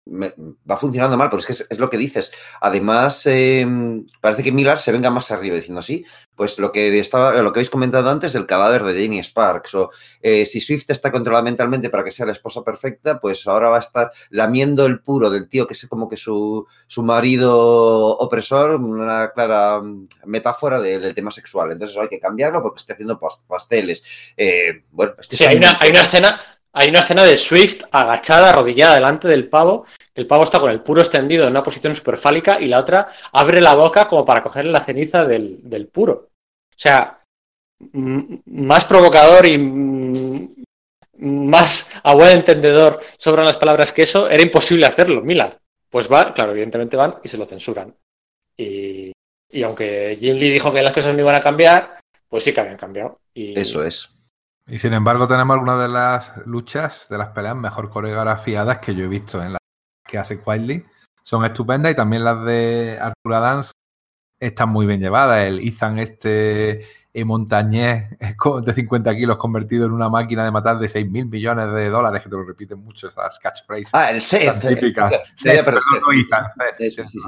va 0.07 0.33
va 0.69 0.77
funcionando 0.77 1.17
mal, 1.17 1.29
porque 1.29 1.51
es 1.51 1.57
que 1.57 1.73
es, 1.73 1.79
lo 1.79 1.89
que 1.89 1.97
dices. 1.97 2.31
Además, 2.61 3.25
em, 3.25 4.05
parece 4.19 4.43
que 4.43 4.51
Millar 4.51 4.79
se 4.79 4.91
venga 4.91 5.09
más 5.09 5.31
arriba 5.31 5.55
diciendo 5.55 5.79
así, 5.79 6.05
pues 6.35 6.57
lo 6.59 6.71
que 6.71 6.99
estaba, 6.99 7.33
lo 7.41 7.51
que 7.51 7.59
habéis 7.59 7.69
comentado 7.69 8.09
antes 8.09 8.33
del 8.33 8.45
cadáver 8.45 8.83
de 8.83 8.93
Janie 8.93 9.23
Sparks, 9.23 9.75
o 9.75 9.91
eh, 10.21 10.45
si 10.45 10.59
Swift 10.59 10.89
está 10.89 11.11
controlada 11.11 11.43
mentalmente 11.43 11.89
para 11.89 12.03
que 12.03 12.11
sea 12.11 12.25
la 12.25 12.31
esposa 12.31 12.63
perfecta, 12.63 13.19
pues 13.19 13.45
ahora 13.47 13.69
va 13.69 13.77
a 13.77 13.81
estar 13.81 14.11
lamiendo 14.29 14.85
el 14.85 15.01
puro 15.01 15.29
del 15.29 15.49
tío 15.49 15.67
que 15.67 15.73
es 15.73 15.87
como 15.87 16.09
que 16.09 16.17
su, 16.17 16.65
su 16.87 17.03
marido 17.03 18.17
opresor, 18.17 18.75
una 18.75 19.31
clara 19.31 19.81
mm, 19.81 20.07
metáfora 20.25 20.79
del 20.79 21.13
tema 21.13 21.31
sexual. 21.31 21.71
Entonces 21.71 21.97
hay 21.97 22.07
que 22.07 22.19
cambiarlo 22.19 22.61
porque 22.61 22.79
está 22.79 22.93
haciendo 22.93 23.19
pasteles. 23.47 24.03
Eh, 24.37 24.83
bueno, 24.91 25.13
sí, 25.19 25.43
hay 25.43 25.57
una, 25.57 25.77
hay 25.79 25.89
una 25.89 26.01
escena 26.01 26.41
hay 26.73 26.89
una 26.89 26.99
escena 26.99 27.23
de 27.23 27.35
Swift 27.35 27.83
agachada, 27.91 28.49
arrodillada 28.49 28.95
delante 28.95 29.27
del 29.27 29.49
pavo. 29.49 29.85
El 30.15 30.25
pavo 30.25 30.43
está 30.43 30.59
con 30.59 30.71
el 30.71 30.81
puro 30.81 31.01
extendido 31.01 31.43
en 31.43 31.51
una 31.51 31.63
posición 31.63 31.95
superfálica 31.95 32.61
y 32.61 32.67
la 32.67 32.79
otra 32.79 33.07
abre 33.33 33.61
la 33.61 33.73
boca 33.73 34.07
como 34.07 34.23
para 34.23 34.41
cogerle 34.41 34.71
la 34.71 34.79
ceniza 34.79 35.25
del, 35.25 35.89
puro. 35.91 36.29
O 36.69 36.77
sea, 36.77 37.21
más 38.45 38.85
provocador 38.85 39.45
y 39.45 39.57
más 41.17 41.91
a 42.03 42.13
buen 42.13 42.37
entendedor 42.37 43.01
sobre 43.17 43.43
las 43.43 43.57
palabras 43.57 43.91
que 43.91 44.03
eso, 44.03 44.29
era 44.29 44.41
imposible 44.41 44.85
hacerlo, 44.85 45.21
Mila. 45.21 45.57
Pues 45.89 46.09
va, 46.09 46.33
claro, 46.33 46.51
evidentemente 46.51 46.95
van 46.95 47.15
y 47.21 47.27
se 47.27 47.37
lo 47.37 47.43
censuran. 47.43 47.93
Y, 48.55 49.11
aunque 49.63 50.17
Jim 50.19 50.37
Lee 50.37 50.49
dijo 50.49 50.71
que 50.71 50.81
las 50.81 50.93
cosas 50.93 51.13
no 51.13 51.19
iban 51.19 51.35
a 51.35 51.41
cambiar, 51.41 51.99
pues 52.29 52.45
sí 52.45 52.53
que 52.53 52.61
habían 52.61 52.77
cambiado. 52.77 53.19
Y, 53.33 53.59
eso 53.59 53.83
es. 53.83 54.09
Y 54.67 54.77
sin 54.77 54.93
embargo 54.93 55.27
tenemos 55.27 55.55
algunas 55.55 55.81
de 55.81 55.87
las 55.87 56.45
luchas, 56.45 57.07
de 57.09 57.17
las 57.17 57.29
peleas 57.29 57.55
mejor 57.55 57.89
coreografiadas 57.89 58.79
que 58.79 58.95
yo 58.95 59.05
he 59.05 59.07
visto 59.07 59.41
en 59.41 59.53
las 59.53 59.61
que 60.07 60.17
hace 60.17 60.41
Quietly. 60.41 60.85
Son 61.23 61.45
estupendas 61.45 61.91
y 61.91 61.95
también 61.95 62.23
las 62.23 62.43
de 62.45 62.97
Arthur 62.99 63.33
Adams 63.33 63.71
están 64.39 64.69
muy 64.69 64.85
bien 64.85 64.99
llevadas. 64.99 65.45
El 65.45 65.59
Ethan 65.59 65.99
este 65.99 66.81
eh, 67.13 67.25
montañés 67.25 68.09
de 68.65 68.73
50 68.73 69.15
kilos 69.15 69.37
convertido 69.37 69.85
en 69.85 69.91
una 69.91 70.09
máquina 70.09 70.43
de 70.43 70.51
matar 70.51 70.79
de 70.79 70.89
6 70.89 71.09
mil 71.09 71.27
millones 71.27 71.71
de 71.73 71.89
dólares, 71.89 72.23
que 72.23 72.29
te 72.29 72.35
lo 72.35 72.43
repiten 72.43 72.79
mucho 72.79 73.07
esas 73.07 73.37
catchphrases. 73.39 73.93
Ah, 73.93 74.09
el 74.11 74.21
Seth. 74.21 74.61
Típica. 74.61 75.11
pero 75.43 75.79
sí, 75.81 75.97
sí, 76.89 77.05
sí. 77.07 77.19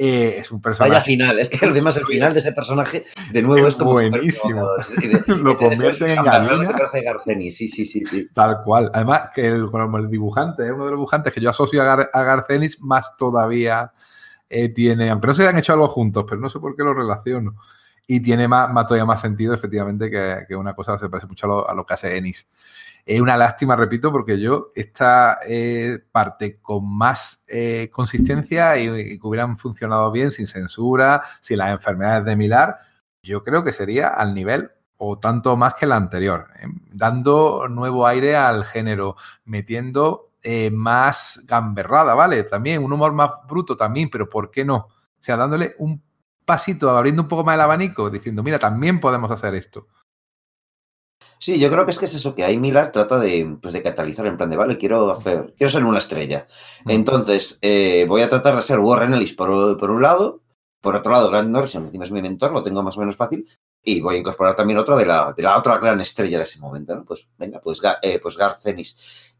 Eh, 0.00 0.36
es 0.38 0.52
un 0.52 0.62
personaje. 0.62 0.92
Vaya 0.92 1.04
final, 1.04 1.40
es 1.40 1.50
que 1.50 1.66
además 1.66 1.96
el 1.96 2.04
final 2.04 2.32
de 2.32 2.38
ese 2.38 2.52
personaje, 2.52 3.02
de 3.32 3.42
nuevo, 3.42 3.66
es, 3.66 3.74
como. 3.74 3.90
Buenísimo. 3.90 4.68
lo 5.26 5.58
convierten 5.58 6.12
en 6.12 6.22
gallina. 6.22 6.78
Sí, 7.50 7.68
sí, 7.68 7.84
sí, 7.84 8.04
sí. 8.04 8.28
Tal 8.32 8.62
cual. 8.62 8.92
Además, 8.94 9.30
que 9.34 9.46
el, 9.46 9.68
el 9.72 10.08
dibujante, 10.08 10.72
uno 10.72 10.84
de 10.84 10.92
los 10.92 10.98
dibujantes 10.98 11.32
que 11.32 11.40
yo 11.40 11.50
asocio 11.50 11.82
a, 11.82 11.96
Garcenis, 11.96 12.80
más 12.80 13.16
todavía 13.16 13.92
eh, 14.48 14.68
tiene, 14.68 15.10
aunque 15.10 15.26
no 15.26 15.34
se 15.34 15.42
hayan 15.42 15.58
hecho 15.58 15.72
algo 15.72 15.88
juntos, 15.88 16.24
pero 16.28 16.40
no 16.40 16.48
sé 16.48 16.60
por 16.60 16.76
qué 16.76 16.84
lo 16.84 16.94
relaciono. 16.94 17.56
Y 18.06 18.20
tiene 18.20 18.46
más, 18.46 18.72
más 18.72 18.86
todavía 18.86 19.04
más 19.04 19.20
sentido, 19.20 19.52
efectivamente, 19.52 20.08
que, 20.08 20.44
que, 20.46 20.54
una 20.54 20.74
cosa 20.74 20.96
se 20.96 21.08
parece 21.08 21.26
mucho 21.26 21.46
a 21.46 21.48
lo, 21.48 21.68
a 21.68 21.74
lo 21.74 21.84
que 21.84 21.94
hace 21.94 22.16
Ennis. 22.16 22.48
Es 23.08 23.22
una 23.22 23.38
lástima, 23.38 23.74
repito, 23.74 24.12
porque 24.12 24.38
yo 24.38 24.70
esta 24.74 25.38
eh, 25.48 25.98
parte 26.12 26.60
con 26.60 26.94
más 26.94 27.42
eh, 27.48 27.88
consistencia 27.90 28.76
y, 28.76 29.18
que 29.18 29.26
hubieran 29.26 29.56
funcionado 29.56 30.12
bien 30.12 30.30
sin 30.30 30.46
censura, 30.46 31.22
sin 31.40 31.56
las 31.56 31.70
enfermedades 31.70 32.26
de 32.26 32.36
Milar, 32.36 32.76
yo 33.22 33.42
creo 33.42 33.64
que 33.64 33.72
sería 33.72 34.08
al 34.08 34.34
nivel 34.34 34.70
o 34.98 35.18
tanto 35.18 35.56
más 35.56 35.72
que 35.72 35.86
la 35.86 35.96
anterior, 35.96 36.48
eh, 36.60 36.66
dando 36.92 37.66
nuevo 37.70 38.06
aire 38.06 38.36
al 38.36 38.66
género, 38.66 39.16
metiendo 39.46 40.34
más 40.72 41.42
gamberrada, 41.44 42.14
¿vale? 42.14 42.42
También 42.44 42.84
un 42.84 42.92
humor 42.92 43.14
más 43.14 43.30
bruto 43.48 43.74
también, 43.74 44.10
pero 44.10 44.28
¿por 44.28 44.50
qué 44.50 44.66
no? 44.66 44.76
O 44.76 44.90
sea, 45.18 45.38
dándole 45.38 45.74
un 45.78 46.02
pasito, 46.44 46.90
abriendo 46.90 47.22
un 47.22 47.28
poco 47.28 47.42
más 47.42 47.54
el 47.54 47.62
abanico, 47.62 48.10
diciendo, 48.10 48.42
mira, 48.42 48.58
también 48.58 49.00
podemos 49.00 49.30
hacer 49.30 49.54
esto. 49.54 49.88
Sí, 51.40 51.60
yo 51.60 51.70
creo 51.70 51.84
que 51.84 51.92
es 51.92 51.98
que 51.98 52.06
es 52.06 52.14
eso, 52.14 52.34
que 52.34 52.44
ahí 52.44 52.56
Miller 52.56 52.90
trata 52.90 53.18
de, 53.18 53.56
pues, 53.62 53.72
de 53.72 53.82
catalizar 53.82 54.26
en 54.26 54.36
plan 54.36 54.50
de, 54.50 54.56
vale, 54.56 54.76
quiero 54.76 55.10
hacer, 55.12 55.54
quiero 55.56 55.70
ser 55.70 55.84
una 55.84 55.98
estrella. 55.98 56.48
Entonces, 56.84 57.58
eh, 57.62 58.06
voy 58.08 58.22
a 58.22 58.28
tratar 58.28 58.56
de 58.56 58.62
ser 58.62 58.80
Warren 58.80 59.14
Ellis 59.14 59.34
por, 59.34 59.50
un 59.50 60.02
lado, 60.02 60.42
por 60.80 60.96
otro 60.96 61.12
lado, 61.12 61.30
Grant 61.30 61.50
Morrison, 61.50 61.86
encima 61.86 62.04
es 62.04 62.10
mi 62.10 62.22
mentor, 62.22 62.52
lo 62.52 62.64
tengo 62.64 62.82
más 62.82 62.96
o 62.96 63.00
menos 63.00 63.16
fácil, 63.16 63.48
y 63.84 64.00
voy 64.00 64.16
a 64.16 64.18
incorporar 64.18 64.56
también 64.56 64.78
otro 64.78 64.96
de 64.96 65.06
la, 65.06 65.32
de 65.32 65.42
la 65.42 65.56
otra 65.56 65.78
gran 65.78 66.00
estrella 66.00 66.38
de 66.38 66.44
ese 66.44 66.58
momento, 66.58 66.96
¿no? 66.96 67.04
Pues 67.04 67.28
venga, 67.38 67.60
pues, 67.60 67.80
eh, 68.02 68.18
pues. 68.20 68.36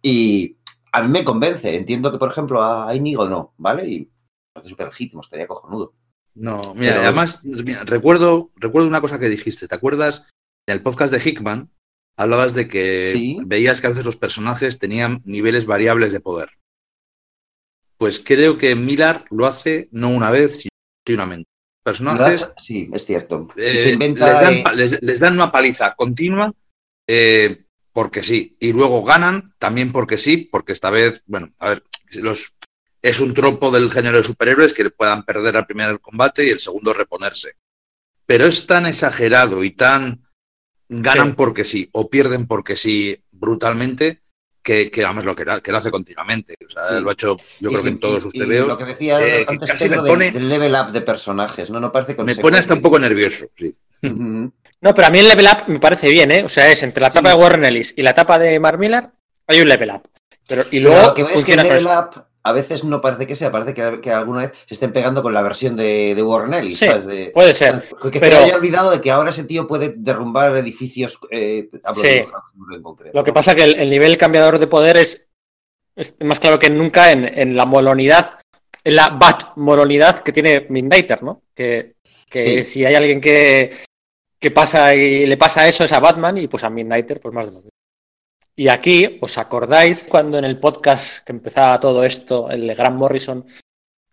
Y 0.01 0.57
a 0.93 1.03
mí 1.03 1.09
me 1.09 1.25
convence, 1.25 1.77
entiendo 1.77 2.13
que, 2.13 2.19
por 2.19 2.31
ejemplo, 2.31 2.63
a 2.63 2.95
Inigo 2.95 3.29
no, 3.29 3.55
¿vale? 3.57 3.89
Y 3.89 4.11
parece 4.53 4.71
súper 4.71 4.87
legítimo, 4.87 5.21
estaría 5.21 5.49
cojonudo. 5.49 5.95
No, 6.35 6.73
mira, 6.77 7.03
además, 7.03 7.43
recuerdo, 7.85 8.53
recuerdo 8.55 8.87
una 8.87 9.01
cosa 9.01 9.19
que 9.19 9.29
dijiste, 9.29 9.67
¿te 9.67 9.75
acuerdas 9.75 10.29
del 10.73 10.82
podcast 10.82 11.12
de 11.12 11.28
Hickman? 11.31 11.70
hablabas 12.19 12.53
de 12.53 12.69
que 12.69 13.39
veías 13.47 13.81
que 13.81 13.86
a 13.86 13.90
veces 13.90 14.05
los 14.05 14.16
personajes 14.16 14.78
tenían 14.78 15.23
niveles 15.24 15.66
variables 15.66 16.12
de 16.12 16.20
poder. 16.20 16.51
Pues 17.97 18.20
creo 18.20 18.59
que 18.59 18.74
Millar 18.74 19.24
lo 19.31 19.47
hace 19.47 19.89
no 19.93 20.09
una 20.09 20.31
vez, 20.31 20.59
sino 20.59 20.70
continuamente. 21.05 21.49
Personajes. 21.85 22.53
Sí, 22.57 22.90
es 22.93 23.07
cierto. 23.07 23.49
Eh, 23.57 23.97
les, 24.74 25.20
dan, 25.20 25.35
una 25.35 25.53
paliza 25.53 25.95
continua 25.95 26.53
eh, 27.07 27.65
porque 27.93 28.23
sí. 28.23 28.57
Y 28.59 28.73
luego 28.73 29.05
ganan 29.05 29.55
también 29.59 29.93
porque 29.93 30.19
sí, 30.19 30.49
porque 30.51 30.73
esta 30.73 30.90
vez, 30.90 31.23
bueno, 31.27 31.55
a 31.59 31.70
ver, 31.70 31.85
los, 32.15 32.59
es 33.01 33.20
un 33.20 33.32
tropo 33.32 33.70
del 33.70 33.93
género 33.93 34.19
de 34.19 34.24
superhéroes 34.24 34.74
que 34.74 34.85
le 34.85 34.90
puedan 34.90 35.23
perder 35.23 35.57
al 35.57 35.66
primer 35.66 36.01
combate 36.01 36.45
y 36.45 36.51
el 36.51 36.59
segundo 36.59 36.93
reponerse. 36.93 37.53
Pero 38.27 38.47
es 38.47 38.66
tan 38.66 38.86
exagerado 38.86 39.62
y 39.62 39.70
tan 39.70 40.28
ganan 40.89 41.35
porque 41.35 41.65
sí 41.65 41.89
o 41.93 42.09
pierden 42.09 42.47
porque 42.47 42.77
sí 42.77 43.23
brutalmente, 43.31 44.20
que, 44.62 44.90
que 44.90 45.05
además 45.05 45.24
lo 45.24 45.35
que, 45.35 45.44
que, 45.62 45.73
lo 45.73 45.78
hace 45.78 45.90
continuamente. 45.90 46.55
O 46.66 46.70
sea, 46.70 47.01
lo 47.01 47.10
ha 47.10 47.12
hecho, 47.12 47.36
yo 47.60 47.70
creo 47.70 47.82
que 47.82 47.89
en 47.89 48.01
todos 48.01 48.23
sus 48.23 48.32
TVOs. 48.32 48.69
Lo 48.69 48.77
que 48.77 48.85
decía 48.85 49.20
eh, 49.20 49.47
antes 49.48 49.70
Pedro 49.73 50.05
pone, 50.05 50.31
del 50.31 50.48
level 50.48 50.74
up 50.74 50.93
de 50.93 51.01
personajes, 51.01 51.70
¿no? 51.70 51.81
No 51.81 51.93
parece 51.93 52.16
Me 52.23 52.35
pone 52.36 52.59
hasta 52.59 52.74
un 52.74 52.82
poco 52.82 52.98
nervioso, 52.98 53.47
sí. 53.55 53.74
No, 54.02 54.94
pero 54.94 55.09
a 55.09 55.10
mí 55.10 55.19
el 55.19 55.28
level 55.28 55.47
up 55.47 55.69
me 55.69 55.81
parece 55.81 56.10
bien, 56.10 56.31
¿eh? 56.31 56.44
O 56.44 56.48
sea, 56.48 56.70
es 56.70 56.82
entre 56.82 57.01
la 57.01 57.09
etapa 57.09 57.31
de 57.31 57.35
Warren 57.35 57.65
Ellis 57.65 57.94
y 57.97 58.02
la 58.02 58.10
etapa 58.10 58.39
de 58.39 58.60
Mark 58.60 58.78
Miller, 58.78 59.09
hay 59.47 59.60
un 59.60 59.69
level 59.69 59.90
up. 59.90 60.02
Pero, 60.47 60.65
y 60.70 60.81
luego 60.81 61.15
que 61.15 61.23
es 61.23 61.44
que 61.44 61.55
el 61.55 61.62
level 61.62 61.86
up 61.86 62.28
a 62.43 62.52
veces 62.52 62.85
no 62.85 63.01
parece 63.01 63.27
que 63.27 63.35
sea, 63.35 63.51
parece 63.51 63.74
que, 63.74 64.10
alguna 64.10 64.43
vez 64.43 64.52
se 64.66 64.74
estén 64.74 64.93
pegando 64.93 65.23
con 65.23 65.35
la 65.35 65.43
versión 65.43 65.77
de, 65.77 66.15
de 66.15 66.23
Warren 66.23 66.55
Ellis. 66.55 66.81
puede 67.35 67.55
ser. 67.55 67.85
Que 68.10 68.19
se 68.19 68.35
haya 68.35 68.56
olvidado 68.56 68.90
de 68.90 69.01
que 69.01 69.10
ahora 69.10 69.31
ese 69.31 69.44
tío 69.44 69.66
puede 69.66 69.94
derrumbar 69.97 70.56
edificios. 70.56 71.19
Eh, 71.31 71.69
sí. 71.94 72.24
Lo 73.12 73.24
que 73.24 73.32
pasa 73.32 73.52
es 73.52 73.56
que 73.56 73.65
el, 73.65 73.90
nivel 73.90 74.16
cambiador 74.16 74.59
de 74.59 74.66
poder 74.66 74.97
es, 74.97 75.28
más 76.20 76.40
claro 76.40 76.59
que 76.59 76.70
nunca 76.70 77.12
en, 77.12 77.56
la 77.56 77.66
molonidad, 77.66 78.39
en 78.85 78.97
la 78.97 79.10
bat 79.10 79.56
molonidad 79.56 80.20
que 80.20 80.32
tiene 80.32 80.66
Midnighter, 80.69 81.23
¿no? 81.23 81.43
Que, 81.55 81.94
si 82.31 82.85
hay 82.85 82.94
alguien 82.94 83.20
que, 83.20 83.70
que 84.39 84.51
pasa 84.51 84.94
y 84.94 85.27
le 85.27 85.36
pasa 85.36 85.66
eso 85.66 85.85
es 85.85 85.93
a 85.93 86.01
Batman 86.01 86.39
y 86.39 86.47
pues 86.47 86.62
a 86.62 86.70
Midnighter, 86.70 87.20
pues 87.20 87.35
más 87.35 87.47
de 87.47 87.52
lo 87.52 87.59
mismo. 87.59 87.78
Y 88.59 88.67
aquí, 88.67 89.19
¿os 89.21 89.39
acordáis 89.39 90.09
cuando 90.11 90.37
en 90.37 90.45
el 90.45 90.59
podcast 90.59 91.25
que 91.25 91.31
empezaba 91.31 91.79
todo 91.79 92.03
esto, 92.03 92.51
el 92.51 92.67
de 92.67 92.75
Grant 92.75 92.97
Morrison, 92.97 93.47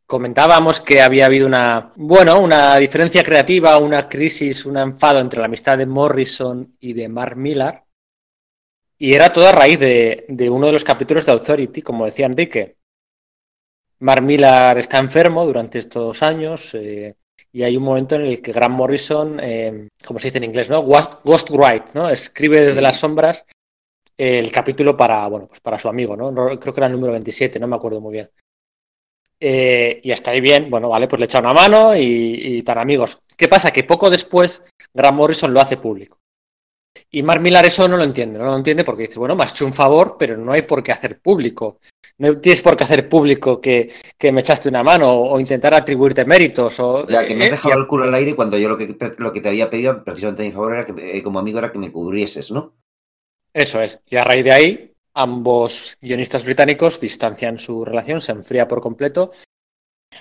comentábamos 0.06 0.82
que 0.82 1.02
había 1.02 1.26
habido 1.26 1.48
una, 1.48 1.92
bueno, 1.96 2.40
una 2.40 2.78
diferencia 2.78 3.24
creativa, 3.24 3.80
una 3.80 4.08
crisis, 4.08 4.68
un 4.68 4.78
enfado 4.78 5.20
entre 5.20 5.40
la 5.40 5.48
amistad 5.48 5.80
de 5.80 5.88
Morrison 5.88 6.78
y 6.80 6.94
de 6.94 7.10
Mark 7.10 7.36
Millar? 7.36 7.86
Y 9.00 9.16
era 9.16 9.34
todo 9.34 9.48
a 9.48 9.52
raíz 9.52 9.80
de, 9.80 10.28
uno 10.52 10.68
de 10.68 10.74
los 10.74 10.84
capítulos 10.84 11.26
de 11.26 11.32
Authority, 11.32 11.82
como 11.82 12.06
decía 12.06 12.28
Enrique. 12.28 12.78
Mark 13.98 14.22
Millar 14.22 14.78
está 14.78 15.00
enfermo 15.00 15.44
durante 15.44 15.80
estos 15.80 16.22
años 16.22 16.76
eh, 16.76 17.16
y 17.52 17.64
hay 17.64 17.78
un 17.78 17.84
momento 17.84 18.14
en 18.14 18.28
el 18.28 18.44
que 18.44 18.52
Grant 18.52 18.76
Morrison, 18.76 19.40
eh, 19.42 19.88
como 20.06 20.20
se 20.20 20.28
dice 20.28 20.38
en 20.38 20.44
inglés, 20.44 20.70
¿no? 20.70 20.84
Ghostwrite, 20.84 21.94
¿no? 21.96 22.08
Escribe 22.12 22.64
desde 22.64 22.82
las 22.84 22.98
sombras 22.98 23.44
el 24.18 24.52
capítulo 24.52 24.96
para, 24.96 25.28
bueno, 25.28 25.48
pues 25.48 25.60
para 25.62 25.80
su 25.80 25.90
amigo, 25.90 26.16
¿no? 26.16 26.34
Creo 26.60 26.74
que 26.74 26.80
era 26.80 26.88
el 26.88 26.94
número 26.94 27.12
27, 27.14 27.60
no 27.60 27.68
me 27.68 27.76
acuerdo 27.76 28.02
muy 28.02 28.14
bien. 28.14 28.30
Eh, 29.40 30.00
y 30.04 30.12
hasta 30.12 30.32
ahí 30.32 30.42
bien, 30.42 30.70
bueno, 30.70 30.90
vale, 30.90 31.08
pues 31.08 31.20
le 31.20 31.26
echa 31.26 31.40
una 31.40 31.54
mano 31.54 31.96
y, 31.96 32.02
y 32.02 32.64
tan 32.64 32.78
amigos. 32.78 33.20
¿Qué 33.38 33.48
pasa? 33.48 33.72
Que 33.72 33.84
poco 33.84 34.10
después 34.10 34.64
Grant 34.94 35.18
Morrison 35.18 35.54
lo 35.54 35.60
hace 35.60 35.78
público. 35.78 36.18
Y 37.12 37.24
Mark 37.24 37.42
Millar 37.42 37.66
eso 37.66 37.88
no 37.88 37.98
lo 37.98 38.04
entiende, 38.04 38.40
no 38.40 38.46
lo 38.46 38.56
entiende 38.56 38.84
porque 38.84 39.04
dice, 39.04 39.20
bueno, 39.20 39.36
me 39.36 39.44
has 39.44 39.52
hecho 39.52 39.66
un 39.66 39.74
favor, 39.74 40.16
pero 40.18 40.38
no 40.38 40.52
hay 40.52 40.62
por 40.62 40.82
qué 40.82 40.92
hacer 40.92 41.20
público. 41.20 41.80
No 42.18 42.38
tienes 42.40 42.62
por 42.62 42.78
qué 42.78 42.86
hacer 42.86 43.10
público 43.10 43.60
que, 43.60 43.92
me 44.32 44.40
echaste 44.40 44.70
una 44.70 44.84
mano 44.84 45.12
o, 45.12 45.40
intentar 45.40 45.74
atribuirte 45.74 46.24
méritos. 46.24 46.80
O, 46.80 47.06
ya, 47.08 47.26
que 47.26 47.36
me 47.36 47.46
has 47.46 47.50
eh, 47.50 47.52
dejado 47.52 47.80
el 47.80 47.88
culo 47.88 48.06
al 48.06 48.14
aire 48.14 48.36
cuando 48.36 48.58
yo 48.58 48.70
lo 48.70 48.78
que, 48.78 48.96
lo 49.18 49.34
que 49.34 49.42
te 49.42 49.50
había 49.50 49.70
pedido 49.70 50.02
precisamente 50.04 50.44
en 50.44 50.50
mi 50.50 50.54
favor 50.54 50.74
era 50.74 50.86
que 50.86 51.18
eh, 51.18 51.22
como 51.22 51.40
amigo 51.40 51.60
era 51.60 51.72
que 51.72 51.80
me 51.80 51.92
cubrieses, 51.92 52.52
¿no? 52.52 52.74
Eso 53.56 53.82
es. 53.82 54.02
Y 54.06 54.18
a 54.18 54.24
raíz 54.24 54.44
de 54.44 54.52
ahí, 54.52 54.94
ambos 55.14 55.98
guionistas 56.02 56.44
británicos 56.44 57.00
distancian 57.00 57.58
su 57.58 57.86
relación, 57.86 58.20
se 58.20 58.34
enfría 58.34 58.68
por 58.68 58.82
completo. 58.82 59.32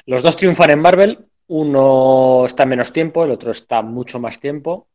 Los 0.06 0.22
dos 0.22 0.36
triunfan 0.36 0.70
en 0.70 0.78
Marvel, 0.78 1.28
uno 1.48 2.46
está 2.46 2.64
menos 2.64 2.92
tiempo, 2.92 3.24
el 3.24 3.32
otro 3.32 3.50
está 3.50 3.82
mucho 3.82 4.20
más 4.20 4.40
tiempo 4.40 4.88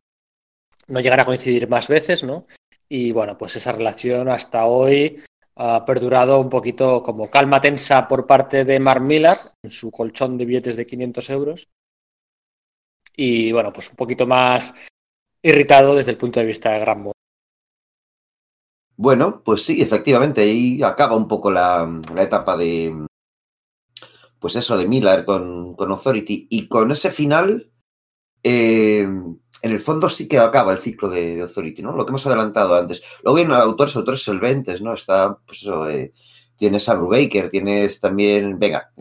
no 0.89 0.99
llegan 0.99 1.19
a 1.19 1.25
coincidir 1.25 1.69
más 1.69 1.87
veces, 1.87 2.23
¿no? 2.23 2.45
Y 2.89 3.11
bueno, 3.11 3.37
pues 3.37 3.55
esa 3.55 3.71
relación 3.71 4.27
hasta 4.29 4.65
hoy 4.65 5.21
ha 5.55 5.85
perdurado 5.85 6.39
un 6.39 6.49
poquito 6.49 7.03
como 7.03 7.29
calma 7.29 7.61
tensa 7.61 8.07
por 8.07 8.25
parte 8.25 8.65
de 8.65 8.79
Mark 8.79 9.01
Millar 9.01 9.37
en 9.61 9.71
su 9.71 9.91
colchón 9.91 10.37
de 10.37 10.45
billetes 10.45 10.77
de 10.77 10.87
500 10.87 11.29
euros. 11.29 11.67
Y 13.15 13.51
bueno, 13.51 13.71
pues 13.71 13.89
un 13.89 13.95
poquito 13.95 14.25
más 14.25 14.73
irritado 15.41 15.95
desde 15.95 16.11
el 16.11 16.17
punto 16.17 16.39
de 16.39 16.45
vista 16.45 16.71
de 16.71 16.79
Gran 16.79 17.03
Bueno, 19.01 19.41
pues 19.45 19.61
sí, 19.63 19.81
efectivamente, 19.81 20.41
ahí 20.41 20.83
acaba 20.83 21.15
un 21.15 21.25
poco 21.25 21.49
la, 21.49 21.87
etapa 22.17 22.57
de, 22.57 23.07
pues 24.39 24.57
eso, 24.57 24.77
de 24.77 24.89
Miller 24.89 25.23
con, 25.23 25.73
con 25.75 25.89
Authority. 25.91 26.47
Y 26.49 26.67
con 26.67 26.91
ese 26.91 27.09
final, 27.09 27.71
eh, 28.43 29.03
en 29.03 29.71
el 29.71 29.79
fondo 29.79 30.09
sí 30.09 30.27
que 30.27 30.37
acaba 30.37 30.73
el 30.73 30.79
ciclo 30.79 31.09
de, 31.09 31.41
Authority, 31.41 31.81
¿no? 31.81 31.93
Lo 31.93 32.05
que 32.05 32.11
hemos 32.11 32.27
adelantado 32.27 32.75
antes. 32.75 33.01
Luego 33.23 33.37
vienen 33.37 33.53
autores, 33.53 33.95
autores 33.95 34.21
solventes, 34.21 34.81
¿no? 34.81 34.93
Está, 34.93 35.37
pues 35.45 35.61
eso, 35.61 35.89
eh, 35.89 36.11
tienes 36.57 36.89
a 36.89 36.95
Brubaker, 36.95 37.49
tienes 37.49 38.01
también, 38.01 38.59
venga, 38.59 38.91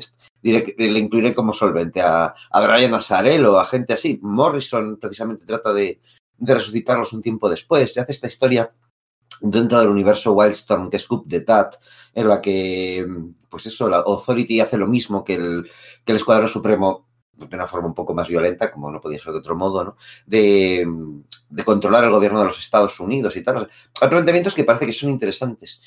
diré, 0.41 0.77
le 0.79 1.01
incluiré 1.01 1.35
como 1.35 1.53
solvente 1.53 2.03
a, 2.03 2.37
a 2.53 2.67
Brian 2.69 2.95
Azarello, 2.95 3.59
a 3.59 3.67
gente 3.67 3.95
así. 3.95 4.21
Morrison 4.23 4.97
precisamente 5.01 5.45
trata 5.45 5.73
de, 5.73 6.01
resucitarlos 6.39 7.13
un 7.13 7.23
tiempo 7.23 7.51
después. 7.51 7.93
Se 7.93 8.01
hace 8.01 8.13
esta 8.13 8.29
historia 8.29 8.73
dentro 9.41 9.81
del 9.81 9.89
universo 9.89 10.33
Wildstorm, 10.33 10.91
que 10.91 10.97
es 10.97 11.07
Coup 11.07 11.25
de 11.27 11.41
Tat, 11.41 11.77
en 12.15 12.29
la 12.29 12.41
que, 12.41 13.07
pues 13.49 13.67
eso, 13.67 13.89
la 13.89 13.99
Authority 13.99 14.61
hace 14.61 14.77
lo 14.77 14.87
mismo 14.87 15.25
que 15.25 15.35
el, 15.35 15.71
que 16.05 16.13
el 16.13 16.17
Escuadrón 16.17 16.49
Supremo 16.49 17.09
de 17.47 17.57
una 17.57 17.67
forma 17.67 17.89
un 17.89 17.95
poco 17.95 18.15
más 18.15 18.29
violenta, 18.29 18.71
como 18.71 18.91
no 18.91 19.01
podía 19.01 19.23
ser 19.23 19.33
de 19.33 19.39
otro 19.39 19.57
modo, 19.57 19.85
¿no? 19.85 19.97
De, 20.27 20.87
controlar 21.65 22.05
el 22.05 22.11
gobierno 22.11 22.41
de 22.41 22.47
los 22.47 22.59
Estados 22.59 22.99
Unidos 23.01 23.37
y 23.37 23.43
tal. 23.43 23.69
hay 24.01 24.09
planteamientos 24.09 24.55
que 24.55 24.65
parece 24.65 24.87
que 24.87 24.93
son 24.93 25.11
interesantes, 25.11 25.81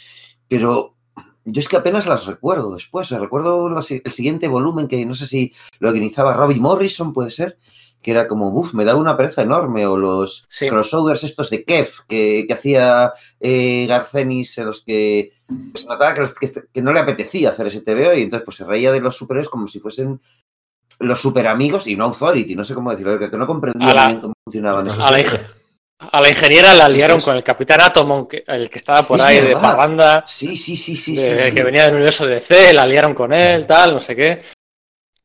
pero 0.48 0.96
yo 1.44 1.60
es 1.60 1.68
que 1.68 1.78
apenas 1.78 2.08
las 2.08 2.26
recuerdo 2.26 2.74
después. 2.74 3.10
recuerdo 3.10 3.68
el 3.68 4.12
siguiente 4.12 4.48
volumen 4.48 4.88
que 4.88 5.06
no 5.06 5.14
sé 5.14 5.26
si 5.26 5.54
lo 5.80 5.90
organizaba 5.90 6.34
Robbie 6.34 6.60
Morrison, 6.60 7.14
puede 7.14 7.32
ser, 7.32 7.58
que 8.02 8.12
era 8.12 8.28
como, 8.28 8.50
uff, 8.50 8.74
me 8.74 8.84
da 8.84 8.96
una 8.96 9.16
pereza 9.16 9.44
enorme, 9.44 9.86
o 9.86 9.98
los 9.98 10.48
crossovers 10.68 11.24
estos 11.24 11.50
de 11.50 11.64
Kev 11.64 11.90
que, 12.08 12.48
hacía 12.52 13.14
eh, 13.40 13.86
Garcenis 13.88 14.58
en 14.58 14.66
los 14.66 14.82
que 14.82 15.34
se 15.76 15.86
notaba 15.86 16.14
que, 16.14 16.24
que, 16.74 16.82
no 16.82 16.94
le 16.94 17.00
apetecía 17.00 17.50
hacer 17.50 17.68
ese 17.68 17.82
TVO 17.82 18.14
y 18.14 18.24
entonces 18.24 18.46
pues 18.46 18.58
se 18.58 18.66
reía 18.66 18.92
de 18.92 19.02
los 19.02 19.16
superhéroes 19.16 19.50
como 19.50 19.68
si 19.68 19.80
fuesen 19.80 20.22
los 21.00 21.20
super 21.20 21.48
amigos 21.48 21.88
y 21.88 21.96
no 21.96 22.06
Authority, 22.06 22.56
no 22.56 22.64
sé 22.64 22.74
cómo 22.74 22.92
decirlo, 22.92 23.20
que 23.20 23.38
no 23.38 23.48
comprendía 23.48 24.20
cómo 24.22 24.34
funcionaban 24.46 24.88
esos. 24.88 25.04
A 25.04 26.20
la, 26.20 26.30
ingeniera 26.30 26.74
la 26.74 26.90
liaron 26.90 27.22
con 27.22 27.36
el 27.36 27.44
Capitán 27.44 27.82
Atom, 27.82 28.28
el 28.48 28.70
que 28.70 28.78
estaba 28.78 29.06
por 29.06 29.22
ahí 29.22 29.40
de 29.40 29.54
Paganda. 29.54 30.24
Sí, 30.28 30.58
sí, 30.58 30.76
sí, 30.76 30.96
sí, 30.96 31.16
Que 31.16 31.64
venía 31.64 31.86
del 31.86 31.96
universo 31.96 32.26
de 32.26 32.40
C, 32.40 32.74
la 32.74 32.88
liaron 32.88 33.14
con 33.14 33.32
él, 33.32 33.68
tal, 33.68 33.94
no 33.94 34.00
sé 34.00 34.16
qué. 34.16 34.42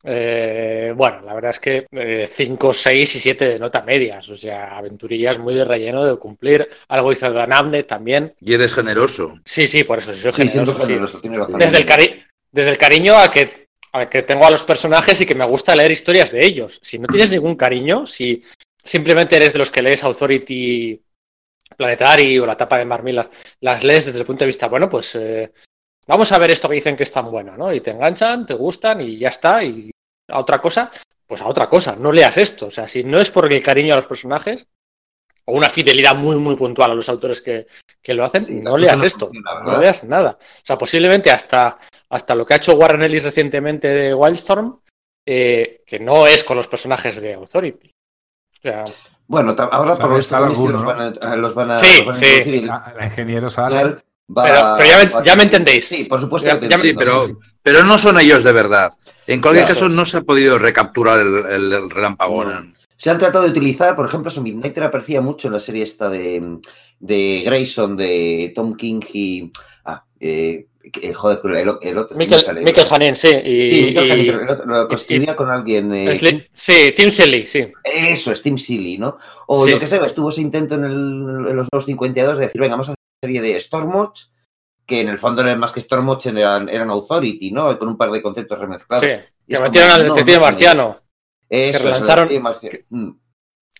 Eh, 0.08 0.94
bueno, 0.96 1.20
la 1.22 1.34
verdad 1.34 1.50
es 1.50 1.60
que 1.60 1.86
5, 2.28 2.70
eh, 2.70 2.74
6 2.74 3.16
y 3.16 3.18
7 3.18 3.48
de 3.48 3.58
nota 3.58 3.82
medias, 3.82 4.28
o 4.28 4.36
sea, 4.36 4.76
aventurillas 4.76 5.38
muy 5.38 5.54
de 5.54 5.64
relleno 5.64 6.04
de 6.04 6.16
cumplir. 6.16 6.68
Algo 6.88 7.12
hizo 7.12 7.26
el 7.26 7.52
Amne 7.52 7.82
también. 7.82 8.34
Y 8.40 8.54
eres 8.54 8.72
generoso. 8.72 9.40
Sí, 9.44 9.66
sí, 9.66 9.84
por 9.84 9.98
eso 9.98 10.12
sí, 10.12 10.20
soy 10.20 10.32
generoso. 10.32 11.20
Desde, 11.58 11.78
el 11.78 11.84
cari 11.84 12.22
desde 12.52 12.70
el 12.70 12.78
cariño 12.78 13.18
a 13.18 13.30
que 13.30 13.66
que 14.10 14.22
tengo 14.22 14.44
a 14.44 14.50
los 14.50 14.62
personajes 14.62 15.18
y 15.22 15.26
que 15.26 15.34
me 15.34 15.46
gusta 15.46 15.74
leer 15.74 15.90
historias 15.90 16.30
de 16.30 16.44
ellos. 16.44 16.78
Si 16.82 16.98
no 16.98 17.06
tienes 17.06 17.30
ningún 17.30 17.56
cariño, 17.56 18.04
si 18.04 18.42
simplemente 18.76 19.36
eres 19.36 19.54
de 19.54 19.58
los 19.58 19.70
que 19.70 19.80
lees 19.80 20.04
Authority 20.04 21.00
Planetary 21.76 22.38
o 22.38 22.44
la 22.44 22.56
tapa 22.56 22.76
de 22.78 22.84
Marmilla, 22.84 23.30
las 23.60 23.84
lees 23.84 24.06
desde 24.06 24.20
el 24.20 24.26
punto 24.26 24.40
de 24.40 24.46
vista, 24.46 24.68
bueno, 24.68 24.88
pues 24.88 25.14
eh, 25.14 25.50
vamos 26.06 26.30
a 26.30 26.38
ver 26.38 26.50
esto 26.50 26.68
que 26.68 26.74
dicen 26.74 26.96
que 26.96 27.04
es 27.04 27.12
tan 27.12 27.30
bueno, 27.30 27.56
¿no? 27.56 27.72
Y 27.72 27.80
te 27.80 27.92
enganchan, 27.92 28.44
te 28.44 28.54
gustan 28.54 29.00
y 29.00 29.16
ya 29.16 29.30
está. 29.30 29.64
Y 29.64 29.90
a 30.28 30.38
otra 30.38 30.60
cosa, 30.60 30.90
pues 31.26 31.42
a 31.42 31.46
otra 31.46 31.68
cosa, 31.68 31.96
no 31.96 32.12
leas 32.12 32.36
esto. 32.36 32.66
O 32.66 32.70
sea, 32.70 32.88
si 32.88 33.04
no 33.04 33.18
es 33.18 33.30
por 33.30 33.52
el 33.52 33.62
cariño 33.62 33.94
a 33.94 33.96
los 33.96 34.06
personajes 34.06 34.66
o 35.44 35.52
una 35.52 35.70
fidelidad 35.70 36.16
muy, 36.16 36.36
muy 36.36 36.56
puntual 36.56 36.90
a 36.90 36.94
los 36.94 37.08
autores 37.08 37.40
que, 37.40 37.66
lo 38.14 38.24
hacen, 38.24 38.62
no 38.62 38.78
leas 38.78 39.02
esto, 39.02 39.30
no 39.64 39.78
leas 39.78 40.04
nada. 40.04 40.38
O 40.40 40.64
sea, 40.64 40.78
posiblemente 40.78 41.30
hasta 41.30 41.76
hasta 42.08 42.34
lo 42.34 42.46
que 42.46 42.54
ha 42.54 42.58
hecho 42.58 42.76
Warren 42.76 43.02
Ellis 43.02 43.24
recientemente 43.24 43.88
de 43.88 44.14
Wildstorm, 44.14 44.80
eh, 45.24 45.82
que 45.86 45.98
no 45.98 46.26
es 46.26 46.44
con 46.44 46.56
los 46.56 46.68
personajes 46.68 47.20
de 47.20 47.34
Authority. 47.34 47.90
bueno, 49.26 49.56
ahora 49.58 49.96
por 49.96 50.10
los, 50.10 50.30
los, 50.30 50.84
van 50.84 51.18
a, 51.20 51.36
los 51.36 51.54
van 51.54 51.72
a, 51.72 51.76
sí, 51.76 52.04
sí. 52.12 52.60
La, 52.62 53.04
ingeniero 53.04 53.48
sale. 54.34 54.76
pero, 54.76 55.24
ya, 55.24 55.36
me, 55.36 55.44
entendéis. 55.44 55.86
Sí, 55.86 56.04
por 56.04 56.20
supuesto. 56.20 56.50
sí, 56.80 56.94
pero, 56.94 57.38
pero 57.62 57.84
no 57.84 57.98
son 57.98 58.20
ellos 58.20 58.44
de 58.44 58.52
verdad. 58.52 58.90
En 59.26 59.40
cualquier 59.40 59.66
caso, 59.66 59.88
no 59.88 60.04
se 60.04 60.18
ha 60.18 60.22
podido 60.22 60.58
recapturar 60.58 61.20
el, 61.20 61.72
el, 61.72 61.90
relámpago. 61.90 62.44
Se 62.96 63.10
han 63.10 63.18
tratado 63.18 63.44
de 63.44 63.50
utilizar, 63.50 63.94
por 63.94 64.06
ejemplo, 64.06 64.30
su 64.30 64.42
Midnighter 64.42 64.84
aparecía 64.84 65.20
mucho 65.20 65.48
en 65.48 65.54
la 65.54 65.60
serie 65.60 65.82
esta 65.82 66.08
de, 66.08 66.58
de 66.98 67.42
Grayson, 67.44 67.96
de 67.96 68.52
Tom 68.54 68.74
King 68.74 69.00
y. 69.12 69.50
Ah, 69.84 70.04
eh, 70.20 70.66
joder, 71.14 71.40
el, 71.82 71.98
otro. 71.98 72.16
Michael, 72.16 72.64
Michael 72.64 73.16
sí. 73.16 73.28
Y, 73.44 73.66
sí, 73.66 73.84
Michael 73.86 74.46
lo 74.64 74.90
escribía 74.90 75.36
con 75.36 75.50
alguien. 75.50 75.92
Eh, 75.92 76.16
sí, 76.52 76.94
Tim 76.94 77.10
Silly, 77.10 77.44
sí. 77.44 77.66
Eso, 77.82 78.32
es 78.32 78.42
Tim 78.42 78.56
Silly, 78.56 78.96
¿no? 78.96 79.18
O 79.48 79.66
lo 79.66 79.78
que 79.78 79.86
sea, 79.86 80.04
estuvo 80.06 80.30
ese 80.30 80.40
intento 80.40 80.76
en, 80.76 80.84
en 80.84 81.56
los 81.56 81.68
nuevos 81.70 81.84
52 81.84 82.38
de 82.38 82.44
decir, 82.46 82.60
venga, 82.60 82.74
vamos 82.74 82.90
a 82.90 82.95
serie 83.26 83.40
de 83.40 83.60
Stormwatch, 83.60 84.26
que 84.86 85.00
en 85.00 85.08
el 85.08 85.18
fondo 85.18 85.42
no 85.42 85.48
eran 85.48 85.60
más 85.60 85.72
que 85.72 85.80
Stormwatch, 85.80 86.26
eran, 86.26 86.68
eran 86.68 86.90
Authority, 86.90 87.50
¿no? 87.50 87.76
Con 87.78 87.88
un 87.88 87.96
par 87.96 88.10
de 88.10 88.22
conceptos 88.22 88.58
remezclados. 88.58 89.04
Sí, 89.04 89.16
que 89.48 89.60
metieron 89.60 89.90
al 89.90 90.04
detective 90.04 90.40
marciano. 90.40 91.00
Eso, 91.48 91.78
que 91.78 91.84
relanzaron. 91.84 92.28
Mm. 92.90 93.10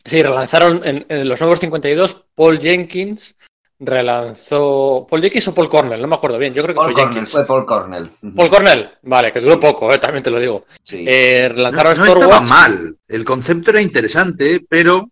Sí, 0.05 0.23
relanzaron 0.23 0.81
en, 0.85 1.28
los 1.28 1.40
nuevos 1.40 1.60
52 1.60 2.27
Paul 2.35 2.60
Jenkins 2.60 3.36
relanzó 3.78 5.06
Paul 5.09 5.20
Jenkins 5.20 5.48
o 5.48 5.55
Paul 5.55 5.68
Cornell, 5.68 6.01
no 6.01 6.09
me 6.09 6.14
acuerdo 6.14 6.39
bien, 6.39 6.55
yo 6.55 6.62
creo 6.62 6.74
que 6.74 6.81
fue 6.81 6.94
Jenkins. 6.94 7.31
Fue 7.31 7.44
Paul 7.44 7.66
Cornell. 7.66 8.10
Paul 8.35 8.48
Cornell, 8.48 8.90
vale, 9.02 9.32
que 9.32 9.40
duró 9.40 9.60
poco, 9.60 9.93
eh, 9.93 9.98
también 9.98 10.23
te 10.23 10.31
lo 10.31 10.40
digo. 10.40 10.64
Eh, 10.90 11.48
relanzaron 11.51 11.98
no, 11.98 12.05
no 12.06 12.12
estaba 12.12 12.40
mal, 12.40 12.97
el 13.06 13.24
concepto 13.24 13.70
era 13.70 13.82
interesante, 13.82 14.64
pero... 14.66 15.10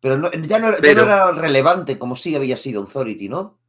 Pero 0.00 0.30
ya, 0.42 0.58
no, 0.58 0.74
era 0.76 1.30
relevante 1.30 1.98
como 1.98 2.16
sí 2.16 2.34
había 2.34 2.56
sido 2.56 2.80
Authority, 2.80 3.28
¿no? 3.28 3.59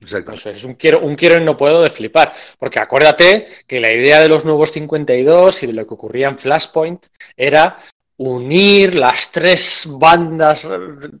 Exacto. 0.00 0.32
es 0.32 0.64
un 0.64 0.74
quiero, 0.74 1.00
un 1.00 1.16
quiero 1.16 1.40
y 1.40 1.44
no 1.44 1.56
puedo 1.56 1.82
de 1.82 1.90
flipar. 1.90 2.32
Porque 2.58 2.78
acuérdate 2.78 3.46
que 3.66 3.80
la 3.80 3.92
idea 3.92 4.20
de 4.20 4.28
los 4.28 4.44
nuevos 4.44 4.72
52 4.72 5.62
y 5.62 5.66
de 5.66 5.72
lo 5.72 5.86
que 5.86 5.94
ocurría 5.94 6.28
en 6.28 6.38
Flashpoint 6.38 7.06
era 7.36 7.76
unir 8.18 8.94
las 8.94 9.30
tres 9.30 9.84
bandas 9.86 10.66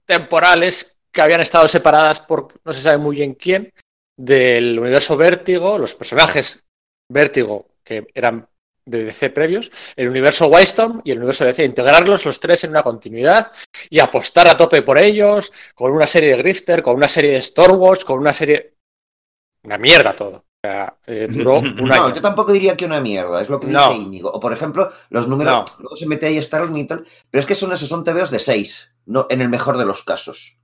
temporales 0.04 0.96
que 1.10 1.22
habían 1.22 1.40
estado 1.40 1.66
separadas 1.68 2.20
por 2.20 2.48
no 2.64 2.72
se 2.72 2.80
sabe 2.80 2.98
muy 2.98 3.16
bien 3.16 3.34
quién, 3.34 3.72
del 4.16 4.78
universo 4.78 5.16
Vértigo, 5.16 5.78
los 5.78 5.94
personajes 5.94 6.64
Vértigo, 7.08 7.68
que 7.82 8.06
eran 8.14 8.48
de 8.86 9.04
DC 9.04 9.30
previos, 9.30 9.70
el 9.96 10.08
universo 10.08 10.46
Wildstorm 10.46 11.02
y 11.04 11.10
el 11.10 11.18
universo 11.18 11.44
DC, 11.44 11.64
integrarlos 11.64 12.24
los 12.24 12.38
tres 12.40 12.64
en 12.64 12.70
una 12.70 12.82
continuidad 12.82 13.52
y 13.90 13.98
apostar 13.98 14.48
a 14.48 14.56
tope 14.56 14.82
por 14.82 14.96
ellos, 14.98 15.52
con 15.74 15.92
una 15.92 16.06
serie 16.06 16.30
de 16.30 16.36
Grifter, 16.36 16.82
con 16.82 16.96
una 16.96 17.08
serie 17.08 17.32
de 17.32 17.42
Stormwatch, 17.42 18.04
con 18.04 18.20
una 18.20 18.32
serie... 18.32 18.74
Una 19.64 19.78
mierda 19.78 20.14
todo. 20.14 20.44
sea, 20.62 20.96
eh, 21.06 21.26
duró 21.28 21.58
un 21.58 21.90
año. 21.90 22.08
No, 22.08 22.14
yo 22.14 22.22
tampoco 22.22 22.52
diría 22.52 22.76
que 22.76 22.84
una 22.84 23.00
mierda, 23.00 23.42
es 23.42 23.48
lo 23.48 23.58
que 23.58 23.66
dice 23.66 23.78
No. 23.78 23.92
Íñigo. 23.92 24.30
O 24.30 24.38
por 24.38 24.52
ejemplo, 24.52 24.92
los 25.10 25.26
números, 25.26 25.64
luego 25.80 25.96
se 25.96 26.06
mete 26.06 26.26
ahí 26.26 26.40
Starling 26.40 26.76
y 26.76 26.86
tal, 26.86 27.04
pero 27.28 27.40
es 27.40 27.46
que 27.46 27.56
son 27.56 27.72
esos, 27.72 27.88
son 27.88 28.04
TVOs 28.04 28.30
de 28.30 28.38
6, 28.38 28.92
no, 29.06 29.26
en 29.28 29.42
el 29.42 29.48
mejor 29.48 29.76
de 29.76 29.84
los 29.84 30.04
casos. 30.04 30.56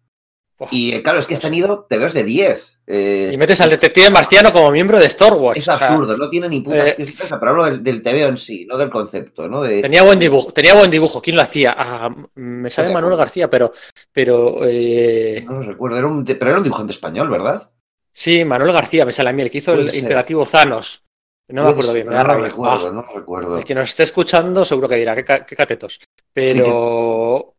Y 0.71 0.95
eh, 0.95 1.03
claro, 1.03 1.19
es 1.19 1.27
que 1.27 1.35
has 1.35 1.41
tenido 1.41 1.87
TVOs 1.89 2.13
de 2.15 2.25
10. 2.25 2.79
eh, 2.87 3.31
y 3.33 3.37
metes 3.37 3.61
al 3.61 3.71
detective 3.71 4.11
marciano 4.11 4.53
como 4.53 4.71
miembro 4.71 4.99
de 4.99 5.07
Star 5.07 5.35
Wars. 5.35 5.57
es 5.59 5.69
o 5.69 5.77
sea, 5.77 5.89
absurdo, 5.89 6.17
no 6.17 6.29
tiene 6.29 6.49
ni 6.49 6.61
puta 6.61 6.87
eh, 6.87 6.95
explicación, 6.99 7.39
pero 7.41 7.51
hablo 7.53 7.65
del, 7.65 7.83
del 7.83 8.03
TVO 8.03 8.29
en 8.29 8.37
sí, 8.37 8.67
no 8.69 8.77
del 8.77 8.91
concepto, 8.91 9.49
¿no? 9.49 9.63
De, 9.63 9.81
Tenía 9.83 10.03
buen 10.03 10.19
dibujo, 10.19 10.53
tenía 10.53 10.75
buen 10.75 10.91
dibujo. 10.91 11.21
¿Quién 11.23 11.37
lo 11.37 11.43
hacía? 11.43 11.75
Ah, 11.77 12.11
me 12.35 12.69
sale 12.71 12.93
Manuel. 12.93 13.17
García, 13.17 13.49
pero, 13.49 13.73
pero 14.13 14.61
eh, 14.65 15.45
No 15.47 15.61
lo 15.61 15.63
recuerdo, 15.63 15.99
era 15.99 16.07
un, 16.07 16.25
pero 16.25 16.49
era 16.49 16.59
un 16.59 16.65
dibujante 16.65 16.93
español, 16.93 17.29
¿verdad? 17.31 17.71
sí, 18.15 18.45
Manuel 18.45 18.73
García 18.73 19.05
me 19.07 19.13
sale 19.13 19.31
a 19.31 19.33
mí, 19.33 19.43
el 19.43 19.51
que 19.51 19.59
hizo 19.59 19.73
el 19.75 19.91
ser. 19.91 20.03
imperativo 20.03 20.45
Thanos. 20.45 21.05
No 21.49 21.65
me 21.65 21.71
acuerdo 21.71 21.93
bien, 21.93 22.09
me 22.09 22.15
no 22.15 22.23
rabia. 22.25 22.47
recuerdo, 22.47 22.89
Ah, 22.89 22.93
no 22.93 23.03
lo 23.03 23.15
recuerdo. 23.15 23.59
el 23.59 23.65
que 23.65 23.75
nos 23.75 23.89
esté 23.91 24.05
escuchando 24.05 24.65
seguro 24.65 24.89
que 24.89 24.97
dirá, 24.97 25.15
qué 25.15 25.57
catetos. 25.57 26.01
Pero... 26.33 27.55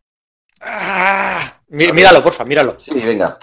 Ah, 0.61 1.61
mí- 1.73 1.91
míralo, 1.91 2.23
porfa, 2.23 2.45
míralo. 2.45 2.75
Sí, 2.79 2.91
venga. 3.01 3.37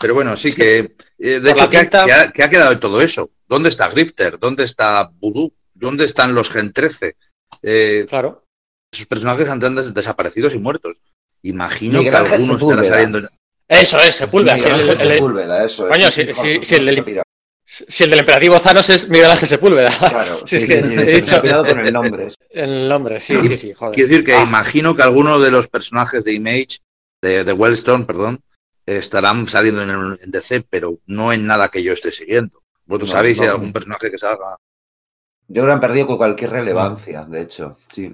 Pero 0.00 0.14
bueno, 0.14 0.36
sí 0.36 0.52
que. 0.54 0.96
eh, 1.18 1.40
de 1.40 1.50
hecho, 1.52 1.70
¿qué, 1.70 1.78
pinta- 1.80 2.04
qué 2.04 2.12
ha, 2.12 2.32
qué 2.32 2.42
ha 2.42 2.50
quedado 2.50 2.70
de 2.70 2.76
todo 2.76 3.00
eso? 3.00 3.30
¿Dónde 3.46 3.68
está 3.68 3.88
Grifter? 3.88 4.38
¿Dónde 4.38 4.64
está 4.64 5.10
Voodoo? 5.20 5.52
¿Dónde 5.74 6.04
están 6.04 6.34
los 6.34 6.50
Gen 6.50 6.72
13? 6.72 7.16
Eh, 7.62 8.06
Claro. 8.08 8.44
esos 8.92 9.06
personajes 9.06 9.48
andan 9.48 9.76
des- 9.76 9.94
desaparecidos 9.94 10.54
y 10.54 10.58
muertos. 10.58 10.96
Imagino 11.42 11.98
Miguel 11.98 12.12
que 12.12 12.18
Ángel 12.18 12.34
alguno 12.34 12.56
estará 12.58 12.84
saliendo. 12.84 13.28
Eso 13.68 14.00
es, 14.00 14.14
Sepúlveda. 14.16 14.58
Si 14.58 14.68
el, 14.68 14.80
el- 14.88 14.96
Sepúlveda, 14.96 15.64
eso 15.64 15.86
es. 15.86 15.92
Coño, 15.92 16.10
Sí, 16.10 16.24
si- 16.24 16.34
sí, 16.34 16.58
si- 16.60 16.64
si 16.64 16.74
el 16.76 17.04
si 17.88 18.04
el 18.04 18.10
del 18.10 18.18
imperativo 18.20 18.58
Thanos 18.60 18.90
es 18.90 19.08
Miguel 19.08 19.30
Ángel 19.30 19.48
Sepúlveda. 19.48 19.90
Claro, 19.98 20.38
Si 20.46 20.58
sí, 20.58 20.64
es 20.64 20.64
que 20.66 20.82
sí, 20.82 20.88
sí, 20.88 20.94
he 20.94 21.20
dicho- 21.20 21.36
olvidado 21.36 21.64
con 21.64 21.78
el 21.80 21.92
nombre. 21.92 22.28
El 22.50 22.86
nombre, 22.88 23.18
sí, 23.18 23.36
sí, 23.44 23.56
sí, 23.56 23.72
joder. 23.72 23.94
Quiero 23.94 24.08
decir 24.10 24.24
que 24.24 24.34
Ah. 24.34 24.44
imagino 24.46 24.94
que 24.94 25.02
alguno 25.02 25.40
de 25.40 25.50
los 25.50 25.68
personajes 25.68 26.22
de 26.22 26.34
Image, 26.34 26.80
de, 27.22 27.44
de 27.44 27.52
Wellstone, 27.54 28.04
perdón, 28.04 28.40
estarán 28.84 29.46
saliendo 29.46 29.82
en, 29.82 29.88
el- 29.90 30.20
en 30.22 30.30
DC, 30.30 30.66
pero 30.68 30.98
no 31.06 31.32
en 31.32 31.46
nada 31.46 31.68
que 31.68 31.82
yo 31.82 31.92
esté 31.94 32.12
siguiendo. 32.12 32.60
¿Vosotros 32.84 33.08
No, 33.10 33.12
sabéis 33.16 33.38
si 33.38 33.44
hay 33.44 33.48
algún 33.50 33.72
personaje 33.72 34.10
que 34.10 34.18
salga? 34.18 34.56
Yo 35.48 35.62
creo 35.62 35.66
que 35.66 35.72
han 35.72 35.80
perdido 35.80 36.06
con 36.06 36.16
cualquier 36.18 36.50
relevancia, 36.50 37.24
de 37.24 37.40
hecho, 37.42 37.76
sí. 37.92 38.12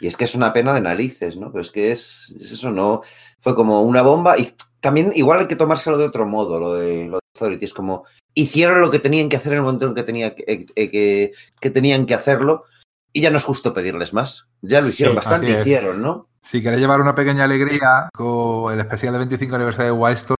Y 0.00 0.06
es 0.08 0.16
que 0.16 0.24
es 0.24 0.34
una 0.34 0.52
pena 0.52 0.72
de 0.74 0.80
narices, 0.80 1.36
¿no? 1.36 1.50
Pero 1.52 1.62
es 1.62 1.70
que 1.70 1.92
es, 1.92 2.32
es 2.40 2.50
eso, 2.52 2.70
no. 2.70 3.02
Fue 3.40 3.54
como 3.54 3.82
una 3.82 4.02
bomba 4.02 4.36
y 4.38 4.52
también 4.80 5.10
igual 5.14 5.40
hay 5.40 5.46
que 5.46 5.56
tomárselo 5.56 5.96
de 5.98 6.04
otro 6.06 6.26
modo, 6.26 6.58
lo 6.58 6.74
de, 6.74 7.06
lo 7.06 7.18
Authority. 7.36 7.64
Es 7.64 7.74
como 7.74 8.04
hicieron 8.34 8.80
lo 8.80 8.90
que 8.90 8.98
tenían 8.98 9.28
que 9.28 9.36
hacer 9.36 9.52
en 9.52 9.58
el 9.58 9.64
momento 9.64 9.86
en 9.86 9.94
que, 9.94 10.02
tenía 10.02 10.34
que, 10.34 10.44
eh, 10.46 10.66
eh, 10.76 10.90
que, 10.90 11.32
que 11.60 11.70
tenían 11.70 12.06
que 12.06 12.14
hacerlo 12.14 12.64
y 13.12 13.22
ya 13.22 13.30
no 13.30 13.38
es 13.38 13.44
justo 13.44 13.72
pedirles 13.72 14.12
más. 14.12 14.46
Ya 14.60 14.80
lo 14.80 14.88
hicieron 14.88 15.14
Sí, 15.14 15.16
bastante, 15.16 15.60
hicieron, 15.60 16.02
¿no? 16.02 16.28
Si 16.42 16.62
queréis 16.62 16.82
llevar 16.82 17.00
una 17.00 17.14
pequeña 17.14 17.44
alegría 17.44 18.10
con 18.12 18.74
el 18.74 18.80
especial 18.80 19.14
de 19.14 19.18
25 19.20 19.56
aniversario 19.56 19.94
de 19.94 19.98
Wildstorm, 19.98 20.36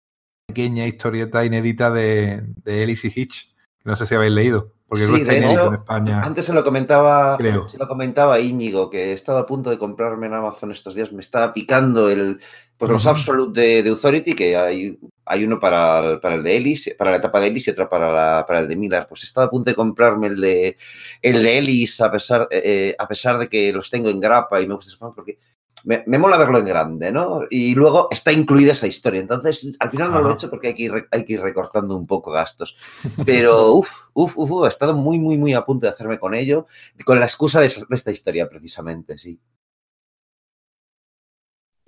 pequeña 0.46 0.86
historieta 0.86 1.44
inédita 1.44 1.90
de, 1.90 2.44
de 2.64 2.82
Ellis 2.82 3.04
y 3.06 3.12
Hitch, 3.14 3.54
que 3.54 3.90
no 3.90 3.96
sé 3.96 4.06
si 4.06 4.14
habéis 4.14 4.32
leído, 4.32 4.72
porque 4.86 5.04
Sí, 5.04 5.24
de 5.24 5.38
hecho, 5.38 5.68
en 5.68 5.74
España. 5.74 6.20
Antes 6.22 6.46
se 6.46 6.52
lo 6.52 6.62
comentaba, 6.62 7.36
Creo. 7.38 7.66
se 7.66 7.78
lo 7.78 7.88
comentaba 7.88 8.38
Íñigo, 8.38 8.88
que 8.88 9.06
he 9.06 9.12
estado 9.12 9.38
a 9.38 9.46
punto 9.46 9.70
de 9.70 9.78
comprarme 9.78 10.26
en 10.26 10.34
Amazon 10.34 10.70
estos 10.70 10.94
días. 10.94 11.12
Me 11.12 11.20
estaba 11.20 11.52
picando 11.52 12.08
el, 12.08 12.40
pues 12.78 12.90
los. 12.90 13.06
Absolute 13.06 13.60
de, 13.60 13.82
de 13.82 13.90
Authority, 13.90 14.34
que 14.34 14.56
hay, 14.56 14.98
hay 15.24 15.44
uno 15.44 15.58
para 15.58 16.00
el, 16.12 16.20
para 16.20 16.34
el 16.36 16.42
de 16.42 16.56
Ellis, 16.56 16.94
para 16.98 17.10
la 17.12 17.16
etapa 17.18 17.40
de 17.40 17.48
Ellis 17.48 17.66
y 17.66 17.70
otro 17.70 17.88
para, 17.88 18.12
la- 18.12 18.44
para 18.46 18.60
el 18.60 18.68
de 18.68 18.76
Miller. 18.76 19.06
Pues 19.08 19.22
he 19.22 19.26
estado 19.26 19.46
a 19.46 19.50
punto 19.50 19.70
de 19.70 19.76
comprarme 19.76 20.28
el 20.28 20.40
de, 20.40 20.76
el 21.22 21.42
de 21.42 21.58
Ellis, 21.58 22.00
a 22.00 22.10
pesar, 22.10 22.46
eh, 22.50 22.94
a 22.98 23.08
pesar 23.08 23.38
de 23.38 23.48
que 23.48 23.72
los 23.72 23.90
tengo 23.90 24.08
en 24.10 24.20
grapa 24.20 24.60
y 24.60 24.66
me 24.68 24.74
gusta 24.74 24.88
ese 24.90 24.98
formato, 24.98 25.16
porque 25.16 25.38
me, 25.84 26.02
me 26.06 26.18
mola 26.18 26.36
verlo 26.36 26.58
en 26.58 26.64
grande, 26.64 27.12
¿no? 27.12 27.42
Y 27.48 27.74
luego 27.76 28.08
está 28.10 28.32
incluida 28.32 28.72
esa 28.72 28.88
historia. 28.88 29.20
Entonces, 29.20 29.76
al 29.78 29.90
final 29.90 30.10
no 30.10 30.20
lo 30.20 30.30
he 30.30 30.34
hecho 30.34 30.50
porque 30.50 30.68
hay 30.68 30.74
que 30.74 30.82
ir, 30.84 31.06
hay 31.12 31.24
que 31.24 31.34
ir 31.34 31.40
recortando 31.40 31.94
un 31.96 32.06
poco 32.06 32.32
gastos. 32.32 32.76
Pero, 33.24 33.72
uff, 33.72 33.88
uff, 34.14 34.36
uff, 34.36 34.64
he 34.64 34.68
estado 34.68 34.94
muy, 34.94 35.18
muy, 35.18 35.38
muy 35.38 35.52
a 35.54 35.64
punto 35.64 35.86
de 35.86 35.90
hacerme 35.92 36.18
con 36.18 36.34
ello, 36.34 36.66
con 37.04 37.20
la 37.20 37.26
excusa 37.26 37.60
de, 37.60 37.66
esa- 37.66 37.86
de 37.88 37.94
esta 37.94 38.10
historia, 38.10 38.48
precisamente, 38.48 39.16
sí. 39.16 39.38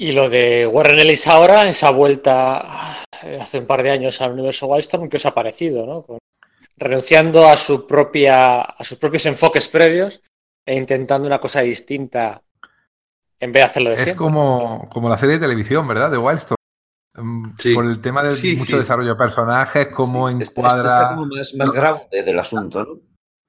Y 0.00 0.12
lo 0.12 0.30
de 0.30 0.66
Warren 0.66 1.00
Ellis 1.00 1.26
ahora, 1.26 1.68
esa 1.68 1.90
vuelta 1.90 2.64
eh, 3.24 3.38
hace 3.40 3.58
un 3.58 3.66
par 3.66 3.82
de 3.82 3.90
años 3.90 4.20
al 4.22 4.32
universo 4.32 4.66
Wildstorm, 4.68 5.08
que 5.08 5.16
os 5.16 5.26
ha 5.26 5.34
parecido, 5.34 5.86
¿no? 5.86 6.02
Con- 6.02 6.18
renunciando 6.76 7.48
a 7.48 7.56
su 7.56 7.88
propia, 7.88 8.60
a 8.60 8.84
sus 8.84 8.98
propios 8.98 9.26
enfoques 9.26 9.68
previos 9.68 10.20
e 10.64 10.76
intentando 10.76 11.26
una 11.26 11.40
cosa 11.40 11.60
distinta 11.62 12.40
en 13.40 13.50
vez 13.50 13.62
de 13.62 13.64
hacerlo 13.64 13.88
de 13.90 13.96
Es 13.96 14.02
siempre. 14.02 14.18
como, 14.24 14.88
como 14.92 15.08
la 15.08 15.18
serie 15.18 15.34
de 15.36 15.40
televisión, 15.40 15.88
¿verdad? 15.88 16.10
De 16.12 16.18
Wildstorm. 16.18 16.56
Mm, 17.16 17.54
Sí. 17.58 17.74
Por 17.74 17.86
el 17.86 18.00
tema 18.00 18.22
de 18.22 18.30
Sí, 18.30 18.54
mucho 18.54 18.72
sí. 18.72 18.78
desarrollo 18.78 19.10
de 19.10 19.16
personajes, 19.18 19.88
cómo 19.88 20.28
Sí, 20.28 20.34
este- 20.34 20.44
este 20.44 20.60
encuadra. 20.60 20.82
está 20.82 21.08
como 21.16 21.26
más, 21.26 21.54
más 21.54 21.70
grounded 21.72 22.24
del 22.24 22.38
asunto, 22.38 22.84
¿no? 22.84 23.00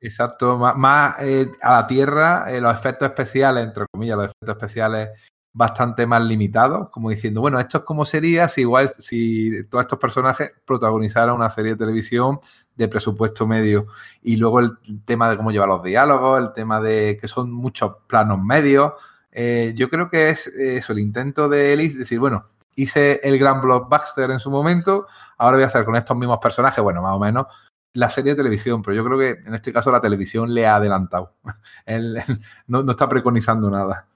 Exacto, 0.02 0.58
más, 0.58 0.76
más, 0.76 1.16
eh, 1.22 1.52
a 1.62 1.82
la 1.82 1.88
Tierra, 1.88 2.46
eh, 2.48 2.60
los 2.60 2.74
efectos 2.76 3.08
especiales, 3.10 3.66
entre 3.66 3.86
comillas, 3.94 4.18
los 4.18 4.26
efectos 4.32 4.56
especiales 4.58 5.10
bastante 5.52 6.06
más 6.06 6.24
limitados, 6.24 6.90
como 6.90 7.10
diciendo, 7.10 7.42
bueno, 7.42 7.60
esto 7.60 7.80
es 7.80 7.84
como 7.84 8.06
sería 8.06 8.48
si 8.48 8.62
igual 8.62 8.90
si 8.98 9.64
todos 9.66 9.84
estos 9.84 10.00
personajes 10.00 10.54
protagonizaran 10.66 11.36
una 11.36 11.50
serie 11.50 11.72
de 11.72 11.78
televisión 11.78 12.40
de 12.76 12.88
presupuesto 12.88 13.48
medio. 13.48 13.88
Y 14.22 14.38
luego 14.38 14.60
el 14.60 14.78
tema 15.06 15.30
de 15.30 15.38
cómo 15.38 15.52
llevar 15.52 15.70
los 15.70 15.84
diálogos, 15.84 16.40
el 16.40 16.54
tema 16.54 16.80
de 16.82 17.18
que 17.20 17.28
son 17.28 17.52
muchos 17.52 17.94
planos 18.08 18.42
medios. 18.42 18.94
Eh, 19.32 19.74
yo 19.76 19.90
creo 19.90 20.10
que 20.10 20.30
es 20.30 20.48
eso, 20.48 20.94
el 20.94 21.00
intento 21.00 21.50
de 21.50 21.74
Ellis, 21.74 21.98
decir, 21.98 22.20
bueno, 22.20 22.46
hice 22.76 23.20
el 23.24 23.38
gran 23.38 23.62
blockbuster 23.62 24.32
en 24.32 24.40
su 24.40 24.50
momento, 24.52 25.08
ahora 25.38 25.58
voy 25.58 25.64
a 25.64 25.68
hacer 25.68 25.86
con 25.86 25.96
estos 25.96 26.16
mismos 26.18 26.40
personajes, 26.40 26.84
bueno, 26.84 27.02
más 27.02 27.14
o 27.14 27.20
menos, 27.20 27.48
la 27.94 28.10
serie 28.10 28.34
de 28.34 28.38
televisión, 28.38 28.82
pero 28.82 28.96
yo 28.96 29.04
creo 29.04 29.18
que 29.20 29.42
en 29.46 29.56
este 29.56 29.74
caso 29.74 29.92
la 29.92 30.02
televisión 30.02 30.54
le 30.54 30.68
ha 30.68 30.76
adelantado. 30.76 31.34
Él, 31.86 32.18
no 32.68 32.92
está 32.92 33.10
preconizando 33.10 33.70
nada. 33.70 34.08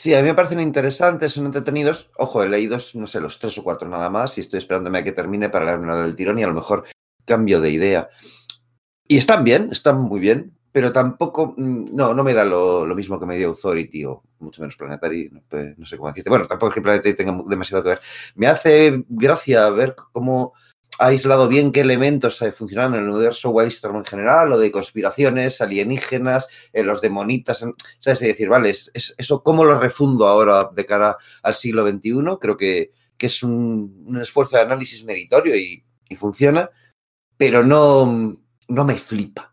Sí, 0.00 0.14
a 0.14 0.22
mí 0.22 0.28
me 0.28 0.34
parecen 0.34 0.60
interesantes, 0.60 1.32
son 1.32 1.46
entretenidos. 1.46 2.08
Ojo, 2.16 2.44
he 2.44 2.48
leído, 2.48 2.78
no 2.94 3.08
sé, 3.08 3.20
los 3.20 3.40
tres 3.40 3.58
o 3.58 3.64
cuatro 3.64 3.88
nada 3.88 4.08
más 4.10 4.38
y 4.38 4.42
estoy 4.42 4.58
esperándome 4.58 4.98
a 5.00 5.02
que 5.02 5.10
termine 5.10 5.50
para 5.50 5.64
leerme 5.64 5.92
del 5.92 6.14
tirón 6.14 6.38
y 6.38 6.44
a 6.44 6.46
lo 6.46 6.54
mejor 6.54 6.84
cambio 7.24 7.60
de 7.60 7.72
idea. 7.72 8.08
Y 9.08 9.16
están 9.16 9.42
bien, 9.42 9.70
están 9.72 10.00
muy 10.00 10.20
bien, 10.20 10.56
pero 10.70 10.92
tampoco, 10.92 11.52
mm, 11.56 11.96
no, 11.96 12.14
no 12.14 12.22
me 12.22 12.32
da 12.32 12.44
lo, 12.44 12.86
mismo 12.94 13.18
que 13.18 13.26
me 13.26 13.36
dio 13.36 13.48
Authority 13.48 14.04
o 14.04 14.22
mucho 14.38 14.60
menos 14.62 14.76
Planetary, 14.76 15.30
no, 15.32 15.42
no 15.76 15.84
sé 15.84 15.96
cómo 15.96 16.10
decirte. 16.10 16.30
Bueno, 16.30 16.46
tampoco 16.46 16.68
es 16.70 16.74
que 16.76 16.82
Planetary 16.82 17.16
tenga 17.16 17.36
demasiado 17.48 17.82
que 17.82 17.88
ver. 17.88 18.00
Me 18.36 18.46
hace 18.46 19.04
gracia 19.08 19.68
ver 19.70 19.96
cómo 20.12 20.52
ha 20.98 21.06
aislado 21.06 21.48
bien 21.48 21.70
qué 21.72 21.80
elementos 21.80 22.40
eh, 22.42 22.52
funcionan 22.52 22.94
en 22.94 23.02
el 23.02 23.08
universo 23.10 23.50
Wildstorm 23.50 23.96
en 23.98 24.04
general, 24.04 24.52
o 24.52 24.58
de 24.58 24.70
conspiraciones 24.72 25.60
alienígenas, 25.60 26.48
eh, 26.72 26.82
los 26.82 27.00
demonitas, 27.00 27.64
¿sabes? 27.98 28.22
Y 28.22 28.26
decir, 28.26 28.48
vale, 28.48 28.70
es- 28.70 28.90
es- 28.94 29.14
eso 29.18 29.42
cómo 29.42 29.64
lo 29.64 29.78
refundo 29.78 30.26
ahora 30.26 30.70
de 30.74 30.84
cara 30.86 31.16
al 31.42 31.54
siglo 31.54 31.84
XXI, 31.84 32.38
creo 32.40 32.56
que, 32.56 32.90
que 33.16 33.26
es 33.26 33.42
un, 33.42 34.04
un 34.06 34.20
esfuerzo 34.20 34.56
de 34.56 34.62
análisis 34.62 35.04
meritorio 35.04 35.56
y, 35.56 35.84
y 36.08 36.16
funciona, 36.16 36.68
pero 37.36 37.62
no, 37.64 38.36
no 38.68 38.84
me 38.84 38.94
flipa. 38.94 39.47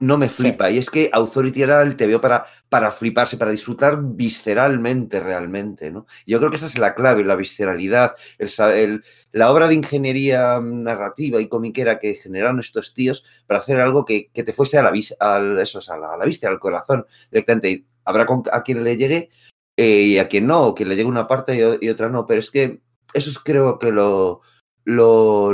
No 0.00 0.16
me 0.16 0.28
flipa. 0.28 0.70
Y 0.70 0.78
es 0.78 0.90
que 0.90 1.10
Authority 1.12 1.62
era 1.62 1.82
el 1.82 1.96
TVO 1.96 2.20
para, 2.20 2.46
para 2.68 2.92
fliparse, 2.92 3.36
para 3.36 3.50
disfrutar 3.50 3.98
visceralmente 4.00 5.18
realmente, 5.18 5.90
¿no? 5.90 6.06
Yo 6.24 6.38
creo 6.38 6.50
que 6.50 6.56
esa 6.56 6.66
es 6.66 6.78
la 6.78 6.94
clave, 6.94 7.24
la 7.24 7.34
visceralidad, 7.34 8.14
el, 8.38 9.02
la 9.32 9.50
obra 9.50 9.66
de 9.66 9.74
ingeniería 9.74 10.60
narrativa 10.60 11.40
y 11.40 11.48
comiquera 11.48 11.98
que 11.98 12.14
generaron 12.14 12.60
estos 12.60 12.94
tíos 12.94 13.24
para 13.46 13.58
hacer 13.58 13.80
algo 13.80 14.04
que, 14.04 14.30
que 14.32 14.44
te 14.44 14.52
fuese 14.52 14.78
a 14.78 14.82
la, 14.82 14.92
al, 15.18 15.58
eso, 15.58 15.80
a 15.92 15.96
la, 15.98 16.12
a 16.12 16.16
la 16.16 16.24
vista, 16.24 16.48
al 16.48 16.60
corazón 16.60 17.04
directamente. 17.32 17.84
Habrá 18.04 18.24
con- 18.24 18.44
a 18.52 18.62
quien 18.62 18.84
le 18.84 18.96
llegue 18.96 19.30
eh, 19.76 20.02
y 20.02 20.18
a 20.18 20.28
quien 20.28 20.46
no, 20.46 20.62
o 20.62 20.74
que 20.76 20.84
le 20.86 20.94
llegue 20.94 21.08
una 21.08 21.26
parte 21.26 21.56
y, 21.56 21.86
y 21.86 21.88
otra 21.90 22.08
no, 22.08 22.24
pero 22.24 22.38
es 22.38 22.52
que 22.52 22.80
eso 23.14 23.30
es 23.30 23.38
creo 23.40 23.78
que 23.80 23.90
lo, 23.90 24.42
lo 24.84 25.52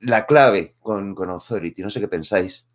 la 0.00 0.24
clave 0.26 0.74
con, 0.80 1.14
con 1.14 1.28
Authority. 1.30 1.82
No 1.82 1.90
sé 1.90 2.00
qué 2.00 2.08
pensáis. 2.08 2.66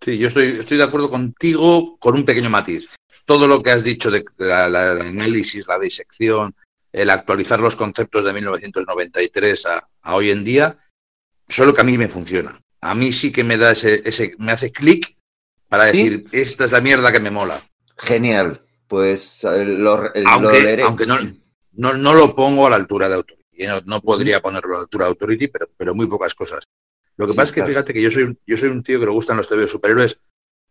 Sí, 0.00 0.16
yo 0.18 0.28
estoy, 0.28 0.58
estoy 0.60 0.78
de 0.78 0.84
acuerdo 0.84 1.10
contigo 1.10 1.96
con 1.98 2.14
un 2.14 2.24
pequeño 2.24 2.50
matiz. 2.50 2.88
Todo 3.24 3.46
lo 3.46 3.62
que 3.62 3.70
has 3.70 3.82
dicho 3.84 4.10
de 4.10 4.24
la, 4.38 4.68
la- 4.68 4.92
el 4.92 5.00
análisis, 5.02 5.66
la 5.66 5.78
disección, 5.78 6.54
el 6.92 7.10
actualizar 7.10 7.60
los 7.60 7.76
conceptos 7.76 8.24
de 8.24 8.32
1993 8.32 9.66
a, 9.66 9.88
a 10.02 10.14
hoy 10.14 10.30
en 10.30 10.44
día, 10.44 10.78
solo 11.48 11.74
que 11.74 11.80
a 11.82 11.84
mí 11.84 11.98
me 11.98 12.08
funciona. 12.08 12.58
A 12.80 12.94
mí 12.94 13.12
sí 13.12 13.32
que 13.32 13.44
me 13.44 13.58
da 13.58 13.72
ese, 13.72 14.02
ese 14.04 14.34
me 14.38 14.52
hace 14.52 14.70
clic 14.72 15.16
para 15.68 15.90
¿Sí? 15.92 15.98
decir, 16.08 16.24
esta 16.32 16.64
es 16.64 16.72
la 16.72 16.80
mierda 16.80 17.12
que 17.12 17.20
me 17.20 17.30
mola. 17.30 17.60
Genial. 17.98 18.62
Pues 18.86 19.44
eh, 19.44 19.64
lo, 19.66 20.14
el- 20.14 20.22
lo 20.24 20.30
Aunque, 20.30 20.62
leeré. 20.62 20.82
aunque 20.84 21.06
no, 21.06 21.18
no, 21.72 21.92
no 21.94 22.14
lo 22.14 22.34
pongo 22.34 22.66
a 22.66 22.70
la 22.70 22.76
altura 22.76 23.08
de 23.08 23.16
Authority. 23.16 23.66
No, 23.66 23.80
no 23.84 24.00
podría 24.00 24.40
ponerlo 24.40 24.74
a 24.74 24.78
la 24.78 24.82
altura 24.84 25.04
de 25.06 25.10
Authority, 25.10 25.48
pero, 25.48 25.68
pero 25.76 25.94
muy 25.94 26.06
pocas 26.06 26.34
cosas. 26.34 26.60
Lo 27.18 27.26
que 27.26 27.34
pasa 27.34 27.48
es 27.48 27.52
que 27.52 27.66
fíjate 27.66 27.92
que 27.92 28.00
yo 28.00 28.10
soy, 28.12 28.38
yo 28.46 28.56
soy 28.56 28.68
un 28.68 28.82
tío 28.84 29.00
que 29.00 29.06
le 29.06 29.10
gustan 29.10 29.36
los 29.36 29.48
TV 29.48 29.66
superhéroes 29.66 30.20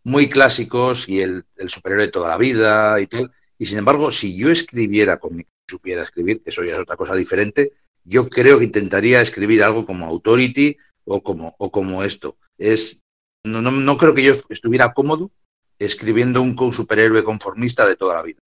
muy 0.04 0.30
clásicos 0.30 1.10
y 1.10 1.20
el, 1.20 1.44
superhéroe 1.68 2.06
de 2.06 2.12
toda 2.12 2.30
la 2.30 2.38
vida 2.38 3.00
y 3.02 3.08
tal. 3.08 3.32
Y 3.60 3.66
sin 3.66 3.78
embargo, 3.78 4.14
si 4.14 4.38
yo 4.38 4.50
escribiera 4.50 5.20
con 5.20 5.36
mi 5.36 5.46
supiera 5.70 6.04
escribir, 6.04 6.42
que 6.42 6.50
eso 6.50 6.64
ya 6.64 6.72
es 6.72 6.80
otra 6.80 6.96
cosa 6.96 7.14
diferente, 7.16 7.74
yo 8.06 8.30
creo 8.30 8.60
que 8.60 8.64
intentaría 8.64 9.20
escribir 9.20 9.62
algo 9.62 9.86
como 9.86 10.08
Authority 10.08 10.78
o 11.04 11.22
como, 11.22 11.54
o 11.60 11.70
como 11.70 12.04
esto. 12.04 12.38
Es, 12.58 13.04
no, 13.44 13.62
no, 13.62 13.98
creo 13.98 14.14
que 14.14 14.24
yo 14.24 14.36
estuviera 14.48 14.94
cómodo 14.94 15.30
escribiendo 15.78 16.42
un, 16.42 16.56
superhéroe 16.74 17.26
conformista 17.26 17.86
de 17.86 17.98
toda 17.98 18.16
la 18.16 18.24
vida. 18.24 18.40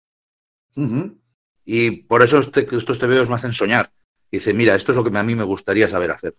Y 1.67 1.91
por 1.91 2.23
eso 2.23 2.39
este, 2.39 2.67
estos 2.75 2.99
TVOs 2.99 3.29
me 3.29 3.35
hacen 3.35 3.53
soñar. 3.53 3.93
dice, 4.33 4.55
mira, 4.55 4.75
esto 4.75 4.93
es 4.93 4.97
lo 4.97 5.05
que 5.05 5.17
a 5.17 5.23
mí 5.23 5.35
me 5.35 5.45
gustaría 5.45 5.87
saber 5.87 6.11
hacer. 6.13 6.35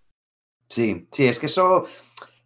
Sí, 0.71 1.05
sí, 1.11 1.25
es 1.25 1.37
que 1.37 1.47
eso, 1.47 1.83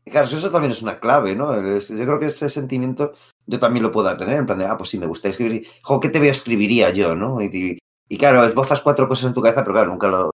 claro, 0.04 0.26
eso 0.28 0.50
también 0.50 0.72
es 0.72 0.82
una 0.82 1.00
clave, 1.00 1.36
¿no? 1.36 1.54
Yo 1.56 1.80
creo 1.88 2.20
que 2.20 2.26
ese 2.26 2.50
sentimiento 2.50 3.14
yo 3.46 3.60
también 3.60 3.84
lo 3.84 3.92
puedo 3.92 4.18
tener, 4.18 4.40
en 4.40 4.48
plan 4.48 4.58
de, 4.58 4.66
ah, 4.66 4.76
pues 4.76 4.90
sí, 4.90 4.98
me 4.98 5.06
gustaría 5.06 5.34
escribir, 5.34 5.68
jo, 5.84 6.00
¿qué 6.00 6.10
te 6.10 6.28
escribiría 6.28 6.90
yo, 6.90 7.16
no? 7.16 7.40
Y, 7.40 7.80
claro, 8.18 8.44
esbozas 8.44 8.82
cuatro 8.82 9.08
cosas 9.08 9.26
en 9.26 9.36
tu 9.36 9.44
cabeza, 9.44 9.64
pero 9.64 9.74
claro, 9.74 9.92
nunca 9.92 10.08
lo, 10.08 10.32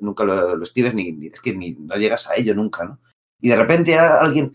nunca 0.00 0.24
lo, 0.24 0.62
escribes 0.62 0.92
ni, 0.92 1.28
es 1.32 1.40
que 1.40 1.56
ni 1.56 1.72
no 1.72 1.96
llegas 1.96 2.28
a 2.28 2.34
ello 2.34 2.54
nunca, 2.54 2.84
¿no? 2.84 2.98
Y 3.40 3.48
de 3.48 3.56
repente 3.56 3.98
alguien 3.98 4.52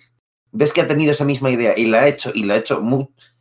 ves 0.52 0.72
que 0.72 0.82
ha 0.82 0.88
tenido 0.88 1.12
esa 1.12 1.26
misma 1.26 1.50
idea 1.50 1.74
y 1.76 1.88
la 1.88 2.02
ha 2.02 2.08
hecho, 2.08 2.30
y 2.36 2.44
la 2.44 2.54
ha 2.54 2.58
hecho 2.58 2.84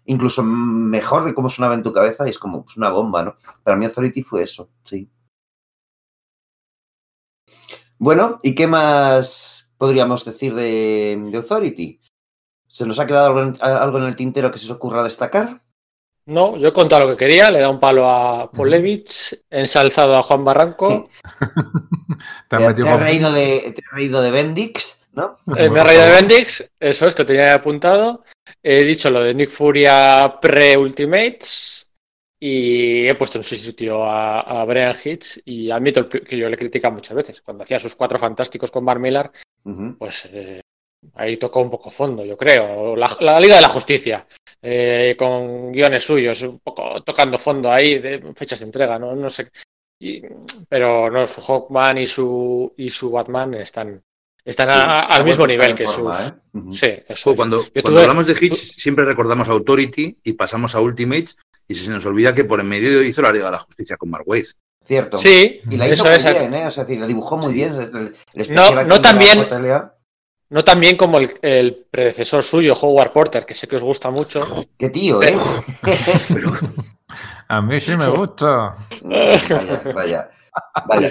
incluso 0.07 0.43
mejor 0.43 1.25
de 1.25 1.35
cómo 1.35 1.51
sonaba 1.51 1.75
en 1.75 1.83
tu 1.83 1.93
cabeza, 1.93 2.27
y 2.27 2.31
es 2.31 2.39
como 2.39 2.65
pues, 2.65 2.79
una 2.79 2.89
bomba, 2.89 3.25
¿no? 3.25 3.35
Para 3.63 3.77
mí 3.77 3.85
Authority 3.85 4.23
fue 4.23 4.41
eso, 4.41 4.71
sí. 4.85 5.11
Bueno, 8.05 8.39
¿y 8.43 8.55
qué 8.55 8.67
más 8.67 9.71
podríamos 9.79 10.27
decir 10.27 10.55
de, 10.55 11.19
Authority? 11.35 12.03
¿Se 12.69 12.85
nos 12.85 13.01
ha 13.01 13.07
quedado 13.07 13.55
algo 13.63 13.99
en, 13.99 14.05
el 14.05 14.15
tintero 14.15 14.51
que 14.51 14.59
se 14.59 14.67
os 14.67 14.73
ocurra 14.73 15.03
destacar? 15.03 15.63
No, 16.27 16.55
yo 16.59 16.69
he 16.69 16.73
contado 16.75 17.07
lo 17.07 17.11
que 17.13 17.17
quería, 17.17 17.51
le 17.51 17.57
he 17.57 17.61
dado 17.63 17.73
un 17.73 17.81
palo 17.81 18.07
a 18.07 18.51
Polevich, 18.51 19.33
he 19.49 19.61
ensalzado 19.61 20.19
a 20.19 20.23
Juan 20.23 20.45
Barranco. 20.45 21.09
te, 22.51 22.57
has 22.57 23.01
reído 23.01 23.33
de, 23.33 23.75
de 23.75 24.31
Bendix, 24.31 24.99
¿no? 25.15 25.39
Eh, 25.57 25.71
me 25.71 25.81
he 25.81 25.85
reído 25.85 26.05
de 26.05 26.11
Bendix, 26.11 26.63
eso 26.79 27.07
es 27.07 27.15
que 27.15 27.25
tenía 27.25 27.55
apuntado. 27.55 28.23
He 28.63 28.85
dicho 28.85 29.09
lo 29.09 29.23
de 29.23 29.33
Nick 29.33 29.49
Furia 29.49 30.41
pre-Ultimates. 30.43 31.84
Y 32.41 33.07
he 33.07 33.15
puesto 33.15 33.39
en 33.39 33.45
su 33.45 33.57
sitio 33.57 34.05
a, 34.05 34.65
Brian 34.67 34.95
Hitch 35.03 35.41
y 35.45 35.71
admito 35.71 36.09
que 36.09 36.37
yo 36.37 36.49
le 36.49 36.57
critica 36.57 36.91
muchas 36.91 37.17
veces. 37.17 37.41
Cuando 37.41 37.63
hacía 37.63 37.81
sus 37.81 37.95
cuatro 37.95 38.19
fantásticos 38.19 38.71
con 38.71 38.85
Bar 38.85 38.99
Miller, 38.99 39.31
pues 39.99 40.29
eh, 40.33 40.61
ahí 41.15 41.37
tocó 41.37 41.61
un 41.61 41.71
poco 41.71 41.91
fondo, 41.91 42.25
yo 42.25 42.37
creo. 42.37 42.97
La, 42.97 43.41
Liga 43.41 43.57
de 43.57 43.63
la 43.63 43.69
Justicia, 43.69 44.27
eh, 44.61 45.15
con 45.19 45.73
guiones 45.73 46.03
suyos, 46.03 46.43
un 46.43 46.59
poco 46.59 47.03
tocando 47.03 47.39
fondo 47.39 47.71
ahí 47.71 47.99
de 47.99 48.33
fechas 48.35 48.61
de 48.61 48.67
entrega, 48.67 48.99
no, 48.99 49.15
no 49.15 49.31
sé. 49.31 49.51
pero 50.69 51.11
no, 51.11 51.27
su 51.27 51.41
Hawkman 51.41 51.99
y 51.99 52.07
su, 52.07 52.73
y 52.77 52.91
su 52.91 53.11
Batman 53.11 53.55
están, 53.55 54.03
están 54.45 54.69
al 54.69 55.25
mismo 55.25 55.47
nivel 55.47 55.75
que 55.75 55.89
sus. 55.89 56.31
¿eh? 56.31 56.35
Sí, 56.71 56.89
eso 57.09 57.35
cuando, 57.35 57.65
cuando 57.83 58.01
hablamos 58.01 58.27
de 58.27 58.37
Hitch, 58.39 58.77
siempre 58.77 59.05
recordamos 59.05 59.49
Authority 59.49 60.19
y 60.23 60.33
pasamos 60.35 60.75
a 60.75 60.81
Ultimates 60.81 61.39
y 61.69 61.75
se 61.75 61.91
nos 61.91 62.05
olvida 62.07 62.35
que 62.35 62.45
por 62.45 62.61
en 62.61 62.69
medio 62.69 63.03
hizo 63.03 63.23
la 63.23 63.33
Liga 63.33 63.47
de 63.47 63.53
la 63.53 63.59
Justicia 63.59 63.97
con 63.97 64.11
Mark 64.11 64.25
Waid. 64.27 64.47
Cierto. 64.87 65.17
Sí, 65.17 65.61
y 65.71 65.77
la 65.77 65.89
hizo 65.89 66.05
muy 66.05 66.19
bien, 66.19 66.55
¿eh? 66.55 66.67
O 66.67 66.71
sea, 66.71 66.85
la 66.87 67.07
dibujó 67.07 67.37
muy 67.39 67.55
bien. 67.55 67.73
no, 68.51 68.85
no 68.85 69.01
tan 69.01 69.19
bien. 69.19 69.47
No 70.51 70.63
tan 70.63 70.79
bien 70.79 70.97
como 70.97 71.19
el, 71.19 71.87
predecesor 71.91 72.45
suyo, 72.45 72.75
Howard 72.81 73.13
Porter, 73.13 73.47
que 73.47 73.55
sé 73.55 73.67
que 73.67 73.77
os 73.77 73.83
gusta 73.83 74.11
mucho. 74.11 74.45
Qué 74.79 74.91
tío, 74.91 75.23
¿eh? 75.23 75.35
A 77.49 77.61
mí 77.63 77.81
sí 77.81 77.97
me 77.97 78.09
gusta. 78.09 78.77
Vaya, 79.03 79.93
vaya, 79.95 80.31
vaya, 80.87 81.09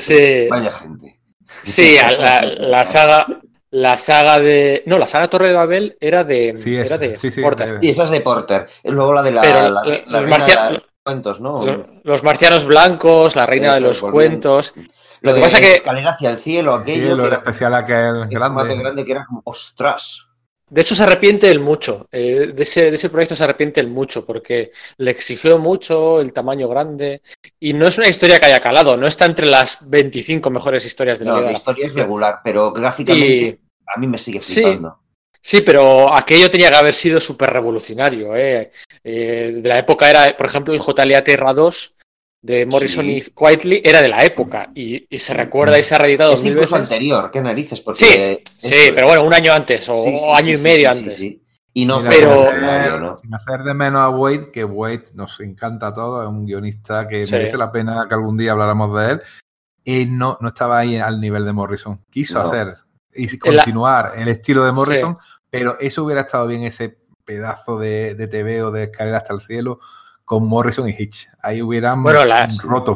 vaya 0.50 0.72
gente. 0.72 1.20
Sí, 1.62 1.98
la, 1.98 2.86
saga, 2.86 3.28
la 3.74 3.98
saga 3.98 4.40
de. 4.40 4.84
No, 4.86 5.00
la 5.00 5.08
saga 5.08 5.30
Torre 5.30 5.48
de 5.48 5.54
Babel 5.54 5.98
era 6.00 6.24
de, 6.24 6.54
sí, 6.56 6.76
era 6.76 7.00
de 7.00 7.18
Porter. 7.42 7.80
Sí, 7.82 7.90
esa 7.90 8.04
es 8.04 8.12
de 8.12 8.22
Porter. 8.22 8.68
Luego 8.84 9.14
la 9.14 9.24
de 9.24 9.32
la. 9.32 9.70
los, 9.70 10.84
cuentos, 11.02 11.42
¿no? 11.42 11.66
Los, 12.04 12.24
marcianos 12.24 12.66
blancos, 12.66 13.36
la 13.36 13.48
reina 13.48 13.74
de 13.74 13.82
los 13.82 14.00
cuentos. 14.02 14.76
Lo, 15.22 15.34
que 15.34 15.42
pasa 15.42 15.60
que. 15.60 15.78
Escalera 15.78 16.12
hacia 16.12 16.30
el 16.30 16.38
cielo, 16.38 16.76
aquello. 16.76 17.18
que 17.18 17.28
era 17.28 17.38
especial 17.38 17.74
aquel 17.74 18.28
grande. 18.30 18.76
grande 18.76 19.06
que 19.06 19.12
era 19.12 19.26
como 19.26 19.42
ostras. 19.44 20.28
De 20.70 20.82
eso 20.82 20.94
se 20.94 21.04
arrepiente 21.04 21.50
él 21.50 21.60
mucho. 21.60 22.08
Eh, 22.12 22.52
de, 22.54 22.64
ese, 22.64 22.92
de, 22.92 22.96
ese, 22.96 23.10
proyecto 23.10 23.36
se 23.36 23.44
arrepiente 23.44 23.80
él 23.80 23.88
mucho 23.90 24.26
porque 24.26 24.72
le 24.98 25.12
exigió 25.12 25.58
mucho 25.58 26.22
el 26.22 26.32
tamaño 26.32 26.68
grande 26.68 27.22
y 27.60 27.74
no 27.74 27.88
es 27.88 27.98
una 27.98 28.08
historia 28.08 28.40
que 28.40 28.48
haya 28.48 28.60
calado, 28.60 28.98
no 28.98 29.06
está 29.06 29.26
entre 29.26 29.46
las 29.46 29.78
25 29.82 30.50
mejores 30.50 30.86
historias 30.86 31.20
de 31.20 31.26
la 31.26 31.36
vida. 31.36 31.46
La 31.46 31.52
historia 31.52 31.88
es 31.88 31.94
regular, 31.94 32.40
pero 32.44 32.72
gráficamente 32.72 33.60
a 33.86 34.00
mí 34.00 34.08
me 34.08 34.18
sigue 34.18 34.42
flipando. 34.42 35.00
Sí. 35.42 35.62
pero 35.62 36.14
aquello 36.14 36.50
tenía 36.50 36.70
que 36.70 36.76
haber 36.76 36.94
sido 36.94 37.20
súper 37.20 37.52
revolucionario. 37.52 38.36
¿eh? 38.36 38.72
Eh, 39.04 39.60
de 39.62 39.70
la 39.70 39.80
época 39.80 40.10
era, 40.10 40.36
por 40.38 40.46
ejemplo, 40.46 40.74
el 40.74 40.80
JLA 40.80 41.24
Terra 41.24 41.54
2 41.54 41.96
de 42.44 42.66
Morrison 42.66 43.10
y 43.10 43.22
Quietly 43.22 43.82
era 43.84 44.02
de 44.02 44.10
la 44.10 44.24
época 44.26 44.70
y, 44.76 45.08
se 45.18 45.34
recuerda 45.34 45.80
y 45.80 45.84
se 45.84 45.96
ha 45.96 45.98
reeditado 45.98 46.34
es 46.34 46.46
incluso 46.46 46.76
anterior, 46.76 47.32
qué 47.32 47.42
narices. 47.42 47.82
Porque 47.82 48.44
sí, 48.46 48.68
sí, 48.68 48.92
pero 48.94 49.08
bueno, 49.08 49.24
un 49.24 49.34
año 49.34 49.54
antes 49.54 49.88
o 49.90 50.36
año 50.36 50.54
y 50.54 50.58
medio 50.58 50.92
antes. 50.92 51.22
Y 51.76 51.86
no, 51.86 52.02
pero 52.04 53.16
sin 53.16 53.34
hacer 53.34 53.64
de 53.64 53.74
menos 53.74 54.02
a 54.02 54.10
Wade, 54.10 54.52
que 54.52 54.64
Wade 54.64 55.06
nos 55.14 55.40
encanta 55.40 55.88
a 55.88 55.94
todos, 55.94 56.24
es 56.24 56.30
un 56.30 56.46
guionista 56.46 57.08
que 57.08 57.26
merece 57.32 57.58
la 57.58 57.72
pena 57.72 58.06
que 58.08 58.14
algún 58.14 58.38
día 58.38 58.52
habláramos 58.52 58.96
de 58.96 59.12
él. 59.12 59.22
Y 59.86 60.06
no, 60.06 60.38
no 60.40 60.50
estaba 60.50 60.80
ahí 60.80 60.98
al 60.98 61.20
nivel 61.20 61.46
de 61.46 61.54
Morrison. 61.54 62.00
Quiso 62.12 62.40
hacer 62.40 62.76
y 63.16 63.38
continuar 63.38 64.14
el 64.18 64.28
estilo 64.28 64.66
de 64.66 64.72
Morrison, 64.72 65.18
pero 65.50 65.78
eso 65.80 66.04
hubiera 66.04 66.22
estado 66.22 66.48
bien 66.48 66.64
ese 66.64 66.98
pedazo 67.24 67.78
de, 67.80 68.16
de 68.16 68.28
TV 68.28 68.64
o 68.64 68.72
de 68.72 68.84
escalera 68.84 69.18
hasta 69.18 69.34
el 69.34 69.42
cielo 69.42 69.80
con 70.26 70.48
Morrison 70.48 70.88
y 70.90 70.96
Hitch. 70.98 71.28
Ahí 71.42 71.62
hubieran 71.62 72.02
bueno, 72.02 72.22
roto. 72.64 72.96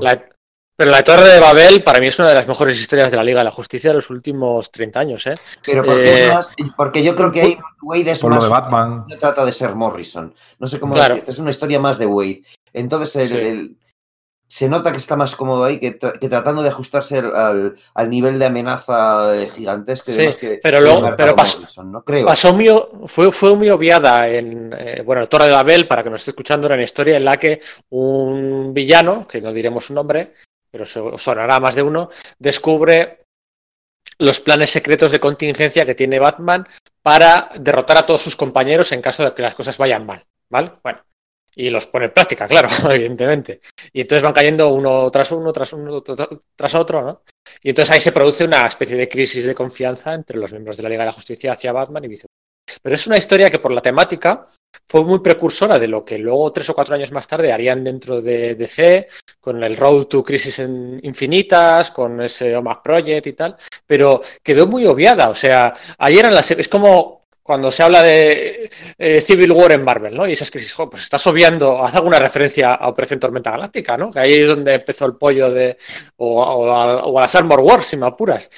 pero 0.76 0.92
la 0.92 1.04
Torre 1.04 1.28
de 1.30 1.40
Babel 1.40 1.84
para 1.84 2.00
mí 2.00 2.08
es 2.08 2.18
una 2.20 2.30
de 2.30 2.36
las 2.36 2.48
mejores 2.48 2.80
historias 2.80 3.12
de 3.12 3.18
la 3.18 3.24
Liga 3.24 3.40
de 3.40 3.46
la 3.46 3.52
Justicia 3.52 3.90
de 3.90 3.96
los 3.96 4.10
últimos 4.10 4.72
30 4.72 5.00
años. 5.00 5.28
¿eh? 5.28 5.36
Pero 5.66 5.84
porque, 5.84 6.28
es 6.28 6.50
eh, 6.58 6.72
porque 6.76 7.04
yo 7.04 7.16
creo 7.16 7.32
que 7.32 7.42
hay 7.42 7.58
Wade 7.82 8.12
es 8.12 8.24
más, 8.24 8.44
de 8.44 8.50
Batman. 8.50 9.06
No 9.08 9.18
trata 9.18 9.46
de 9.46 9.52
ser 9.52 9.76
Morrison. 9.76 10.34
No 10.60 10.68
sé 10.68 10.80
cómo 10.80 10.96
decir, 10.96 11.24
es 11.28 11.40
una 11.40 11.52
historia 11.52 11.80
más 11.80 11.98
de 11.98 12.06
Wade. 12.06 12.42
Entonces 12.74 13.32
el, 13.32 13.78
se 14.48 14.70
nota 14.70 14.92
que 14.92 14.98
está 14.98 15.16
más 15.16 15.36
cómodo 15.36 15.66
ahí 15.66 15.80
que, 15.80 15.92
tratando 15.92 16.64
de 16.64 16.70
ajustarse 16.70 17.18
al, 17.20 18.10
nivel 18.10 18.40
de 18.40 18.46
amenaza 18.46 19.34
gigantesca. 19.54 20.12
Sí, 20.12 20.60
pero 20.64 20.80
luego 20.80 21.14
pero 21.18 21.36
pasó, 21.36 21.84
¿no? 21.84 22.04
pasó 22.26 22.54
muy, 22.54 22.70
fue, 23.06 23.32
fue 23.32 23.56
muy 23.56 23.70
obviada 23.70 24.28
en 24.30 24.74
eh, 24.78 25.02
bueno, 25.06 25.28
Torre 25.28 25.48
de 25.48 25.52
Babel, 25.52 25.88
para 25.88 26.04
que 26.04 26.10
nos 26.10 26.22
esté 26.22 26.32
escuchando, 26.32 26.68
era 26.68 26.76
una 26.76 26.84
historia 26.84 27.18
en 27.18 27.26
la 27.26 27.38
que 27.38 27.60
un 27.90 28.74
villano, 28.74 29.28
que 29.28 29.42
no 29.42 29.52
diremos 29.52 29.86
su 29.86 29.94
nombre, 29.94 30.32
pero 30.72 30.86
sonará 30.86 31.60
más 31.60 31.76
de 31.76 31.84
uno, 31.84 32.10
descubre 32.40 33.26
los 34.20 34.40
planes 34.40 34.70
secretos 34.70 35.12
de 35.12 35.20
contingencia 35.20 35.86
que 35.86 35.96
tiene 35.96 36.20
Batman 36.20 36.66
para 37.02 37.50
derrotar 37.60 37.98
a 37.98 38.06
todos 38.06 38.22
sus 38.22 38.36
compañeros 38.36 38.92
en 38.92 39.02
caso 39.02 39.24
de 39.24 39.34
que 39.34 39.42
las 39.42 39.56
cosas 39.56 39.78
vayan 39.78 40.06
mal. 40.06 40.26
¿Vale? 40.50 40.72
Bueno, 40.82 41.00
y 41.58 41.72
los 41.72 41.88
pone 41.88 42.06
en 42.06 42.14
práctica, 42.14 42.48
claro, 42.48 42.70
evidentemente. 42.92 43.60
Y 43.92 44.02
entonces 44.02 44.22
van 44.22 44.34
cayendo 44.34 44.70
uno 44.70 45.10
tras 45.10 45.32
uno, 45.32 45.52
tras 45.52 45.74
uno, 45.74 46.04
tras 46.56 46.76
otro, 46.76 47.02
¿no? 47.02 47.24
Y 47.64 47.70
entonces 47.70 47.92
ahí 47.94 48.00
se 48.00 48.12
produce 48.12 48.46
una 48.46 48.68
especie 48.68 48.96
de 48.96 49.10
crisis 49.10 49.46
de 49.46 49.56
confianza 49.56 50.14
entre 50.14 50.38
los 50.38 50.52
miembros 50.52 50.78
de 50.78 50.84
la 50.84 50.90
Liga 50.90 51.02
de 51.02 51.08
la 51.08 51.14
Justicia 51.14 51.54
hacia 51.54 51.72
Batman 51.72 52.06
y 52.06 52.10
viceversa. 52.10 52.34
Pero 52.82 52.96
es 52.96 53.08
una 53.08 53.18
historia 53.18 53.50
que 53.50 53.60
por 53.60 53.72
la 53.72 53.82
temática 53.82 54.46
fue 54.88 55.04
muy 55.04 55.20
precursora 55.20 55.80
de 55.80 55.88
lo 55.88 56.06
que 56.06 56.20
luego 56.20 56.52
tres 56.52 56.70
o 56.70 56.76
cuatro 56.76 56.94
años 56.94 57.12
más 57.12 57.28
tarde 57.28 57.52
harían 57.52 57.84
dentro 57.84 58.22
de 58.22 58.54
DC, 58.54 59.08
con 59.40 59.64
el 59.64 59.76
Road 59.76 60.06
to 60.06 60.24
Crisis 60.24 60.60
Infinitas, 60.60 61.90
con 61.90 62.22
ese 62.22 62.56
OMAG 62.56 62.84
Project 62.84 63.28
y 63.28 63.34
tal, 63.34 63.56
pero 63.86 64.22
quedó 64.44 64.68
muy 64.68 64.86
obviada. 64.86 65.30
O 65.30 65.36
sea, 65.36 65.74
ahí 65.98 66.20
eran 66.20 66.36
las... 66.36 66.52
Es 66.52 66.70
como 66.70 67.17
cuando 67.48 67.72
se 67.72 67.82
habla 67.82 68.04
de 68.04 68.70
eh, 68.98 69.22
Civil 69.22 69.54
War 69.54 69.72
en 69.72 69.84
Marvel, 69.86 70.14
¿no? 70.14 70.28
Y 70.28 70.34
esas 70.34 70.52
crisis, 70.52 70.76
pues 70.92 71.04
estás 71.04 71.26
obviando, 71.28 71.82
haz 71.82 71.96
alguna 71.96 72.20
referencia 72.20 72.74
a 72.74 72.90
Operación 72.90 73.22
Tormenta 73.22 73.52
Galáctica, 73.52 73.98
¿no? 73.98 74.12
Que 74.12 74.20
ahí 74.20 74.34
es 74.34 74.50
donde 74.50 74.74
empezó 74.74 75.06
el 75.06 75.16
pollo 75.16 75.50
de. 75.50 75.78
o, 76.18 76.70
a, 76.70 77.22
las 77.22 77.36
Armor 77.36 77.62
Wars, 77.62 77.86
si 77.86 77.96
me 77.96 78.06
apuras. 78.06 78.50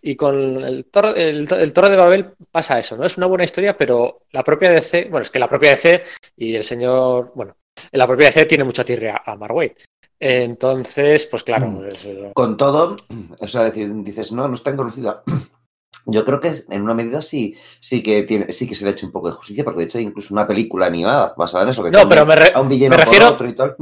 Y 0.00 0.14
con 0.14 0.64
el, 0.64 0.86
Torre 0.86 1.28
el, 1.28 1.48
de 1.48 1.96
Babel 1.96 2.34
pasa 2.52 2.78
eso, 2.78 2.96
¿no? 2.96 3.04
Es 3.04 3.16
una 3.16 3.26
buena 3.26 3.42
historia, 3.42 3.76
pero 3.76 4.20
la 4.30 4.44
propia 4.44 4.70
DC, 4.70 5.08
bueno, 5.10 5.22
es 5.22 5.30
que 5.32 5.40
la 5.40 5.48
propia 5.48 5.70
DC 5.70 6.04
y 6.36 6.54
el 6.54 6.62
señor, 6.62 7.32
bueno, 7.34 7.56
la 7.90 8.06
propia 8.06 8.26
DC 8.26 8.46
tiene 8.46 8.62
mucha 8.62 8.84
tirria 8.84 9.22
a 9.26 9.34
Marway. 9.34 9.74
Entonces, 10.20 11.26
pues 11.26 11.42
claro. 11.42 11.66
Mm. 11.66 11.78
Pues, 11.78 12.08
con 12.32 12.56
todo, 12.56 12.94
o 13.40 13.48
sea, 13.48 13.64
decir, 13.64 13.92
dices, 14.04 14.30
no, 14.30 14.46
no 14.46 14.54
está 14.54 14.70
tan 14.70 14.76
conocida 14.76 15.24
yo 16.04 16.24
creo 16.24 16.40
que 16.40 16.52
en 16.70 16.82
una 16.82 16.94
medida 16.94 17.22
sí, 17.22 17.56
sí 17.80 18.02
que 18.02 18.22
tiene, 18.22 18.52
sí 18.52 18.68
que 18.68 18.74
se 18.74 18.84
le 18.84 18.90
ha 18.90 18.92
hecho 18.92 19.06
un 19.06 19.12
poco 19.12 19.28
de 19.28 19.34
justicia, 19.34 19.64
porque 19.64 19.80
de 19.80 19.84
hecho 19.86 19.98
hay 19.98 20.04
incluso 20.04 20.34
una 20.34 20.46
película 20.46 20.86
animada 20.86 21.34
basada 21.36 21.64
en 21.64 21.70
eso. 21.70 21.82
Que 21.82 21.90
no, 21.90 22.08
pero 22.08 22.24
me, 22.24 22.34
a 22.34 22.60
un 22.60 22.68
me 22.68 22.96
refiero, 22.96 23.36
y 23.46 23.52
tal. 23.54 23.76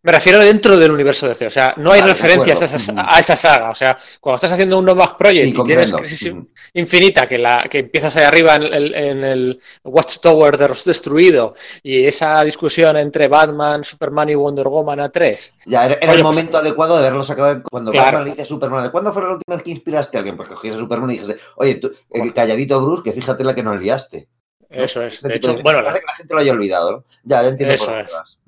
Me 0.00 0.12
refiero 0.12 0.38
dentro 0.38 0.76
del 0.76 0.92
universo 0.92 1.26
de 1.26 1.30
DC, 1.30 1.46
o 1.46 1.50
sea, 1.50 1.74
no 1.76 1.90
hay 1.90 2.00
referencias 2.00 2.62
a 2.62 3.18
esa, 3.18 3.36
saga. 3.36 3.70
O 3.70 3.74
sea, 3.74 3.98
cuando 4.20 4.36
estás 4.36 4.52
haciendo 4.52 4.78
un 4.78 4.84
Novak 4.84 5.16
Project 5.16 5.58
y 5.58 5.62
tienes 5.64 5.92
Crisis 5.92 6.32
Infinita, 6.74 7.26
que, 7.26 7.36
la, 7.36 7.66
que 7.68 7.80
empiezas 7.80 8.14
ahí 8.16 8.24
arriba 8.24 8.54
en, 8.56 9.24
el 9.24 9.60
Watchtower 9.82 10.56
destruido, 10.56 11.54
y 11.82 12.04
esa 12.04 12.44
discusión 12.44 12.96
entre 12.96 13.26
Batman, 13.26 13.82
Superman 13.82 14.28
y 14.28 14.36
Wonder 14.36 14.68
Woman 14.68 15.00
a 15.00 15.08
3. 15.08 15.54
Ya, 15.66 15.86
era, 15.86 15.94
el 15.94 16.08
pues 16.08 16.22
momento 16.22 16.58
adecuado 16.58 16.94
de 16.94 17.00
haberlo 17.00 17.24
sacado 17.24 17.60
cuando 17.68 17.92
Batman 17.92 18.24
le 18.24 18.30
dice 18.30 18.42
a 18.42 18.44
Superman, 18.44 18.84
¿de 18.84 18.90
cuándo 18.92 19.12
fue 19.12 19.22
la 19.22 19.32
última 19.32 19.56
vez 19.56 19.64
que 19.64 19.70
inspiraste 19.72 20.16
a 20.16 20.20
alguien? 20.20 20.36
Porque 20.36 20.54
cogías 20.54 20.76
a 20.76 20.78
Superman 20.78 21.10
y 21.10 21.14
dijiste, 21.14 21.36
oye, 21.56 21.74
tú, 21.74 21.92
el 22.10 22.32
calladito 22.32 22.80
Bruce, 22.80 23.02
que 23.02 23.12
fíjate 23.12 23.42
la 23.42 23.54
que 23.54 23.64
nos 23.64 23.80
liaste. 23.80 24.28
Eso 24.70 25.02
es. 25.02 25.22
De 25.22 25.34
hecho, 25.34 25.56
bueno, 25.62 25.82
la... 25.82 25.92
que 25.92 26.06
la 26.06 26.14
gente 26.14 26.34
lo 26.34 26.40
haya 26.40 26.52
olvidado, 26.52 26.92
¿no? 26.92 27.04
Ya, 27.24 27.42
ya 27.42 27.48
entiendo 27.48 27.74
eso 27.74 27.98
es. 27.98 28.38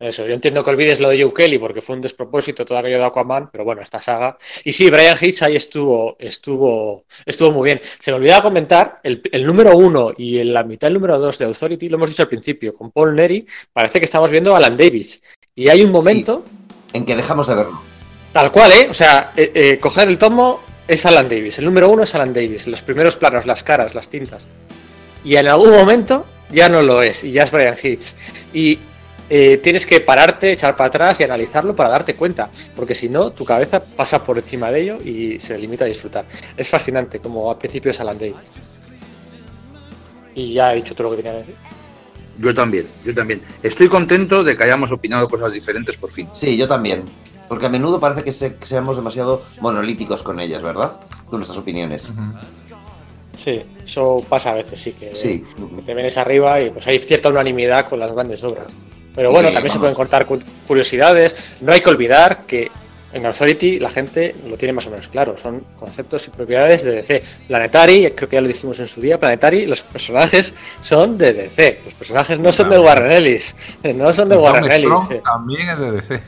Eso, 0.00 0.24
yo 0.24 0.34
entiendo 0.34 0.62
que 0.62 0.70
olvides 0.70 1.00
lo 1.00 1.08
de 1.08 1.20
Joe 1.20 1.32
Kelly 1.32 1.58
porque 1.58 1.82
fue 1.82 1.96
un 1.96 2.02
despropósito 2.02 2.64
todo 2.64 2.78
aquello 2.78 2.98
de 2.98 3.04
Aquaman, 3.04 3.50
pero 3.50 3.64
bueno, 3.64 3.82
esta 3.82 4.00
saga. 4.00 4.38
Y 4.62 4.72
sí, 4.72 4.88
Brian 4.90 5.16
Hitch 5.20 5.42
ahí 5.42 5.56
estuvo, 5.56 6.16
estuvo, 6.20 7.04
estuvo 7.26 7.50
muy 7.50 7.64
bien. 7.64 7.80
Se 7.98 8.12
me 8.12 8.18
olvidaba 8.18 8.42
comentar, 8.42 9.00
el, 9.02 9.20
número 9.44 9.76
uno 9.76 10.12
y 10.16 10.38
en 10.38 10.54
la 10.54 10.62
mitad 10.62 10.86
del 10.86 10.94
número 10.94 11.18
dos 11.18 11.38
de 11.38 11.46
Authority, 11.46 11.88
lo 11.88 11.96
hemos 11.96 12.10
dicho 12.10 12.22
al 12.22 12.28
principio, 12.28 12.72
con 12.74 12.92
Paul 12.92 13.16
Neri, 13.16 13.44
parece 13.72 13.98
que 13.98 14.04
estamos 14.04 14.30
viendo 14.30 14.54
a 14.54 14.58
Alan 14.58 14.76
Davis. 14.76 15.20
Y 15.56 15.68
hay 15.68 15.82
un 15.82 15.90
momento. 15.90 16.44
en 16.92 17.04
que 17.04 17.16
dejamos 17.16 17.48
de 17.48 17.56
verlo. 17.56 17.82
Tal 18.32 18.52
cual, 18.52 18.70
¿eh? 18.70 18.86
O 18.88 18.94
sea, 18.94 19.32
eh, 19.36 19.50
eh, 19.52 19.78
coger 19.80 20.06
el 20.06 20.16
tomo 20.16 20.60
es 20.86 21.04
Alan 21.06 21.28
Davis. 21.28 21.58
El 21.58 21.64
número 21.64 21.88
uno 21.90 22.04
es 22.04 22.14
Alan 22.14 22.32
Davis. 22.32 22.68
Los 22.68 22.82
primeros 22.82 23.16
planos, 23.16 23.46
las 23.46 23.64
caras, 23.64 23.96
las 23.96 24.08
tintas. 24.08 24.42
Y 25.24 25.34
en 25.34 25.48
algún 25.48 25.72
momento 25.72 26.24
ya 26.50 26.68
no 26.68 26.82
lo 26.82 27.02
es, 27.02 27.24
y 27.24 27.32
ya 27.32 27.42
es 27.42 27.50
Brian 27.50 27.76
Hitch. 27.82 28.14
Y 28.54 28.78
eh, 29.30 29.58
tienes 29.58 29.84
que 29.84 30.00
pararte, 30.00 30.52
echar 30.52 30.76
para 30.76 30.88
atrás 30.88 31.20
y 31.20 31.24
analizarlo 31.24 31.76
para 31.76 31.90
darte 31.90 32.14
cuenta, 32.14 32.48
porque 32.74 32.94
si 32.94 33.08
no, 33.08 33.30
tu 33.30 33.44
cabeza 33.44 33.84
pasa 33.84 34.24
por 34.24 34.38
encima 34.38 34.70
de 34.70 34.80
ello 34.80 34.98
y 35.02 35.38
se 35.38 35.58
limita 35.58 35.84
a 35.84 35.88
disfrutar. 35.88 36.24
Es 36.56 36.68
fascinante, 36.68 37.20
como 37.20 37.50
al 37.50 37.58
principio 37.58 37.90
es 37.90 38.00
Alan 38.00 38.18
Davis. 38.18 38.50
Y 40.34 40.54
ya 40.54 40.72
he 40.72 40.76
dicho 40.76 40.94
todo 40.94 41.10
lo 41.10 41.16
que 41.16 41.22
tenía 41.22 41.32
que 41.32 41.38
decir. 41.38 41.56
Yo 42.38 42.54
también, 42.54 42.86
yo 43.04 43.14
también. 43.14 43.42
Estoy 43.62 43.88
contento 43.88 44.44
de 44.44 44.56
que 44.56 44.64
hayamos 44.64 44.92
opinado 44.92 45.28
cosas 45.28 45.52
diferentes 45.52 45.96
por 45.96 46.10
fin. 46.10 46.28
Sí, 46.34 46.56
yo 46.56 46.68
también. 46.68 47.02
Porque 47.48 47.66
a 47.66 47.68
menudo 47.68 47.98
parece 47.98 48.22
que, 48.22 48.32
seamos 48.32 48.96
demasiado 48.96 49.42
monolíticos 49.60 50.22
con 50.22 50.38
ellas, 50.38 50.62
¿verdad? 50.62 50.92
Con 51.26 51.40
nuestras 51.40 51.58
opiniones. 51.58 52.08
Sí, 53.36 53.62
eso 53.84 54.24
pasa 54.28 54.52
a 54.52 54.54
veces, 54.54 54.80
sí, 54.80 54.92
que, 54.92 55.14
sí. 55.14 55.44
que 55.76 55.82
te 55.82 55.94
vienes 55.94 56.18
arriba 56.18 56.60
y 56.60 56.70
pues 56.70 56.86
hay 56.86 56.98
cierta 56.98 57.28
unanimidad 57.28 57.88
con 57.88 57.98
las 57.98 58.12
grandes 58.12 58.42
obras. 58.42 58.66
Pero 59.18 59.32
bueno, 59.32 59.50
también 59.50 59.72
se 59.72 59.80
pueden 59.80 59.96
contar 59.96 60.26
curiosidades. 60.68 61.56
No 61.60 61.72
hay 61.72 61.80
que 61.80 61.90
olvidar 61.90 62.46
que 62.46 62.70
en 63.12 63.26
Authority 63.26 63.80
la 63.80 63.90
gente 63.90 64.36
lo 64.48 64.56
tiene 64.56 64.72
más 64.72 64.86
o 64.86 64.90
menos 64.90 65.08
claro. 65.08 65.36
Son 65.36 65.64
conceptos 65.76 66.28
y 66.28 66.30
propiedades 66.30 66.84
de 66.84 66.92
DC. 66.92 67.24
Planetary, 67.48 68.12
creo 68.14 68.28
que 68.28 68.36
ya 68.36 68.40
lo 68.40 68.46
dijimos 68.46 68.78
en 68.78 68.86
su 68.86 69.00
día, 69.00 69.18
Planetary, 69.18 69.66
los 69.66 69.82
personajes 69.82 70.54
son 70.80 71.18
de 71.18 71.32
DC. 71.32 71.80
Los 71.84 71.94
personajes 71.94 72.38
no 72.38 72.52
son 72.52 72.70
de 72.70 72.78
Warren 72.78 73.10
Ellis. 73.10 73.76
No 73.92 74.12
son 74.12 74.28
de 74.28 74.36
Warren 74.36 74.70
Ellis. 74.70 75.08
También 75.24 75.68
es 75.68 75.78
de 75.80 75.90
DC. 75.90 76.22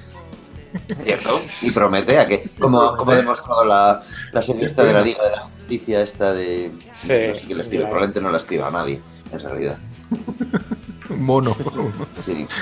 ¿Cierto? 1.05 1.31
Y 1.63 1.71
Prometea, 1.71 2.27
que 2.27 2.49
como, 2.59 2.97
como 2.97 3.13
ha 3.13 3.17
demostrado 3.19 3.65
la, 3.65 4.03
la 4.33 4.43
serie 4.43 4.67
esta 4.67 4.83
de 4.83 4.93
la 4.93 5.03
Liga 5.03 5.25
de 5.27 5.31
la 5.31 5.43
Justicia, 5.43 6.03
esta 6.03 6.33
de... 6.33 6.73
Sí, 6.93 7.13
no 7.29 7.35
sé 7.37 7.43
quién 7.47 7.57
la 7.57 7.63
escribe, 7.63 7.85
probablemente 7.85 8.21
no 8.21 8.33
la 8.33 8.39
escriba 8.39 8.67
a 8.67 8.73
nadie, 8.73 9.01
en 9.31 9.39
realidad. 9.39 9.79
mono. 11.17 11.55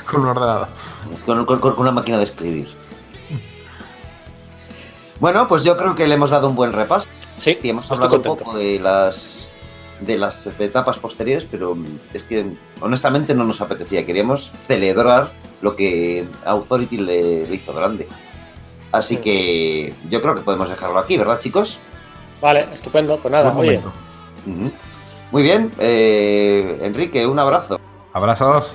Con 0.07 0.21
un 0.21 0.27
ordenador. 0.27 0.69
Con, 1.27 1.75
una 1.79 1.93
máquina 1.93 2.19
de 2.19 2.25
escribir. 2.25 2.69
Bueno, 5.21 5.49
pues 5.49 5.65
yo 5.65 5.77
creo 5.77 5.95
que 5.95 6.07
le 6.07 6.15
hemos 6.15 6.31
dado 6.31 6.49
un 6.49 6.55
buen 6.55 6.73
repaso. 6.73 7.09
Sí, 7.37 7.59
y 7.63 7.71
hemos 7.71 7.91
hablado 7.91 8.17
un 8.17 8.23
poco 8.23 8.57
de 8.57 8.79
las 8.79 9.49
de 10.01 10.17
las 10.17 10.47
etapas 10.47 10.99
posteriores, 10.99 11.45
pero 11.45 11.77
es 12.15 12.23
que 12.23 12.53
honestamente 12.81 13.35
no 13.35 13.45
nos 13.45 13.61
apetecía. 13.61 14.07
Queríamos 14.07 14.53
celebrar 14.67 15.33
lo 15.61 15.75
que 15.75 16.27
Authority 16.45 16.99
le, 16.99 17.55
hizo 17.55 17.73
grande. 17.73 18.07
Así 18.93 19.17
que 19.19 19.93
yo 20.09 20.23
creo 20.23 20.35
que 20.35 20.43
podemos 20.43 20.71
dejarlo 20.71 20.99
aquí, 20.99 21.17
¿verdad, 21.17 21.41
chicos? 21.41 21.79
Vale, 22.41 22.67
estupendo. 22.73 23.19
Pues 23.19 23.33
nada, 23.33 23.55
oye. 23.57 23.81
Muy 25.31 25.43
bien, 25.43 25.71
eh, 25.79 26.79
Enrique, 26.83 27.27
un 27.27 27.39
abrazo. 27.39 27.79
Abrazos. 28.19 28.75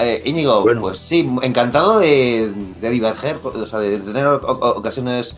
Eh, 0.00 0.22
Íñigo, 0.24 0.62
bueno. 0.62 0.80
pues 0.80 0.98
sí, 1.00 1.28
encantado 1.42 1.98
de, 1.98 2.50
diverger, 2.80 3.36
o 3.42 3.66
sea, 3.66 3.78
de 3.78 3.98
tener 3.98 4.26
ocasiones, 4.26 5.36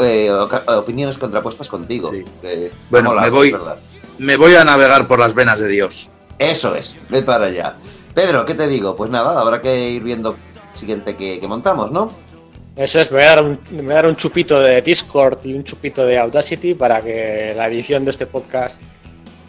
eh, 0.00 0.30
opiniones 0.68 1.18
contrapuestas 1.18 1.68
contigo. 1.68 2.10
bueno, 2.88 3.12
me 3.20 3.28
voy, 3.28 3.54
me 4.18 4.36
voy 4.38 4.54
a 4.54 4.64
navegar 4.64 5.06
por 5.06 5.18
las 5.18 5.34
venas 5.34 5.60
de 5.60 5.68
Dios. 5.68 6.08
Eso 6.38 6.74
es, 6.74 6.94
ve 7.10 7.20
para 7.20 7.46
allá. 7.46 7.74
Pedro, 8.14 8.46
¿qué 8.46 8.54
te 8.54 8.66
digo? 8.66 8.96
Pues 8.96 9.10
nada, 9.10 9.38
habrá 9.38 9.60
que 9.60 9.90
ir 9.90 10.02
viendo 10.02 10.30
el 10.30 10.78
siguiente 10.78 11.16
que, 11.16 11.46
montamos, 11.46 11.90
¿no? 11.90 12.10
Eso 12.76 12.98
es, 12.98 13.10
me 13.10 13.18
voy, 13.18 13.26
a 13.26 13.28
dar 13.28 13.44
un, 13.44 13.60
me 13.72 13.82
voy 13.82 13.92
a 13.92 13.96
dar 13.96 14.06
un 14.06 14.16
chupito 14.16 14.58
de 14.58 14.80
Discord 14.80 15.44
y 15.44 15.52
un 15.52 15.64
chupito 15.64 16.06
de 16.06 16.18
Audacity 16.18 16.72
para 16.74 17.02
que 17.02 17.52
la 17.54 17.66
edición 17.66 18.06
de 18.06 18.10
este 18.12 18.24
podcast 18.24 18.80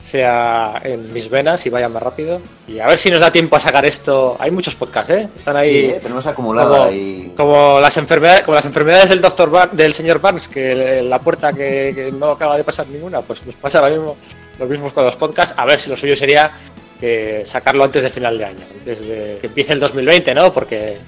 sea 0.05 0.79
en 0.83 1.11
mis 1.11 1.31
venas 1.31 1.65
y 1.65 1.71
vaya 1.71 1.89
más 1.89 2.03
rápido. 2.03 2.39
Y 2.67 2.77
a 2.79 2.85
ver 2.85 2.97
si 2.99 3.09
nos 3.09 3.21
da 3.21 3.31
tiempo 3.31 3.55
a 3.55 3.59
sacar 3.59 3.85
esto. 3.87 4.37
Hay 4.39 4.51
muchos 4.51 4.75
podcasts, 4.75 5.09
¿eh? 5.09 5.27
Están 5.35 5.57
ahí. 5.57 5.93
Sí, 5.93 5.95
tenemos 5.99 6.27
acumulado 6.27 6.75
como, 6.75 6.83
ahí. 6.83 7.33
Como 7.35 7.79
las 7.79 7.97
enfermedades, 7.97 8.43
como 8.43 8.53
las 8.53 8.65
enfermedades 8.65 9.09
del 9.09 9.19
doctor 9.19 9.71
del 9.71 9.95
señor 9.95 10.21
Barnes, 10.21 10.47
que 10.47 11.01
la 11.01 11.17
puerta 11.17 11.53
que, 11.53 12.13
no 12.15 12.27
acaba 12.27 12.55
de 12.55 12.63
pasar 12.63 12.87
ninguna, 12.87 13.21
pues 13.21 13.43
nos 13.47 13.55
pasa 13.55 13.79
ahora 13.79 13.95
mismo 13.95 14.15
lo 14.59 14.65
mismo 14.67 14.91
con 14.91 15.05
los 15.05 15.15
podcasts. 15.15 15.55
A 15.57 15.65
ver 15.65 15.79
si 15.79 15.89
lo 15.89 15.95
suyo 15.95 16.15
sería 16.15 16.51
que 16.99 17.43
sacarlo 17.43 17.83
antes 17.83 18.03
de 18.03 18.11
final 18.11 18.37
de 18.37 18.45
año, 18.45 18.63
antes 18.77 19.07
de 19.07 19.39
que 19.41 19.47
empiece 19.47 19.73
el 19.73 19.79
2020, 19.79 20.35
¿no? 20.35 20.53
Porque 20.53 20.99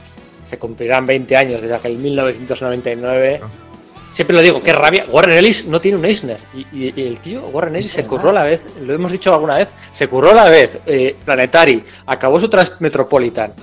se 0.47 0.57
cumplirán 0.57 1.05
20 1.05 1.37
años 1.37 1.61
desde 1.61 1.75
aquel 1.75 1.97
1999. 1.97 3.41
Siempre 4.11 4.35
lo 4.35 4.41
digo, 4.41 4.61
qué 4.61 4.73
rabia. 4.73 5.05
Warren 5.09 5.37
Ellis 5.37 5.65
no 5.65 5.81
tiene 5.81 5.97
un 5.97 6.05
Eisner. 6.05 6.39
Y, 6.53 6.87
el 7.01 7.19
tío, 7.19 7.41
Warren 7.47 7.75
Ellis, 7.75 7.91
se 7.91 8.05
curró 8.05 8.29
a 8.29 8.33
la 8.33 8.43
vez, 8.43 8.67
lo 8.81 8.93
hemos 8.93 9.11
dicho 9.11 9.33
alguna 9.33 9.57
vez, 9.57 9.69
se 9.91 10.07
curró 10.07 10.31
a 10.31 10.33
la 10.33 10.49
vez 10.49 10.79
eh, 10.85 11.15
Planetary, 11.25 11.83
acabó 12.05 12.39
su 12.39 12.49
Transmetropolitan. 12.49 13.53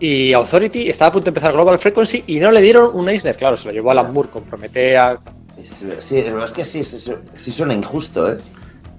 Y 0.00 0.32
Authority 0.32 0.88
estaba 0.88 1.10
a 1.10 1.12
punto 1.12 1.26
de 1.26 1.30
empezar 1.30 1.52
Global 1.52 1.78
Frequency 1.78 2.24
y 2.26 2.40
no 2.40 2.50
le 2.50 2.60
dieron 2.60 2.90
un 2.92 3.08
Eisner. 3.08 3.36
Claro, 3.36 3.56
se 3.56 3.68
lo 3.68 3.72
llevó 3.72 3.90
a 3.90 3.92
Alan 3.92 4.12
Moore 4.12 4.30
con 4.30 4.42
Prometea. 4.42 5.20
Sí, 5.98 6.22
la 6.22 6.32
verdad 6.32 6.46
es 6.46 6.52
que 6.52 6.64
sí, 6.64 6.82
sí, 6.82 7.52
suena 7.52 7.72
injusto, 7.72 8.32
¿eh? 8.32 8.38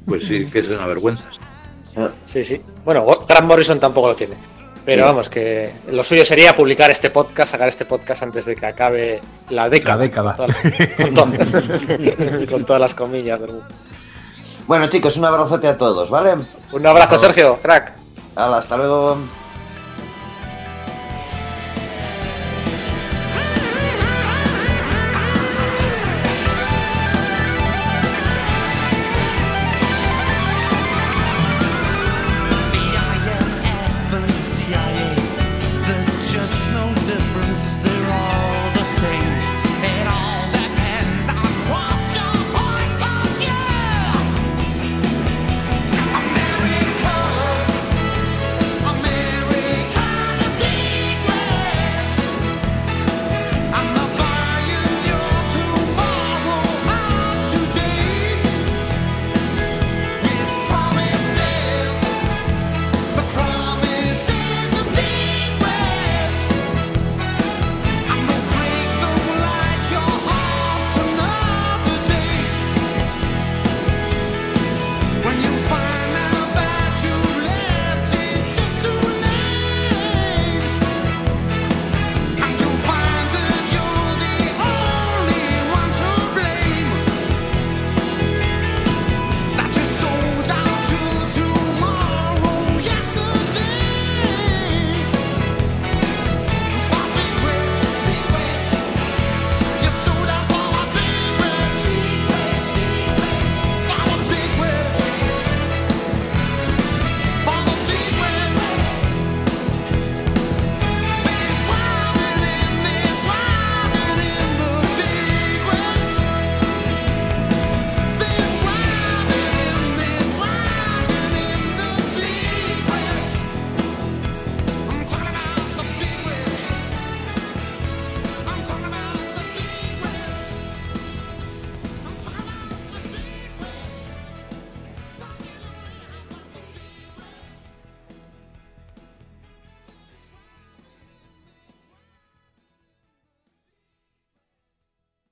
Pues 0.05 0.25
sí, 0.25 0.45
que 0.45 0.59
es 0.59 0.69
una 0.69 0.87
vergüenza. 0.87 1.25
Sí, 2.25 2.45
sí. 2.45 2.61
Bueno, 2.85 3.05
Grant 3.27 3.47
Morrison 3.47 3.79
tampoco 3.79 4.09
lo 4.09 4.15
tiene. 4.15 4.35
Pero 4.85 5.05
vamos, 5.05 5.29
que 5.29 5.71
lo 5.91 6.03
suyo 6.03 6.25
sería 6.25 6.55
publicar 6.55 6.91
este 6.91 7.09
podcast, 7.09 7.51
sacar 7.51 7.69
este 7.69 7.85
podcast 7.85 8.23
antes 8.23 8.45
de 8.45 8.55
que 8.55 8.65
acabe 8.65 9.21
la 9.49 9.69
década. 9.69 9.95
La 9.95 10.01
década. 10.03 10.35
Con, 12.49 12.65
todas 12.65 12.81
las 12.81 12.93
comillas 12.95 13.39
del 13.39 13.51
mundo. 13.51 13.67
Bueno, 14.67 14.87
chicos, 14.87 15.17
un 15.17 15.25
abrazote 15.25 15.67
a 15.67 15.77
todos, 15.77 16.09
¿vale? 16.09 16.35
Un 16.71 16.85
abrazo, 16.85 17.17
Sergio, 17.17 17.59
crack. 17.61 17.93
hasta 18.35 18.77
luego. 18.77 19.17